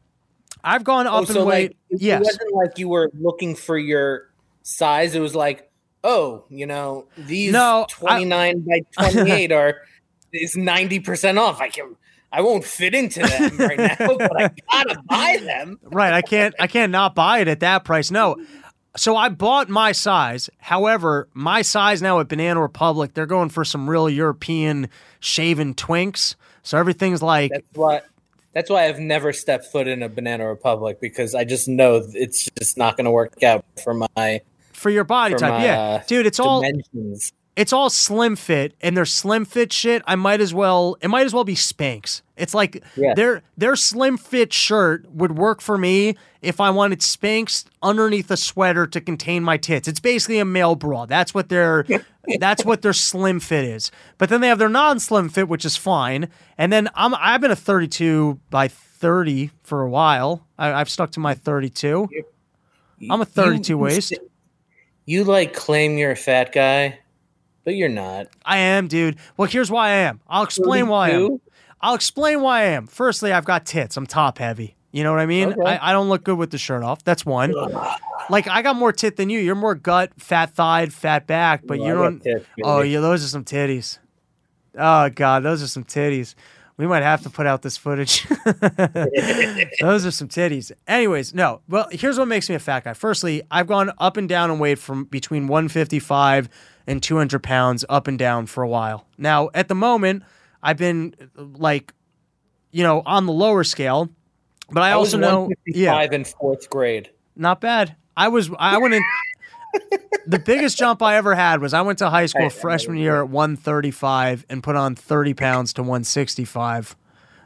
I've 0.62 0.82
gone 0.84 1.06
oh, 1.06 1.10
up 1.10 1.14
Oh, 1.16 1.20
in 1.20 1.26
so 1.26 1.44
weight. 1.44 1.70
like 1.70 1.76
it 1.90 2.02
yes. 2.02 2.24
wasn't 2.24 2.54
like 2.54 2.78
you 2.78 2.88
were 2.88 3.10
looking 3.18 3.54
for 3.54 3.76
your 3.76 4.30
size. 4.62 5.14
It 5.14 5.20
was 5.20 5.34
like, 5.34 5.70
oh, 6.02 6.44
you 6.48 6.66
know, 6.66 7.06
these 7.18 7.52
No, 7.52 7.86
I- 8.02 8.22
29 8.24 8.60
by 8.60 8.80
28 9.10 9.52
are 9.52 9.82
is 10.34 10.54
90% 10.56 11.38
off. 11.38 11.60
I 11.60 11.68
can 11.68 11.96
I 12.32 12.40
won't 12.40 12.64
fit 12.64 12.94
into 12.94 13.20
them 13.20 13.56
right 13.58 13.78
now, 13.78 13.96
but 14.18 14.42
I 14.42 14.50
gotta 14.72 15.00
buy 15.08 15.38
them. 15.40 15.78
right 15.84 16.12
i 16.12 16.20
can't 16.20 16.52
i 16.58 16.66
can't 16.66 16.90
not 16.90 17.14
buy 17.14 17.38
it 17.38 17.46
at 17.46 17.60
that 17.60 17.84
price 17.84 18.10
no 18.10 18.36
so 18.96 19.16
i 19.16 19.28
bought 19.28 19.68
my 19.68 19.92
size 19.92 20.50
however 20.58 21.28
my 21.32 21.62
size 21.62 22.02
now 22.02 22.18
at 22.18 22.26
banana 22.28 22.60
republic 22.60 23.14
they're 23.14 23.26
going 23.26 23.50
for 23.50 23.64
some 23.64 23.88
real 23.88 24.10
european 24.10 24.88
shaven 25.20 25.74
twinks 25.74 26.34
so 26.64 26.76
everything's 26.76 27.22
like 27.22 27.52
That's 27.52 27.66
why 27.74 28.00
that's 28.54 28.70
why 28.70 28.86
I've 28.86 29.00
never 29.00 29.32
stepped 29.32 29.66
foot 29.66 29.88
in 29.88 30.02
a 30.02 30.08
Banana 30.08 30.48
Republic 30.48 31.00
because 31.00 31.34
I 31.34 31.44
just 31.44 31.68
know 31.68 32.02
it's 32.14 32.48
just 32.56 32.78
not 32.78 32.96
going 32.96 33.04
to 33.04 33.10
work 33.10 33.42
out 33.42 33.64
for 33.82 33.94
my 33.94 34.40
for 34.72 34.90
your 34.90 35.04
body 35.04 35.34
for 35.34 35.40
type 35.40 35.52
my, 35.54 35.64
yeah 35.64 35.80
uh, 35.80 36.02
dude 36.06 36.26
it's 36.26 36.40
all 36.40 36.62
dimensions. 36.62 37.32
It's 37.56 37.72
all 37.72 37.88
slim 37.88 38.34
fit 38.36 38.74
and 38.80 38.96
their 38.96 39.04
slim 39.06 39.44
fit 39.44 39.72
shit 39.72 40.02
i 40.06 40.16
might 40.16 40.40
as 40.40 40.52
well 40.52 40.96
it 41.00 41.08
might 41.08 41.24
as 41.24 41.32
well 41.32 41.44
be 41.44 41.54
Spanx 41.54 42.22
it's 42.36 42.52
like 42.54 42.82
Yeah. 42.96 43.14
their 43.14 43.42
their 43.56 43.76
slim 43.76 44.16
fit 44.16 44.52
shirt 44.52 45.08
would 45.12 45.38
work 45.38 45.60
for 45.60 45.78
me 45.78 46.16
if 46.42 46.60
i 46.60 46.70
wanted 46.70 46.98
Spanx 47.00 47.64
underneath 47.82 48.28
a 48.30 48.36
sweater 48.36 48.86
to 48.88 49.00
contain 49.00 49.44
my 49.44 49.56
tits. 49.56 49.86
It's 49.88 50.00
basically 50.00 50.38
a 50.40 50.44
male 50.44 50.74
bra. 50.74 51.06
That's 51.06 51.32
what 51.32 51.48
their 51.48 51.86
that's 52.40 52.64
what 52.64 52.82
their 52.82 52.92
slim 52.92 53.38
fit 53.40 53.64
is. 53.64 53.90
But 54.18 54.30
then 54.30 54.40
they 54.40 54.48
have 54.48 54.58
their 54.58 54.68
non-slim 54.68 55.28
fit 55.28 55.48
which 55.48 55.64
is 55.64 55.76
fine. 55.76 56.28
And 56.58 56.72
then 56.72 56.88
i'm 56.96 57.14
i've 57.14 57.40
been 57.40 57.52
a 57.52 57.56
32 57.56 58.40
by 58.50 58.66
30 58.68 59.50
for 59.62 59.82
a 59.82 59.88
while. 59.88 60.44
I, 60.58 60.72
i've 60.72 60.90
stuck 60.90 61.12
to 61.12 61.20
my 61.20 61.34
32 61.34 62.08
i'm 63.10 63.20
a 63.20 63.24
32 63.24 63.72
You- 63.74 63.78
waist. 63.78 64.12
You 65.06 65.22
like 65.24 65.52
claim 65.54 65.98
you're 65.98 66.12
a 66.12 66.16
fat 66.16 66.50
guy, 66.52 66.98
but 67.64 67.74
you're 67.74 67.88
not. 67.88 68.28
I 68.44 68.58
am, 68.58 68.88
dude. 68.88 69.16
Well, 69.36 69.48
here's 69.48 69.70
why 69.70 69.88
I 69.88 69.94
am. 69.96 70.20
I'll 70.28 70.44
explain 70.44 70.88
why 70.88 71.08
I 71.08 71.10
am. 71.12 71.40
I'll 71.80 71.94
explain 71.94 72.40
why 72.40 72.60
I 72.60 72.64
am. 72.66 72.86
Firstly, 72.86 73.32
I've 73.32 73.44
got 73.44 73.66
tits. 73.66 73.96
I'm 73.96 74.06
top 74.06 74.38
heavy. 74.38 74.76
You 74.92 75.02
know 75.02 75.10
what 75.10 75.20
I 75.20 75.26
mean? 75.26 75.52
Okay. 75.52 75.62
I, 75.62 75.90
I 75.90 75.92
don't 75.92 76.08
look 76.08 76.22
good 76.24 76.38
with 76.38 76.50
the 76.50 76.58
shirt 76.58 76.82
off. 76.84 77.02
That's 77.02 77.26
one. 77.26 77.52
like 78.30 78.46
I 78.48 78.62
got 78.62 78.76
more 78.76 78.92
tit 78.92 79.16
than 79.16 79.28
you. 79.28 79.40
You're 79.40 79.54
more 79.56 79.74
gut, 79.74 80.12
fat 80.18 80.54
thighed, 80.54 80.92
fat 80.94 81.26
back, 81.26 81.62
but 81.66 81.78
Well, 81.78 81.88
you 81.88 81.94
don't. 81.94 82.20
tits, 82.22 82.46
oh 82.62 82.80
yeah, 82.80 83.00
those 83.00 83.24
are 83.24 83.28
some 83.28 83.44
titties. 83.44 83.98
Oh 84.78 85.08
god, 85.10 85.42
those 85.42 85.62
are 85.62 85.66
some 85.66 85.84
titties. 85.84 86.34
We 86.76 86.86
might 86.86 87.02
have 87.02 87.22
to 87.22 87.30
put 87.30 87.46
out 87.46 87.62
this 87.62 87.76
footage. 87.76 88.26
Those 89.80 90.04
are 90.04 90.10
some 90.10 90.26
titties. 90.26 90.72
Anyways, 90.88 91.32
no. 91.32 91.60
Well, 91.68 91.86
here's 91.92 92.18
what 92.18 92.26
makes 92.26 92.48
me 92.48 92.56
a 92.56 92.58
fat 92.58 92.82
guy. 92.82 92.94
Firstly, 92.94 93.42
I've 93.48 93.68
gone 93.68 93.92
up 93.98 94.16
and 94.16 94.28
down 94.28 94.50
in 94.50 94.58
weight 94.58 94.80
from 94.80 95.04
between 95.04 95.46
155 95.46 96.48
and 96.86 97.02
200 97.02 97.42
pounds, 97.42 97.84
up 97.88 98.08
and 98.08 98.18
down 98.18 98.46
for 98.46 98.62
a 98.62 98.68
while. 98.68 99.06
Now, 99.16 99.50
at 99.54 99.68
the 99.68 99.74
moment, 99.74 100.22
I've 100.62 100.76
been 100.76 101.14
like, 101.36 101.92
you 102.70 102.82
know, 102.82 103.02
on 103.06 103.26
the 103.26 103.32
lower 103.32 103.64
scale, 103.64 104.10
but 104.70 104.82
I, 104.82 104.90
I 104.90 104.92
also 104.92 105.18
know, 105.18 105.42
155 105.42 105.76
yeah, 105.76 106.16
in 106.16 106.24
fourth 106.24 106.70
grade. 106.70 107.10
not 107.36 107.60
bad. 107.60 107.96
I 108.16 108.28
was, 108.28 108.50
I 108.58 108.78
went 108.78 108.94
in. 108.94 109.02
the 110.26 110.38
biggest 110.38 110.78
jump 110.78 111.02
I 111.02 111.16
ever 111.16 111.34
had 111.34 111.60
was 111.60 111.74
I 111.74 111.82
went 111.82 111.98
to 111.98 112.10
high 112.10 112.26
school 112.26 112.46
I 112.46 112.50
freshman 112.50 112.96
year 112.96 113.20
at 113.22 113.28
135 113.28 114.46
and 114.48 114.62
put 114.62 114.76
on 114.76 114.94
30 114.94 115.34
pounds 115.34 115.72
to 115.74 115.82
165. 115.82 116.96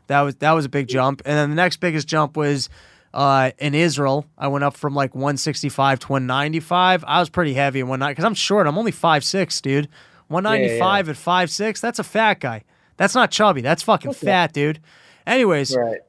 That 0.09 0.23
was 0.23 0.35
that 0.37 0.53
was 0.53 0.65
a 0.65 0.69
big 0.69 0.89
jump. 0.89 1.23
And 1.25 1.37
then 1.37 1.51
the 1.51 1.57
next 1.57 1.79
biggest 1.79 2.07
jump 2.07 2.37
was 2.37 2.69
uh, 3.15 3.51
in 3.59 3.75
Israel. 3.75 4.27
I 4.37 4.49
went 4.49 4.65
up 4.65 4.77
from 4.77 4.95
like 4.95 5.15
165 5.15 6.01
to 6.01 6.07
195. 6.13 7.05
I 7.07 7.21
was 7.21 7.29
pretty 7.29 7.55
heavy 7.55 7.81
in 7.81 7.89
one 7.89 8.01
night 8.01 8.11
because 8.13 8.25
I'm 8.25 8.35
short. 8.35 8.67
I'm 8.67 8.79
only 8.79 8.93
5'6", 8.93 9.61
dude. 9.63 9.89
195 10.29 11.09
at 11.09 11.17
5'6", 11.17 11.81
that's 11.81 11.99
a 11.99 12.05
fat 12.05 12.41
guy. 12.41 12.65
That's 12.99 13.15
not 13.15 13.31
chubby. 13.31 13.61
That's 13.63 13.83
fucking 13.83 14.13
fat, 14.13 14.53
dude. 14.53 14.81
Anyways, 15.27 15.75
Right. 15.77 16.01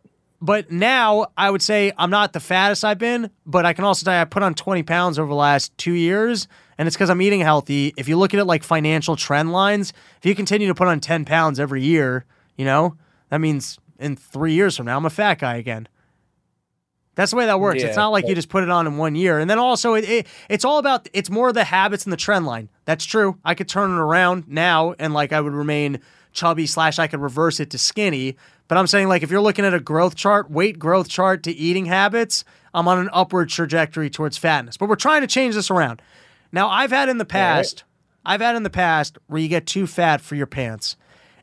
but 0.41 0.71
now 0.71 1.27
I 1.37 1.49
would 1.51 1.61
say 1.61 1.91
I'm 1.97 2.09
not 2.09 2.33
the 2.33 2.39
fattest 2.39 2.83
I've 2.83 2.97
been, 2.97 3.29
but 3.45 3.65
I 3.65 3.73
can 3.73 3.85
also 3.85 4.03
tell 4.03 4.13
you 4.15 4.21
I 4.21 4.25
put 4.25 4.43
on 4.43 4.55
20 4.55 4.83
pounds 4.83 5.17
over 5.19 5.29
the 5.29 5.35
last 5.35 5.77
two 5.77 5.93
years, 5.93 6.47
and 6.77 6.87
it's 6.87 6.95
because 6.97 7.09
I'm 7.09 7.21
eating 7.21 7.39
healthy. 7.41 7.93
If 7.95 8.07
you 8.09 8.17
look 8.17 8.33
at 8.33 8.39
it 8.39 8.45
like 8.45 8.63
financial 8.63 9.15
trend 9.15 9.51
lines, 9.53 9.93
if 10.17 10.25
you 10.25 10.35
continue 10.35 10.67
to 10.67 10.75
put 10.75 10.87
on 10.87 10.99
10 10.99 11.23
pounds 11.25 11.59
every 11.59 11.81
year, 11.83 12.25
you 12.57 12.65
know, 12.65 12.95
that 13.29 13.39
means 13.39 13.77
in 13.99 14.15
three 14.15 14.53
years 14.53 14.75
from 14.77 14.85
now, 14.87 14.97
I'm 14.97 15.05
a 15.05 15.09
fat 15.09 15.39
guy 15.39 15.55
again. 15.55 15.87
That's 17.19 17.31
the 17.31 17.37
way 17.37 17.47
that 17.47 17.59
works. 17.59 17.83
it's 17.83 17.97
not 17.97 18.13
like 18.13 18.29
you 18.29 18.33
just 18.33 18.47
put 18.47 18.63
it 18.63 18.69
on 18.69 18.87
in 18.87 18.95
one 18.95 19.13
year. 19.13 19.39
And 19.39 19.49
then 19.49 19.59
also, 19.59 19.93
it, 19.95 20.07
it 20.07 20.27
it's 20.47 20.63
all 20.63 20.77
about 20.77 21.09
it's 21.11 21.29
more 21.29 21.49
of 21.49 21.53
the 21.53 21.65
habits 21.65 22.05
and 22.05 22.13
the 22.13 22.17
trend 22.17 22.45
line. 22.45 22.69
That's 22.85 23.03
true. 23.03 23.37
I 23.43 23.55
could 23.55 23.67
turn 23.67 23.91
it 23.91 23.97
around 23.99 24.47
now, 24.47 24.95
and 24.97 25.13
like 25.13 25.33
I 25.33 25.41
would 25.41 25.51
remain 25.51 25.99
chubby 26.31 26.65
slash 26.65 26.97
I 26.97 27.07
could 27.07 27.19
reverse 27.19 27.59
it 27.59 27.71
to 27.71 27.77
skinny. 27.77 28.37
But 28.69 28.77
I'm 28.77 28.87
saying 28.87 29.09
like 29.09 29.21
if 29.21 29.31
you're 29.31 29.41
looking 29.41 29.65
at 29.65 29.73
a 29.73 29.81
growth 29.81 30.15
chart, 30.15 30.49
weight 30.49 30.79
growth 30.79 31.09
chart 31.09 31.43
to 31.43 31.51
eating 31.51 31.87
habits, 31.87 32.45
I'm 32.73 32.87
on 32.87 32.99
an 32.99 33.09
upward 33.11 33.49
trajectory 33.49 34.09
towards 34.09 34.37
fatness. 34.37 34.77
But 34.77 34.87
we're 34.87 34.95
trying 34.95 35.19
to 35.19 35.27
change 35.27 35.55
this 35.55 35.69
around. 35.69 36.01
Now 36.53 36.69
I've 36.69 36.91
had 36.91 37.09
in 37.09 37.17
the 37.17 37.25
past, 37.25 37.83
I've 38.23 38.39
had 38.39 38.55
in 38.55 38.63
the 38.63 38.69
past 38.69 39.17
where 39.27 39.41
you 39.41 39.49
get 39.49 39.67
too 39.67 39.87
fat 39.87 40.21
for 40.21 40.35
your 40.35 40.47
pants, 40.47 40.95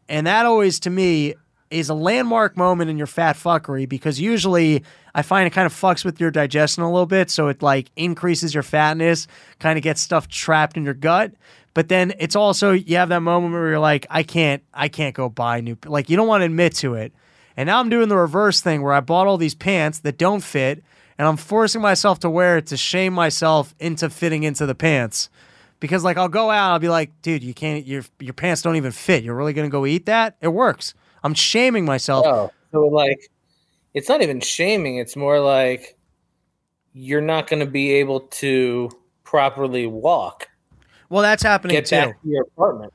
and 0.09 0.27
that 0.27 0.47
always 0.47 0.81
to 0.81 0.89
me 0.89 1.35
is 1.71 1.89
a 1.89 1.95
landmark 1.95 2.57
moment 2.57 2.91
in 2.91 2.99
your 2.99 3.07
fat 3.07 3.37
fuckery 3.37 3.89
because 3.89 4.21
usually 4.21 4.85
I 5.15 5.23
find 5.23 5.47
it 5.47 5.51
kind 5.51 5.67
of 5.67 5.73
fucks 5.73 6.05
with 6.05 6.21
your 6.21 6.31
digestion 6.31 6.83
a 6.83 6.91
little 6.91 7.07
bit, 7.07 7.31
so 7.31 7.49
it 7.49 7.63
like 7.63 7.91
increases 7.97 8.55
your 8.55 8.63
fatness, 8.63 9.27
kind 9.59 9.79
of 9.79 9.83
gets 9.83 10.01
stuff 10.01 10.29
trapped 10.29 10.77
in 10.77 10.85
your 10.85 10.95
gut. 10.95 11.33
But 11.75 11.89
then 11.89 12.15
it's 12.19 12.37
also 12.37 12.73
you 12.73 12.97
have 12.97 13.11
that 13.11 13.21
moment 13.21 13.53
where 13.53 13.69
you're 13.69 13.79
like, 13.79 14.07
I 14.09 14.23
can't, 14.23 14.63
I 14.73 14.89
can't 14.89 15.15
go 15.15 15.29
buy 15.29 15.61
new. 15.61 15.77
Like 15.85 16.09
you 16.09 16.17
don't 16.17 16.29
want 16.29 16.43
to 16.43 16.47
admit 16.47 16.75
to 16.77 16.95
it. 16.95 17.13
And 17.57 17.67
now 17.67 17.81
I'm 17.81 17.89
doing 17.89 18.09
the 18.09 18.17
reverse 18.17 18.61
thing 18.61 18.83
where 18.83 18.93
I 18.93 19.01
bought 19.01 19.27
all 19.27 19.39
these 19.39 19.55
pants 19.55 20.01
that 20.01 20.19
don't 20.19 20.43
fit, 20.43 20.85
and 21.19 21.27
I'm 21.27 21.37
forcing 21.37 21.81
myself 21.81 22.21
to 22.21 22.31
wear 22.31 22.59
it 22.59 22.67
to 22.69 22.77
shame 22.77 23.13
myself 23.15 23.75
into 23.79 24.11
fitting 24.11 24.43
into 24.43 24.67
the 24.67 24.75
pants. 24.75 25.31
Because 25.81 26.05
like 26.05 26.17
I'll 26.17 26.29
go 26.29 26.51
out, 26.51 26.73
I'll 26.73 26.79
be 26.79 26.89
like, 26.89 27.11
dude, 27.23 27.43
you 27.43 27.55
can't. 27.55 27.87
Your 27.87 28.05
your 28.21 28.35
pants 28.35 28.63
don't 28.63 28.77
even 28.77 28.93
fit. 28.93 29.25
You're 29.25 29.35
really 29.35 29.53
gonna 29.53 29.69
go 29.69 29.87
eat 29.87 30.07
that? 30.07 30.37
It 30.41 30.49
works. 30.49 30.95
I'm 31.23 31.35
shaming 31.35 31.85
myself. 31.85 32.25
Oh, 32.27 32.51
so 32.73 32.87
like, 32.87 33.31
it's 33.95 34.09
not 34.09 34.23
even 34.23 34.41
shaming. 34.41 34.97
It's 34.99 35.17
more 35.17 35.41
like 35.41 35.97
you're 36.93 37.21
not 37.21 37.47
going 37.49 37.61
to 37.61 37.67
be 37.67 37.93
able 37.95 38.21
to 38.21 38.91
properly 39.25 39.87
walk. 39.87 40.49
Well, 41.09 41.23
that's 41.23 41.43
happening 41.43 41.77
Get 41.77 41.87
too. 41.87 41.97
back 41.97 42.23
to 42.23 42.29
your 42.29 42.43
apartment. 42.43 42.93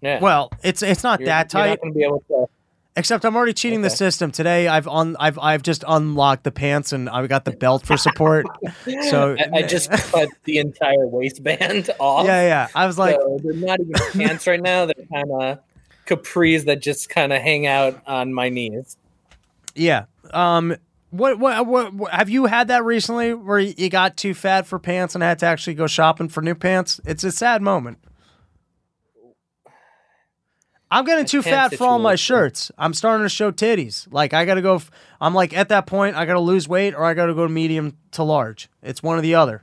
Yeah. 0.00 0.20
Well, 0.20 0.50
it's 0.62 0.82
it's 0.82 1.02
not 1.02 1.20
you're, 1.20 1.26
that 1.26 1.52
You're 1.52 1.62
tight. 1.62 1.68
not 1.70 1.80
going 1.80 1.92
to 1.92 1.98
be 1.98 2.04
able 2.04 2.22
to. 2.28 2.46
Except 2.96 3.24
I'm 3.24 3.36
already 3.36 3.52
cheating 3.52 3.82
the 3.82 3.90
system 3.90 4.32
today. 4.32 4.66
I've 4.66 4.88
on 4.88 5.16
I've 5.20 5.38
I've 5.38 5.62
just 5.62 5.84
unlocked 5.86 6.42
the 6.42 6.50
pants 6.50 6.92
and 6.92 7.08
I've 7.08 7.28
got 7.28 7.44
the 7.44 7.52
belt 7.52 7.86
for 7.86 7.96
support. 7.96 8.46
so 9.08 9.36
I, 9.38 9.58
I 9.58 9.62
just 9.62 9.90
cut 9.90 10.28
the 10.44 10.58
entire 10.58 11.06
waistband 11.06 11.90
off. 12.00 12.26
yeah 12.26 12.42
yeah. 12.42 12.68
I 12.74 12.86
was 12.86 12.98
like, 12.98 13.14
so 13.14 13.38
they're 13.42 13.54
not 13.54 13.78
even 13.80 13.94
pants 14.12 14.46
right 14.48 14.60
now. 14.60 14.86
They're 14.86 15.06
kind 15.12 15.30
of 15.30 15.58
capris 16.08 16.64
that 16.64 16.82
just 16.82 17.08
kind 17.08 17.32
of 17.32 17.40
hang 17.42 17.66
out 17.66 18.00
on 18.06 18.32
my 18.32 18.48
knees. 18.48 18.96
yeah. 19.74 20.06
Um, 20.32 20.76
what, 21.10 21.38
what 21.38 21.66
what 21.66 21.94
what 21.94 22.12
have 22.12 22.28
you 22.28 22.46
had 22.46 22.68
that 22.68 22.84
recently 22.84 23.32
where 23.32 23.58
you 23.58 23.88
got 23.88 24.16
too 24.16 24.34
fat 24.34 24.66
for 24.66 24.78
pants 24.78 25.14
and 25.14 25.24
had 25.24 25.38
to 25.38 25.46
actually 25.46 25.74
go 25.74 25.86
shopping 25.86 26.28
for 26.28 26.42
new 26.42 26.54
pants? 26.54 27.00
It's 27.06 27.24
a 27.24 27.32
sad 27.32 27.62
moment. 27.62 27.98
I'm 30.90 31.04
getting 31.04 31.26
too 31.26 31.42
fat 31.42 31.74
for 31.74 31.86
all 31.86 31.98
my 31.98 32.14
shirts. 32.14 32.72
I'm 32.78 32.94
starting 32.94 33.24
to 33.24 33.28
show 33.28 33.50
titties. 33.52 34.06
Like 34.10 34.32
I 34.32 34.44
got 34.44 34.54
to 34.54 34.62
go. 34.62 34.76
F- 34.76 34.90
I'm 35.20 35.34
like 35.34 35.54
at 35.54 35.68
that 35.68 35.86
point. 35.86 36.16
I 36.16 36.24
got 36.24 36.34
to 36.34 36.40
lose 36.40 36.66
weight 36.68 36.94
or 36.94 37.04
I 37.04 37.14
got 37.14 37.26
to 37.26 37.34
go 37.34 37.46
medium 37.48 37.96
to 38.12 38.22
large. 38.22 38.68
It's 38.82 39.02
one 39.02 39.18
or 39.18 39.20
the 39.20 39.34
other. 39.34 39.62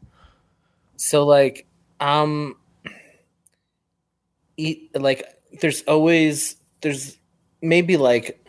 So 0.97 1.25
like, 1.25 1.67
um, 1.99 2.55
eat 4.57 4.91
like 4.99 5.34
there's 5.61 5.81
always 5.83 6.55
there's 6.81 7.17
maybe 7.61 7.97
like 7.97 8.43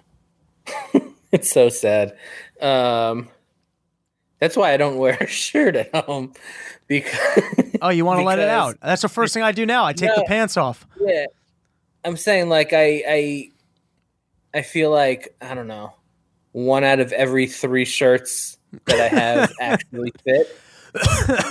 it's 1.33 1.51
so 1.51 1.69
sad. 1.69 2.17
Um, 2.61 3.29
that's 4.41 4.57
why 4.57 4.73
I 4.73 4.77
don't 4.77 4.97
wear 4.99 5.17
a 5.21 5.27
shirt 5.27 5.77
at 5.77 5.95
home 5.95 6.33
because 6.87 7.15
Oh, 7.83 7.89
you 7.91 8.05
want 8.05 8.21
to 8.21 8.25
let 8.25 8.39
it 8.39 8.49
out? 8.49 8.77
That's 8.83 9.03
the 9.03 9.09
first 9.09 9.35
thing 9.35 9.43
I 9.43 9.53
do 9.53 9.67
now. 9.67 9.85
I 9.85 9.93
take 9.93 10.15
the 10.15 10.25
pants 10.27 10.57
off. 10.57 10.87
yeah, 11.01 11.27
I'm 12.05 12.17
saying 12.17 12.49
like 12.49 12.73
I 12.73 13.03
I 13.09 13.51
I 14.55 14.63
feel 14.63 14.91
like 14.91 15.35
I 15.41 15.55
don't 15.55 15.67
know 15.69 15.93
one 16.53 16.85
out 16.85 17.01
of 17.01 17.13
every 17.13 17.47
three 17.47 17.85
shirts 17.85 18.57
that 18.87 18.99
I 19.01 19.09
have 19.09 19.53
actually 19.61 20.13
fit. 20.25 20.59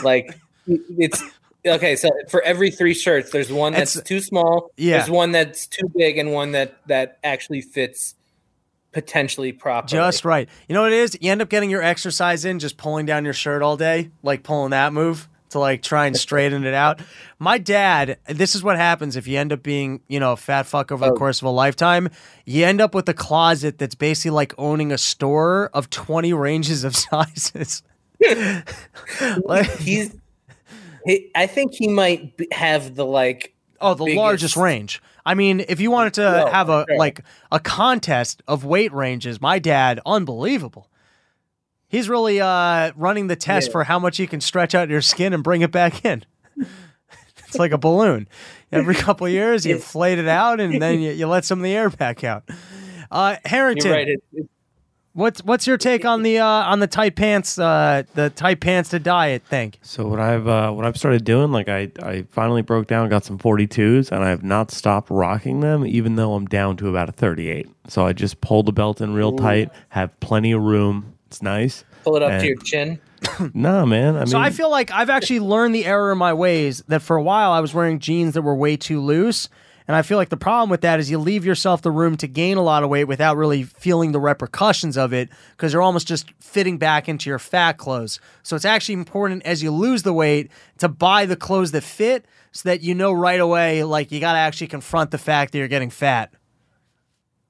Like 0.03 0.35
it's 0.67 1.21
okay. 1.65 1.95
So 1.95 2.09
for 2.29 2.41
every 2.43 2.71
three 2.71 2.93
shirts, 2.93 3.31
there's 3.31 3.51
one 3.51 3.73
that's 3.73 3.95
It's- 3.95 4.07
too 4.07 4.19
small. 4.21 4.71
Yeah. 4.77 4.97
There's 4.97 5.09
one 5.09 5.31
that's 5.31 5.67
too 5.67 5.91
big, 5.95 6.17
and 6.17 6.31
one 6.31 6.51
that 6.53 6.75
that 6.87 7.17
actually 7.23 7.61
fits 7.61 8.15
potentially 8.91 9.51
properly. 9.51 9.91
Just 9.99 10.23
right. 10.23 10.47
You 10.69 10.73
know 10.75 10.83
what 10.83 10.93
it 10.93 10.99
is? 10.99 11.17
You 11.19 11.31
end 11.31 11.41
up 11.41 11.49
getting 11.49 11.69
your 11.69 11.81
exercise 11.83 12.45
in 12.45 12.59
just 12.59 12.77
pulling 12.77 13.05
down 13.05 13.25
your 13.25 13.33
shirt 13.33 13.61
all 13.61 13.75
day, 13.77 14.09
like 14.23 14.43
pulling 14.43 14.71
that 14.71 14.93
move 14.93 15.27
to 15.49 15.59
like 15.59 15.81
try 15.81 16.05
and 16.07 16.15
straighten 16.15 16.63
it 16.65 16.73
out. 16.73 17.01
My 17.37 17.57
dad, 17.57 18.17
this 18.27 18.55
is 18.55 18.63
what 18.63 18.77
happens 18.77 19.15
if 19.17 19.27
you 19.27 19.37
end 19.37 19.51
up 19.53 19.61
being, 19.61 19.99
you 20.07 20.19
know, 20.19 20.31
a 20.31 20.37
fat 20.37 20.65
fuck 20.65 20.91
over 20.93 21.05
the 21.05 21.11
Oh. 21.11 21.15
course 21.15 21.41
of 21.41 21.45
a 21.45 21.51
lifetime. 21.51 22.09
You 22.45 22.65
end 22.65 22.79
up 22.81 22.95
with 22.95 23.07
a 23.09 23.13
closet 23.13 23.77
that's 23.77 23.95
basically 23.95 24.31
like 24.31 24.53
owning 24.57 24.91
a 24.93 24.97
store 24.97 25.69
of 25.73 25.89
20 25.89 26.31
ranges 26.33 26.83
of 26.85 26.95
sizes. 26.95 27.83
like, 29.43 29.69
he's. 29.79 30.15
He, 31.05 31.31
I 31.35 31.47
think 31.47 31.73
he 31.73 31.87
might 31.87 32.35
be- 32.37 32.47
have 32.51 32.95
the 32.95 33.05
like. 33.05 33.53
Oh, 33.81 33.93
the 33.93 34.05
biggest- 34.05 34.17
largest 34.17 34.57
range. 34.57 35.01
I 35.25 35.33
mean, 35.33 35.65
if 35.67 35.79
you 35.79 35.91
wanted 35.91 36.13
to 36.15 36.21
No, 36.21 36.45
have 36.47 36.69
a 36.69 36.85
sure. 36.87 36.97
like 36.97 37.21
a 37.51 37.59
contest 37.59 38.41
of 38.47 38.63
weight 38.63 38.93
ranges, 38.93 39.41
my 39.41 39.59
dad, 39.59 39.99
unbelievable. 40.05 40.89
He's 41.87 42.09
really 42.09 42.39
uh, 42.41 42.91
running 42.95 43.27
the 43.27 43.35
test 43.35 43.67
Yeah. 43.67 43.71
for 43.71 43.83
how 43.85 43.99
much 43.99 44.19
you 44.19 44.27
can 44.27 44.39
stretch 44.41 44.75
out 44.75 44.89
your 44.89 45.01
skin 45.01 45.33
and 45.33 45.43
bring 45.43 45.61
it 45.61 45.71
back 45.71 46.05
in. 46.05 46.23
it's 47.47 47.57
like 47.59 47.71
a 47.71 47.77
balloon. 47.77 48.27
Every 48.71 48.95
couple 48.95 49.27
of 49.27 49.33
years, 49.33 49.65
you 49.65 49.75
inflate 49.75 50.19
it 50.19 50.27
out, 50.27 50.59
and 50.59 50.81
then 50.81 50.99
you, 50.99 51.11
you 51.11 51.27
let 51.27 51.45
some 51.45 51.59
of 51.59 51.63
the 51.63 51.73
air 51.73 51.89
back 51.89 52.23
out. 52.23 52.47
Uh, 53.11 53.35
Harrington, 53.45 53.91
right. 53.91 54.07
It, 54.09 54.23
it, 54.33 54.49
what's 55.15 55.43
what's 55.43 55.65
your 55.65 55.77
take 55.77 56.05
on 56.05 56.21
the 56.21 56.37
uh, 56.37 56.45
on 56.45 56.79
the 56.79 56.87
tight 56.87 57.15
pants 57.15 57.57
uh, 57.57 58.03
the 58.13 58.29
tight 58.29 58.59
pants 58.59 58.91
to 58.91 58.99
diet 58.99 59.43
thing? 59.43 59.73
So 59.81 60.07
what 60.07 60.19
I've 60.19 60.47
uh, 60.47 60.71
what 60.71 60.85
I've 60.85 60.97
started 60.97 61.23
doing, 61.23 61.51
like 61.51 61.67
I 61.67 61.89
I 62.03 62.25
finally 62.29 62.61
broke 62.61 62.85
down, 62.87 63.09
got 63.09 63.25
some 63.25 63.39
42s, 63.39 64.11
and 64.11 64.23
I 64.23 64.29
have 64.29 64.43
not 64.43 64.69
stopped 64.69 65.09
rocking 65.09 65.61
them, 65.61 65.85
even 65.87 66.15
though 66.15 66.33
I'm 66.35 66.45
down 66.45 66.77
to 66.77 66.89
about 66.89 67.09
a 67.09 67.13
38. 67.13 67.67
So 67.87 68.05
I 68.05 68.13
just 68.13 68.39
pull 68.41 68.61
the 68.61 68.71
belt 68.73 69.01
in 69.01 69.13
real 69.15 69.35
tight, 69.35 69.69
have 69.89 70.17
plenty 70.19 70.51
of 70.51 70.61
room. 70.61 71.13
It's 71.27 71.41
nice. 71.41 71.83
pull 72.03 72.15
it 72.17 72.21
up 72.21 72.31
And- 72.31 72.41
to 72.41 72.47
your 72.47 72.57
chin. 72.57 72.99
Nah, 73.55 73.85
man. 73.85 74.15
I 74.15 74.19
mean, 74.19 74.27
So 74.27 74.37
I 74.39 74.51
feel 74.51 74.69
like 74.69 74.91
I've 74.91 75.09
actually 75.09 75.39
learned 75.39 75.73
the 75.73 75.85
error 75.85 76.11
in 76.11 76.17
my 76.19 76.33
ways 76.33 76.83
that 76.89 77.01
for 77.01 77.15
a 77.15 77.23
while 77.23 77.51
I 77.51 77.59
was 77.59 77.73
wearing 77.73 77.97
jeans 77.97 78.35
that 78.35 78.43
were 78.43 78.53
way 78.53 78.77
too 78.77 79.01
loose. 79.01 79.49
And 79.87 79.95
I 79.95 80.01
feel 80.01 80.17
like 80.17 80.29
the 80.29 80.37
problem 80.37 80.69
with 80.69 80.81
that 80.81 80.99
is 80.99 81.11
you 81.11 81.19
leave 81.19 81.45
yourself 81.45 81.81
the 81.81 81.91
room 81.91 82.17
to 82.17 82.27
gain 82.27 82.57
a 82.57 82.63
lot 82.63 82.83
of 82.83 82.89
weight 82.89 83.03
without 83.03 83.37
really 83.37 83.63
feeling 83.63 84.11
the 84.11 84.19
repercussions 84.19 84.97
of 84.97 85.13
it 85.13 85.29
because 85.51 85.73
you're 85.73 85.81
almost 85.81 86.07
just 86.07 86.31
fitting 86.39 86.77
back 86.77 87.07
into 87.07 87.29
your 87.29 87.37
fat 87.37 87.73
clothes. 87.73 88.19
So 88.41 88.55
it's 88.55 88.65
actually 88.65 88.95
important 88.95 89.43
as 89.43 89.61
you 89.61 89.71
lose 89.71 90.03
the 90.03 90.13
weight 90.13 90.51
to 90.79 90.89
buy 90.89 91.25
the 91.25 91.35
clothes 91.35 91.71
that 91.71 91.83
fit 91.83 92.25
so 92.51 92.69
that 92.69 92.81
you 92.81 92.95
know 92.95 93.11
right 93.11 93.39
away, 93.39 93.83
like 93.83 94.11
you 94.11 94.19
got 94.19 94.33
to 94.33 94.39
actually 94.39 94.67
confront 94.67 95.11
the 95.11 95.17
fact 95.17 95.51
that 95.51 95.59
you're 95.59 95.67
getting 95.67 95.91
fat. 95.91 96.33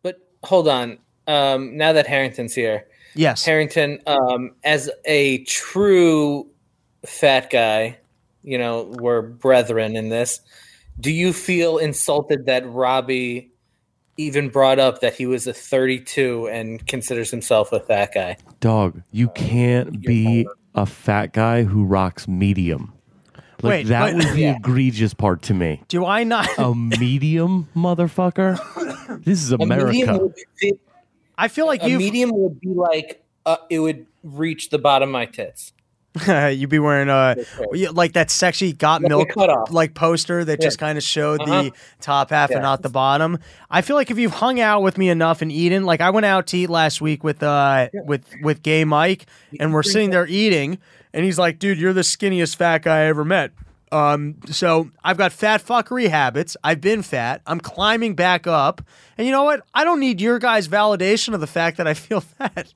But 0.02 0.20
hold 0.44 0.68
on. 0.68 0.98
Um, 1.28 1.78
now 1.78 1.94
that 1.94 2.06
Harrington's 2.06 2.54
here, 2.54 2.86
Yes. 3.16 3.46
Harrington, 3.46 4.00
um, 4.06 4.52
as 4.64 4.90
a 5.06 5.44
true 5.46 6.48
fat 7.06 7.50
guy, 7.50 7.98
you 8.44 8.58
know, 8.58 8.94
we're 9.00 9.22
brethren 9.22 9.96
in 9.96 10.10
this. 10.10 10.42
Do 11.00 11.12
you 11.12 11.34
feel 11.34 11.78
insulted 11.78 12.46
that 12.46 12.66
Robbie 12.68 13.52
even 14.18 14.50
brought 14.50 14.80
up 14.80 15.02
that 15.02 15.14
he 15.14 15.26
was 15.26 15.46
a 15.46 15.54
32 15.54 16.48
and 16.48 16.86
considers 16.88 17.30
himself 17.32 17.72
a 17.74 17.80
fat 17.82 18.14
guy? 18.14 18.38
dog, 18.62 19.02
you 19.12 19.28
can't 19.30 20.02
be 20.02 20.48
a 20.74 20.86
fat 20.86 21.34
guy 21.34 21.64
who 21.64 21.84
rocks 21.86 22.28
medium. 22.28 22.94
Like 23.62 23.70
Wait, 23.72 23.84
that 23.88 24.08
but- 24.12 24.16
was 24.16 24.34
the 24.34 24.42
Yeah. 24.42 24.56
egregious 24.58 25.14
part 25.14 25.42
to 25.44 25.54
me. 25.54 25.82
Do 25.88 26.06
I 26.06 26.24
not? 26.24 26.48
A 26.58 26.74
medium 26.74 27.68
motherfucker. 27.76 28.58
This 29.24 29.42
is 29.44 29.52
A 29.52 29.58
medium 29.58 29.80
America. 30.10 30.18
would 30.18 30.34
fit, 30.60 30.80
I 31.38 31.48
feel 31.48 31.66
like 31.66 31.84
a 31.84 31.90
you 31.90 31.98
medium 31.98 32.32
would 32.34 32.60
be 32.60 32.70
like 32.70 33.24
uh, 33.46 33.58
it 33.70 33.80
would 33.80 34.08
reach 34.24 34.70
the 34.72 34.80
bottom 34.80 35.10
of 35.10 35.14
my 35.14 35.26
tits. 35.26 35.72
you'd 36.50 36.70
be 36.70 36.80
wearing 36.80 37.10
uh 37.10 37.36
you- 37.74 37.92
like 37.92 38.14
that 38.14 38.30
sexy 38.32 38.74
got 38.74 39.02
Like 39.02 39.06
a 39.06 39.10
milk 39.10 39.70
like 39.72 39.94
poster 39.94 40.46
that 40.46 40.60
Yeah. 40.62 40.66
just 40.68 40.80
kind 40.80 40.98
of 40.98 41.04
showed 41.04 41.42
Uh-huh. 41.42 41.64
the 41.64 41.72
top 42.02 42.30
half 42.30 42.52
and 42.52 42.62
not 42.62 42.82
the 42.82 42.90
bottom. 42.90 43.40
I 43.70 43.82
feel 43.82 43.96
like 43.96 44.12
if 44.12 44.18
you've 44.18 44.34
hung 44.34 44.60
out 44.60 44.82
with 44.82 44.98
me 44.98 45.10
enough 45.10 45.42
and 45.42 45.52
eaten, 45.52 45.84
like 45.84 46.02
I 46.02 46.10
went 46.12 46.26
out 46.26 46.48
to 46.48 46.58
eat 46.58 46.70
last 46.70 47.02
week 47.02 47.24
with 47.24 47.44
uh 47.44 47.90
with 47.94 48.24
with 48.42 48.64
gay 48.64 48.86
Mike 48.86 49.26
and 49.60 49.74
we're 49.74 49.84
sitting 49.84 50.10
there 50.12 50.28
eating 50.28 50.78
and 51.14 51.24
he's 51.26 51.38
like, 51.40 51.60
"Dude, 51.60 51.78
you're 51.78 51.94
the 51.94 52.02
skinniest 52.02 52.56
fat 52.56 52.82
guy 52.84 53.00
I 53.02 53.06
ever 53.06 53.24
met." 53.26 53.52
Um, 53.92 54.36
so 54.48 54.90
I've 55.04 55.16
got 55.18 55.32
fat 55.32 55.64
fuckery 55.66 56.10
habits. 56.10 56.58
I've 56.64 56.82
been 56.82 57.02
fat. 57.02 57.42
I'm 57.48 57.62
climbing 57.62 58.16
back 58.16 58.46
up. 58.48 58.82
And 59.18 59.26
you 59.26 59.32
know 59.32 59.44
what? 59.44 59.62
I 59.74 59.86
don't 59.86 60.02
need 60.02 60.20
your 60.20 60.38
guys' 60.40 60.68
validation 60.68 61.34
of 61.34 61.40
the 61.40 61.48
fact 61.48 61.78
that 61.78 61.88
I 61.88 61.94
feel 61.94 62.20
fat. 62.38 62.74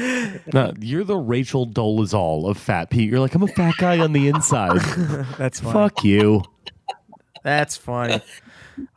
No, 0.54 0.72
you're 0.80 1.04
the 1.04 1.16
Rachel 1.16 1.66
Dolezal 1.66 2.48
of 2.48 2.56
Fat 2.58 2.90
Pete. 2.90 3.08
You're 3.10 3.20
like, 3.20 3.34
I'm 3.34 3.42
a 3.42 3.48
fat 3.48 3.74
guy 3.78 3.98
on 3.98 4.12
the 4.12 4.28
inside. 4.28 4.78
That's 5.38 5.60
funny. 5.60 5.72
Fuck 5.72 6.04
you. 6.04 6.42
That's 7.42 7.76
funny. 7.76 8.20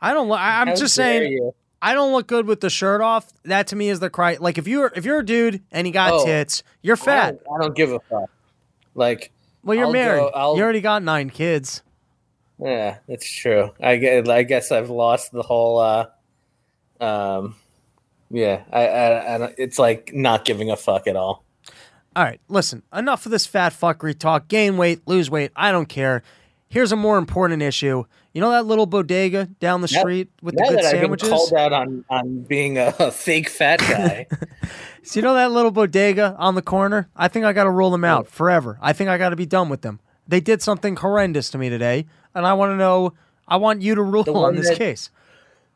I 0.00 0.12
don't. 0.14 0.28
lo- 0.28 0.36
I- 0.36 0.60
I'm 0.60 0.68
How 0.68 0.74
just 0.74 0.94
saying. 0.94 1.32
you. 1.32 1.54
I 1.82 1.92
don't 1.92 2.12
look 2.12 2.26
good 2.26 2.46
with 2.46 2.60
the 2.60 2.70
shirt 2.70 3.00
off. 3.02 3.30
That 3.44 3.66
to 3.68 3.76
me 3.76 3.90
is 3.90 4.00
the 4.00 4.08
cry. 4.08 4.38
Like 4.40 4.56
if 4.58 4.66
you're 4.66 4.90
if 4.96 5.04
you're 5.04 5.18
a 5.18 5.24
dude 5.24 5.62
and 5.70 5.86
you 5.86 5.92
got 5.92 6.12
Oh. 6.14 6.24
tits, 6.24 6.62
you're 6.82 6.96
I 6.96 7.04
fat. 7.04 7.44
don't, 7.44 7.54
I 7.60 7.62
don't 7.64 7.76
give 7.76 7.92
a 7.92 8.00
fuck. 8.00 8.30
Like, 8.94 9.32
Well, 9.62 9.76
you're 9.76 9.86
I'll 9.86 9.92
married. 9.92 10.20
go- 10.32 10.56
you 10.56 10.62
already 10.62 10.80
got 10.80 11.02
nine 11.02 11.28
kids. 11.30 11.82
yeah, 12.58 12.98
that's 13.08 13.28
true. 13.30 13.72
I 13.80 13.96
guess, 13.96 14.28
I 14.28 14.42
guess 14.44 14.72
I've 14.72 14.88
lost 14.88 15.32
the 15.32 15.42
whole, 15.42 15.78
uh, 15.78 16.06
um, 17.00 17.56
Yeah, 18.34 18.62
I, 18.72 18.86
I, 18.88 19.44
I 19.46 19.54
it's 19.58 19.78
like 19.78 20.12
not 20.12 20.44
giving 20.44 20.70
a 20.70 20.76
fuck 20.76 21.06
at 21.06 21.14
all. 21.16 21.44
All 22.16 22.24
right, 22.24 22.40
listen, 22.48 22.82
enough 22.92 23.26
of 23.26 23.32
this 23.32 23.46
fat 23.46 23.72
fuckery 23.72 24.18
talk. 24.18 24.48
Gain 24.48 24.76
weight, 24.76 25.02
lose 25.06 25.30
weight, 25.30 25.50
I 25.56 25.70
don't 25.72 25.88
care. 25.88 26.22
Here's 26.68 26.90
a 26.92 26.96
more 26.96 27.18
important 27.18 27.62
issue. 27.62 28.04
You 28.32 28.40
know 28.40 28.50
that 28.50 28.66
little 28.66 28.86
bodega 28.86 29.46
down 29.60 29.80
the 29.80 29.88
Now- 29.92 30.00
street 30.00 30.30
with 30.42 30.56
the 30.56 30.62
good 30.68 30.78
that 30.78 30.84
I've 30.86 30.92
been 30.92 31.00
sandwiches? 31.02 31.28
called 31.28 31.52
out 31.54 31.72
on 31.72 32.04
on 32.10 32.40
being 32.42 32.78
a, 32.78 32.90
fake 33.12 33.48
fat 33.48 33.78
guy, 33.88 34.26
So 35.04 35.20
you 35.20 35.22
know 35.22 35.34
that 35.34 35.52
little 35.52 35.70
bodega 35.70 36.34
on 36.38 36.56
the 36.56 36.62
corner? 36.62 37.08
I 37.14 37.28
think 37.28 37.44
I 37.44 37.52
got 37.52 37.64
to 37.64 37.70
rule 37.70 37.90
them 37.90 38.04
out 38.04 38.26
forever. 38.26 38.78
I 38.82 38.92
think 38.92 39.08
I 39.10 39.18
got 39.18 39.28
to 39.30 39.36
be 39.36 39.46
done 39.46 39.68
with 39.68 39.82
them. 39.82 40.00
They 40.26 40.40
did 40.40 40.62
something 40.62 40.96
horrendous 40.96 41.50
to 41.50 41.58
me 41.58 41.68
today, 41.68 42.06
and 42.34 42.44
I 42.46 42.54
want 42.54 42.72
to 42.72 42.76
know. 42.76 43.12
I 43.46 43.56
want 43.58 43.82
you 43.82 43.94
to 43.94 44.02
rule 44.02 44.36
on 44.38 44.56
this 44.56 44.68
that- 44.70 44.78
case. 44.78 45.10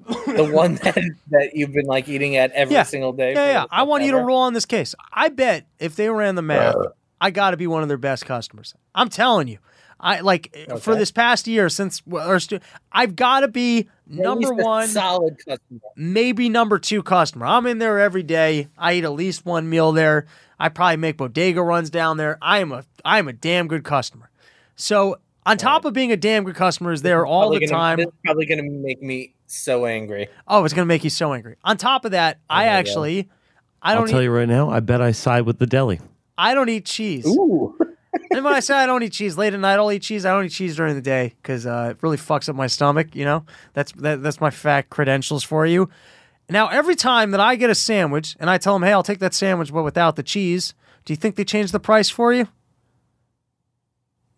The 0.07 0.49
one 0.53 0.77
that, 0.77 0.95
that 1.31 1.51
you've 1.55 1.73
been 1.73 1.87
like 1.87 2.09
eating 2.09 2.37
at 2.37 2.51
every 2.53 2.75
Yeah. 2.75 2.83
single 2.85 3.13
day. 3.13 3.33
Yeah, 3.35 3.47
yeah. 3.53 3.65
I 3.71 3.83
want 3.83 4.05
you 4.05 4.13
to 4.13 4.19
roll 4.19 4.39
on 4.39 4.53
this 4.55 4.65
case. 4.67 4.95
I 5.13 5.29
bet 5.29 5.67
if 5.79 5.97
they 5.97 6.09
ran 6.09 6.35
the 6.35 6.43
math, 6.43 6.77
I 7.21 7.31
got 7.31 7.51
to 7.51 7.57
be 7.57 7.67
one 7.67 7.83
of 7.83 7.89
their 7.89 7.97
best 7.99 8.25
customers. 8.27 8.75
I'm 8.95 9.09
telling 9.09 9.49
you. 9.49 9.59
I 10.01 10.21
like 10.21 10.57
for 10.81 10.95
this 10.95 11.11
past 11.11 11.49
year 11.49 11.69
since 11.69 12.03
or 12.09 12.39
stu- 12.39 12.61
I've 12.93 13.17
got 13.17 13.41
to 13.41 13.49
be 13.49 13.81
At 13.81 13.87
number 14.07 14.55
one, 14.55 14.87
solid 14.87 15.37
customer. 15.39 15.81
maybe 15.97 16.49
number 16.49 16.79
two 16.79 17.03
customer. 17.03 17.47
I'm 17.47 17.67
in 17.67 17.79
there 17.79 17.99
every 17.99 18.23
day. 18.23 18.69
I 18.79 18.93
eat 18.95 19.03
at 19.05 19.11
least 19.13 19.45
one 19.45 19.69
meal 19.69 19.91
there. 19.91 20.27
I 20.57 20.69
probably 20.69 20.99
make 20.99 21.17
bodega 21.17 21.61
runs 21.61 21.91
down 21.91 22.17
there. 22.17 22.39
I 22.41 22.61
am 22.61 22.71
a 22.71 22.85
I 23.05 23.19
am 23.19 23.27
a 23.27 23.33
damn 23.33 23.67
good 23.67 23.83
customer. 23.83 24.31
So 24.77 25.19
on 25.49 25.57
top 25.59 25.85
of 25.85 25.93
being 25.95 26.13
a 26.13 26.17
damn 26.17 26.45
good 26.45 26.55
customer, 26.55 26.93
is 26.93 27.03
there 27.03 27.25
all 27.27 27.51
the 27.51 27.59
gonna- 27.61 27.71
time. 27.73 27.97
This 27.99 28.07
is 28.07 28.13
probably 28.25 28.47
gonna 28.47 28.63
make 28.63 29.03
me 29.03 29.35
so 29.47 29.87
angry. 29.87 30.29
Oh, 30.47 30.65
it's 30.65 30.75
gonna 30.75 30.87
make 30.87 31.05
you 31.05 31.11
so 31.11 31.33
angry. 31.33 31.57
On 31.65 31.77
top 31.77 32.05
of 32.05 32.11
that, 32.13 32.39
I 32.51 32.65
my 32.65 32.65
God. 32.67 32.71
actually 32.73 33.29
I 33.83 33.93
I'll 33.93 33.99
don't 34.01 34.09
tell 34.09 34.21
eat, 34.21 34.25
you 34.25 34.31
right 34.31 34.49
now. 34.49 34.71
I 34.71 34.81
bet 34.81 35.01
I 35.01 35.13
side 35.13 35.43
with 35.43 35.59
the 35.59 35.67
deli. 35.67 36.01
I 36.37 36.55
don't 36.55 36.69
eat 36.69 36.85
cheese. 36.85 37.27
Ooh, 37.27 37.77
and 38.31 38.45
when 38.45 38.55
I 38.55 38.61
say 38.61 38.75
I 38.75 38.87
don't 38.87 39.03
eat 39.03 39.13
cheese 39.13 39.37
late 39.39 39.55
at 39.55 39.61
night, 39.61 39.75
I'll 39.77 39.91
eat 39.91 40.03
cheese. 40.03 40.25
I 40.27 40.31
don't 40.33 40.45
eat 40.45 40.51
cheese 40.51 40.77
during 40.77 40.95
the 40.95 41.01
day 41.03 41.35
because 41.43 41.67
uh, 41.67 41.89
it 41.93 41.99
really 42.03 42.17
fucks 42.17 42.49
up 42.49 42.55
my 42.57 42.67
stomach. 42.67 43.15
You 43.17 43.25
know, 43.25 43.45
that's 43.75 43.93
that, 43.93 44.23
that's 44.23 44.41
my 44.41 44.51
fat 44.51 44.91
credentials 44.91 45.43
for 45.45 45.65
you. 45.67 45.89
Now, 46.51 46.69
every 46.69 46.95
time 46.97 47.31
that 47.33 47.41
I 47.41 47.57
get 47.57 47.71
a 47.71 47.75
sandwich 47.75 48.37
and 48.41 48.49
I 48.51 48.59
tell 48.59 48.75
them, 48.75 48.83
"Hey, 48.83 48.93
I'll 48.93 49.03
take 49.03 49.19
that 49.19 49.35
sandwich, 49.35 49.73
but 49.73 49.83
without 49.83 50.17
the 50.17 50.23
cheese," 50.23 50.75
do 51.05 51.13
you 51.13 51.17
think 51.17 51.37
they 51.37 51.45
change 51.45 51.73
the 51.73 51.81
price 51.81 52.09
for 52.11 52.33
you? 52.33 52.49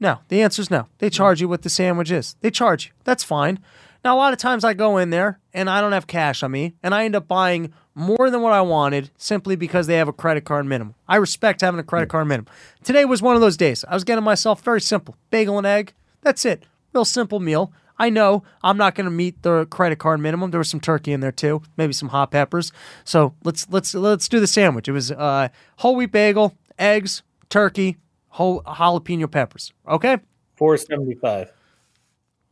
No. 0.00 0.20
The 0.28 0.42
answer 0.42 0.62
is 0.62 0.70
no. 0.70 0.86
They 0.98 1.10
charge 1.10 1.40
you 1.40 1.48
what 1.48 1.62
the 1.62 1.70
sandwich 1.70 2.10
is. 2.10 2.34
They 2.40 2.50
charge 2.50 2.86
you. 2.86 2.92
That's 3.04 3.22
fine. 3.22 3.60
Now, 4.02 4.16
a 4.16 4.18
lot 4.18 4.32
of 4.32 4.38
times 4.38 4.64
I 4.64 4.72
go 4.72 4.96
in 4.96 5.10
there 5.10 5.38
and 5.52 5.68
I 5.68 5.82
don't 5.82 5.92
have 5.92 6.06
cash 6.06 6.42
on 6.42 6.50
me, 6.50 6.74
and 6.82 6.94
I 6.94 7.04
end 7.04 7.14
up 7.14 7.28
buying 7.28 7.72
more 7.94 8.30
than 8.30 8.40
what 8.40 8.54
I 8.54 8.62
wanted 8.62 9.10
simply 9.18 9.56
because 9.56 9.86
they 9.86 9.96
have 9.96 10.08
a 10.08 10.12
credit 10.12 10.44
card 10.44 10.64
minimum. 10.64 10.94
I 11.06 11.16
respect 11.16 11.60
having 11.60 11.80
a 11.80 11.84
credit 11.84 12.08
card 12.08 12.26
minimum. 12.26 12.50
Today 12.82 13.04
was 13.04 13.20
one 13.20 13.34
of 13.34 13.42
those 13.42 13.58
days. 13.58 13.84
I 13.86 13.94
was 13.94 14.04
getting 14.04 14.24
myself 14.24 14.62
very 14.62 14.80
simple 14.80 15.16
bagel 15.30 15.58
and 15.58 15.66
egg. 15.66 15.92
That's 16.22 16.46
it. 16.46 16.64
Real 16.94 17.04
simple 17.04 17.40
meal. 17.40 17.72
I 17.98 18.08
know 18.08 18.44
I'm 18.62 18.78
not 18.78 18.94
going 18.94 19.04
to 19.04 19.10
meet 19.10 19.42
the 19.42 19.66
credit 19.66 19.98
card 19.98 20.20
minimum. 20.20 20.50
There 20.50 20.58
was 20.58 20.70
some 20.70 20.80
turkey 20.80 21.12
in 21.12 21.20
there 21.20 21.32
too, 21.32 21.60
maybe 21.76 21.92
some 21.92 22.08
hot 22.08 22.30
peppers. 22.30 22.72
So 23.04 23.34
let's 23.44 23.68
let's 23.68 23.94
let's 23.94 24.28
do 24.28 24.40
the 24.40 24.46
sandwich. 24.46 24.88
It 24.88 24.92
was 24.92 25.12
uh, 25.12 25.48
whole 25.76 25.96
wheat 25.96 26.10
bagel, 26.10 26.56
eggs, 26.78 27.22
turkey, 27.50 27.98
whole 28.30 28.62
jalapeno 28.62 29.30
peppers. 29.30 29.72
Okay. 29.86 30.18
four 30.56 30.76
seventy 30.76 31.14
five. 31.14 31.52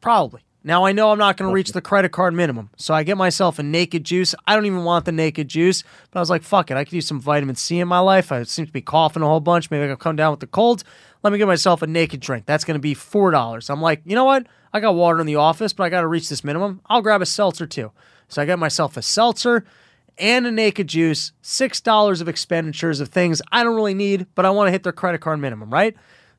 Probably. 0.00 0.42
Now 0.64 0.84
I 0.84 0.92
know 0.92 1.10
I'm 1.12 1.18
not 1.18 1.36
going 1.36 1.48
to 1.48 1.54
reach 1.54 1.72
the 1.72 1.80
credit 1.80 2.10
card 2.10 2.34
minimum, 2.34 2.70
so 2.76 2.92
I 2.92 3.02
get 3.02 3.16
myself 3.16 3.58
a 3.58 3.62
naked 3.62 4.04
juice. 4.04 4.34
I 4.46 4.54
don't 4.54 4.66
even 4.66 4.84
want 4.84 5.04
the 5.04 5.12
naked 5.12 5.48
juice, 5.48 5.82
but 6.10 6.18
I 6.18 6.20
was 6.20 6.30
like, 6.30 6.42
"Fuck 6.42 6.70
it, 6.70 6.76
I 6.76 6.84
could 6.84 6.92
use 6.92 7.06
some 7.06 7.20
vitamin 7.20 7.54
C 7.54 7.78
in 7.78 7.88
my 7.88 8.00
life." 8.00 8.30
I 8.30 8.42
seem 8.42 8.66
to 8.66 8.72
be 8.72 8.82
coughing 8.82 9.22
a 9.22 9.26
whole 9.26 9.40
bunch. 9.40 9.70
Maybe 9.70 9.84
I 9.84 9.88
could 9.88 10.00
come 10.00 10.16
down 10.16 10.32
with 10.32 10.40
the 10.40 10.46
cold. 10.46 10.84
Let 11.22 11.32
me 11.32 11.38
get 11.38 11.46
myself 11.46 11.80
a 11.82 11.86
naked 11.86 12.20
drink. 12.20 12.44
That's 12.44 12.64
going 12.64 12.74
to 12.74 12.80
be 12.80 12.94
four 12.94 13.30
dollars. 13.30 13.70
I'm 13.70 13.80
like, 13.80 14.02
you 14.04 14.14
know 14.14 14.24
what? 14.24 14.46
I 14.72 14.80
got 14.80 14.94
water 14.94 15.20
in 15.20 15.26
the 15.26 15.36
office, 15.36 15.72
but 15.72 15.84
I 15.84 15.88
got 15.88 16.02
to 16.02 16.06
reach 16.06 16.28
this 16.28 16.44
minimum. 16.44 16.80
I'll 16.86 17.02
grab 17.02 17.22
a 17.22 17.26
seltzer 17.26 17.66
too. 17.66 17.92
So 18.28 18.42
I 18.42 18.44
got 18.44 18.58
myself 18.58 18.96
a 18.96 19.02
seltzer 19.02 19.64
and 20.18 20.46
a 20.46 20.50
naked 20.50 20.88
juice. 20.88 21.32
Six 21.42 21.80
dollars 21.80 22.20
of 22.20 22.28
expenditures 22.28 23.00
of 23.00 23.08
things 23.08 23.40
I 23.52 23.62
don't 23.62 23.76
really 23.76 23.94
need, 23.94 24.26
but 24.34 24.44
I 24.44 24.50
want 24.50 24.68
to 24.68 24.72
hit 24.72 24.82
their 24.82 24.92
credit 24.92 25.20
card 25.20 25.40
minimum. 25.40 25.70
Right? 25.70 25.96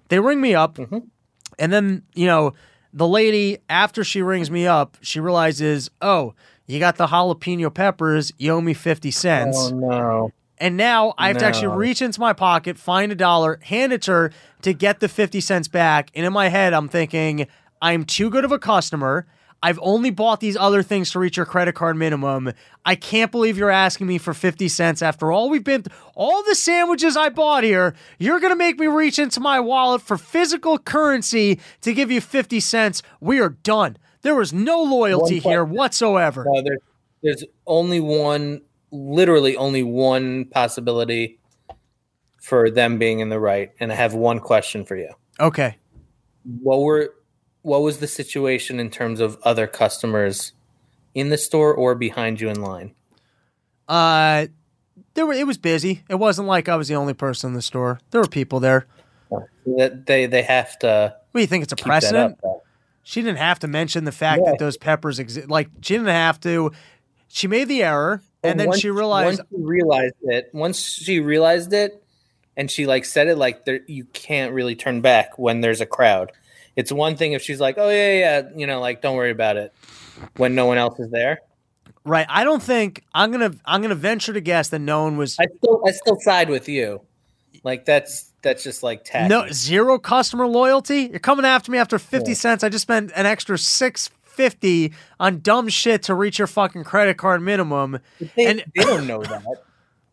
They 0.10 0.20
ring 0.20 0.42
me 0.42 0.56
up. 0.56 0.76
Mm-hmm. 0.76 1.00
And 1.58 1.74
then, 1.74 2.04
you 2.14 2.26
know, 2.26 2.54
the 2.94 3.08
lady, 3.08 3.60
after 3.70 4.04
she 4.04 4.22
rings 4.22 4.50
me 4.50 4.66
up, 4.66 4.98
she 5.02 5.20
realizes, 5.20 5.90
oh, 6.02 6.34
you 6.66 6.80
got 6.80 6.98
the 6.98 7.08
jalapeno 7.08 7.74
peppers. 7.74 8.32
You 8.38 8.54
owe 8.54 8.62
me 8.62 8.74
50 8.74 9.12
cents. 9.12 9.58
Oh 9.58 9.76
no! 9.76 10.32
And 10.60 10.76
now 10.76 11.14
I 11.18 11.30
have 11.30 11.38
to 11.38 11.46
actually 11.46 11.76
reach 11.76 12.02
into 12.02 12.20
my 12.20 12.34
pocket, 12.34 12.78
find 12.78 13.12
a 13.12 13.16
dollar, 13.16 13.60
hand 13.64 13.94
it 13.94 14.02
to 14.04 14.12
her 14.12 14.32
to 14.62 14.74
get 14.74 15.00
the 15.00 15.08
50 15.08 15.40
cents 15.40 15.68
back. 15.68 16.12
And 16.14 16.26
in 16.26 16.34
my 16.34 16.50
head, 16.50 16.74
I'm 16.74 16.90
thinking, 16.90 17.48
I'm 17.82 18.04
too 18.04 18.30
good 18.30 18.44
of 18.44 18.52
a 18.52 18.60
customer. 18.60 19.26
I've 19.62 19.80
only 19.82 20.10
bought 20.10 20.40
these 20.40 20.56
other 20.56 20.82
things 20.84 21.12
to 21.12 21.20
reach 21.20 21.38
your 21.38 21.46
credit 21.46 21.76
card 21.76 21.98
minimum. 21.98 22.54
I 22.86 22.96
can't 22.96 23.32
believe 23.32 23.58
you're 23.58 23.70
asking 23.70 24.08
me 24.08 24.18
for 24.18 24.34
50 24.34 24.70
cents 24.70 25.02
after 25.02 25.32
all 25.32 25.50
we've 25.50 25.64
been, 25.64 25.84
all 26.16 26.44
the 26.44 26.56
sandwiches 26.56 27.18
I 27.18 27.30
bought 27.30 27.64
here. 27.64 27.94
You're 28.20 28.40
going 28.40 28.54
to 28.54 28.58
make 28.58 28.80
me 28.80 28.88
reach 28.88 29.20
into 29.20 29.40
my 29.40 29.60
wallet 29.60 30.02
for 30.02 30.18
physical 30.18 30.78
currency 30.78 31.60
to 31.82 31.94
give 31.94 32.10
you 32.10 32.22
50 32.22 32.60
cents. 32.62 33.02
We 33.20 33.42
are 33.42 33.50
done. 33.50 33.98
There 34.22 34.36
was 34.36 34.54
no 34.54 34.82
loyalty 34.82 35.40
here 35.40 35.64
whatsoever. 35.64 36.46
No, 36.48 36.62
there's 36.62 36.80
there's 37.22 37.44
only 37.68 38.00
one, 38.00 38.62
literally 38.92 39.58
only 39.58 39.84
one 39.84 40.46
possibility 40.46 41.40
for 42.42 42.70
them 42.70 42.98
being 42.98 43.20
in 43.20 43.30
the 43.30 43.40
right, 43.40 43.72
and 43.80 43.92
I 43.92 43.96
have 43.96 44.14
one 44.14 44.40
question 44.40 44.86
for 44.86 44.96
you. 44.96 45.12
Okay. 45.40 45.78
What 46.62 46.80
were 46.82 47.14
what 47.62 47.82
was 47.82 48.00
the 48.00 48.08
situation 48.08 48.80
in 48.80 48.90
terms 48.90 49.20
of 49.20 49.38
other 49.44 49.68
customers 49.68 50.54
in 51.14 51.30
the 51.30 51.38
store 51.38 51.74
or 51.74 51.96
behind 51.96 52.40
you 52.42 52.50
in 52.50 52.62
line? 52.62 52.94
Uh, 53.88 54.48
there 55.14 55.26
were. 55.26 55.34
It 55.34 55.48
was 55.48 55.58
busy. 55.58 56.04
It 56.10 56.16
wasn't 56.16 56.48
like 56.48 56.70
I 56.70 56.76
was 56.76 56.88
the 56.88 56.96
only 56.96 57.14
person 57.14 57.50
in 57.50 57.54
the 57.56 57.62
store. 57.62 58.00
There 58.12 58.22
were 58.22 58.28
people 58.28 58.60
there. 58.60 58.86
That 59.78 60.06
they 60.06 60.26
they 60.26 60.42
have 60.44 60.78
to 60.80 61.16
What 61.32 61.40
do 61.40 61.42
you 61.42 61.48
think? 61.48 61.64
It's 61.64 61.74
a 61.74 61.76
precedent. 61.76 62.40
She 63.04 63.22
didn't 63.22 63.38
have 63.38 63.60
to 63.60 63.68
mention 63.68 64.04
the 64.04 64.12
fact 64.12 64.42
Yeah. 64.44 64.52
that 64.52 64.60
those 64.60 64.78
peppers 64.78 65.20
exist. 65.20 65.50
Like 65.50 65.70
she 65.82 65.96
didn't 65.96 66.08
have 66.10 66.40
to. 66.42 66.72
She 67.28 67.48
made 67.48 67.68
the 67.68 67.84
error, 67.84 68.22
and 68.44 68.60
then 68.60 68.68
once- 68.68 68.80
she 68.80 68.90
realized. 68.90 69.40
once 69.40 69.50
she 69.52 69.62
realized 69.64 70.16
it. 70.24 70.50
Once 70.54 70.80
she 70.84 71.20
realized 71.20 71.74
it, 71.74 72.04
and 72.58 72.70
she 72.70 72.86
like 72.86 73.06
said 73.06 73.28
it 73.28 73.38
like 73.38 73.66
there, 73.66 73.82
you 73.88 74.06
can't 74.06 74.54
really 74.54 74.76
turn 74.76 75.02
back 75.02 75.38
when 75.38 75.62
there's 75.62 75.82
a 75.82 75.86
crowd. 75.86 76.32
It's 76.80 76.94
one 76.94 77.18
thing 77.18 77.34
if 77.34 77.42
she's 77.42 77.60
like, 77.60 77.76
"Oh 77.78 77.90
yeah, 77.90 78.14
yeah," 78.14 78.42
you 78.56 78.66
know, 78.66 78.80
like 78.80 79.02
don't 79.02 79.18
worry 79.18 79.32
about 79.32 79.58
it 79.58 79.74
when 80.38 80.56
no 80.56 80.66
one 80.66 80.78
else 80.78 80.98
is 81.00 81.12
there. 81.12 81.40
Right. 82.06 82.26
I 82.30 82.46
don't 82.46 82.64
think 82.64 83.04
I'm 83.14 83.32
gonna. 83.32 83.52
I'm 83.66 83.82
gonna 83.82 83.96
venture 83.96 84.32
to 84.32 84.40
guess 84.40 84.70
that 84.70 84.80
no 84.80 85.04
one 85.04 85.18
was. 85.18 85.38
I 85.40 85.46
still 85.58 85.82
I 85.86 85.92
still 85.92 86.18
side 86.22 86.50
with 86.50 86.70
you. 86.70 87.02
Like 87.66 87.84
that's 87.84 88.32
that's 88.42 88.64
just 88.64 88.82
like 88.82 89.04
tacky. 89.04 89.28
No 89.28 89.48
zero 89.52 90.00
customer 90.00 90.48
loyalty. 90.48 91.10
You're 91.12 91.20
coming 91.20 91.46
after 91.46 91.70
me 91.72 91.78
after 91.78 92.00
fifty 92.00 92.32
Yeah. 92.32 92.38
cents. 92.38 92.64
I 92.64 92.70
just 92.70 92.84
spent 92.84 93.12
an 93.16 93.26
extra 93.26 93.58
six 93.58 94.10
fifty 94.24 94.94
on 95.20 95.42
dumb 95.42 95.68
shit 95.68 96.04
to 96.04 96.16
reach 96.16 96.40
your 96.40 96.48
fucking 96.48 96.86
credit 96.86 97.18
card 97.18 97.42
minimum. 97.42 98.00
they, 98.38 98.46
and- 98.46 98.64
they 98.74 98.84
don't 98.86 99.06
know 99.06 99.22
that. 99.22 99.44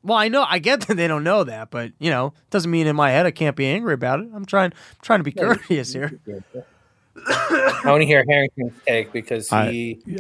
Well, 0.07 0.17
I 0.17 0.29
know 0.29 0.45
I 0.49 0.61
get 0.61 0.81
that 0.87 0.97
they 0.97 1.09
don't 1.09 1.25
know 1.25 1.45
that, 1.45 1.71
but 1.71 1.93
you 1.99 2.11
know, 2.11 2.29
it 2.29 2.51
doesn't 2.51 2.71
mean 2.71 2.87
in 2.87 2.97
my 2.97 3.11
head 3.11 3.27
I 3.27 3.33
can't 3.33 3.57
be 3.57 3.67
angry 3.67 3.95
about 3.95 4.21
it. 4.21 4.29
I'm 4.35 4.47
trying 4.47 4.73
I'm 4.73 5.03
trying 5.03 5.19
to 5.21 5.25
be 5.25 5.33
courteous 5.33 5.93
here. 5.93 6.19
I 7.29 7.83
want 7.87 8.03
to 8.03 8.07
hear 8.07 8.25
Harrington's 8.29 8.73
take 8.87 9.11
because 9.13 9.49
he, 9.49 9.55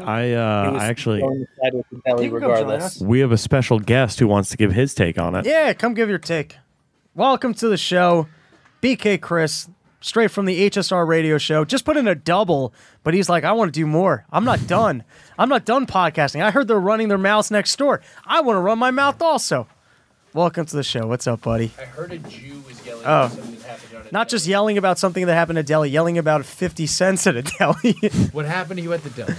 I, 0.02 0.24
he 0.26 0.34
uh, 0.34 0.72
was 0.72 0.82
I 0.82 0.86
actually, 0.86 1.20
going 1.20 1.40
to 1.40 1.46
side 1.62 1.74
with 1.74 1.86
the 1.90 2.00
deli 2.04 2.24
You 2.24 2.30
can 2.30 2.40
come 2.40 2.50
join 2.50 2.58
regardless. 2.58 2.96
us. 2.96 3.00
we 3.00 3.20
have 3.20 3.32
a 3.32 3.38
special 3.38 3.78
guest 3.78 4.18
who 4.18 4.26
wants 4.26 4.50
to 4.50 4.56
give 4.56 4.72
his 4.72 4.94
take 4.94 5.18
on 5.18 5.34
it. 5.34 5.46
Yeah, 5.46 5.72
come 5.74 5.94
give 5.94 6.08
your 6.08 6.18
take. 6.18 6.56
Welcome 7.14 7.54
to 7.54 7.68
the 7.68 7.76
show, 7.76 8.26
BK 8.82 9.20
Chris, 9.20 9.68
straight 10.00 10.30
from 10.30 10.46
the 10.46 10.68
HSR 10.70 11.06
radio 11.06 11.38
show. 11.38 11.64
Just 11.64 11.84
put 11.84 11.96
in 11.96 12.08
a 12.08 12.14
double, 12.14 12.72
but 13.04 13.14
he's 13.14 13.28
like, 13.28 13.44
I 13.44 13.52
want 13.52 13.72
to 13.72 13.78
do 13.78 13.86
more. 13.86 14.24
I'm 14.32 14.44
not 14.44 14.66
done. 14.66 15.04
I'm 15.38 15.48
not 15.50 15.64
done 15.64 15.86
podcasting. 15.86 16.42
I 16.42 16.50
heard 16.50 16.66
they're 16.66 16.80
running 16.80 17.08
their 17.08 17.18
mouths 17.18 17.50
next 17.50 17.76
door. 17.76 18.00
I 18.24 18.40
want 18.40 18.56
to 18.56 18.60
run 18.60 18.78
my 18.78 18.90
mouth 18.90 19.20
also. 19.20 19.68
Welcome 20.36 20.66
to 20.66 20.76
the 20.76 20.82
show. 20.82 21.06
What's 21.06 21.26
up, 21.26 21.40
buddy? 21.40 21.72
I 21.80 21.84
heard 21.86 22.12
a 22.12 22.18
Jew 22.18 22.62
was 22.68 22.84
yelling 22.84 23.04
Oh. 23.06 23.24
about 23.24 23.32
something 23.32 23.54
that 23.56 23.62
happened 23.70 23.96
on 23.96 24.06
a 24.06 24.12
Not 24.12 24.28
just 24.28 24.46
yelling 24.46 24.76
about 24.76 24.98
something 24.98 25.24
that 25.24 25.32
happened 25.34 25.58
at 25.58 25.64
deli, 25.64 25.88
yelling 25.88 26.18
about 26.18 26.44
50 26.44 26.86
cents 26.86 27.26
at 27.26 27.36
a 27.36 27.42
deli. 27.42 27.92
what 28.32 28.44
happened 28.44 28.76
to 28.76 28.82
you 28.82 28.92
at 28.92 29.02
the 29.02 29.08
deli. 29.08 29.32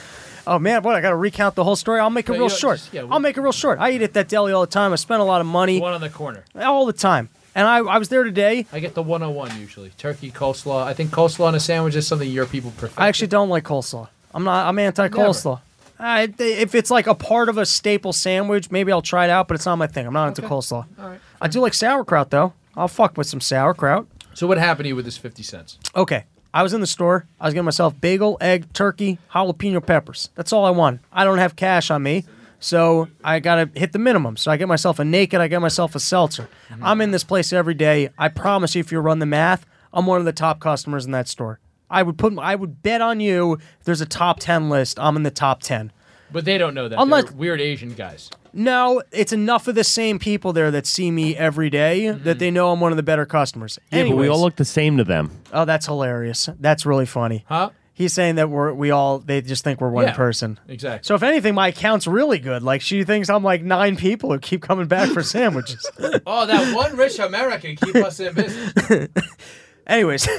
oh 0.47 0.57
man, 0.57 0.81
what? 0.81 0.95
I 0.95 1.01
got 1.01 1.11
to 1.11 1.15
recount 1.15 1.53
the 1.53 1.63
whole 1.63 1.75
story. 1.75 1.99
I'll 1.99 2.09
make 2.09 2.27
it 2.27 2.31
No, 2.31 2.39
real 2.39 2.49
short. 2.49 2.79
just- 2.79 2.91
yeah, 2.95 3.05
I'll 3.11 3.19
make 3.19 3.37
it 3.37 3.41
real 3.41 3.51
short. 3.51 3.77
I 3.77 3.91
eat 3.91 4.01
at 4.01 4.13
that 4.13 4.27
deli 4.27 4.51
all 4.53 4.61
the 4.61 4.67
time. 4.71 4.91
I 4.91 4.95
spend 4.95 5.21
a 5.21 5.23
lot 5.23 5.39
of 5.39 5.45
money 5.45 5.75
The 5.75 5.81
one 5.81 5.93
on 5.93 6.01
the 6.01 6.09
corner. 6.09 6.43
all 6.55 6.87
the 6.87 6.93
time. 6.93 7.29
And 7.53 7.67
I, 7.67 7.77
I 7.77 7.99
was 7.99 8.09
there 8.09 8.23
today. 8.23 8.65
I 8.73 8.79
get 8.79 8.95
the 8.95 9.03
101 9.03 9.59
usually. 9.59 9.91
Turkey 9.99 10.31
coleslaw. 10.31 10.83
I 10.83 10.95
think 10.95 11.11
coleslaw 11.11 11.45
on 11.45 11.53
a 11.53 11.59
sandwich 11.59 11.93
is 11.95 12.07
something 12.07 12.27
your 12.27 12.47
people 12.47 12.71
prefer. 12.75 12.99
I 12.99 13.07
actually 13.07 13.27
don't 13.27 13.49
like 13.49 13.63
coleslaw. 13.65 14.07
I'm 14.33 14.43
not. 14.43 14.67
I'm 14.67 14.79
anti 14.79 15.09
coleslaw. 15.09 15.59
Uh, 15.99 16.27
if 16.39 16.75
it's 16.75 16.91
like 16.91 17.07
a 17.07 17.15
part 17.15 17.49
of 17.49 17.57
a 17.57 17.65
staple 17.65 18.13
sandwich, 18.13 18.69
maybe 18.69 18.91
I'll 18.91 19.01
try 19.01 19.25
it 19.25 19.29
out, 19.29 19.47
but 19.47 19.55
it's 19.55 19.65
not 19.65 19.77
my 19.77 19.87
thing. 19.87 20.05
I'm 20.05 20.13
not 20.13 20.27
into 20.29 20.43
Okay. 20.43 20.49
coleslaw. 20.53 20.85
All 20.99 21.09
right. 21.09 21.19
I 21.41 21.47
do 21.47 21.59
like 21.59 21.73
sauerkraut 21.73 22.29
though. 22.29 22.53
I'll 22.75 22.87
fuck 22.87 23.17
with 23.17 23.27
some 23.27 23.41
sauerkraut. 23.41 24.05
So 24.33 24.45
what 24.45 24.57
happened 24.59 24.85
to 24.85 24.89
you 24.89 24.95
with 24.95 25.05
this 25.05 25.17
fifty 25.17 25.41
cents? 25.43 25.79
Okay. 25.95 26.25
I 26.53 26.63
was 26.63 26.73
in 26.73 26.81
the 26.81 26.87
store. 26.87 27.25
I 27.39 27.45
was 27.45 27.53
getting 27.53 27.65
myself 27.65 27.99
bagel, 27.99 28.37
egg, 28.41 28.71
turkey, 28.73 29.19
jalapeno 29.33 29.85
peppers. 29.85 30.29
That's 30.35 30.53
all 30.53 30.65
I 30.65 30.69
want. 30.71 31.01
I 31.11 31.23
don't 31.23 31.37
have 31.39 31.55
cash 31.55 31.91
on 31.91 32.03
me. 32.03 32.25
So 32.59 33.07
I 33.23 33.39
gotta 33.39 33.69
hit 33.75 33.91
the 33.91 33.99
minimum. 33.99 34.37
So 34.37 34.49
I 34.51 34.57
get 34.57 34.67
myself 34.67 34.97
a 34.99 35.05
naked, 35.05 35.39
I 35.41 35.47
get 35.47 35.61
myself 35.61 35.93
a 35.95 35.99
seltzer. 35.99 36.49
I'm 36.81 37.01
in 37.01 37.11
this 37.11 37.23
place 37.23 37.53
every 37.53 37.75
day. 37.75 38.09
I 38.17 38.29
promise 38.29 38.73
you, 38.75 38.79
if 38.79 38.91
you 38.91 38.99
run 38.99 39.19
the 39.19 39.25
math, 39.27 39.65
I'm 39.93 40.05
one 40.07 40.19
of 40.19 40.25
the 40.25 40.31
top 40.33 40.59
customers 40.59 41.05
in 41.05 41.11
that 41.11 41.27
store. 41.27 41.59
I 41.89 42.03
would 42.03 42.17
put 42.17 42.37
I 42.39 42.55
would 42.55 42.81
bet 42.83 43.01
on 43.01 43.19
you 43.19 43.53
if 43.53 43.85
there's 43.85 44.01
a 44.01 44.05
top 44.05 44.39
ten 44.39 44.69
list, 44.69 44.99
I'm 44.99 45.15
in 45.15 45.23
the 45.23 45.31
top 45.31 45.61
ten. 45.61 45.91
But 46.31 46.45
they 46.45 46.57
don't 46.57 46.73
know 46.73 46.89
that. 46.89 46.99
Unless- 46.99 47.25
They're 47.25 47.37
weird 47.37 47.61
Asian 47.61 47.93
guys. 47.93 48.29
No, 48.53 49.03
it's 49.11 49.31
enough 49.31 49.67
of 49.67 49.75
the 49.75 49.83
same 49.83 50.19
people 50.19 50.51
there 50.51 50.71
that 50.71 50.87
see 50.87 51.11
me 51.11 51.35
every 51.37 51.69
day 51.69 52.09
that 52.09 52.17
mm-hmm. 52.17 52.39
they 52.39 52.51
know 52.51 52.71
I'm 52.71 52.79
one 52.79 52.91
of 52.91 52.97
the 52.97 53.03
better 53.03 53.25
customers. 53.25 53.77
Yeah, 53.91 53.99
but 53.99 54.05
we 54.05 54.09
Anyways- 54.09 54.29
all 54.31 54.41
look 54.41 54.55
the 54.55 54.65
same 54.65 54.97
to 54.97 55.03
them. 55.03 55.31
Oh, 55.53 55.65
that's 55.65 55.85
hilarious. 55.85 56.49
That's 56.59 56.85
really 56.85 57.05
funny. 57.05 57.45
Huh? 57.47 57.69
He's 57.93 58.13
saying 58.13 58.35
that 58.35 58.51
we're 58.51 58.73
we 58.73 58.91
all 58.91 59.17
they 59.17 59.41
just 59.41 59.63
think 59.63 59.81
we're 59.81 59.89
one 59.89 60.05
Yeah. 60.05 60.13
person. 60.13 60.59
Exactly. 60.67 61.07
So 61.07 61.15
if 61.15 61.23
anything, 61.23 61.55
my 61.55 61.69
account's 61.69 62.05
really 62.05 62.37
good. 62.37 62.61
Like 62.61 62.81
she 62.81 63.03
thinks 63.03 63.27
I'm 63.27 63.43
like 63.43 63.63
nine 63.63 63.95
people 63.95 64.31
who 64.31 64.37
keep 64.37 64.61
coming 64.61 64.85
back 64.85 65.09
for 65.09 65.23
sandwiches. 65.23 65.89
oh, 66.27 66.45
that 66.45 66.75
one 66.75 66.95
rich 66.95 67.17
American 67.17 67.75
keep 67.75 67.95
us 67.95 68.19
in 68.19 68.35
business. 68.35 69.07
Anyways, 69.87 70.29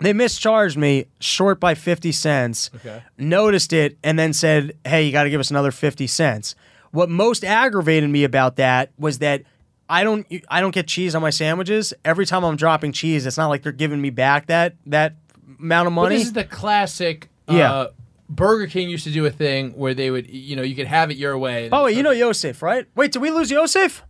they 0.00 0.12
mischarged 0.12 0.76
me 0.76 1.06
short 1.20 1.58
by 1.60 1.74
fifty 1.74 2.12
cents. 2.12 2.70
Okay. 2.76 3.02
Noticed 3.18 3.72
it 3.72 3.98
and 4.04 4.18
then 4.18 4.32
said, 4.32 4.76
"Hey, 4.86 5.04
you 5.04 5.12
got 5.12 5.24
to 5.24 5.30
give 5.30 5.40
us 5.40 5.50
another 5.50 5.70
fifty 5.70 6.06
cents." 6.06 6.54
What 6.90 7.08
most 7.10 7.44
aggravated 7.44 8.08
me 8.08 8.24
about 8.24 8.56
that 8.56 8.90
was 8.98 9.18
that 9.18 9.42
I 9.88 10.04
don't 10.04 10.26
I 10.48 10.60
don't 10.60 10.74
get 10.74 10.86
cheese 10.86 11.14
on 11.14 11.22
my 11.22 11.30
sandwiches. 11.30 11.92
Every 12.04 12.26
time 12.26 12.44
I'm 12.44 12.56
dropping 12.56 12.92
cheese, 12.92 13.26
it's 13.26 13.36
not 13.36 13.48
like 13.48 13.62
they're 13.62 13.72
giving 13.72 14.00
me 14.00 14.10
back 14.10 14.46
that 14.46 14.74
that 14.86 15.16
amount 15.58 15.88
of 15.88 15.92
But 15.94 16.02
money. 16.02 16.16
this 16.16 16.26
is 16.26 16.32
the 16.32 16.44
classic. 16.44 17.28
Yeah. 17.48 17.72
Uh, 17.72 17.88
Burger 18.30 18.66
King 18.66 18.90
used 18.90 19.04
to 19.04 19.10
do 19.10 19.24
a 19.24 19.30
thing 19.30 19.70
where 19.72 19.94
they 19.94 20.10
would, 20.10 20.28
you 20.28 20.54
know, 20.54 20.60
you 20.62 20.74
could 20.74 20.86
have 20.86 21.10
it 21.10 21.16
your 21.16 21.38
way. 21.38 21.70
Oh, 21.72 21.84
wait, 21.84 21.96
you 21.96 22.02
know 22.02 22.10
Yosef, 22.10 22.60
right? 22.62 22.86
Wait, 22.94 23.10
did 23.10 23.22
we 23.22 23.30
lose 23.30 23.50
Yosef? 23.50 24.02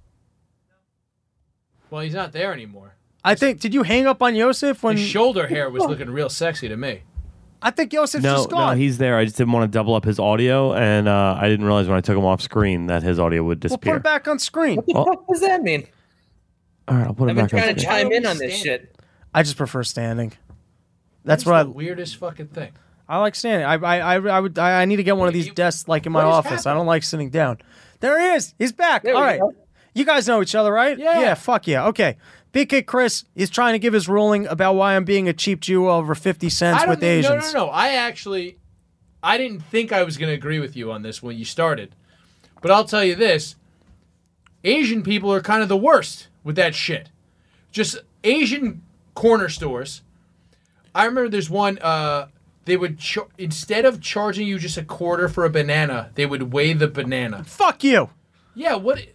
Well, 1.90 2.02
he's 2.02 2.14
not 2.14 2.32
there 2.32 2.52
anymore. 2.52 2.94
I 3.24 3.34
think. 3.34 3.60
Did 3.60 3.74
you 3.74 3.82
hang 3.82 4.06
up 4.06 4.22
on 4.22 4.34
Yosef 4.34 4.82
when? 4.82 4.96
His 4.96 5.06
shoulder 5.06 5.46
hair 5.46 5.68
was 5.70 5.84
looking 5.84 6.10
real 6.10 6.28
sexy 6.28 6.68
to 6.68 6.76
me. 6.76 7.02
I 7.60 7.72
think 7.72 7.92
Yosef's 7.92 8.22
No, 8.22 8.36
just 8.36 8.50
no, 8.50 8.56
gone. 8.56 8.76
he's 8.78 8.98
there. 8.98 9.16
I 9.18 9.24
just 9.24 9.36
didn't 9.36 9.52
want 9.52 9.70
to 9.70 9.76
double 9.76 9.94
up 9.96 10.04
his 10.04 10.20
audio, 10.20 10.72
and 10.74 11.08
uh, 11.08 11.36
I 11.40 11.48
didn't 11.48 11.66
realize 11.66 11.88
when 11.88 11.96
I 11.98 12.00
took 12.00 12.16
him 12.16 12.24
off 12.24 12.40
screen 12.40 12.86
that 12.86 13.02
his 13.02 13.18
audio 13.18 13.42
would 13.42 13.48
we'll 13.64 13.70
put 13.70 13.80
disappear. 13.80 13.96
it 13.96 14.02
back 14.04 14.28
on 14.28 14.38
screen. 14.38 14.76
What 14.76 14.86
the 14.86 14.94
fuck 14.94 15.26
does 15.26 15.40
that 15.40 15.62
mean? 15.62 15.86
All 16.86 16.96
right, 16.96 17.06
I'll 17.08 17.14
put 17.14 17.28
it 17.28 17.30
I've 17.30 17.36
been 17.36 17.44
back 17.46 17.54
on 17.54 17.60
trying 17.60 17.74
to 17.74 17.80
screen. 17.80 17.96
chime 18.04 18.12
in 18.12 18.26
on 18.26 18.38
this 18.38 18.54
shit. 18.56 18.94
I 19.34 19.42
just 19.42 19.56
prefer 19.56 19.82
standing. 19.82 20.28
That's 21.24 21.42
That's 21.42 21.46
what 21.46 21.54
I. 21.56 21.62
the 21.64 21.70
weirdest 21.70 22.16
fucking 22.16 22.46
thing. 22.48 22.70
I 23.08 23.18
like 23.18 23.34
standing. 23.34 23.66
I 23.66 23.74
I 23.74 23.98
I, 23.98 24.20
I 24.36 24.40
would. 24.40 24.56
I, 24.58 24.82
I 24.82 24.84
need 24.84 24.96
to 24.96 25.02
get 25.02 25.16
one 25.16 25.26
of 25.26 25.34
these 25.34 25.48
You- 25.48 25.54
desks 25.54 25.88
like 25.88 26.06
in 26.06 26.12
my 26.12 26.24
what 26.24 26.30
is 26.30 26.36
office. 26.36 26.66
I 26.66 26.74
don't 26.74 26.86
like 26.86 27.02
sitting 27.02 27.28
down. 27.30 27.58
There 28.00 28.18
he 28.20 28.36
is. 28.36 28.54
He's 28.58 28.72
back. 28.72 29.02
There 29.02 29.14
All 29.16 29.20
we 29.20 29.26
right. 29.26 29.40
go. 29.40 29.52
You 29.94 30.04
guys 30.04 30.28
know 30.28 30.40
each 30.42 30.54
other, 30.54 30.72
right? 30.72 30.96
Yeah. 30.96 31.18
Yeah. 31.20 31.34
Fuck 31.34 31.66
yeah. 31.66 31.86
Okay. 31.88 32.18
Kid 32.52 32.86
Chris 32.86 33.24
is 33.34 33.50
trying 33.50 33.74
to 33.74 33.78
give 33.78 33.92
his 33.92 34.08
ruling 34.08 34.46
about 34.46 34.74
why 34.74 34.96
I'm 34.96 35.04
being 35.04 35.28
a 35.28 35.32
cheap 35.32 35.60
Jew 35.60 35.88
over 35.88 36.14
fifty 36.14 36.48
cents 36.48 36.86
with 36.86 37.00
think, 37.00 37.24
no, 37.24 37.34
Asians. 37.34 37.54
no, 37.54 37.66
no. 37.66 37.70
I 37.70 37.90
actually, 37.90 38.58
I 39.22 39.38
didn't 39.38 39.60
think 39.60 39.92
I 39.92 40.02
was 40.02 40.16
going 40.16 40.30
to 40.30 40.34
agree 40.34 40.58
with 40.58 40.76
you 40.76 40.90
on 40.90 41.02
this 41.02 41.22
when 41.22 41.36
you 41.36 41.44
started, 41.44 41.94
but 42.60 42.70
I'll 42.70 42.84
tell 42.84 43.04
you 43.04 43.14
this: 43.14 43.56
Asian 44.64 45.02
people 45.02 45.32
are 45.32 45.40
kind 45.40 45.62
of 45.62 45.68
the 45.68 45.76
worst 45.76 46.28
with 46.42 46.56
that 46.56 46.74
shit. 46.74 47.10
Just 47.70 47.98
Asian 48.24 48.82
corner 49.14 49.48
stores. 49.48 50.02
I 50.94 51.04
remember 51.04 51.28
there's 51.28 51.50
one. 51.50 51.78
Uh, 51.78 52.28
they 52.64 52.76
would 52.76 52.98
char- 52.98 53.28
instead 53.38 53.84
of 53.84 54.00
charging 54.00 54.46
you 54.46 54.58
just 54.58 54.76
a 54.76 54.84
quarter 54.84 55.28
for 55.28 55.44
a 55.44 55.50
banana, 55.50 56.10
they 56.16 56.26
would 56.26 56.52
weigh 56.52 56.72
the 56.72 56.88
banana. 56.88 57.44
Fuck 57.44 57.84
you. 57.84 58.10
Yeah, 58.54 58.74
what 58.74 59.06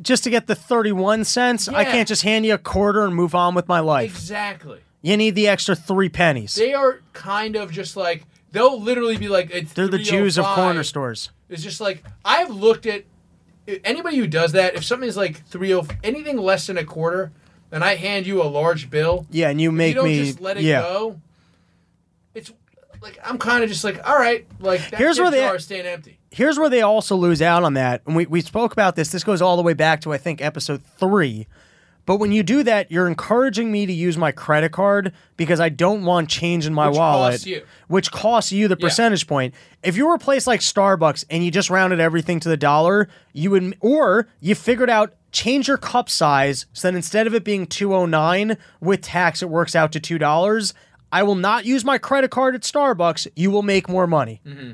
Just 0.00 0.22
to 0.24 0.30
get 0.30 0.46
the 0.46 0.54
thirty-one 0.54 1.24
cents, 1.24 1.68
I 1.68 1.84
can't 1.84 2.06
just 2.08 2.22
hand 2.22 2.46
you 2.46 2.54
a 2.54 2.58
quarter 2.58 3.04
and 3.04 3.14
move 3.14 3.34
on 3.34 3.54
with 3.54 3.66
my 3.68 3.80
life. 3.80 4.10
exactly? 4.10 4.80
You 5.02 5.16
need 5.16 5.34
the 5.34 5.48
extra 5.48 5.74
three 5.74 6.08
pennies. 6.08 6.54
They 6.54 6.72
are 6.74 7.00
kind 7.12 7.56
of 7.56 7.70
just 7.72 7.96
like 7.96 8.24
they'll 8.52 8.80
literally 8.80 9.16
be 9.16 9.28
like 9.28 9.50
it's 9.52 9.72
They're 9.72 9.88
the 9.88 9.98
Jews 9.98 10.38
of 10.38 10.44
corner 10.44 10.80
oh 10.80 10.82
stores. 10.82 11.30
It's 11.48 11.62
just 11.62 11.80
like 11.80 12.04
I've 12.24 12.50
looked 12.50 12.86
at 12.86 13.04
anybody 13.84 14.16
who 14.18 14.26
does 14.26 14.52
that. 14.52 14.74
If 14.74 14.84
something's 14.84 15.16
like 15.16 15.44
three 15.46 15.74
oh 15.74 15.86
anything 16.04 16.36
less 16.36 16.66
than 16.68 16.78
a 16.78 16.84
quarter, 16.84 17.32
and 17.72 17.82
I 17.82 17.96
hand 17.96 18.26
you 18.26 18.40
a 18.42 18.44
large 18.44 18.90
bill, 18.90 19.26
Yeah, 19.30 19.50
and 19.50 19.60
you 19.60 19.70
you 19.70 19.72
make 19.72 19.94
don't 19.96 20.04
me. 20.04 20.24
just 20.26 20.40
let 20.40 20.56
it 20.56 20.62
yeah. 20.62 20.82
go. 20.82 21.20
It's 22.34 22.52
like 23.02 23.18
I'm 23.24 23.38
kind 23.38 23.62
of 23.64 23.68
just 23.68 23.82
like, 23.84 24.06
all 24.08 24.16
right, 24.16 24.46
like 24.60 24.90
that 24.90 24.98
Here's 24.98 25.18
where 25.18 25.30
they- 25.30 25.40
jar 25.40 25.56
is 25.56 25.64
staying 25.64 25.86
empty. 25.86 26.17
Here's 26.30 26.58
where 26.58 26.70
they 26.70 26.82
also 26.82 27.16
lose 27.16 27.40
out 27.42 27.64
on 27.64 27.74
that. 27.74 28.02
And 28.06 28.14
we, 28.16 28.26
we 28.26 28.40
spoke 28.40 28.72
about 28.72 28.96
this. 28.96 29.10
This 29.10 29.24
goes 29.24 29.40
all 29.42 29.56
the 29.56 29.62
way 29.62 29.74
back 29.74 30.00
to, 30.02 30.12
I 30.12 30.18
think, 30.18 30.40
episode 30.40 30.82
three. 30.98 31.46
But 32.06 32.16
when 32.16 32.32
you 32.32 32.42
do 32.42 32.62
that, 32.62 32.90
you're 32.90 33.06
encouraging 33.06 33.70
me 33.70 33.84
to 33.84 33.92
use 33.92 34.16
my 34.16 34.32
credit 34.32 34.72
card 34.72 35.12
because 35.36 35.60
I 35.60 35.68
don't 35.68 36.04
want 36.04 36.30
change 36.30 36.64
in 36.66 36.72
my 36.72 36.88
Which 36.88 36.96
wallet, 36.96 37.32
costs 37.32 37.46
you. 37.46 37.62
which 37.88 38.10
costs 38.10 38.50
you 38.50 38.66
the 38.66 38.76
percentage 38.78 39.26
point. 39.26 39.52
If 39.82 39.94
you 39.98 40.06
were 40.06 40.14
a 40.14 40.18
place 40.18 40.46
like 40.46 40.60
Starbucks 40.60 41.26
and 41.28 41.44
you 41.44 41.50
just 41.50 41.68
rounded 41.68 42.00
everything 42.00 42.40
to 42.40 42.48
the 42.48 42.56
dollar, 42.56 43.10
you 43.34 43.50
would, 43.50 43.76
or 43.80 44.26
you 44.40 44.54
figured 44.54 44.88
out 44.88 45.12
change 45.32 45.68
your 45.68 45.76
cup 45.76 46.08
size 46.08 46.64
so 46.72 46.90
that 46.90 46.96
instead 46.96 47.26
of 47.26 47.34
it 47.34 47.44
being 47.44 47.66
209 47.66 48.56
with 48.80 49.02
tax, 49.02 49.42
it 49.42 49.50
works 49.50 49.76
out 49.76 49.92
to 49.92 50.00
$2. 50.00 50.72
I 51.12 51.22
will 51.22 51.34
not 51.34 51.66
use 51.66 51.84
my 51.84 51.98
credit 51.98 52.30
card 52.30 52.54
at 52.54 52.62
Starbucks. 52.62 53.28
You 53.36 53.50
will 53.50 53.62
make 53.62 53.86
more 53.86 54.06
money. 54.06 54.40
Mm-hmm. 54.46 54.72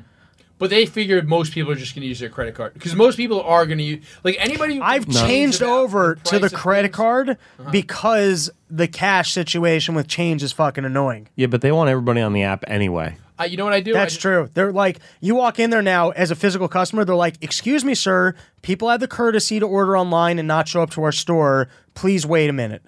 But 0.56 0.70
they 0.70 0.86
figured 0.86 1.28
most 1.28 1.52
people 1.52 1.72
are 1.72 1.76
just 1.76 1.94
going 1.94 2.02
to 2.02 2.08
use 2.08 2.20
their 2.20 2.28
credit 2.28 2.54
card 2.54 2.74
because 2.74 2.94
most 2.94 3.16
people 3.16 3.42
are 3.42 3.66
going 3.66 3.78
to 3.78 3.84
use 3.84 4.06
like 4.22 4.36
anybody. 4.38 4.80
I've 4.80 5.02
complains 5.04 5.28
changed 5.28 5.62
over 5.62 6.16
the 6.22 6.30
to 6.30 6.38
the 6.38 6.48
credit 6.50 6.88
things- 6.88 6.96
card 6.96 7.38
because 7.70 8.50
the 8.70 8.86
cash 8.88 9.32
situation 9.32 9.94
with 9.94 10.06
change 10.08 10.42
is 10.42 10.52
fucking 10.52 10.84
annoying. 10.84 11.28
Yeah, 11.36 11.48
but 11.48 11.60
they 11.60 11.72
want 11.72 11.90
everybody 11.90 12.20
on 12.20 12.32
the 12.32 12.44
app 12.44 12.64
anyway. 12.66 13.16
Uh, 13.38 13.44
you 13.44 13.56
know 13.56 13.64
what 13.64 13.72
I 13.74 13.80
do? 13.80 13.90
I 13.90 13.94
That's 13.94 14.12
just- 14.14 14.22
true. 14.22 14.48
They're 14.54 14.72
like, 14.72 15.00
you 15.20 15.34
walk 15.34 15.58
in 15.58 15.70
there 15.70 15.82
now 15.82 16.10
as 16.10 16.30
a 16.30 16.36
physical 16.36 16.68
customer, 16.68 17.04
they're 17.04 17.16
like, 17.16 17.34
excuse 17.40 17.84
me, 17.84 17.96
sir, 17.96 18.34
people 18.62 18.88
have 18.88 19.00
the 19.00 19.08
courtesy 19.08 19.58
to 19.58 19.66
order 19.66 19.96
online 19.96 20.38
and 20.38 20.46
not 20.46 20.68
show 20.68 20.82
up 20.82 20.90
to 20.90 21.02
our 21.02 21.10
store. 21.12 21.68
Please 21.94 22.24
wait 22.24 22.48
a 22.48 22.52
minute. 22.52 22.82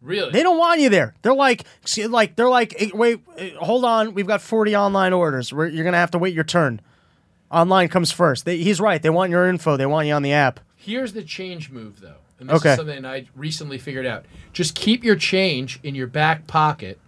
Really? 0.00 0.30
They 0.30 0.42
don't 0.42 0.58
want 0.58 0.80
you 0.80 0.88
there. 0.88 1.14
They're 1.22 1.34
like, 1.34 1.64
see, 1.84 2.06
like 2.06 2.36
they're 2.36 2.48
like, 2.48 2.74
"Eh, 2.80 2.90
wait, 2.94 3.20
eh, 3.36 3.50
hold 3.58 3.84
on, 3.84 4.14
we've 4.14 4.26
got 4.28 4.40
forty 4.40 4.76
online 4.76 5.12
orders. 5.12 5.52
We're, 5.52 5.66
you're 5.66 5.84
gonna 5.84 5.96
have 5.96 6.12
to 6.12 6.18
wait 6.18 6.34
your 6.34 6.44
turn. 6.44 6.80
Online 7.50 7.88
comes 7.88 8.12
first. 8.12 8.44
They, 8.44 8.58
he's 8.58 8.80
right. 8.80 9.02
They 9.02 9.10
want 9.10 9.30
your 9.30 9.48
info. 9.48 9.76
They 9.76 9.86
want 9.86 10.06
you 10.06 10.12
on 10.14 10.22
the 10.22 10.32
app. 10.32 10.60
Here's 10.76 11.14
the 11.14 11.22
change 11.22 11.70
move, 11.70 12.00
though. 12.00 12.16
And 12.38 12.48
this 12.48 12.56
Okay. 12.60 12.70
is 12.70 12.76
something 12.76 13.04
I 13.04 13.26
recently 13.34 13.78
figured 13.78 14.06
out. 14.06 14.24
Just 14.52 14.74
keep 14.74 15.02
your 15.02 15.16
change 15.16 15.80
in 15.82 15.94
your 15.94 16.06
back 16.06 16.46
pocket, 16.46 16.98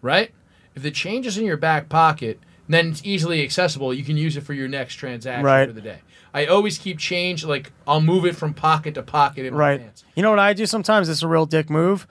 right? 0.00 0.30
If 0.74 0.82
the 0.82 0.90
change 0.92 1.26
is 1.26 1.36
in 1.36 1.44
your 1.44 1.56
back 1.56 1.88
pocket, 1.88 2.38
then 2.68 2.88
it's 2.90 3.02
easily 3.04 3.42
accessible. 3.42 3.92
You 3.92 4.04
can 4.04 4.16
use 4.16 4.36
it 4.36 4.42
for 4.42 4.54
your 4.54 4.68
next 4.68 4.94
transaction 4.94 5.44
Right. 5.44 5.66
for 5.66 5.72
the 5.74 5.80
day. 5.82 5.98
I 6.32 6.46
always 6.46 6.78
keep 6.78 6.98
change, 6.98 7.44
like, 7.44 7.72
I'll 7.86 8.00
move 8.00 8.24
it 8.24 8.36
from 8.36 8.54
pocket 8.54 8.94
to 8.94 9.02
pocket 9.02 9.44
in 9.46 9.52
my 9.52 9.58
Right. 9.58 9.80
pants. 9.80 10.04
You 10.14 10.22
know 10.22 10.30
what 10.30 10.38
I 10.38 10.52
do 10.52 10.64
sometimes? 10.66 11.08
It's 11.08 11.22
a 11.22 11.28
real 11.28 11.46
dick 11.46 11.68
move, 11.68 12.06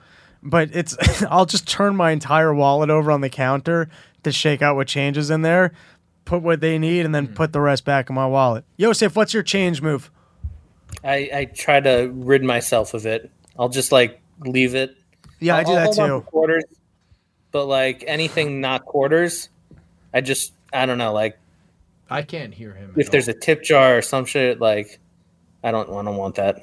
but 0.48 0.70
it's 0.74 0.96
I'll 1.30 1.46
just 1.46 1.66
turn 1.68 1.96
my 1.96 2.10
entire 2.10 2.52
wallet 2.54 2.90
over 2.90 3.10
on 3.12 3.20
the 3.20 3.28
counter 3.30 3.88
to 4.24 4.32
shake 4.32 4.62
out 4.62 4.76
what 4.76 4.88
changes 4.88 5.30
in 5.30 5.42
there, 5.42 5.72
put 6.24 6.42
what 6.42 6.60
they 6.60 6.78
need, 6.78 7.04
and 7.06 7.14
then 7.14 7.26
Hmm. 7.26 7.34
put 7.34 7.52
the 7.52 7.60
rest 7.60 7.84
back 7.84 8.08
in 8.08 8.14
my 8.14 8.26
wallet. 8.26 8.64
Yosef, 8.76 9.14
what's 9.16 9.32
your 9.34 9.42
change 9.42 9.80
move? 9.82 10.10
I, 11.04 11.30
I 11.32 11.44
try 11.44 11.80
to 11.80 12.10
rid 12.12 12.42
myself 12.42 12.94
of 12.94 13.06
it. 13.06 13.30
I'll 13.58 13.68
just 13.68 13.92
like 13.92 14.20
leave 14.40 14.74
it. 14.74 14.96
Yeah, 15.40 15.54
I 15.56 15.58
I'll- 15.60 15.64
do 15.64 15.72
I'll 15.72 15.92
that 15.92 16.06
too. 16.06 16.20
Quarters, 16.26 16.64
but 17.52 17.66
like 17.66 18.04
anything 18.06 18.60
not 18.60 18.84
quarters, 18.84 19.48
I 20.12 20.20
just 20.20 20.52
I 20.72 20.86
don't 20.86 20.98
know. 20.98 21.12
Like 21.12 21.38
I 22.10 22.22
can't 22.22 22.54
hear 22.54 22.72
him. 22.72 22.94
if 22.96 23.10
there's 23.10 23.28
a 23.28 23.34
tip 23.34 23.62
jar 23.62 23.98
or 23.98 24.02
some 24.02 24.24
shit, 24.24 24.60
like 24.60 24.98
I 25.62 25.70
don't 25.70 25.88
I 25.90 26.02
don't 26.02 26.16
want 26.16 26.36
that. 26.36 26.62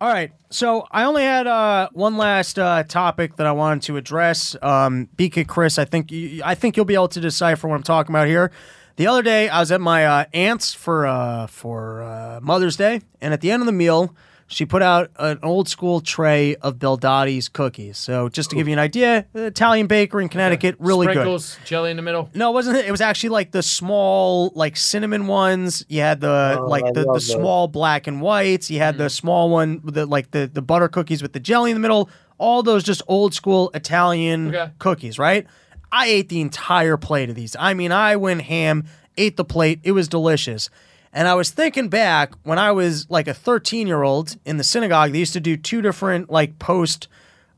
All 0.00 0.08
right, 0.08 0.30
so 0.48 0.86
I 0.92 1.04
only 1.04 1.24
had 1.24 1.48
uh, 1.48 1.88
one 1.92 2.16
last 2.16 2.56
uh, 2.56 2.84
topic 2.84 3.34
that 3.34 3.48
I 3.48 3.52
wanted 3.52 3.82
to 3.84 3.96
address. 3.96 4.54
Um, 4.62 5.08
BK 5.16 5.48
Chris, 5.48 5.76
I 5.76 5.86
think 5.86 6.12
you, 6.12 6.40
I 6.44 6.54
think 6.54 6.76
you'll 6.76 6.86
be 6.86 6.94
able 6.94 7.08
to 7.08 7.20
decipher 7.20 7.66
what 7.66 7.74
I'm 7.74 7.82
talking 7.82 8.14
about 8.14 8.28
here. 8.28 8.52
The 8.94 9.08
other 9.08 9.22
day, 9.22 9.48
I 9.48 9.58
was 9.58 9.72
at 9.72 9.80
my 9.80 10.06
uh, 10.06 10.24
aunt's 10.32 10.72
for 10.72 11.04
uh, 11.04 11.48
for 11.48 12.02
uh, 12.02 12.38
Mother's 12.40 12.76
Day, 12.76 13.00
and 13.20 13.34
at 13.34 13.40
the 13.40 13.50
end 13.50 13.60
of 13.60 13.66
the 13.66 13.72
meal, 13.72 14.14
she 14.50 14.64
put 14.64 14.80
out 14.82 15.10
an 15.18 15.38
old 15.42 15.68
school 15.68 16.00
tray 16.00 16.56
of 16.56 16.76
Bildotti's 16.78 17.48
cookies. 17.50 17.98
So 17.98 18.28
just 18.30 18.48
to 18.50 18.56
give 18.56 18.66
you 18.66 18.72
an 18.72 18.78
idea, 18.78 19.26
the 19.34 19.44
Italian 19.44 19.86
bakery 19.86 20.22
in 20.24 20.30
Connecticut, 20.30 20.76
really 20.78 21.06
good. 21.06 21.12
Sprinkles, 21.16 21.58
jelly 21.66 21.90
in 21.90 21.96
the 21.96 22.02
middle. 22.02 22.30
No, 22.34 22.50
it 22.50 22.54
wasn't. 22.54 22.78
It 22.78 22.90
was 22.90 23.02
actually 23.02 23.28
like 23.28 23.50
the 23.52 23.62
small, 23.62 24.50
like 24.54 24.76
cinnamon 24.76 25.26
ones. 25.26 25.84
You 25.88 26.00
had 26.00 26.20
the 26.20 26.58
Oh, 26.60 26.66
like 26.66 26.84
I 26.84 26.92
the, 26.92 27.00
the 27.02 27.06
love 27.06 27.22
small 27.22 27.68
black 27.68 28.06
and 28.06 28.20
whites. 28.22 28.70
You 28.70 28.78
had 28.78 28.94
Mm. 28.94 28.98
the 28.98 29.10
small 29.10 29.50
one 29.50 29.80
the 29.84 30.06
like 30.06 30.30
the 30.30 30.46
the 30.52 30.62
butter 30.62 30.88
cookies 30.88 31.20
with 31.22 31.34
the 31.34 31.40
jelly 31.40 31.70
in 31.70 31.76
the 31.76 31.80
middle. 31.80 32.08
All 32.38 32.62
those 32.62 32.82
just 32.84 33.02
old 33.06 33.34
school 33.34 33.70
Italian 33.74 34.48
Okay. 34.54 34.72
cookies, 34.78 35.18
right? 35.18 35.46
I 35.92 36.06
ate 36.06 36.28
the 36.30 36.40
entire 36.40 36.96
plate 36.96 37.28
of 37.28 37.34
these. 37.34 37.54
I 37.58 37.74
mean, 37.74 37.92
I 37.92 38.16
went 38.16 38.42
ham, 38.42 38.84
ate 39.16 39.36
the 39.36 39.44
plate. 39.44 39.80
It 39.82 39.92
was 39.92 40.08
delicious. 40.08 40.70
And 41.12 41.26
I 41.26 41.34
was 41.34 41.50
thinking 41.50 41.88
back 41.88 42.34
when 42.42 42.58
I 42.58 42.72
was 42.72 43.08
like 43.10 43.28
a 43.28 43.34
13 43.34 43.86
year 43.86 44.02
old 44.02 44.36
in 44.44 44.56
the 44.56 44.64
synagogue, 44.64 45.12
they 45.12 45.18
used 45.18 45.32
to 45.32 45.40
do 45.40 45.56
two 45.56 45.82
different 45.82 46.30
like 46.30 46.58
post 46.58 47.08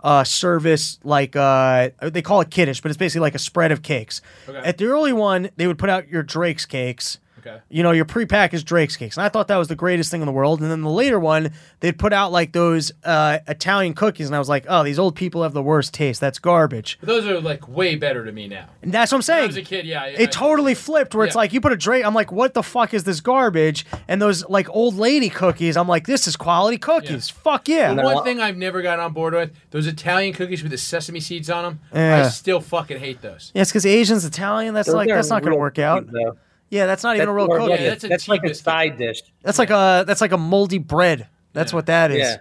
uh, 0.02 0.24
service, 0.24 0.98
like 1.04 1.36
uh, 1.36 1.90
they 2.00 2.22
call 2.22 2.40
it 2.40 2.50
kiddush, 2.50 2.80
but 2.80 2.90
it's 2.90 2.98
basically 2.98 3.20
like 3.20 3.34
a 3.34 3.40
spread 3.40 3.72
of 3.72 3.82
cakes. 3.82 4.22
Okay. 4.48 4.58
At 4.58 4.78
the 4.78 4.86
early 4.86 5.12
one, 5.12 5.50
they 5.56 5.66
would 5.66 5.78
put 5.78 5.90
out 5.90 6.08
your 6.08 6.22
Drake's 6.22 6.66
cakes. 6.66 7.18
Okay. 7.40 7.58
You 7.68 7.82
know, 7.82 7.90
your 7.90 8.04
prepackaged 8.04 8.64
Drake's 8.64 8.96
cakes. 8.96 9.16
And 9.16 9.24
I 9.24 9.28
thought 9.28 9.48
that 9.48 9.56
was 9.56 9.68
the 9.68 9.76
greatest 9.76 10.10
thing 10.10 10.20
in 10.22 10.26
the 10.26 10.32
world. 10.32 10.60
And 10.60 10.70
then 10.70 10.82
the 10.82 10.90
later 10.90 11.18
one, 11.18 11.52
they'd 11.80 11.98
put 11.98 12.12
out 12.12 12.32
like 12.32 12.52
those 12.52 12.92
uh, 13.04 13.38
Italian 13.48 13.94
cookies. 13.94 14.26
And 14.26 14.36
I 14.36 14.38
was 14.38 14.48
like, 14.48 14.66
oh, 14.68 14.82
these 14.82 14.98
old 14.98 15.16
people 15.16 15.42
have 15.42 15.52
the 15.52 15.62
worst 15.62 15.92
taste. 15.94 16.20
That's 16.20 16.38
garbage. 16.38 16.98
But 17.00 17.06
those 17.08 17.26
are 17.26 17.40
like 17.40 17.68
way 17.68 17.96
better 17.96 18.24
to 18.24 18.32
me 18.32 18.48
now. 18.48 18.66
And 18.82 18.92
that's 18.92 19.12
what 19.12 19.16
I'm 19.16 19.32
When 19.32 19.38
I 19.38 19.40
saying. 19.40 19.48
was 19.48 19.56
a 19.56 19.62
kid, 19.62 19.86
yeah. 19.86 20.02
I- 20.02 20.06
It 20.08 20.20
I- 20.20 20.26
totally 20.26 20.74
flipped 20.74 21.14
where 21.14 21.26
it's 21.26 21.34
like 21.36 21.52
you 21.52 21.60
put 21.60 21.72
a 21.72 21.76
Drake. 21.76 22.04
I'm 22.04 22.14
like, 22.14 22.30
what 22.32 22.54
the 22.54 22.62
fuck 22.62 22.94
is 22.94 23.04
this 23.04 23.20
garbage? 23.20 23.86
And 24.08 24.20
those 24.20 24.46
like 24.48 24.68
old 24.70 24.94
lady 24.96 25.30
cookies. 25.30 25.76
I'm 25.76 25.88
like, 25.88 26.06
this 26.06 26.26
is 26.26 26.36
quality 26.36 26.78
cookies. 26.78 27.30
Fuck 27.30 27.68
yeah. 27.68 27.94
The 27.94 28.02
one 28.02 28.24
thing 28.24 28.40
I've 28.40 28.56
never 28.56 28.82
got 28.82 28.98
on 29.00 29.12
board 29.12 29.34
with 29.34 29.52
those 29.70 29.86
Italian 29.86 30.34
cookies 30.34 30.62
with 30.62 30.72
the 30.72 30.78
sesame 30.78 31.20
seeds 31.20 31.48
on 31.50 31.64
them. 31.64 31.80
Yeah. 31.94 32.24
I 32.24 32.28
still 32.28 32.60
fucking 32.60 32.98
hate 32.98 33.22
those. 33.22 33.52
Yeah, 33.54 33.62
it's 33.62 33.70
because 33.70 33.86
Asians 33.86 34.24
Italian. 34.24 34.74
That's 34.74 34.86
Those 34.88 34.94
like 34.96 35.08
that's 35.08 35.30
not 35.30 35.42
gonna 35.42 35.56
work 35.56 35.78
out. 35.78 36.06
though. 36.10 36.36
Yeah, 36.70 36.86
that's 36.86 37.02
not 37.02 37.16
even 37.16 37.28
a 37.28 37.32
real 37.32 37.46
more 37.48 37.58
cookie. 37.58 37.72
Yeah, 37.82 37.90
that's 37.90 38.02
that's 38.04 38.28
like 38.28 38.44
a 38.44 38.54
side 38.54 38.96
dish. 38.96 39.22
That's 39.42 39.58
like 39.58 39.70
a 39.70 40.04
that's 40.06 40.20
like 40.20 40.32
a 40.32 40.38
moldy 40.38 40.78
bread. 40.78 41.26
That's 41.52 41.72
Yeah. 41.72 41.76
what 41.76 41.86
that 41.86 42.10
is. 42.12 42.18
Yeah. 42.18 42.36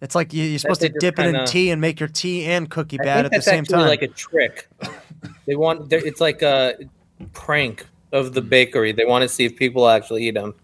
It's 0.00 0.14
like 0.14 0.32
you, 0.32 0.44
you're 0.44 0.58
supposed 0.58 0.80
they 0.80 0.88
to 0.88 0.94
just 0.94 1.00
dip 1.00 1.18
it 1.18 1.26
in 1.26 1.32
kinda- 1.34 1.46
tea 1.50 1.70
and 1.70 1.80
make 1.80 1.98
your 2.00 2.08
tea 2.08 2.44
and 2.44 2.68
cookie 2.70 2.98
I 3.00 3.04
bad 3.04 3.24
at 3.26 3.32
the 3.32 3.40
same 3.42 3.60
actually 3.60 3.78
time. 3.78 3.88
like 3.88 4.02
a 4.02 4.08
trick. 4.08 4.68
They 5.46 5.54
want 5.56 5.92
it's 5.92 6.20
like 6.20 6.42
a 6.42 6.74
prank 7.32 7.86
of 8.12 8.32
the 8.34 8.40
bakery. 8.42 8.92
They 8.92 9.04
want 9.04 9.22
to 9.22 9.28
see 9.28 9.44
if 9.44 9.56
people 9.56 9.88
actually 9.88 10.26
eat 10.28 10.34
them. 10.34 10.54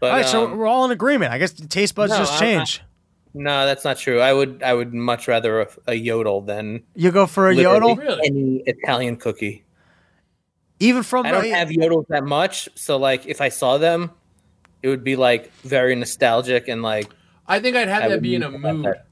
But 0.00 0.10
all 0.10 0.16
right, 0.16 0.26
so 0.26 0.46
um, 0.46 0.56
we're 0.58 0.66
all 0.66 0.84
in 0.84 0.90
agreement. 0.90 1.32
I 1.32 1.38
guess 1.38 1.52
the 1.52 1.66
taste 1.68 1.94
buds 1.94 2.10
no, 2.12 2.18
just 2.18 2.32
I'm- 2.32 2.40
change. 2.40 2.82
no, 3.34 3.66
that's 3.66 3.84
not 3.84 3.98
true. 3.98 4.20
I 4.20 4.32
would 4.32 4.62
I 4.62 4.74
would 4.74 4.92
much 4.92 5.28
rather 5.28 5.60
a, 5.62 5.68
a 5.88 5.94
yodel 5.94 6.40
than 6.40 6.82
you 6.96 7.10
go 7.12 7.26
for 7.26 7.48
a 7.50 7.54
literally 7.54 7.88
yodel, 7.90 7.96
Really? 7.96 8.26
any 8.26 8.62
Italian 8.66 9.16
cookie. 9.16 9.64
Even 10.82 11.02
from 11.02 11.26
I 11.26 11.30
don't 11.30 11.44
the, 11.44 11.50
have 11.50 11.68
yodels 11.68 12.06
that 12.08 12.24
much, 12.24 12.68
so 12.74 12.96
like 12.98 13.26
if 13.26 13.40
I 13.40 13.48
saw 13.48 13.78
them, 13.78 14.10
it 14.82 14.88
would 14.88 15.04
be 15.04 15.16
like 15.16 15.52
very 15.62 15.94
nostalgic 15.94 16.68
and 16.68 16.82
like 16.82 17.08
I 17.46 17.60
think 17.60 17.76
I'd 17.76 17.88
have 17.88 18.04
I 18.04 18.08
that 18.08 18.22
be 18.22 18.34
in 18.34 18.42
a 18.42 18.50
to 18.50 18.58
mood. 18.58 18.84
that. 18.86 19.06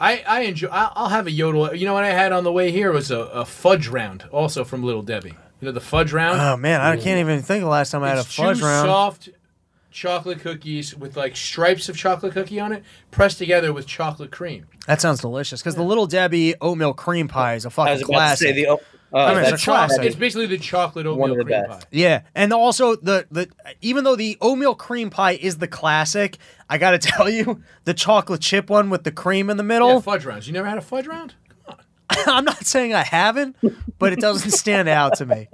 I, 0.00 0.22
I 0.26 0.40
enjoy. 0.42 0.68
I- 0.68 0.92
I'll 0.94 1.08
have 1.08 1.26
a 1.26 1.30
yodel. 1.30 1.74
You 1.74 1.86
know 1.86 1.94
what 1.94 2.04
I 2.04 2.10
had 2.12 2.32
on 2.32 2.44
the 2.44 2.52
way 2.52 2.70
here 2.70 2.92
was 2.92 3.10
a, 3.10 3.18
a 3.18 3.44
fudge 3.44 3.88
round, 3.88 4.24
also 4.30 4.62
from 4.64 4.84
Little 4.84 5.02
Debbie. 5.02 5.34
You 5.60 5.66
know 5.66 5.72
the 5.72 5.80
fudge 5.80 6.12
round. 6.12 6.40
Oh 6.40 6.56
man, 6.56 6.80
I 6.80 6.96
can't 6.96 7.18
even 7.18 7.42
think 7.42 7.62
of 7.62 7.64
the 7.66 7.70
last 7.70 7.90
time 7.90 8.04
I 8.04 8.10
had 8.10 8.18
a 8.18 8.24
fudge 8.24 8.58
two 8.60 8.64
round. 8.64 8.86
soft 8.86 9.28
chocolate 9.90 10.38
cookies 10.40 10.94
with 10.94 11.16
like 11.16 11.34
stripes 11.34 11.88
of 11.88 11.96
chocolate 11.96 12.32
cookie 12.32 12.60
on 12.60 12.72
it, 12.72 12.84
pressed 13.10 13.38
together 13.38 13.72
with 13.72 13.86
chocolate 13.86 14.30
cream. 14.30 14.66
That 14.86 15.00
sounds 15.00 15.20
delicious 15.20 15.60
because 15.60 15.74
the 15.74 15.82
Little 15.82 16.06
Debbie 16.06 16.54
oatmeal 16.60 16.94
cream 16.94 17.26
pie 17.26 17.54
is 17.54 17.64
a 17.64 17.70
fucking 17.70 17.92
was 17.94 18.02
about 18.02 18.12
classic. 18.12 18.48
to 18.48 18.54
say 18.54 18.64
the 18.64 18.78
oh, 19.12 19.18
I 19.18 19.34
mean, 19.34 19.44
it's 19.52 19.62
a 19.62 19.64
classic. 19.64 20.04
It's 20.04 20.16
basically 20.16 20.46
the 20.46 20.58
chocolate 20.58 21.06
One 21.06 21.30
oatmeal 21.30 21.44
cream 21.44 21.66
best. 21.68 21.80
pie. 21.82 21.86
Yeah, 21.90 22.22
and 22.34 22.52
also 22.52 22.96
the 22.96 23.26
the 23.30 23.48
even 23.80 24.04
though 24.04 24.16
the 24.16 24.36
oatmeal 24.40 24.74
cream 24.74 25.10
pie 25.10 25.32
is 25.32 25.58
the 25.58 25.68
classic, 25.68 26.38
I 26.68 26.78
got 26.78 26.90
to 26.92 26.98
tell 27.10 27.28
you, 27.30 27.62
the 27.84 27.94
chocolate 27.94 28.40
chip 28.40 28.70
one 28.70 28.90
with 28.90 29.04
the 29.04 29.12
cream 29.12 29.50
in 29.50 29.56
the 29.56 29.62
Yeah, 29.62 29.68
middle. 29.68 30.00
fudge 30.00 30.24
rounds. 30.24 30.46
You 30.46 30.52
never 30.52 30.68
had 30.68 30.78
a 30.78 30.82
fudge 30.82 31.06
round? 31.06 31.34
Come 31.66 31.76
on, 31.78 31.84
I'm 32.38 32.44
not 32.44 32.64
saying 32.66 32.94
I 32.94 33.02
haven't, 33.04 33.56
but 33.98 34.12
it 34.12 34.20
doesn't 34.20 34.50
stand 34.52 34.88
out 34.88 35.16
to 35.18 35.26
me. 35.26 35.48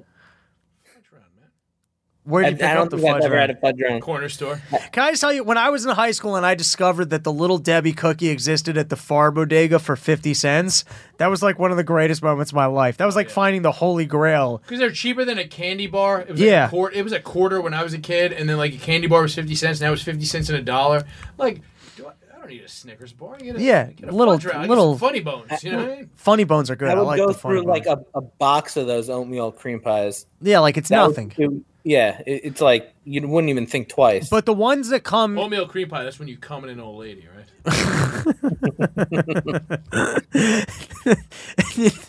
Fudge 2.24 2.32
round, 2.32 2.32
man. 2.32 2.32
Where 2.32 2.44
I, 2.44 2.50
did 2.50 2.58
you 2.60 2.64
I 2.66 2.68
pick 2.68 2.74
don't 2.76 2.84
up 2.84 2.90
the 2.90 2.96
think 2.98 3.08
I've 3.08 3.14
fudge 3.16 3.24
ever 3.24 3.34
round? 3.34 3.48
had 3.48 3.56
a 3.58 3.60
fudge 3.60 3.80
round. 3.80 4.02
Corner 4.02 4.28
store. 4.28 4.62
Can 4.92 5.02
I 5.04 5.10
just 5.10 5.20
tell 5.20 5.32
you, 5.32 5.44
when 5.44 5.58
I 5.58 5.70
was 5.70 5.84
in 5.84 5.94
high 5.94 6.10
school 6.12 6.36
and 6.36 6.46
I 6.46 6.54
discovered 6.54 7.10
that 7.10 7.24
the 7.24 7.32
Little 7.32 7.58
Debbie 7.58 7.92
cookie 7.92 8.28
existed 8.28 8.76
at 8.78 8.88
the 8.88 8.96
Far 8.96 9.30
Bodega 9.30 9.78
for 9.78 9.96
50 9.96 10.34
cents, 10.34 10.84
that 11.18 11.26
was 11.28 11.42
like 11.42 11.58
one 11.58 11.70
of 11.70 11.76
the 11.76 11.84
greatest 11.84 12.22
moments 12.22 12.50
of 12.52 12.56
my 12.56 12.66
life. 12.66 12.96
That 12.96 13.06
was 13.06 13.14
oh, 13.14 13.18
like 13.20 13.30
finding 13.30 13.62
the 13.62 13.72
Holy 13.72 14.06
Grail. 14.06 14.58
Because 14.58 14.78
they're 14.78 14.90
cheaper 14.90 15.24
than 15.24 15.38
a 15.38 15.46
candy 15.46 15.86
bar. 15.86 16.20
It 16.22 16.30
was 16.30 16.40
Yeah. 16.40 16.62
Like 16.64 16.68
a 16.68 16.70
quart- 16.70 16.94
it 16.94 17.02
was 17.02 17.12
a 17.12 17.20
quarter 17.20 17.60
when 17.60 17.74
I 17.74 17.82
was 17.82 17.94
a 17.94 17.98
kid, 17.98 18.32
and 18.32 18.48
then 18.48 18.56
like 18.56 18.74
a 18.74 18.78
candy 18.78 19.06
bar 19.06 19.22
was 19.22 19.34
fifty 19.34 19.54
cents. 19.54 19.80
Now 19.80 19.92
it's 19.92 20.02
fifty 20.02 20.24
cents 20.24 20.48
and 20.48 20.58
a 20.58 20.62
dollar. 20.62 21.04
Like, 21.38 21.60
do 21.96 22.06
I, 22.06 22.10
I 22.34 22.38
don't 22.38 22.48
need 22.48 22.62
a 22.62 22.68
Snickers 22.68 23.12
bar. 23.12 23.34
I 23.34 23.38
get 23.38 23.56
a, 23.56 23.62
Yeah, 23.62 23.84
get 23.92 24.08
a 24.08 24.12
little- 24.12 24.34
fudge 24.34 24.46
round. 24.46 24.58
I 24.58 24.62
get 24.62 24.68
little- 24.70 24.92
some 24.98 25.08
funny 25.08 25.20
bones. 25.20 25.62
You 25.62 25.72
know 25.72 25.78
what 25.78 25.88
I 25.92 25.96
mean? 25.96 26.10
Funny 26.16 26.44
bones 26.44 26.70
are 26.70 26.76
good. 26.76 26.88
I 26.88 26.92
I, 26.92 26.94
would 26.96 27.02
like 27.02 27.18
go 27.18 27.28
the 27.28 27.34
funny 27.34 27.60
through 27.60 27.66
like 27.70 27.86
a, 27.86 27.98
a 28.14 28.20
box 28.22 28.76
of 28.76 28.86
those 28.86 29.08
oatmeal 29.10 29.52
cream 29.52 29.80
pies. 29.80 30.26
Yeah, 30.40 30.60
like 30.60 30.76
it's 30.78 30.88
That 30.88 31.02
would- 31.06 31.16
nothing. 31.16 31.32
it- 31.36 31.62
yeah, 31.84 32.20
it, 32.26 32.40
it's 32.44 32.60
like 32.60 32.92
you 33.04 33.26
wouldn't 33.28 33.50
even 33.50 33.66
think 33.66 33.88
twice. 33.88 34.30
But 34.30 34.46
the 34.46 34.54
ones 34.54 34.88
that 34.88 35.04
come 35.04 35.38
Oatmeal 35.38 35.68
cream 35.68 35.88
pie. 35.88 36.02
That's 36.02 36.18
when 36.18 36.28
you 36.28 36.38
come 36.38 36.64
in 36.64 36.70
an 36.70 36.80
old 36.80 36.98
lady, 36.98 37.28
right? 37.28 37.44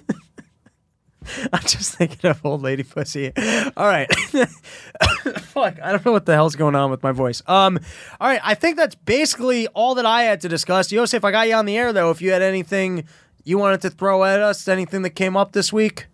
I'm 1.51 1.63
just 1.63 1.95
thinking 1.95 2.29
of 2.29 2.45
old 2.45 2.61
lady 2.61 2.83
pussy. 2.83 3.31
All 3.75 3.87
right. 3.87 4.13
Fuck, 5.41 5.79
I 5.81 5.91
don't 5.91 6.05
know 6.05 6.11
what 6.11 6.25
the 6.25 6.33
hell's 6.33 6.55
going 6.55 6.75
on 6.75 6.91
with 6.91 7.03
my 7.03 7.11
voice. 7.11 7.41
Um, 7.47 7.79
all 8.19 8.27
right, 8.27 8.41
I 8.43 8.53
think 8.53 8.77
that's 8.77 8.95
basically 8.95 9.67
all 9.69 9.95
that 9.95 10.05
I 10.05 10.23
had 10.23 10.41
to 10.41 10.49
discuss. 10.49 10.91
Yosef, 10.91 11.23
I 11.25 11.31
got 11.31 11.47
you 11.47 11.55
on 11.55 11.65
the 11.65 11.77
air 11.77 11.93
though. 11.93 12.11
If 12.11 12.21
you 12.21 12.31
had 12.31 12.41
anything 12.41 13.05
you 13.43 13.57
wanted 13.57 13.81
to 13.81 13.89
throw 13.89 14.23
at 14.23 14.39
us, 14.39 14.67
anything 14.67 15.01
that 15.01 15.11
came 15.11 15.35
up 15.35 15.51
this 15.51 15.73
week. 15.73 16.07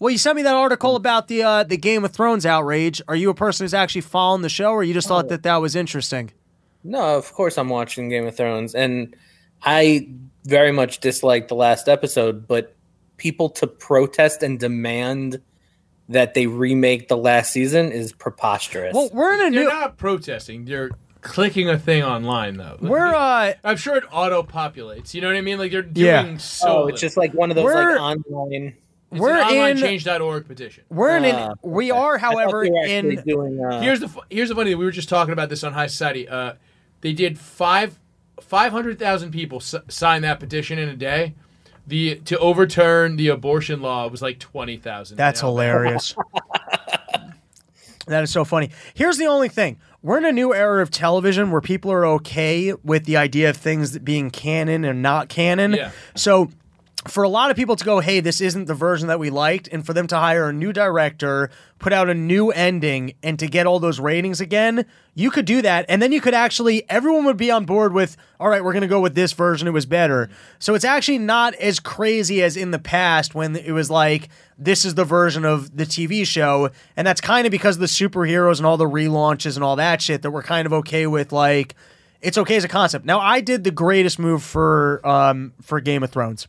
Well, 0.00 0.10
you 0.10 0.18
sent 0.18 0.36
me 0.36 0.42
that 0.42 0.54
article 0.54 0.96
about 0.96 1.28
the 1.28 1.42
uh, 1.42 1.64
the 1.64 1.76
Game 1.76 2.04
of 2.04 2.12
Thrones 2.12 2.44
outrage. 2.46 3.00
Are 3.08 3.16
you 3.16 3.30
a 3.30 3.34
person 3.34 3.64
who's 3.64 3.74
actually 3.74 4.02
following 4.02 4.42
the 4.42 4.48
show, 4.48 4.70
or 4.70 4.84
you 4.84 4.92
just 4.94 5.08
thought 5.08 5.28
that 5.28 5.42
that 5.44 5.56
was 5.56 5.74
interesting? 5.76 6.32
no, 6.84 7.16
of 7.16 7.32
course 7.32 7.58
I'm 7.58 7.68
watching 7.68 8.08
Game 8.08 8.26
of 8.26 8.36
Thrones, 8.36 8.74
and 8.74 9.16
I 9.62 10.08
very 10.44 10.70
much 10.70 11.00
disliked 11.00 11.48
the 11.48 11.56
last 11.56 11.88
episode. 11.88 12.46
But 12.46 12.74
people 13.16 13.48
to 13.50 13.66
protest 13.66 14.42
and 14.42 14.60
demand 14.60 15.40
that 16.08 16.34
they 16.34 16.46
remake 16.46 17.08
the 17.08 17.16
last 17.16 17.52
season 17.52 17.90
is 17.90 18.12
preposterous. 18.12 18.94
Well, 18.94 19.10
we're 19.12 19.32
in 19.34 19.40
a 19.40 19.50
They're 19.50 19.64
new. 19.64 19.68
not 19.68 19.96
protesting. 19.96 20.64
They're 20.66 20.90
clicking 21.22 21.68
a 21.68 21.76
thing 21.78 22.04
online 22.04 22.56
though. 22.58 22.76
We're 22.80 23.12
uh, 23.14 23.54
I'm 23.64 23.76
sure 23.76 23.96
it 23.96 24.04
auto 24.12 24.42
populates. 24.44 25.14
You 25.14 25.22
know 25.22 25.26
what 25.28 25.36
I 25.36 25.40
mean? 25.40 25.58
Like 25.58 25.72
they're 25.72 25.82
doing 25.82 26.06
Yeah. 26.06 26.36
so. 26.36 26.84
oh, 26.84 26.86
it's 26.86 27.00
just 27.00 27.16
like 27.16 27.32
one 27.34 27.50
of 27.50 27.56
those 27.56 27.64
We're- 27.64 27.98
like 27.98 28.18
online. 28.30 28.76
It's 29.12 29.20
we're 29.20 29.36
an 29.36 29.44
online 29.46 29.70
in- 29.72 29.76
change.org 29.78 30.46
petition. 30.46 30.84
we're 30.88 31.16
in. 31.16 31.24
An, 31.24 31.34
Ah, 31.34 31.54
we 31.62 31.92
okay. 31.92 31.98
are, 32.00 32.18
however, 32.18 32.64
they 32.64 32.70
were 32.70 32.78
actually 32.80 33.16
in. 33.16 33.22
doing. 33.24 33.64
Uh, 33.64 33.80
Here's 33.80 34.00
the 34.00 34.10
here's 34.30 34.48
the 34.48 34.54
funny 34.54 34.70
thing. 34.70 34.78
We 34.78 34.84
were 34.84 34.90
just 34.90 35.08
talking 35.08 35.32
about 35.32 35.48
this 35.48 35.62
on 35.64 35.72
High 35.72 35.86
Society. 35.86 36.28
Uh, 36.28 36.54
they 37.02 37.12
did 37.12 37.38
five 37.38 37.98
five 38.42 38.72
hundred 38.72 38.98
thousand 38.98 39.30
people 39.30 39.58
s- 39.58 39.74
sign 39.88 40.22
that 40.22 40.40
petition 40.40 40.78
in 40.78 40.88
a 40.88 40.96
day. 40.96 41.34
The 41.86 42.16
to 42.24 42.36
overturn 42.38 43.14
the 43.16 43.28
abortion 43.28 43.80
law 43.80 44.08
was 44.08 44.20
like 44.22 44.38
twenty 44.40 44.76
thousand. 44.76 45.16
That's 45.16 45.40
hilarious. 45.40 46.16
that 48.06 48.22
is 48.22 48.30
so 48.30 48.44
funny. 48.44 48.70
Here's 48.94 49.18
the 49.18 49.26
only 49.26 49.48
thing. 49.48 49.78
We're 50.02 50.18
in 50.18 50.24
a 50.24 50.32
new 50.32 50.54
era 50.54 50.82
of 50.82 50.90
television 50.90 51.50
where 51.50 51.60
people 51.60 51.90
are 51.92 52.04
okay 52.06 52.72
with 52.84 53.04
the 53.04 53.16
idea 53.16 53.50
of 53.50 53.56
things 53.56 53.98
being 53.98 54.30
canon 54.30 54.84
and 54.84 55.02
not 55.02 55.28
canon. 55.28 55.72
Yeah. 55.74 55.90
So 56.14 56.50
for 57.08 57.22
a 57.22 57.28
lot 57.28 57.50
of 57.50 57.56
people 57.56 57.76
to 57.76 57.84
go, 57.84 58.00
hey, 58.00 58.20
this 58.20 58.40
isn't 58.40 58.66
the 58.66 58.74
version 58.74 59.08
that 59.08 59.18
we 59.18 59.30
liked, 59.30 59.68
and 59.68 59.84
for 59.84 59.92
them 59.92 60.06
to 60.08 60.16
hire 60.16 60.48
a 60.48 60.52
new 60.52 60.72
director, 60.72 61.50
put 61.78 61.92
out 61.92 62.08
a 62.08 62.14
new 62.14 62.50
ending, 62.50 63.14
and 63.22 63.38
to 63.38 63.46
get 63.46 63.66
all 63.66 63.78
those 63.78 64.00
ratings 64.00 64.40
again, 64.40 64.86
you 65.14 65.30
could 65.30 65.44
do 65.44 65.62
that. 65.62 65.86
And 65.88 66.00
then 66.00 66.12
you 66.12 66.20
could 66.20 66.34
actually, 66.34 66.88
everyone 66.90 67.24
would 67.24 67.36
be 67.36 67.50
on 67.50 67.64
board 67.64 67.92
with, 67.92 68.16
all 68.40 68.48
right, 68.48 68.62
we're 68.62 68.72
going 68.72 68.82
to 68.82 68.88
go 68.88 69.00
with 69.00 69.14
this 69.14 69.32
version. 69.32 69.68
It 69.68 69.72
was 69.72 69.86
better. 69.86 70.28
So 70.58 70.74
it's 70.74 70.84
actually 70.84 71.18
not 71.18 71.54
as 71.54 71.80
crazy 71.80 72.42
as 72.42 72.56
in 72.56 72.70
the 72.70 72.78
past 72.78 73.34
when 73.34 73.56
it 73.56 73.72
was 73.72 73.90
like, 73.90 74.28
this 74.58 74.84
is 74.84 74.94
the 74.94 75.04
version 75.04 75.44
of 75.44 75.76
the 75.76 75.84
TV 75.84 76.26
show. 76.26 76.70
And 76.96 77.06
that's 77.06 77.20
kind 77.20 77.46
of 77.46 77.50
because 77.50 77.76
of 77.76 77.80
the 77.80 77.86
superheroes 77.86 78.58
and 78.58 78.66
all 78.66 78.76
the 78.76 78.88
relaunches 78.88 79.56
and 79.56 79.64
all 79.64 79.76
that 79.76 80.00
shit 80.00 80.22
that 80.22 80.30
we're 80.30 80.42
kind 80.42 80.66
of 80.66 80.72
okay 80.72 81.06
with, 81.06 81.32
like, 81.32 81.74
it's 82.22 82.38
okay 82.38 82.56
as 82.56 82.64
a 82.64 82.68
concept. 82.68 83.04
Now, 83.04 83.20
I 83.20 83.40
did 83.40 83.64
the 83.64 83.70
greatest 83.70 84.18
move 84.18 84.42
for 84.42 85.06
um, 85.06 85.52
for 85.60 85.80
Game 85.80 86.02
of 86.02 86.10
Thrones. 86.10 86.48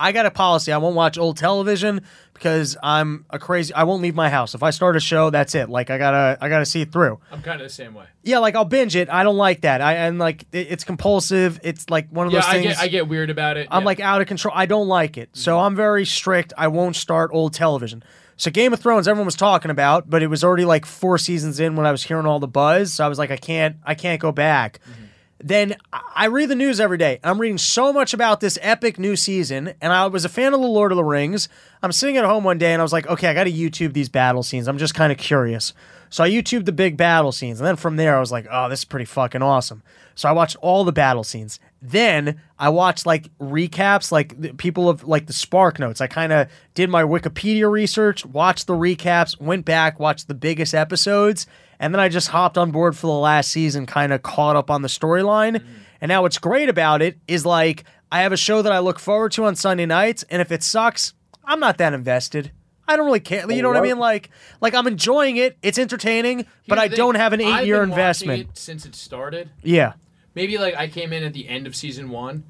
I 0.00 0.12
got 0.12 0.26
a 0.26 0.30
policy. 0.30 0.72
I 0.72 0.78
won't 0.78 0.96
watch 0.96 1.18
old 1.18 1.36
television 1.36 2.00
because 2.32 2.76
I'm 2.82 3.26
a 3.28 3.38
crazy. 3.38 3.74
I 3.74 3.84
won't 3.84 4.02
leave 4.02 4.14
my 4.14 4.30
house. 4.30 4.54
If 4.54 4.62
I 4.62 4.70
start 4.70 4.96
a 4.96 5.00
show, 5.00 5.28
that's 5.30 5.54
it. 5.54 5.68
Like 5.68 5.90
I 5.90 5.98
gotta, 5.98 6.38
I 6.40 6.48
gotta 6.48 6.64
see 6.64 6.80
it 6.80 6.90
through. 6.90 7.20
I'm 7.30 7.42
kind 7.42 7.60
of 7.60 7.66
the 7.66 7.72
same 7.72 7.94
way. 7.94 8.06
Yeah, 8.22 8.38
like 8.38 8.54
I'll 8.56 8.64
binge 8.64 8.96
it. 8.96 9.10
I 9.10 9.22
don't 9.22 9.36
like 9.36 9.60
that. 9.60 9.80
I 9.82 9.94
and 9.94 10.18
like 10.18 10.46
it, 10.52 10.68
it's 10.70 10.84
compulsive. 10.84 11.60
It's 11.62 11.90
like 11.90 12.08
one 12.08 12.26
of 12.26 12.32
Yeah, 12.32 12.40
those 12.40 12.48
I 12.48 12.52
things. 12.54 12.66
get 12.66 12.78
I 12.78 12.88
get 12.88 13.08
weird 13.08 13.30
about 13.30 13.58
it. 13.58 13.68
I'm 13.70 13.82
yeah. 13.82 13.86
like 13.86 14.00
out 14.00 14.20
of 14.22 14.26
control. 14.26 14.54
I 14.56 14.66
don't 14.66 14.88
like 14.88 15.18
it. 15.18 15.30
So 15.34 15.56
mm-hmm. 15.56 15.66
I'm 15.66 15.76
very 15.76 16.06
strict. 16.06 16.54
I 16.56 16.68
won't 16.68 16.96
start 16.96 17.30
old 17.34 17.52
television. 17.52 18.02
So 18.36 18.50
Game 18.50 18.72
of 18.72 18.80
Thrones, 18.80 19.06
everyone 19.06 19.26
was 19.26 19.36
talking 19.36 19.70
about, 19.70 20.08
but 20.08 20.22
it 20.22 20.28
was 20.28 20.42
already 20.42 20.64
like 20.64 20.86
four 20.86 21.18
seasons 21.18 21.60
in 21.60 21.76
when 21.76 21.84
I 21.84 21.92
was 21.92 22.02
hearing 22.02 22.24
all 22.24 22.40
the 22.40 22.48
buzz. 22.48 22.94
So 22.94 23.04
I 23.04 23.08
was 23.08 23.18
like, 23.18 23.30
I 23.30 23.36
can't, 23.36 23.76
I 23.84 23.94
can't 23.94 24.18
go 24.18 24.32
back. 24.32 24.80
Mm-hmm. 24.80 25.04
Then 25.42 25.76
I 25.92 26.26
read 26.26 26.50
the 26.50 26.54
news 26.54 26.80
every 26.80 26.98
day. 26.98 27.18
I'm 27.24 27.40
reading 27.40 27.58
so 27.58 27.92
much 27.92 28.12
about 28.12 28.40
this 28.40 28.58
epic 28.60 28.98
new 28.98 29.16
season, 29.16 29.72
and 29.80 29.92
I 29.92 30.06
was 30.06 30.24
a 30.24 30.28
fan 30.28 30.52
of 30.52 30.60
the 30.60 30.66
Lord 30.66 30.92
of 30.92 30.96
the 30.96 31.04
Rings. 31.04 31.48
I'm 31.82 31.92
sitting 31.92 32.18
at 32.18 32.26
home 32.26 32.44
one 32.44 32.58
day, 32.58 32.72
and 32.72 32.80
I 32.80 32.84
was 32.84 32.92
like, 32.92 33.06
okay, 33.06 33.28
I 33.28 33.34
got 33.34 33.44
to 33.44 33.52
YouTube 33.52 33.94
these 33.94 34.10
battle 34.10 34.42
scenes. 34.42 34.68
I'm 34.68 34.76
just 34.76 34.94
kind 34.94 35.10
of 35.10 35.16
curious. 35.16 35.72
So 36.10 36.24
I 36.24 36.30
YouTube 36.30 36.66
the 36.66 36.72
big 36.72 36.96
battle 36.96 37.32
scenes, 37.32 37.60
and 37.60 37.66
then 37.66 37.76
from 37.76 37.96
there, 37.96 38.16
I 38.16 38.20
was 38.20 38.32
like, 38.32 38.46
oh, 38.50 38.68
this 38.68 38.80
is 38.80 38.84
pretty 38.84 39.06
fucking 39.06 39.42
awesome. 39.42 39.82
So 40.14 40.28
I 40.28 40.32
watched 40.32 40.56
all 40.60 40.84
the 40.84 40.92
battle 40.92 41.24
scenes. 41.24 41.58
Then 41.80 42.42
I 42.58 42.68
watched 42.68 43.06
like 43.06 43.30
recaps, 43.38 44.12
like 44.12 44.58
people 44.58 44.90
of 44.90 45.04
like 45.04 45.26
the 45.26 45.32
Spark 45.32 45.78
Notes. 45.78 46.02
I 46.02 46.08
kind 46.08 46.32
of 46.32 46.48
did 46.74 46.90
my 46.90 47.04
Wikipedia 47.04 47.70
research, 47.70 48.26
watched 48.26 48.66
the 48.66 48.74
recaps, 48.74 49.40
went 49.40 49.64
back, 49.64 49.98
watched 49.98 50.28
the 50.28 50.34
biggest 50.34 50.74
episodes, 50.74 51.46
and 51.80 51.92
then 51.92 52.00
I 52.00 52.08
just 52.08 52.28
hopped 52.28 52.56
on 52.56 52.70
board 52.70 52.96
for 52.96 53.08
the 53.08 53.12
last 53.12 53.50
season, 53.50 53.86
kind 53.86 54.12
of 54.12 54.22
caught 54.22 54.54
up 54.54 54.70
on 54.70 54.82
the 54.82 54.88
storyline. 54.88 55.56
Mm-hmm. 55.56 55.72
And 56.02 56.10
now 56.10 56.22
what's 56.22 56.38
great 56.38 56.68
about 56.68 57.02
it 57.02 57.18
is 57.26 57.44
like 57.44 57.84
I 58.12 58.20
have 58.20 58.32
a 58.32 58.36
show 58.36 58.62
that 58.62 58.70
I 58.70 58.78
look 58.78 58.98
forward 58.98 59.32
to 59.32 59.44
on 59.44 59.56
Sunday 59.56 59.86
nights, 59.86 60.24
and 60.30 60.40
if 60.40 60.52
it 60.52 60.62
sucks, 60.62 61.14
I'm 61.44 61.58
not 61.58 61.78
that 61.78 61.92
invested. 61.92 62.52
I 62.86 62.96
don't 62.96 63.06
really 63.06 63.20
care. 63.20 63.50
You 63.50 63.62
know 63.62 63.68
what 63.68 63.76
I 63.76 63.82
mean? 63.82 63.98
Like, 63.98 64.30
like 64.60 64.74
I'm 64.74 64.86
enjoying 64.86 65.36
it. 65.36 65.56
It's 65.62 65.78
entertaining, 65.78 66.46
but 66.68 66.78
I 66.78 66.88
the 66.88 66.96
don't 66.96 67.14
have 67.14 67.32
an 67.32 67.40
eight-year 67.40 67.82
investment. 67.82 68.40
it 68.40 68.58
since 68.58 68.84
it 68.84 68.94
started. 68.94 69.50
Yeah. 69.62 69.94
Maybe 70.34 70.58
like 70.58 70.74
I 70.74 70.88
came 70.88 71.12
in 71.12 71.22
at 71.22 71.32
the 71.32 71.48
end 71.48 71.66
of 71.66 71.74
season 71.74 72.10
one. 72.10 72.44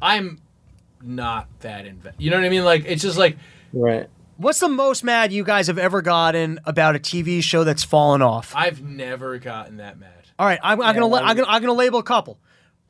I'm 0.00 0.40
not 1.02 1.48
that 1.60 1.86
invested. 1.86 2.22
You 2.22 2.30
know 2.30 2.38
what 2.38 2.46
I 2.46 2.48
mean? 2.48 2.64
Like 2.64 2.84
it's 2.86 3.02
just 3.02 3.18
like 3.18 3.36
Right. 3.72 4.08
What's 4.38 4.60
the 4.60 4.68
most 4.68 5.02
mad 5.02 5.32
you 5.32 5.44
guys 5.44 5.68
have 5.68 5.78
ever 5.78 6.02
gotten 6.02 6.60
about 6.66 6.94
a 6.94 6.98
TV 6.98 7.42
show 7.42 7.64
that's 7.64 7.84
fallen 7.84 8.20
off? 8.20 8.52
I've 8.54 8.82
never 8.82 9.38
gotten 9.38 9.78
that 9.78 9.98
mad. 9.98 10.12
All 10.38 10.46
right, 10.46 10.58
I'm, 10.62 10.80
I'm 10.82 10.94
gonna 10.94 11.06
la- 11.06 11.20
I'm 11.20 11.36
gonna 11.36 11.48
I'm 11.48 11.62
gonna 11.62 11.72
label 11.72 11.98
a 11.98 12.02
couple. 12.02 12.38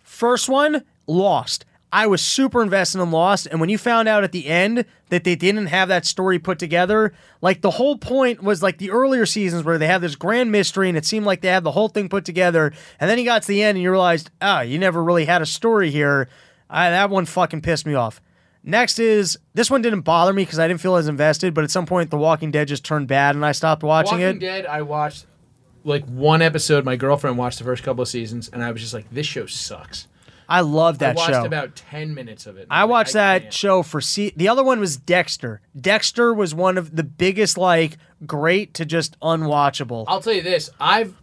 First 0.03 0.49
one, 0.49 0.83
Lost. 1.07 1.65
I 1.93 2.09
was 2.09 2.21
super 2.21 2.63
invested 2.63 3.01
in 3.01 3.13
Lost, 3.13 3.47
and 3.47 3.61
when 3.61 3.69
you 3.69 3.79
found 3.79 4.09
out 4.09 4.25
at 4.25 4.33
the 4.33 4.49
end 4.49 4.85
that 5.11 5.23
they 5.23 5.37
didn't 5.37 5.67
have 5.67 5.89
that 5.89 6.05
story 6.05 6.41
put 6.41 6.59
together, 6.59 7.15
like 7.41 7.61
the 7.61 7.71
whole 7.71 7.97
point 7.97 8.43
was 8.43 8.61
like 8.61 8.79
the 8.79 8.91
earlier 8.91 9.25
seasons 9.25 9.63
where 9.63 9.79
they 9.79 9.87
had 9.87 10.01
this 10.01 10.17
grand 10.17 10.51
mystery, 10.51 10.89
and 10.89 10.99
it 10.99 11.05
seemed 11.05 11.27
like 11.27 11.43
they 11.43 11.49
had 11.49 11.63
the 11.63 11.71
whole 11.71 11.89
thing 11.89 12.09
put 12.09 12.25
together, 12.25 12.73
and 12.99 13.09
then 13.09 13.19
you 13.19 13.25
got 13.25 13.43
to 13.43 13.49
the 13.49 13.63
end 13.63 13.77
and 13.77 13.83
you 13.85 13.91
realized, 13.93 14.31
ah, 14.43 14.63
you 14.63 14.81
never 14.81 15.03
really 15.03 15.27
had 15.27 15.43
a 15.43 15.47
story 15.47 15.93
here. 15.93 16.29
I, 16.69 16.91
that 16.91 17.09
one 17.09 17.25
fucking 17.25 17.61
pissed 17.61 17.87
me 17.87 17.95
off. 17.95 18.21
Next 18.69 18.99
is 18.99 19.39
this 19.55 19.71
one 19.71 19.81
didn't 19.81 20.01
bother 20.01 20.33
me 20.33 20.43
because 20.43 20.59
I 20.59 20.67
didn't 20.67 20.81
feel 20.81 20.97
as 20.97 21.07
invested, 21.07 21.55
but 21.55 21.63
at 21.63 21.71
some 21.71 21.87
point 21.87 22.11
The 22.11 22.17
Walking 22.17 22.51
Dead 22.51 22.67
just 22.67 22.85
turned 22.85 23.07
bad 23.07 23.37
and 23.37 23.47
I 23.47 23.53
stopped 23.53 23.85
watching 23.85 24.19
Walking 24.19 24.23
it. 24.23 24.27
Walking 24.27 24.41
Dead, 24.41 24.67
I 24.67 24.83
watched 24.83 25.27
like 25.85 26.05
one 26.07 26.43
episode. 26.43 26.85
My 26.85 26.97
girlfriend 26.97 27.39
watched 27.39 27.59
the 27.59 27.65
first 27.65 27.85
couple 27.85 28.03
of 28.03 28.09
seasons, 28.09 28.51
and 28.53 28.65
I 28.65 28.73
was 28.73 28.83
just 28.83 28.93
like, 28.93 29.07
"This 29.11 29.25
show 29.25 29.47
sucks." 29.47 30.09
I 30.49 30.61
love 30.61 30.99
that 30.99 31.17
I 31.17 31.21
watched 31.21 31.33
show. 31.33 31.45
about 31.45 31.77
ten 31.77 32.13
minutes 32.13 32.47
of 32.47 32.57
it. 32.57 32.67
I 32.69 32.83
like, 32.83 32.91
watched 32.91 33.13
that 33.13 33.43
can't. 33.43 33.55
show 33.55 33.83
for 33.85 34.01
see. 34.01 34.33
The 34.37 34.49
other 34.49 34.65
one 34.65 34.81
was 34.81 34.97
Dexter. 34.97 35.61
Dexter 35.81 36.35
was 36.35 36.53
one 36.55 36.77
of 36.77 36.95
the 36.95 37.05
biggest, 37.05 37.57
like, 37.57 37.99
great 38.27 38.75
to 38.75 38.85
just 38.85 39.19
unwatchable. 39.21 40.05
I'll 40.09 40.21
tell 40.21 40.33
you 40.33 40.43
this: 40.43 40.71
I've 40.81 41.15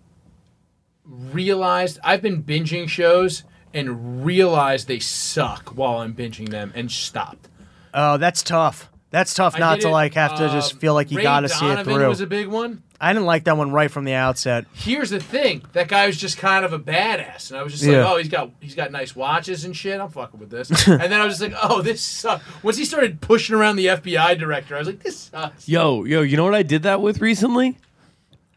realized 1.05 1.99
I've 2.03 2.21
been 2.21 2.41
binging 2.41 2.87
shows 2.87 3.43
and 3.73 4.25
realized 4.25 4.87
they 4.87 4.99
suck 4.99 5.69
while 5.69 5.97
I'm 5.99 6.13
binging 6.13 6.49
them, 6.49 6.71
and 6.75 6.91
stopped. 6.91 7.47
Oh, 7.93 8.17
that's 8.17 8.43
tough. 8.43 8.89
That's 9.09 9.35
tough 9.35 9.55
I 9.55 9.59
not 9.59 9.81
to 9.81 9.89
it, 9.89 9.91
like 9.91 10.15
have 10.15 10.37
to 10.37 10.45
uh, 10.45 10.51
just 10.51 10.79
feel 10.79 10.95
like 10.95 11.11
you 11.11 11.21
got 11.21 11.41
to 11.41 11.49
see 11.49 11.65
it 11.65 11.69
Donovan 11.75 11.93
through. 11.93 12.07
Was 12.07 12.21
a 12.21 12.25
big 12.27 12.47
one. 12.47 12.81
I 12.99 13.13
didn't 13.13 13.25
like 13.27 13.43
that 13.43 13.57
one 13.57 13.71
right 13.71 13.91
from 13.91 14.05
the 14.05 14.13
outset. 14.13 14.65
Here's 14.73 15.11
the 15.11 15.19
thing: 15.19 15.61
that 15.73 15.87
guy 15.87 16.07
was 16.07 16.17
just 16.17 16.39
kind 16.39 16.65
of 16.65 16.73
a 16.73 16.79
badass, 16.79 17.51
and 17.51 17.59
I 17.59 17.63
was 17.63 17.73
just 17.73 17.83
Yeah. 17.83 18.05
like, 18.05 18.11
"Oh, 18.11 18.17
he's 18.17 18.29
got 18.29 18.49
he's 18.59 18.73
got 18.75 18.91
nice 18.91 19.15
watches 19.15 19.65
and 19.65 19.75
shit. 19.75 19.99
I'm 20.01 20.09
fucking 20.09 20.39
with 20.39 20.49
this." 20.49 20.69
and 20.87 20.99
then 21.01 21.13
I 21.13 21.25
was 21.25 21.37
just 21.37 21.51
like, 21.51 21.59
"Oh, 21.61 21.81
this 21.83 22.01
sucks." 22.01 22.43
Once 22.63 22.77
he 22.77 22.85
started 22.85 23.21
pushing 23.21 23.55
around 23.55 23.75
the 23.75 23.85
FBI 23.87 24.39
director, 24.39 24.75
I 24.75 24.79
was 24.79 24.87
like, 24.87 25.03
"This 25.03 25.19
sucks." 25.19 25.69
Yo, 25.69 26.05
yo, 26.05 26.21
you 26.21 26.35
know 26.37 26.45
what 26.45 26.55
I 26.55 26.63
did 26.63 26.81
that 26.83 27.01
with 27.01 27.21
recently? 27.21 27.77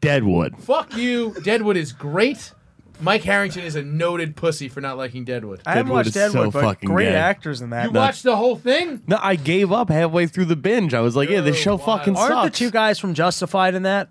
Deadwood. 0.01 0.57
Fuck 0.59 0.97
you. 0.97 1.35
Deadwood 1.43 1.77
is 1.77 1.93
great. 1.93 2.53
Mike 3.01 3.23
Harrington 3.23 3.63
is 3.65 3.77
a 3.77 3.83
noted 3.83 4.37
pussy 4.37 4.69
for 4.69 4.81
not 4.81 4.97
liking 4.97 5.25
Deadwood. 5.25 5.61
I 5.67 5.71
haven't 5.75 5.87
Deadwood 5.87 5.97
watched 5.97 6.07
is 6.09 6.15
so 6.15 6.29
Deadwood, 6.33 6.53
but 6.53 6.63
fucking 6.63 6.89
great 6.89 7.11
gay. 7.11 7.15
actors 7.15 7.61
in 7.61 7.71
that. 7.71 7.85
You 7.87 7.91
watched 7.93 8.23
the 8.23 8.37
whole 8.37 8.57
thing? 8.57 9.03
No, 9.07 9.19
I 9.21 9.37
gave 9.37 9.71
up 9.73 9.91
halfway 9.91 10.27
through 10.27 10.47
the 10.47 10.57
binge. 10.57 10.95
I 10.95 11.01
was 11.01 11.15
like, 11.17 11.29
yeah, 11.29 11.41
this 11.43 11.57
Yo, 11.57 11.63
show 11.63 11.77
fucking 11.79 12.15
wild. 12.15 12.33
Aren't 12.33 12.45
sucks. 12.47 12.59
the 12.59 12.65
two 12.67 12.71
guys 12.71 12.99
from 12.99 13.15
Justified 13.15 13.75
in 13.75 13.83
that? 13.83 14.09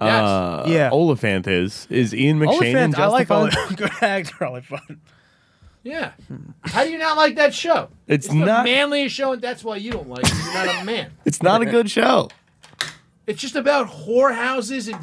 Yes. 0.00 0.22
Uh, 0.22 0.64
Yeah. 0.68 0.90
Olyphant 0.92 1.46
is 1.48 1.86
is 1.90 2.14
Ian 2.14 2.38
McShane 2.38 2.44
in 2.62 2.94
Olyphant, 2.94 2.98
I 2.98 3.06
like 3.06 3.28
Justified? 3.28 3.58
Olyphant. 3.58 3.78
Good 4.00 4.02
actor, 4.08 4.44
Olyphant. 4.44 4.98
Yeah. 5.82 6.12
How 6.62 6.84
do 6.84 6.90
you 6.90 6.98
not 6.98 7.16
like 7.16 7.36
that 7.36 7.54
show? 7.54 7.88
It's 8.06 8.28
the 8.28 8.34
not- 8.34 8.64
manliest 8.64 9.14
show, 9.14 9.32
and 9.32 9.40
that's 9.42 9.64
why 9.64 9.76
you 9.76 9.90
don't 9.90 10.08
like 10.08 10.24
it. 10.24 10.32
You're 10.44 10.52
not 10.54 10.82
a 10.82 10.84
man. 10.84 11.10
It's 11.24 11.42
not 11.42 11.62
a 11.62 11.66
good 11.66 11.90
show. 11.90 12.28
It's 13.26 13.40
just 13.40 13.56
about 13.56 13.88
whorehouses 13.88 14.92
and. 14.92 15.02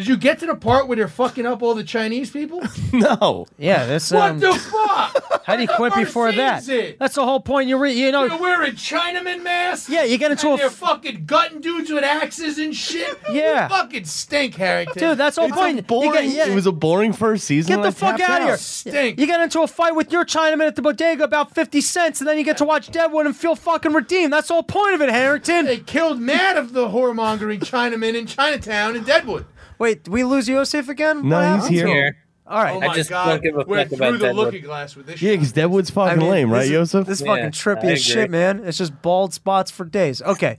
Did 0.00 0.08
you 0.08 0.16
get 0.16 0.38
to 0.38 0.46
the 0.46 0.54
part 0.54 0.88
where 0.88 0.96
they're 0.96 1.08
fucking 1.08 1.44
up 1.44 1.60
all 1.62 1.74
the 1.74 1.84
Chinese 1.84 2.30
people? 2.30 2.62
No. 2.92 3.46
Yeah, 3.58 3.84
this. 3.86 4.10
What 4.10 4.30
Um, 4.30 4.40
the 4.40 4.52
fuck? 4.54 5.44
how 5.44 5.54
do 5.56 5.62
you 5.62 5.68
quit 5.68 5.94
before 5.94 6.32
that? 6.32 6.66
it. 6.68 6.98
That's 6.98 7.14
the 7.14 7.24
whole 7.24 7.38
point. 7.38 7.68
You 7.68 7.76
re- 7.78 7.92
you 7.92 8.10
know. 8.10 8.26
They're 8.28 8.36
wearing 8.38 8.72
Chinaman 8.72 9.42
masks. 9.44 9.88
Yeah, 9.88 10.02
you 10.04 10.18
get 10.18 10.30
into 10.32 10.48
and 10.48 10.54
a 10.54 10.62
they're 10.62 10.70
fucking 10.70 11.24
gutting 11.26 11.60
dudes 11.60 11.90
with 11.90 12.02
axes 12.02 12.58
and 12.58 12.74
shit. 12.74 13.18
Yeah. 13.30 13.64
You 13.64 13.68
fucking 13.68 14.04
stink, 14.06 14.54
Harrington. 14.56 14.98
Dude, 14.98 15.18
that's 15.18 15.36
the 15.36 15.42
whole 15.42 15.50
It's 15.50 15.56
point. 15.58 15.86
Boring, 15.86 16.12
get- 16.12 16.24
yeah. 16.24 16.48
It 16.50 16.54
was 16.54 16.66
a 16.66 16.72
boring 16.72 17.12
first 17.12 17.44
season. 17.44 17.76
Get 17.76 17.82
the 17.82 17.92
fuck 17.92 18.16
tapped 18.16 18.30
out 18.30 18.40
of 18.40 18.46
here. 18.48 18.56
Stink. 18.56 19.18
You 19.20 19.26
get 19.26 19.40
into 19.40 19.60
a 19.60 19.66
fight 19.68 19.94
with 19.94 20.10
your 20.10 20.24
Chinaman 20.24 20.66
at 20.66 20.74
the 20.76 20.82
bodega 20.82 21.22
about 21.24 21.54
50 21.54 21.80
cents, 21.82 22.20
and 22.20 22.26
then 22.28 22.38
you 22.38 22.44
get 22.44 22.56
to 22.58 22.64
watch 22.64 22.90
Deadwood 22.90 23.26
and 23.26 23.36
feel 23.36 23.54
fucking 23.54 23.92
redeemed. 23.92 24.32
That's 24.32 24.48
the 24.48 24.54
whole 24.54 24.62
point 24.64 24.94
of 24.94 25.00
it, 25.02 25.10
Harrington. 25.10 25.66
They 25.66 25.78
killed 25.78 26.18
mad 26.20 26.56
of 26.56 26.72
the 26.72 26.88
whoremongering 26.88 27.60
Chinaman 27.60 28.14
in 28.16 28.26
Chinatown 28.26 28.96
in 28.96 29.04
Deadwood. 29.04 29.46
Wait, 29.80 30.04
did 30.04 30.12
we 30.12 30.22
lose 30.22 30.48
Yosef 30.48 30.88
again? 30.88 31.28
No, 31.28 31.36
What 31.36 31.44
he's 31.44 31.52
happened? 31.62 31.74
here. 31.74 31.86
Here. 31.88 32.16
All 32.46 32.62
right. 32.62 32.76
Oh 32.76 32.80
I 32.82 32.86
my 32.88 32.94
just 32.94 33.10
god, 33.10 33.26
don't 33.26 33.42
give 33.42 33.54
a 33.56 33.64
we're 33.66 33.78
fuck 33.78 33.88
through 33.88 33.96
about 33.96 34.12
the 34.12 34.18
Deadwood. 34.18 34.46
looking 34.46 34.62
glass 34.62 34.94
with 34.94 35.06
this 35.06 35.20
Yeah, 35.22 35.30
shit. 35.30 35.38
because 35.40 35.52
Deadwood's 35.52 35.90
I 35.90 35.94
fucking 35.94 36.18
mean, 36.18 36.30
lame, 36.30 36.48
this 36.50 36.54
right, 36.56 36.64
is- 36.64 36.70
Joseph? 36.70 37.06
This 37.06 37.20
is 37.20 37.26
Yeah, 37.26 37.34
fucking 37.36 37.50
trippy 37.52 37.84
I 37.88 37.92
as 37.92 38.02
shit, 38.04 38.30
man. 38.30 38.62
It's 38.64 38.78
just 38.78 39.00
bald 39.02 39.32
spots 39.34 39.70
for 39.70 39.84
days. 39.84 40.20
Okay. 40.22 40.58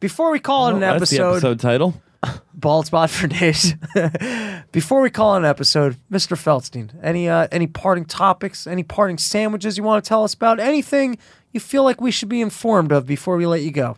Before 0.00 0.30
we 0.30 0.38
call 0.40 0.68
it 0.68 0.74
an 0.74 0.80
That's 0.80 1.10
the 1.10 1.16
episode, 1.16 1.32
episode 1.32 1.60
title. 1.60 2.02
bald 2.54 2.86
spot 2.86 3.10
for 3.10 3.26
days. 3.26 3.74
Before 4.72 5.00
we 5.00 5.10
call 5.10 5.34
it 5.34 5.38
an 5.38 5.44
episode, 5.44 5.96
Mr. 6.10 6.36
Feldstein, 6.36 6.90
any 7.02 7.28
uh, 7.28 7.48
any 7.50 7.66
parting 7.66 8.04
topics, 8.04 8.66
any 8.66 8.82
parting 8.84 9.18
sandwiches 9.18 9.76
you 9.76 9.82
want 9.82 10.04
to 10.04 10.08
tell 10.08 10.22
us 10.22 10.34
about, 10.34 10.60
anything 10.60 11.18
you 11.52 11.58
feel 11.60 11.82
like 11.82 12.00
we 12.00 12.10
should 12.12 12.28
be 12.28 12.40
informed 12.40 12.92
of 12.92 13.06
before 13.06 13.36
we 13.36 13.44
let 13.46 13.62
you 13.62 13.70
go? 13.72 13.96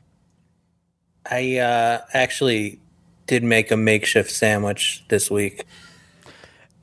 I 1.31 1.57
uh, 1.59 2.01
actually 2.13 2.79
did 3.27 3.43
make 3.45 3.71
a 3.71 3.77
makeshift 3.77 4.31
sandwich 4.31 5.05
this 5.09 5.31
week. 5.31 5.65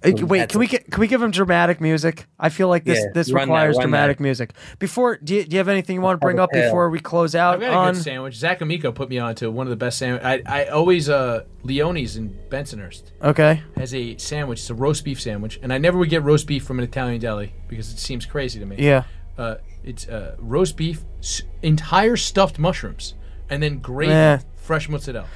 Uh, 0.03 0.11
Wait, 0.25 0.39
that's 0.39 0.51
can 0.53 0.59
we 0.59 0.65
get, 0.65 0.89
can 0.89 0.99
we 0.99 1.07
give 1.07 1.21
him 1.21 1.29
dramatic 1.29 1.79
music? 1.79 2.25
I 2.39 2.49
feel 2.49 2.67
like 2.69 2.85
this 2.85 2.97
Yeah, 2.97 3.11
this 3.13 3.31
run 3.31 3.47
that, 3.49 3.53
requires 3.53 3.77
dramatic 3.77 4.17
that. 4.17 4.23
music. 4.23 4.53
Before, 4.79 5.17
do 5.17 5.35
you, 5.35 5.43
do 5.45 5.53
you 5.53 5.59
have 5.59 5.67
anything 5.67 5.93
you 5.95 6.01
want 6.01 6.19
to 6.19 6.25
bring 6.25 6.39
up 6.39 6.49
before 6.51 6.89
we 6.89 6.99
close 6.99 7.35
out 7.35 7.53
I've 7.55 7.59
got 7.59 7.71
a 7.71 7.75
on? 7.75 7.93
good 7.93 8.01
sandwich. 8.01 8.33
Zach 8.35 8.61
Amico 8.61 8.91
put 8.91 9.09
me 9.09 9.19
on 9.19 9.35
to 9.35 9.51
one 9.51 9.67
of 9.67 9.69
the 9.69 9.75
best 9.75 9.99
sandwich. 9.99 10.23
I, 10.23 10.41
I 10.47 10.65
always 10.69 11.07
uh 11.07 11.43
Leone's 11.61 12.17
in 12.17 12.35
Bensonhurst 12.49 13.11
Okay, 13.21 13.61
has 13.77 13.93
a 13.93 14.17
sandwich. 14.17 14.61
It's 14.61 14.71
a 14.71 14.73
roast 14.73 15.05
beef 15.05 15.21
sandwich, 15.21 15.59
and 15.61 15.71
I 15.71 15.77
never 15.77 15.99
would 15.99 16.09
get 16.09 16.23
roast 16.23 16.47
beef 16.47 16.63
from 16.63 16.79
an 16.79 16.83
Italian 16.83 17.21
deli 17.21 17.53
because 17.67 17.91
it 17.93 17.99
seems 17.99 18.25
crazy 18.25 18.59
to 18.59 18.65
me. 18.65 18.77
yeah. 18.79 19.03
Uh, 19.37 19.55
it's 19.83 20.07
uh, 20.07 20.35
roast 20.39 20.77
beef, 20.77 21.01
s- 21.19 21.43
entire 21.61 22.17
stuffed 22.17 22.57
mushrooms, 22.57 23.13
and 23.51 23.61
then 23.61 23.77
gravy, 23.77 24.11
Eh. 24.13 24.39
fresh 24.55 24.89
mozzarella. 24.89 25.27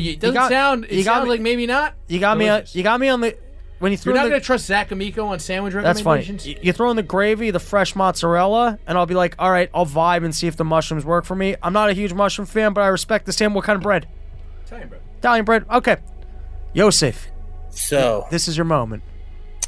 It 0.00 0.20
doesn't 0.20 0.34
got- 0.34 0.50
sound. 0.50 0.84
It 0.84 0.92
you 0.92 1.04
got 1.04 1.14
sounds 1.16 1.24
me- 1.24 1.30
like 1.30 1.40
maybe 1.40 1.66
not. 1.66 1.94
You 2.08 2.20
got 2.20 2.36
me. 2.38 2.48
On, 2.48 2.62
you 2.72 2.82
got 2.82 2.98
me 3.00 3.08
on 3.08 3.20
the 3.20 3.36
when 3.78 3.92
you 3.92 3.98
threw 3.98 4.12
You're 4.12 4.18
not 4.18 4.24
the, 4.24 4.30
gonna 4.30 4.40
trust 4.42 4.66
Zach 4.66 4.90
Amico 4.92 5.24
on 5.26 5.38
sandwich 5.38 5.72
That's 5.72 6.00
funny. 6.00 6.20
recommendations. 6.20 6.46
You 6.46 6.56
you 6.62 6.72
throw 6.72 6.90
in 6.90 6.96
the 6.96 7.02
gravy, 7.02 7.50
the 7.50 7.60
fresh 7.60 7.96
mozzarella, 7.96 8.78
and 8.86 8.98
I'll 8.98 9.06
be 9.06 9.14
like, 9.14 9.34
all 9.38 9.50
right, 9.50 9.70
I'll 9.74 9.86
vibe 9.86 10.24
and 10.24 10.34
see 10.34 10.46
if 10.46 10.56
the 10.56 10.64
mushrooms 10.64 11.04
work 11.04 11.24
for 11.24 11.34
me. 11.34 11.56
I'm 11.62 11.72
not 11.72 11.88
a 11.90 11.94
huge 11.94 12.12
mushroom 12.12 12.46
fan, 12.46 12.72
but 12.74 12.82
I 12.82 12.88
respect 12.88 13.24
the 13.26 13.32
same. 13.32 13.54
What 13.54 13.64
kind 13.64 13.76
of 13.76 13.82
bread? 13.82 14.06
Italian 14.66 14.88
bread. 14.88 15.00
Italian 15.18 15.44
bread. 15.44 15.64
Okay. 15.70 15.96
Yosef, 16.74 17.28
So 17.70 18.26
this 18.30 18.46
is 18.48 18.56
your 18.56 18.64
moment. 18.66 19.02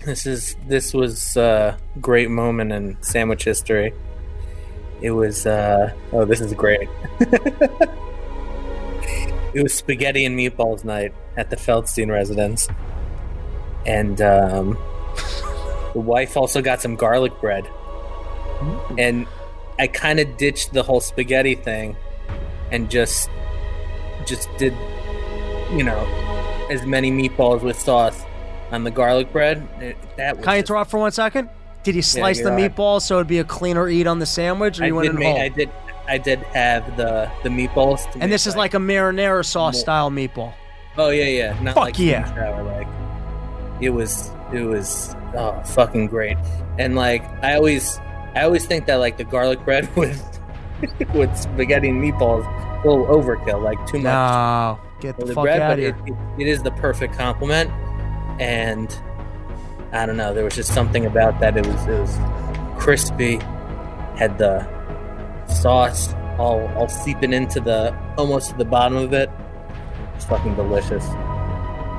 this 0.05 0.27
is 0.27 0.57
this 0.69 0.93
was 0.95 1.37
a 1.37 1.77
great 2.01 2.29
moment 2.31 2.71
in 2.73 2.97
sandwich 3.03 3.45
history. 3.45 3.93
It 5.01 5.11
was 5.11 5.47
uh 5.47 5.93
oh, 6.13 6.25
this 6.25 6.41
is 6.41 6.53
great. 6.55 6.89
it 9.55 9.63
was 9.63 9.75
spaghetti 9.75 10.25
and 10.25 10.39
meatballs 10.39 10.85
night 10.85 11.13
at 11.37 11.51
the 11.51 11.57
Feldstein 11.57 12.11
residence, 12.11 12.69
and 13.87 14.21
um, 14.23 14.79
the 15.93 16.01
wife 16.01 16.37
also 16.37 16.63
got 16.63 16.81
some 16.81 16.97
garlic 16.97 17.39
bread. 17.41 17.69
And 18.99 19.27
I 19.79 19.89
kind 19.89 20.21
of 20.21 20.37
ditched 20.37 20.73
the 20.73 20.83
whole 20.83 21.01
spaghetti 21.01 21.55
thing, 21.55 21.97
and 22.71 22.91
just 22.91 23.29
just 24.27 24.49
did 24.57 24.73
you 25.73 25.83
know 25.83 25.99
as 26.71 26.87
many 26.87 27.11
meatballs 27.11 27.63
with 27.63 27.79
sauce 27.79 28.23
on 28.71 28.85
the 28.85 28.91
garlic 28.91 29.33
bread. 29.33 29.67
It- 29.81 29.97
that 30.17 30.37
was 30.37 30.45
Can 30.45 30.55
I 30.55 30.59
interrupt 30.59 30.91
for 30.91 30.99
one 31.01 31.13
second? 31.13 31.49
Did 31.83 31.97
you 31.97 32.03
slice 32.03 32.39
you're 32.39 32.51
the 32.51 32.57
right. 32.57 32.75
meatballs 32.75 33.03
so 33.03 33.17
it'd 33.17 33.27
be 33.27 33.39
a 33.41 33.45
cleaner 33.45 33.89
eat 33.89 34.07
on 34.07 34.21
the 34.21 34.27
sandwich, 34.27 34.79
or 34.81 34.85
I 34.85 34.87
you 34.87 34.95
went 34.95 35.09
in 35.09 35.21
whole? 35.21 35.37
I 35.37 35.49
did 35.49 35.69
I 36.13 36.19
did 36.19 36.41
have 36.53 36.95
the 36.99 37.31
the 37.43 37.49
meatballs. 37.49 38.11
to 38.13 38.19
and 38.21 38.31
this 38.31 38.47
is 38.47 38.55
like 38.55 38.75
a 38.75 38.77
marinara 38.77 39.43
sauce 39.47 39.73
more- 39.77 39.81
style 39.81 40.11
meatball. 40.11 40.53
Oh 40.99 41.09
yeah, 41.09 41.25
yeah. 41.25 41.63
Not 41.63 41.75
Fuck 41.75 41.85
like 41.85 41.99
yeah. 41.99 42.27
sour, 42.35 42.63
like 42.65 42.87
it 43.81 43.89
was 43.89 44.31
it 44.53 44.61
was 44.61 45.17
oh 45.35 45.59
fucking 45.65 46.09
great. 46.09 46.37
And 46.79 46.97
like 46.97 47.23
I 47.43 47.55
always 47.55 47.99
I 48.35 48.43
always 48.43 48.67
think 48.67 48.85
that 48.89 48.97
like 48.97 49.17
the 49.17 49.25
garlic 49.25 49.65
bread 49.65 49.89
with 49.97 50.21
with 51.15 51.35
spaghetti 51.35 51.89
and 51.89 52.05
meatballs 52.05 52.45
a 52.85 52.87
little 52.87 53.07
overkill, 53.07 53.63
like 53.63 53.79
too 53.87 53.97
much. 53.99 54.05
No, 54.05 54.79
get 55.01 55.17
the, 55.17 55.25
the 55.25 55.35
fuck 55.35 55.45
bread, 55.45 55.63
out 55.63 55.71
but 55.71 55.79
of 55.79 55.85
it, 56.07 56.13
it, 56.13 56.43
it 56.43 56.47
is 56.47 56.63
the 56.63 56.73
perfect 56.73 57.15
compliment. 57.17 57.71
And 58.39 58.95
I 59.93 60.05
don't 60.05 60.19
know, 60.19 60.35
there 60.35 60.45
was 60.45 60.57
just 60.57 60.75
something 60.75 61.07
about 61.07 61.41
that. 61.41 61.57
It 61.57 61.67
was 61.67 61.87
it 61.87 61.99
was 61.99 62.19
crispy, 62.79 63.37
had 64.17 64.37
the 64.37 64.61
sauce 65.53 66.13
all 66.39 66.67
all 66.77 66.89
seeping 66.89 67.33
into 67.33 67.61
the 67.61 67.97
almost 68.17 68.51
to 68.51 68.57
the 68.57 68.65
bottom 68.65 68.97
of 68.97 69.13
it. 69.13 69.31
It's 70.17 70.25
fucking 70.25 70.55
delicious. 70.57 71.05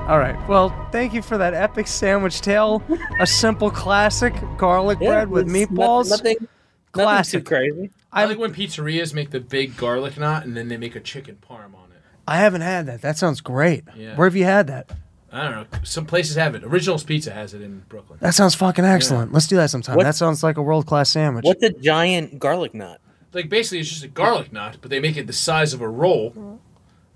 All 0.08 0.20
right. 0.20 0.36
Well, 0.50 0.70
thank 0.92 1.14
you 1.14 1.22
for 1.22 1.38
that 1.38 1.54
epic 1.54 1.88
sandwich 1.88 2.42
tale. 2.42 2.84
a 3.20 3.28
simple 3.28 3.72
classic 3.72 4.34
garlic 4.58 5.00
bread 5.00 5.30
with 5.30 5.48
meatballs. 5.48 6.10
Nothing, 6.10 6.34
nothing, 6.40 6.48
Classic. 6.92 7.38
nothing 7.38 7.40
too 7.40 7.44
crazy. 7.44 7.92
I 8.12 8.24
I 8.24 8.26
like 8.26 8.38
when 8.38 8.54
pizzerias 8.54 9.14
make 9.14 9.32
the 9.32 9.40
big 9.40 9.78
garlic 9.78 10.18
knot 10.18 10.44
and 10.46 10.56
then 10.58 10.68
they 10.68 10.78
make 10.78 10.96
a 10.96 11.00
chicken 11.00 11.38
parm 11.48 11.74
on 11.74 11.92
it. 11.92 12.02
I 12.28 12.38
haven't 12.38 12.62
had 12.62 12.86
that. 12.88 13.02
That 13.02 13.18
sounds 13.18 13.40
great. 13.42 13.84
Yeah. 13.96 14.16
Where 14.16 14.28
have 14.28 14.36
you 14.36 14.44
had 14.46 14.68
that? 14.68 14.90
I 15.32 15.44
don't 15.46 15.52
know. 15.72 15.80
Some 15.84 16.06
places 16.06 16.36
have 16.36 16.54
it. 16.54 16.64
Originals 16.64 17.04
Pizza 17.04 17.32
has 17.32 17.54
it 17.56 17.62
in 17.62 17.80
Brooklyn. 17.90 18.20
That 18.22 18.36
sounds 18.36 18.54
fucking 18.54 18.86
excellent. 18.86 19.32
Let's 19.34 19.48
do 19.48 19.56
that 19.56 19.72
sometime. 19.72 19.96
What- 19.96 20.04
That 20.04 20.16
sounds 20.16 20.44
like 20.44 20.58
a 20.58 20.62
world 20.62 20.86
class 20.86 21.10
sandwich. 21.10 21.44
What's 21.46 21.64
a 21.64 21.72
giant 21.72 22.38
garlic 22.40 22.76
knot? 22.76 23.00
Like 23.34 23.50
basically, 23.50 23.80
it's 23.80 23.90
just 23.90 24.04
a 24.04 24.08
garlic 24.08 24.54
knot, 24.54 24.78
but 24.82 24.90
they 24.92 25.00
make 25.00 25.18
it 25.18 25.28
the 25.28 25.34
size 25.34 25.74
of 25.74 25.82
a 25.82 25.88
roll, 25.90 26.60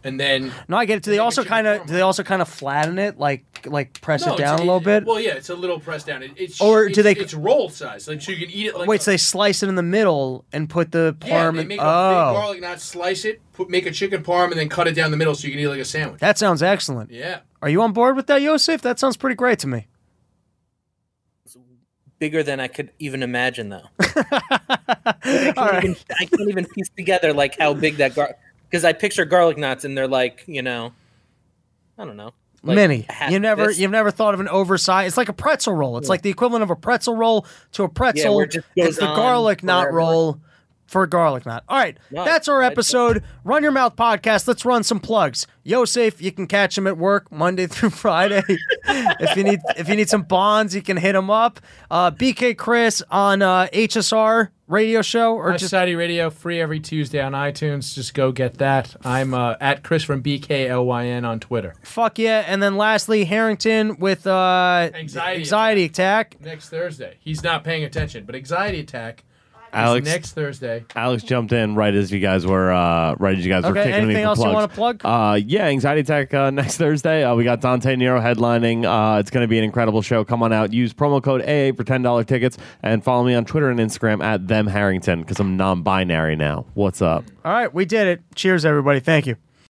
and 0.04 0.20
then 0.20 0.52
No, 0.68 0.78
I 0.78 0.86
get 0.86 0.98
it. 0.98 1.04
Do 1.04 1.12
they 1.12 1.20
also 1.20 1.44
kind 1.44 1.68
of 1.68 1.86
do 1.86 1.94
they 1.94 2.02
also 2.02 2.24
kind 2.24 2.42
of 2.42 2.48
flatten 2.50 2.98
it, 3.00 3.20
like 3.20 3.44
like 3.66 4.00
press 4.02 4.26
No, 4.26 4.32
it 4.34 4.36
it's- 4.40 4.50
down 4.50 4.60
a 4.60 4.64
little 4.64 4.80
bit? 4.80 5.06
Well, 5.06 5.20
yeah, 5.20 5.34
it's 5.34 5.50
a 5.50 5.56
little 5.56 5.80
pressed 5.80 6.08
down. 6.08 6.24
It, 6.24 6.32
it's 6.38 6.62
Or 6.62 6.86
do 6.86 6.90
it's, 6.92 7.04
they- 7.04 7.16
It's 7.16 7.34
roll 7.34 7.70
size, 7.70 8.08
like 8.08 8.22
so 8.22 8.32
you 8.32 8.46
can 8.46 8.50
eat 8.56 8.68
it 8.68 8.78
like. 8.78 8.88
Wait, 8.88 9.02
a, 9.02 9.04
so 9.04 9.12
they 9.12 9.18
slice 9.18 9.62
it 9.64 9.70
in 9.70 9.76
the 9.76 9.84
middle 9.84 10.46
and 10.54 10.70
put 10.70 10.92
the 10.92 11.16
yeah, 11.26 11.30
parm 11.46 11.56
they 11.56 11.62
in. 11.62 11.68
make 11.68 11.80
a 11.80 11.82
big 11.82 11.88
Oh, 11.88 12.34
garlic 12.34 12.62
knot, 12.62 12.80
slice 12.82 13.26
it, 13.26 13.42
put 13.54 13.70
make 13.70 13.86
a 13.86 13.92
chicken 13.92 14.24
parm, 14.24 14.52
and 14.52 14.60
then 14.60 14.70
cut 14.70 14.88
it 14.88 14.94
down 14.94 15.12
the 15.12 15.18
middle 15.18 15.36
so 15.36 15.46
you 15.48 15.52
can 15.54 15.60
eat 15.60 15.66
it 15.66 15.70
like 15.70 15.80
a 15.80 15.86
sandwich. 15.86 16.20
that 16.22 16.38
sounds 16.38 16.64
excellent. 16.64 17.12
Yeah, 17.12 17.40
Are 17.62 17.70
you 17.70 17.82
on 17.82 17.92
board 17.94 18.16
with 18.16 18.28
that, 18.28 18.42
Yosef? 18.42 18.82
That 18.82 18.98
sounds 19.00 19.18
pretty 19.18 19.36
great 19.36 19.60
to 19.60 19.68
me. 19.68 19.88
Bigger 22.20 22.42
than 22.44 22.60
I 22.60 22.68
could 22.68 22.92
even 23.00 23.22
imagine, 23.22 23.70
though. 23.70 23.88
I 24.00 25.16
can't, 25.22 25.58
right. 25.58 25.84
even, 25.84 25.96
I 26.20 26.26
can't 26.26 26.50
even 26.50 26.66
piece 26.66 26.90
together 26.90 27.34
like 27.34 27.58
how 27.60 27.74
big 27.74 27.98
that 27.98 28.16
gar 28.16 28.36
because 28.70 28.84
I 28.84 28.94
picture 28.94 29.26
garlic 29.26 29.58
knots 29.58 29.86
and 29.86 29.98
they're 29.98 30.08
like 30.08 30.44
you 30.48 30.62
know, 30.62 30.94
I 31.98 32.06
don't 32.06 32.18
know, 32.18 32.34
like 32.64 32.76
Mini. 32.76 33.06
half 33.08 33.32
You 33.32 33.40
never 33.40 33.68
this. 33.68 33.80
you've 33.80 33.92
never 33.92 34.12
thought 34.12 34.34
of 34.34 34.40
an 34.40 34.48
oversized. 34.48 35.08
It's 35.08 35.18
like 35.18 35.30
a 35.30 35.34
pretzel 35.34 35.74
roll. 35.74 35.98
It's 35.98 36.10
like 36.10 36.22
the 36.24 36.30
equivalent 36.30 36.64
of 36.64 36.72
a 36.72 36.76
pretzel 36.76 37.16
roll 37.16 37.46
to 37.74 37.84
a 37.84 37.90
pretzel. 37.90 38.36
where 38.36 38.46
it 38.46 38.52
just 38.52 38.68
goes 38.76 38.88
it's 38.88 38.98
the 38.98 39.06
garlic 39.06 39.64
knot 39.64 39.94
roll 39.94 40.40
for 40.88 41.04
a 41.04 41.10
garlic 41.10 41.46
knot. 41.46 41.64
All 41.68 41.78
right, 41.78 41.98
No, 42.12 42.24
that's 42.26 42.48
our 42.48 42.64
I- 42.64 42.68
episode. 42.68 43.24
Run 43.44 43.62
your 43.64 43.72
mouth 43.72 43.96
podcast. 43.96 44.48
Let's 44.48 44.66
run 44.66 44.84
some 44.84 45.00
plugs. 45.00 45.46
Yosef, 45.64 46.22
you 46.22 46.32
can 46.32 46.48
catch 46.48 46.78
him 46.78 46.88
at 46.88 46.98
work 46.98 47.32
Monday 47.32 47.68
through 47.68 47.90
Friday. 47.90 48.42
if 48.88 49.36
you 49.36 49.44
need 49.44 49.60
if 49.78 49.90
you 49.90 49.96
need 49.96 50.10
some 50.10 50.24
bonds, 50.24 50.74
you 50.74 50.82
can 50.82 50.98
hit 50.98 51.14
him 51.16 51.30
up. 51.30 51.60
Uh, 51.92 52.12
BK 52.12 52.58
Chris 52.58 53.04
on 53.12 53.42
uh, 53.42 53.68
HSR 53.74 54.50
radio 54.68 55.02
show 55.02 55.34
or 55.36 55.52
High 55.52 55.58
just 55.58 55.66
Society 55.66 55.96
Radio 55.96 56.30
free 56.30 56.60
every 56.62 56.80
Tuesday 56.80 57.22
on 57.22 57.34
iTunes. 57.34 57.94
Just 57.94 58.14
go 58.14 58.32
get 58.32 58.58
that. 58.60 58.96
I'm 59.06 59.34
uh, 59.34 59.56
at 59.60 59.84
Chris 59.84 60.04
from 60.04 60.22
BKLYN 60.24 61.26
on 61.28 61.40
Twitter. 61.40 61.76
fuck 61.84 62.18
yeah. 62.20 62.44
And 62.48 62.62
then 62.64 62.78
lastly, 62.78 63.26
Harrington 63.26 63.98
with 64.00 64.26
uh, 64.28 64.90
Anxiety 64.94 65.40
anxiety 65.42 65.86
attack. 65.86 66.38
Next 66.42 66.70
Thursday. 66.70 67.18
He's 67.20 67.44
not 67.44 67.64
paying 67.64 67.84
attention, 67.84 68.26
but 68.26 68.36
Anxiety 68.36 68.80
Attack. 68.80 69.24
Is 69.78 69.88
Alex 69.90 70.06
next 70.08 70.32
Thursday. 70.34 70.86
Alex 70.96 71.24
jumped 71.24 71.52
in 71.52 71.76
right 71.76 71.94
as 71.94 72.12
you 72.12 72.20
guys 72.20 72.46
were 72.46 72.72
uh, 72.72 73.16
right 73.16 73.38
as 73.38 73.46
you 73.46 73.52
guys 73.52 73.64
were 73.64 73.70
Okay, 73.72 73.84
kicking 73.84 74.08
me 74.08 74.16
anything 74.16 74.24
for 74.24 74.28
else 74.30 74.40
you 74.40 74.46
wanna 74.46 74.68
plug? 74.68 75.02
Uh, 75.06 75.40
yeah, 75.46 75.66
Anxiety 75.68 76.02
Attack 76.02 76.34
uh, 76.34 76.50
next 76.52 76.78
Thursday. 76.78 77.24
Uh, 77.24 77.36
we 77.36 77.44
got 77.44 77.62
Dante 77.62 77.96
Nero 77.96 78.20
headlining. 78.20 78.86
Uh, 78.86 79.20
it's 79.20 79.30
going 79.30 79.44
to 79.44 79.48
be 79.48 79.58
an 79.58 79.64
incredible 79.64 80.02
show. 80.02 80.24
Come 80.24 80.44
on 80.44 80.52
out. 80.54 80.74
Use 80.74 80.94
promo 80.94 81.22
code 81.22 81.42
AA 81.42 81.76
for 81.76 81.84
ten 81.84 82.02
dollar 82.02 82.24
tickets, 82.24 82.58
and 82.84 83.04
follow 83.04 83.24
me 83.24 83.34
on 83.34 83.46
Twitter 83.46 83.70
and 83.70 83.80
Instagram 83.80 84.24
at 84.24 84.48
them 84.48 84.68
Harrington 84.68 85.22
because 85.22 85.40
I'm 85.40 85.58
non-binary 85.58 86.36
now. 86.36 86.66
What's 86.74 87.02
up? 87.02 87.24
All 87.46 87.52
right, 87.52 87.74
we 87.74 87.86
did 87.86 88.08
it. 88.08 88.22
Cheers, 88.36 88.66
everybody. 88.66 89.00
Thank 89.00 89.28
you. 89.28 89.38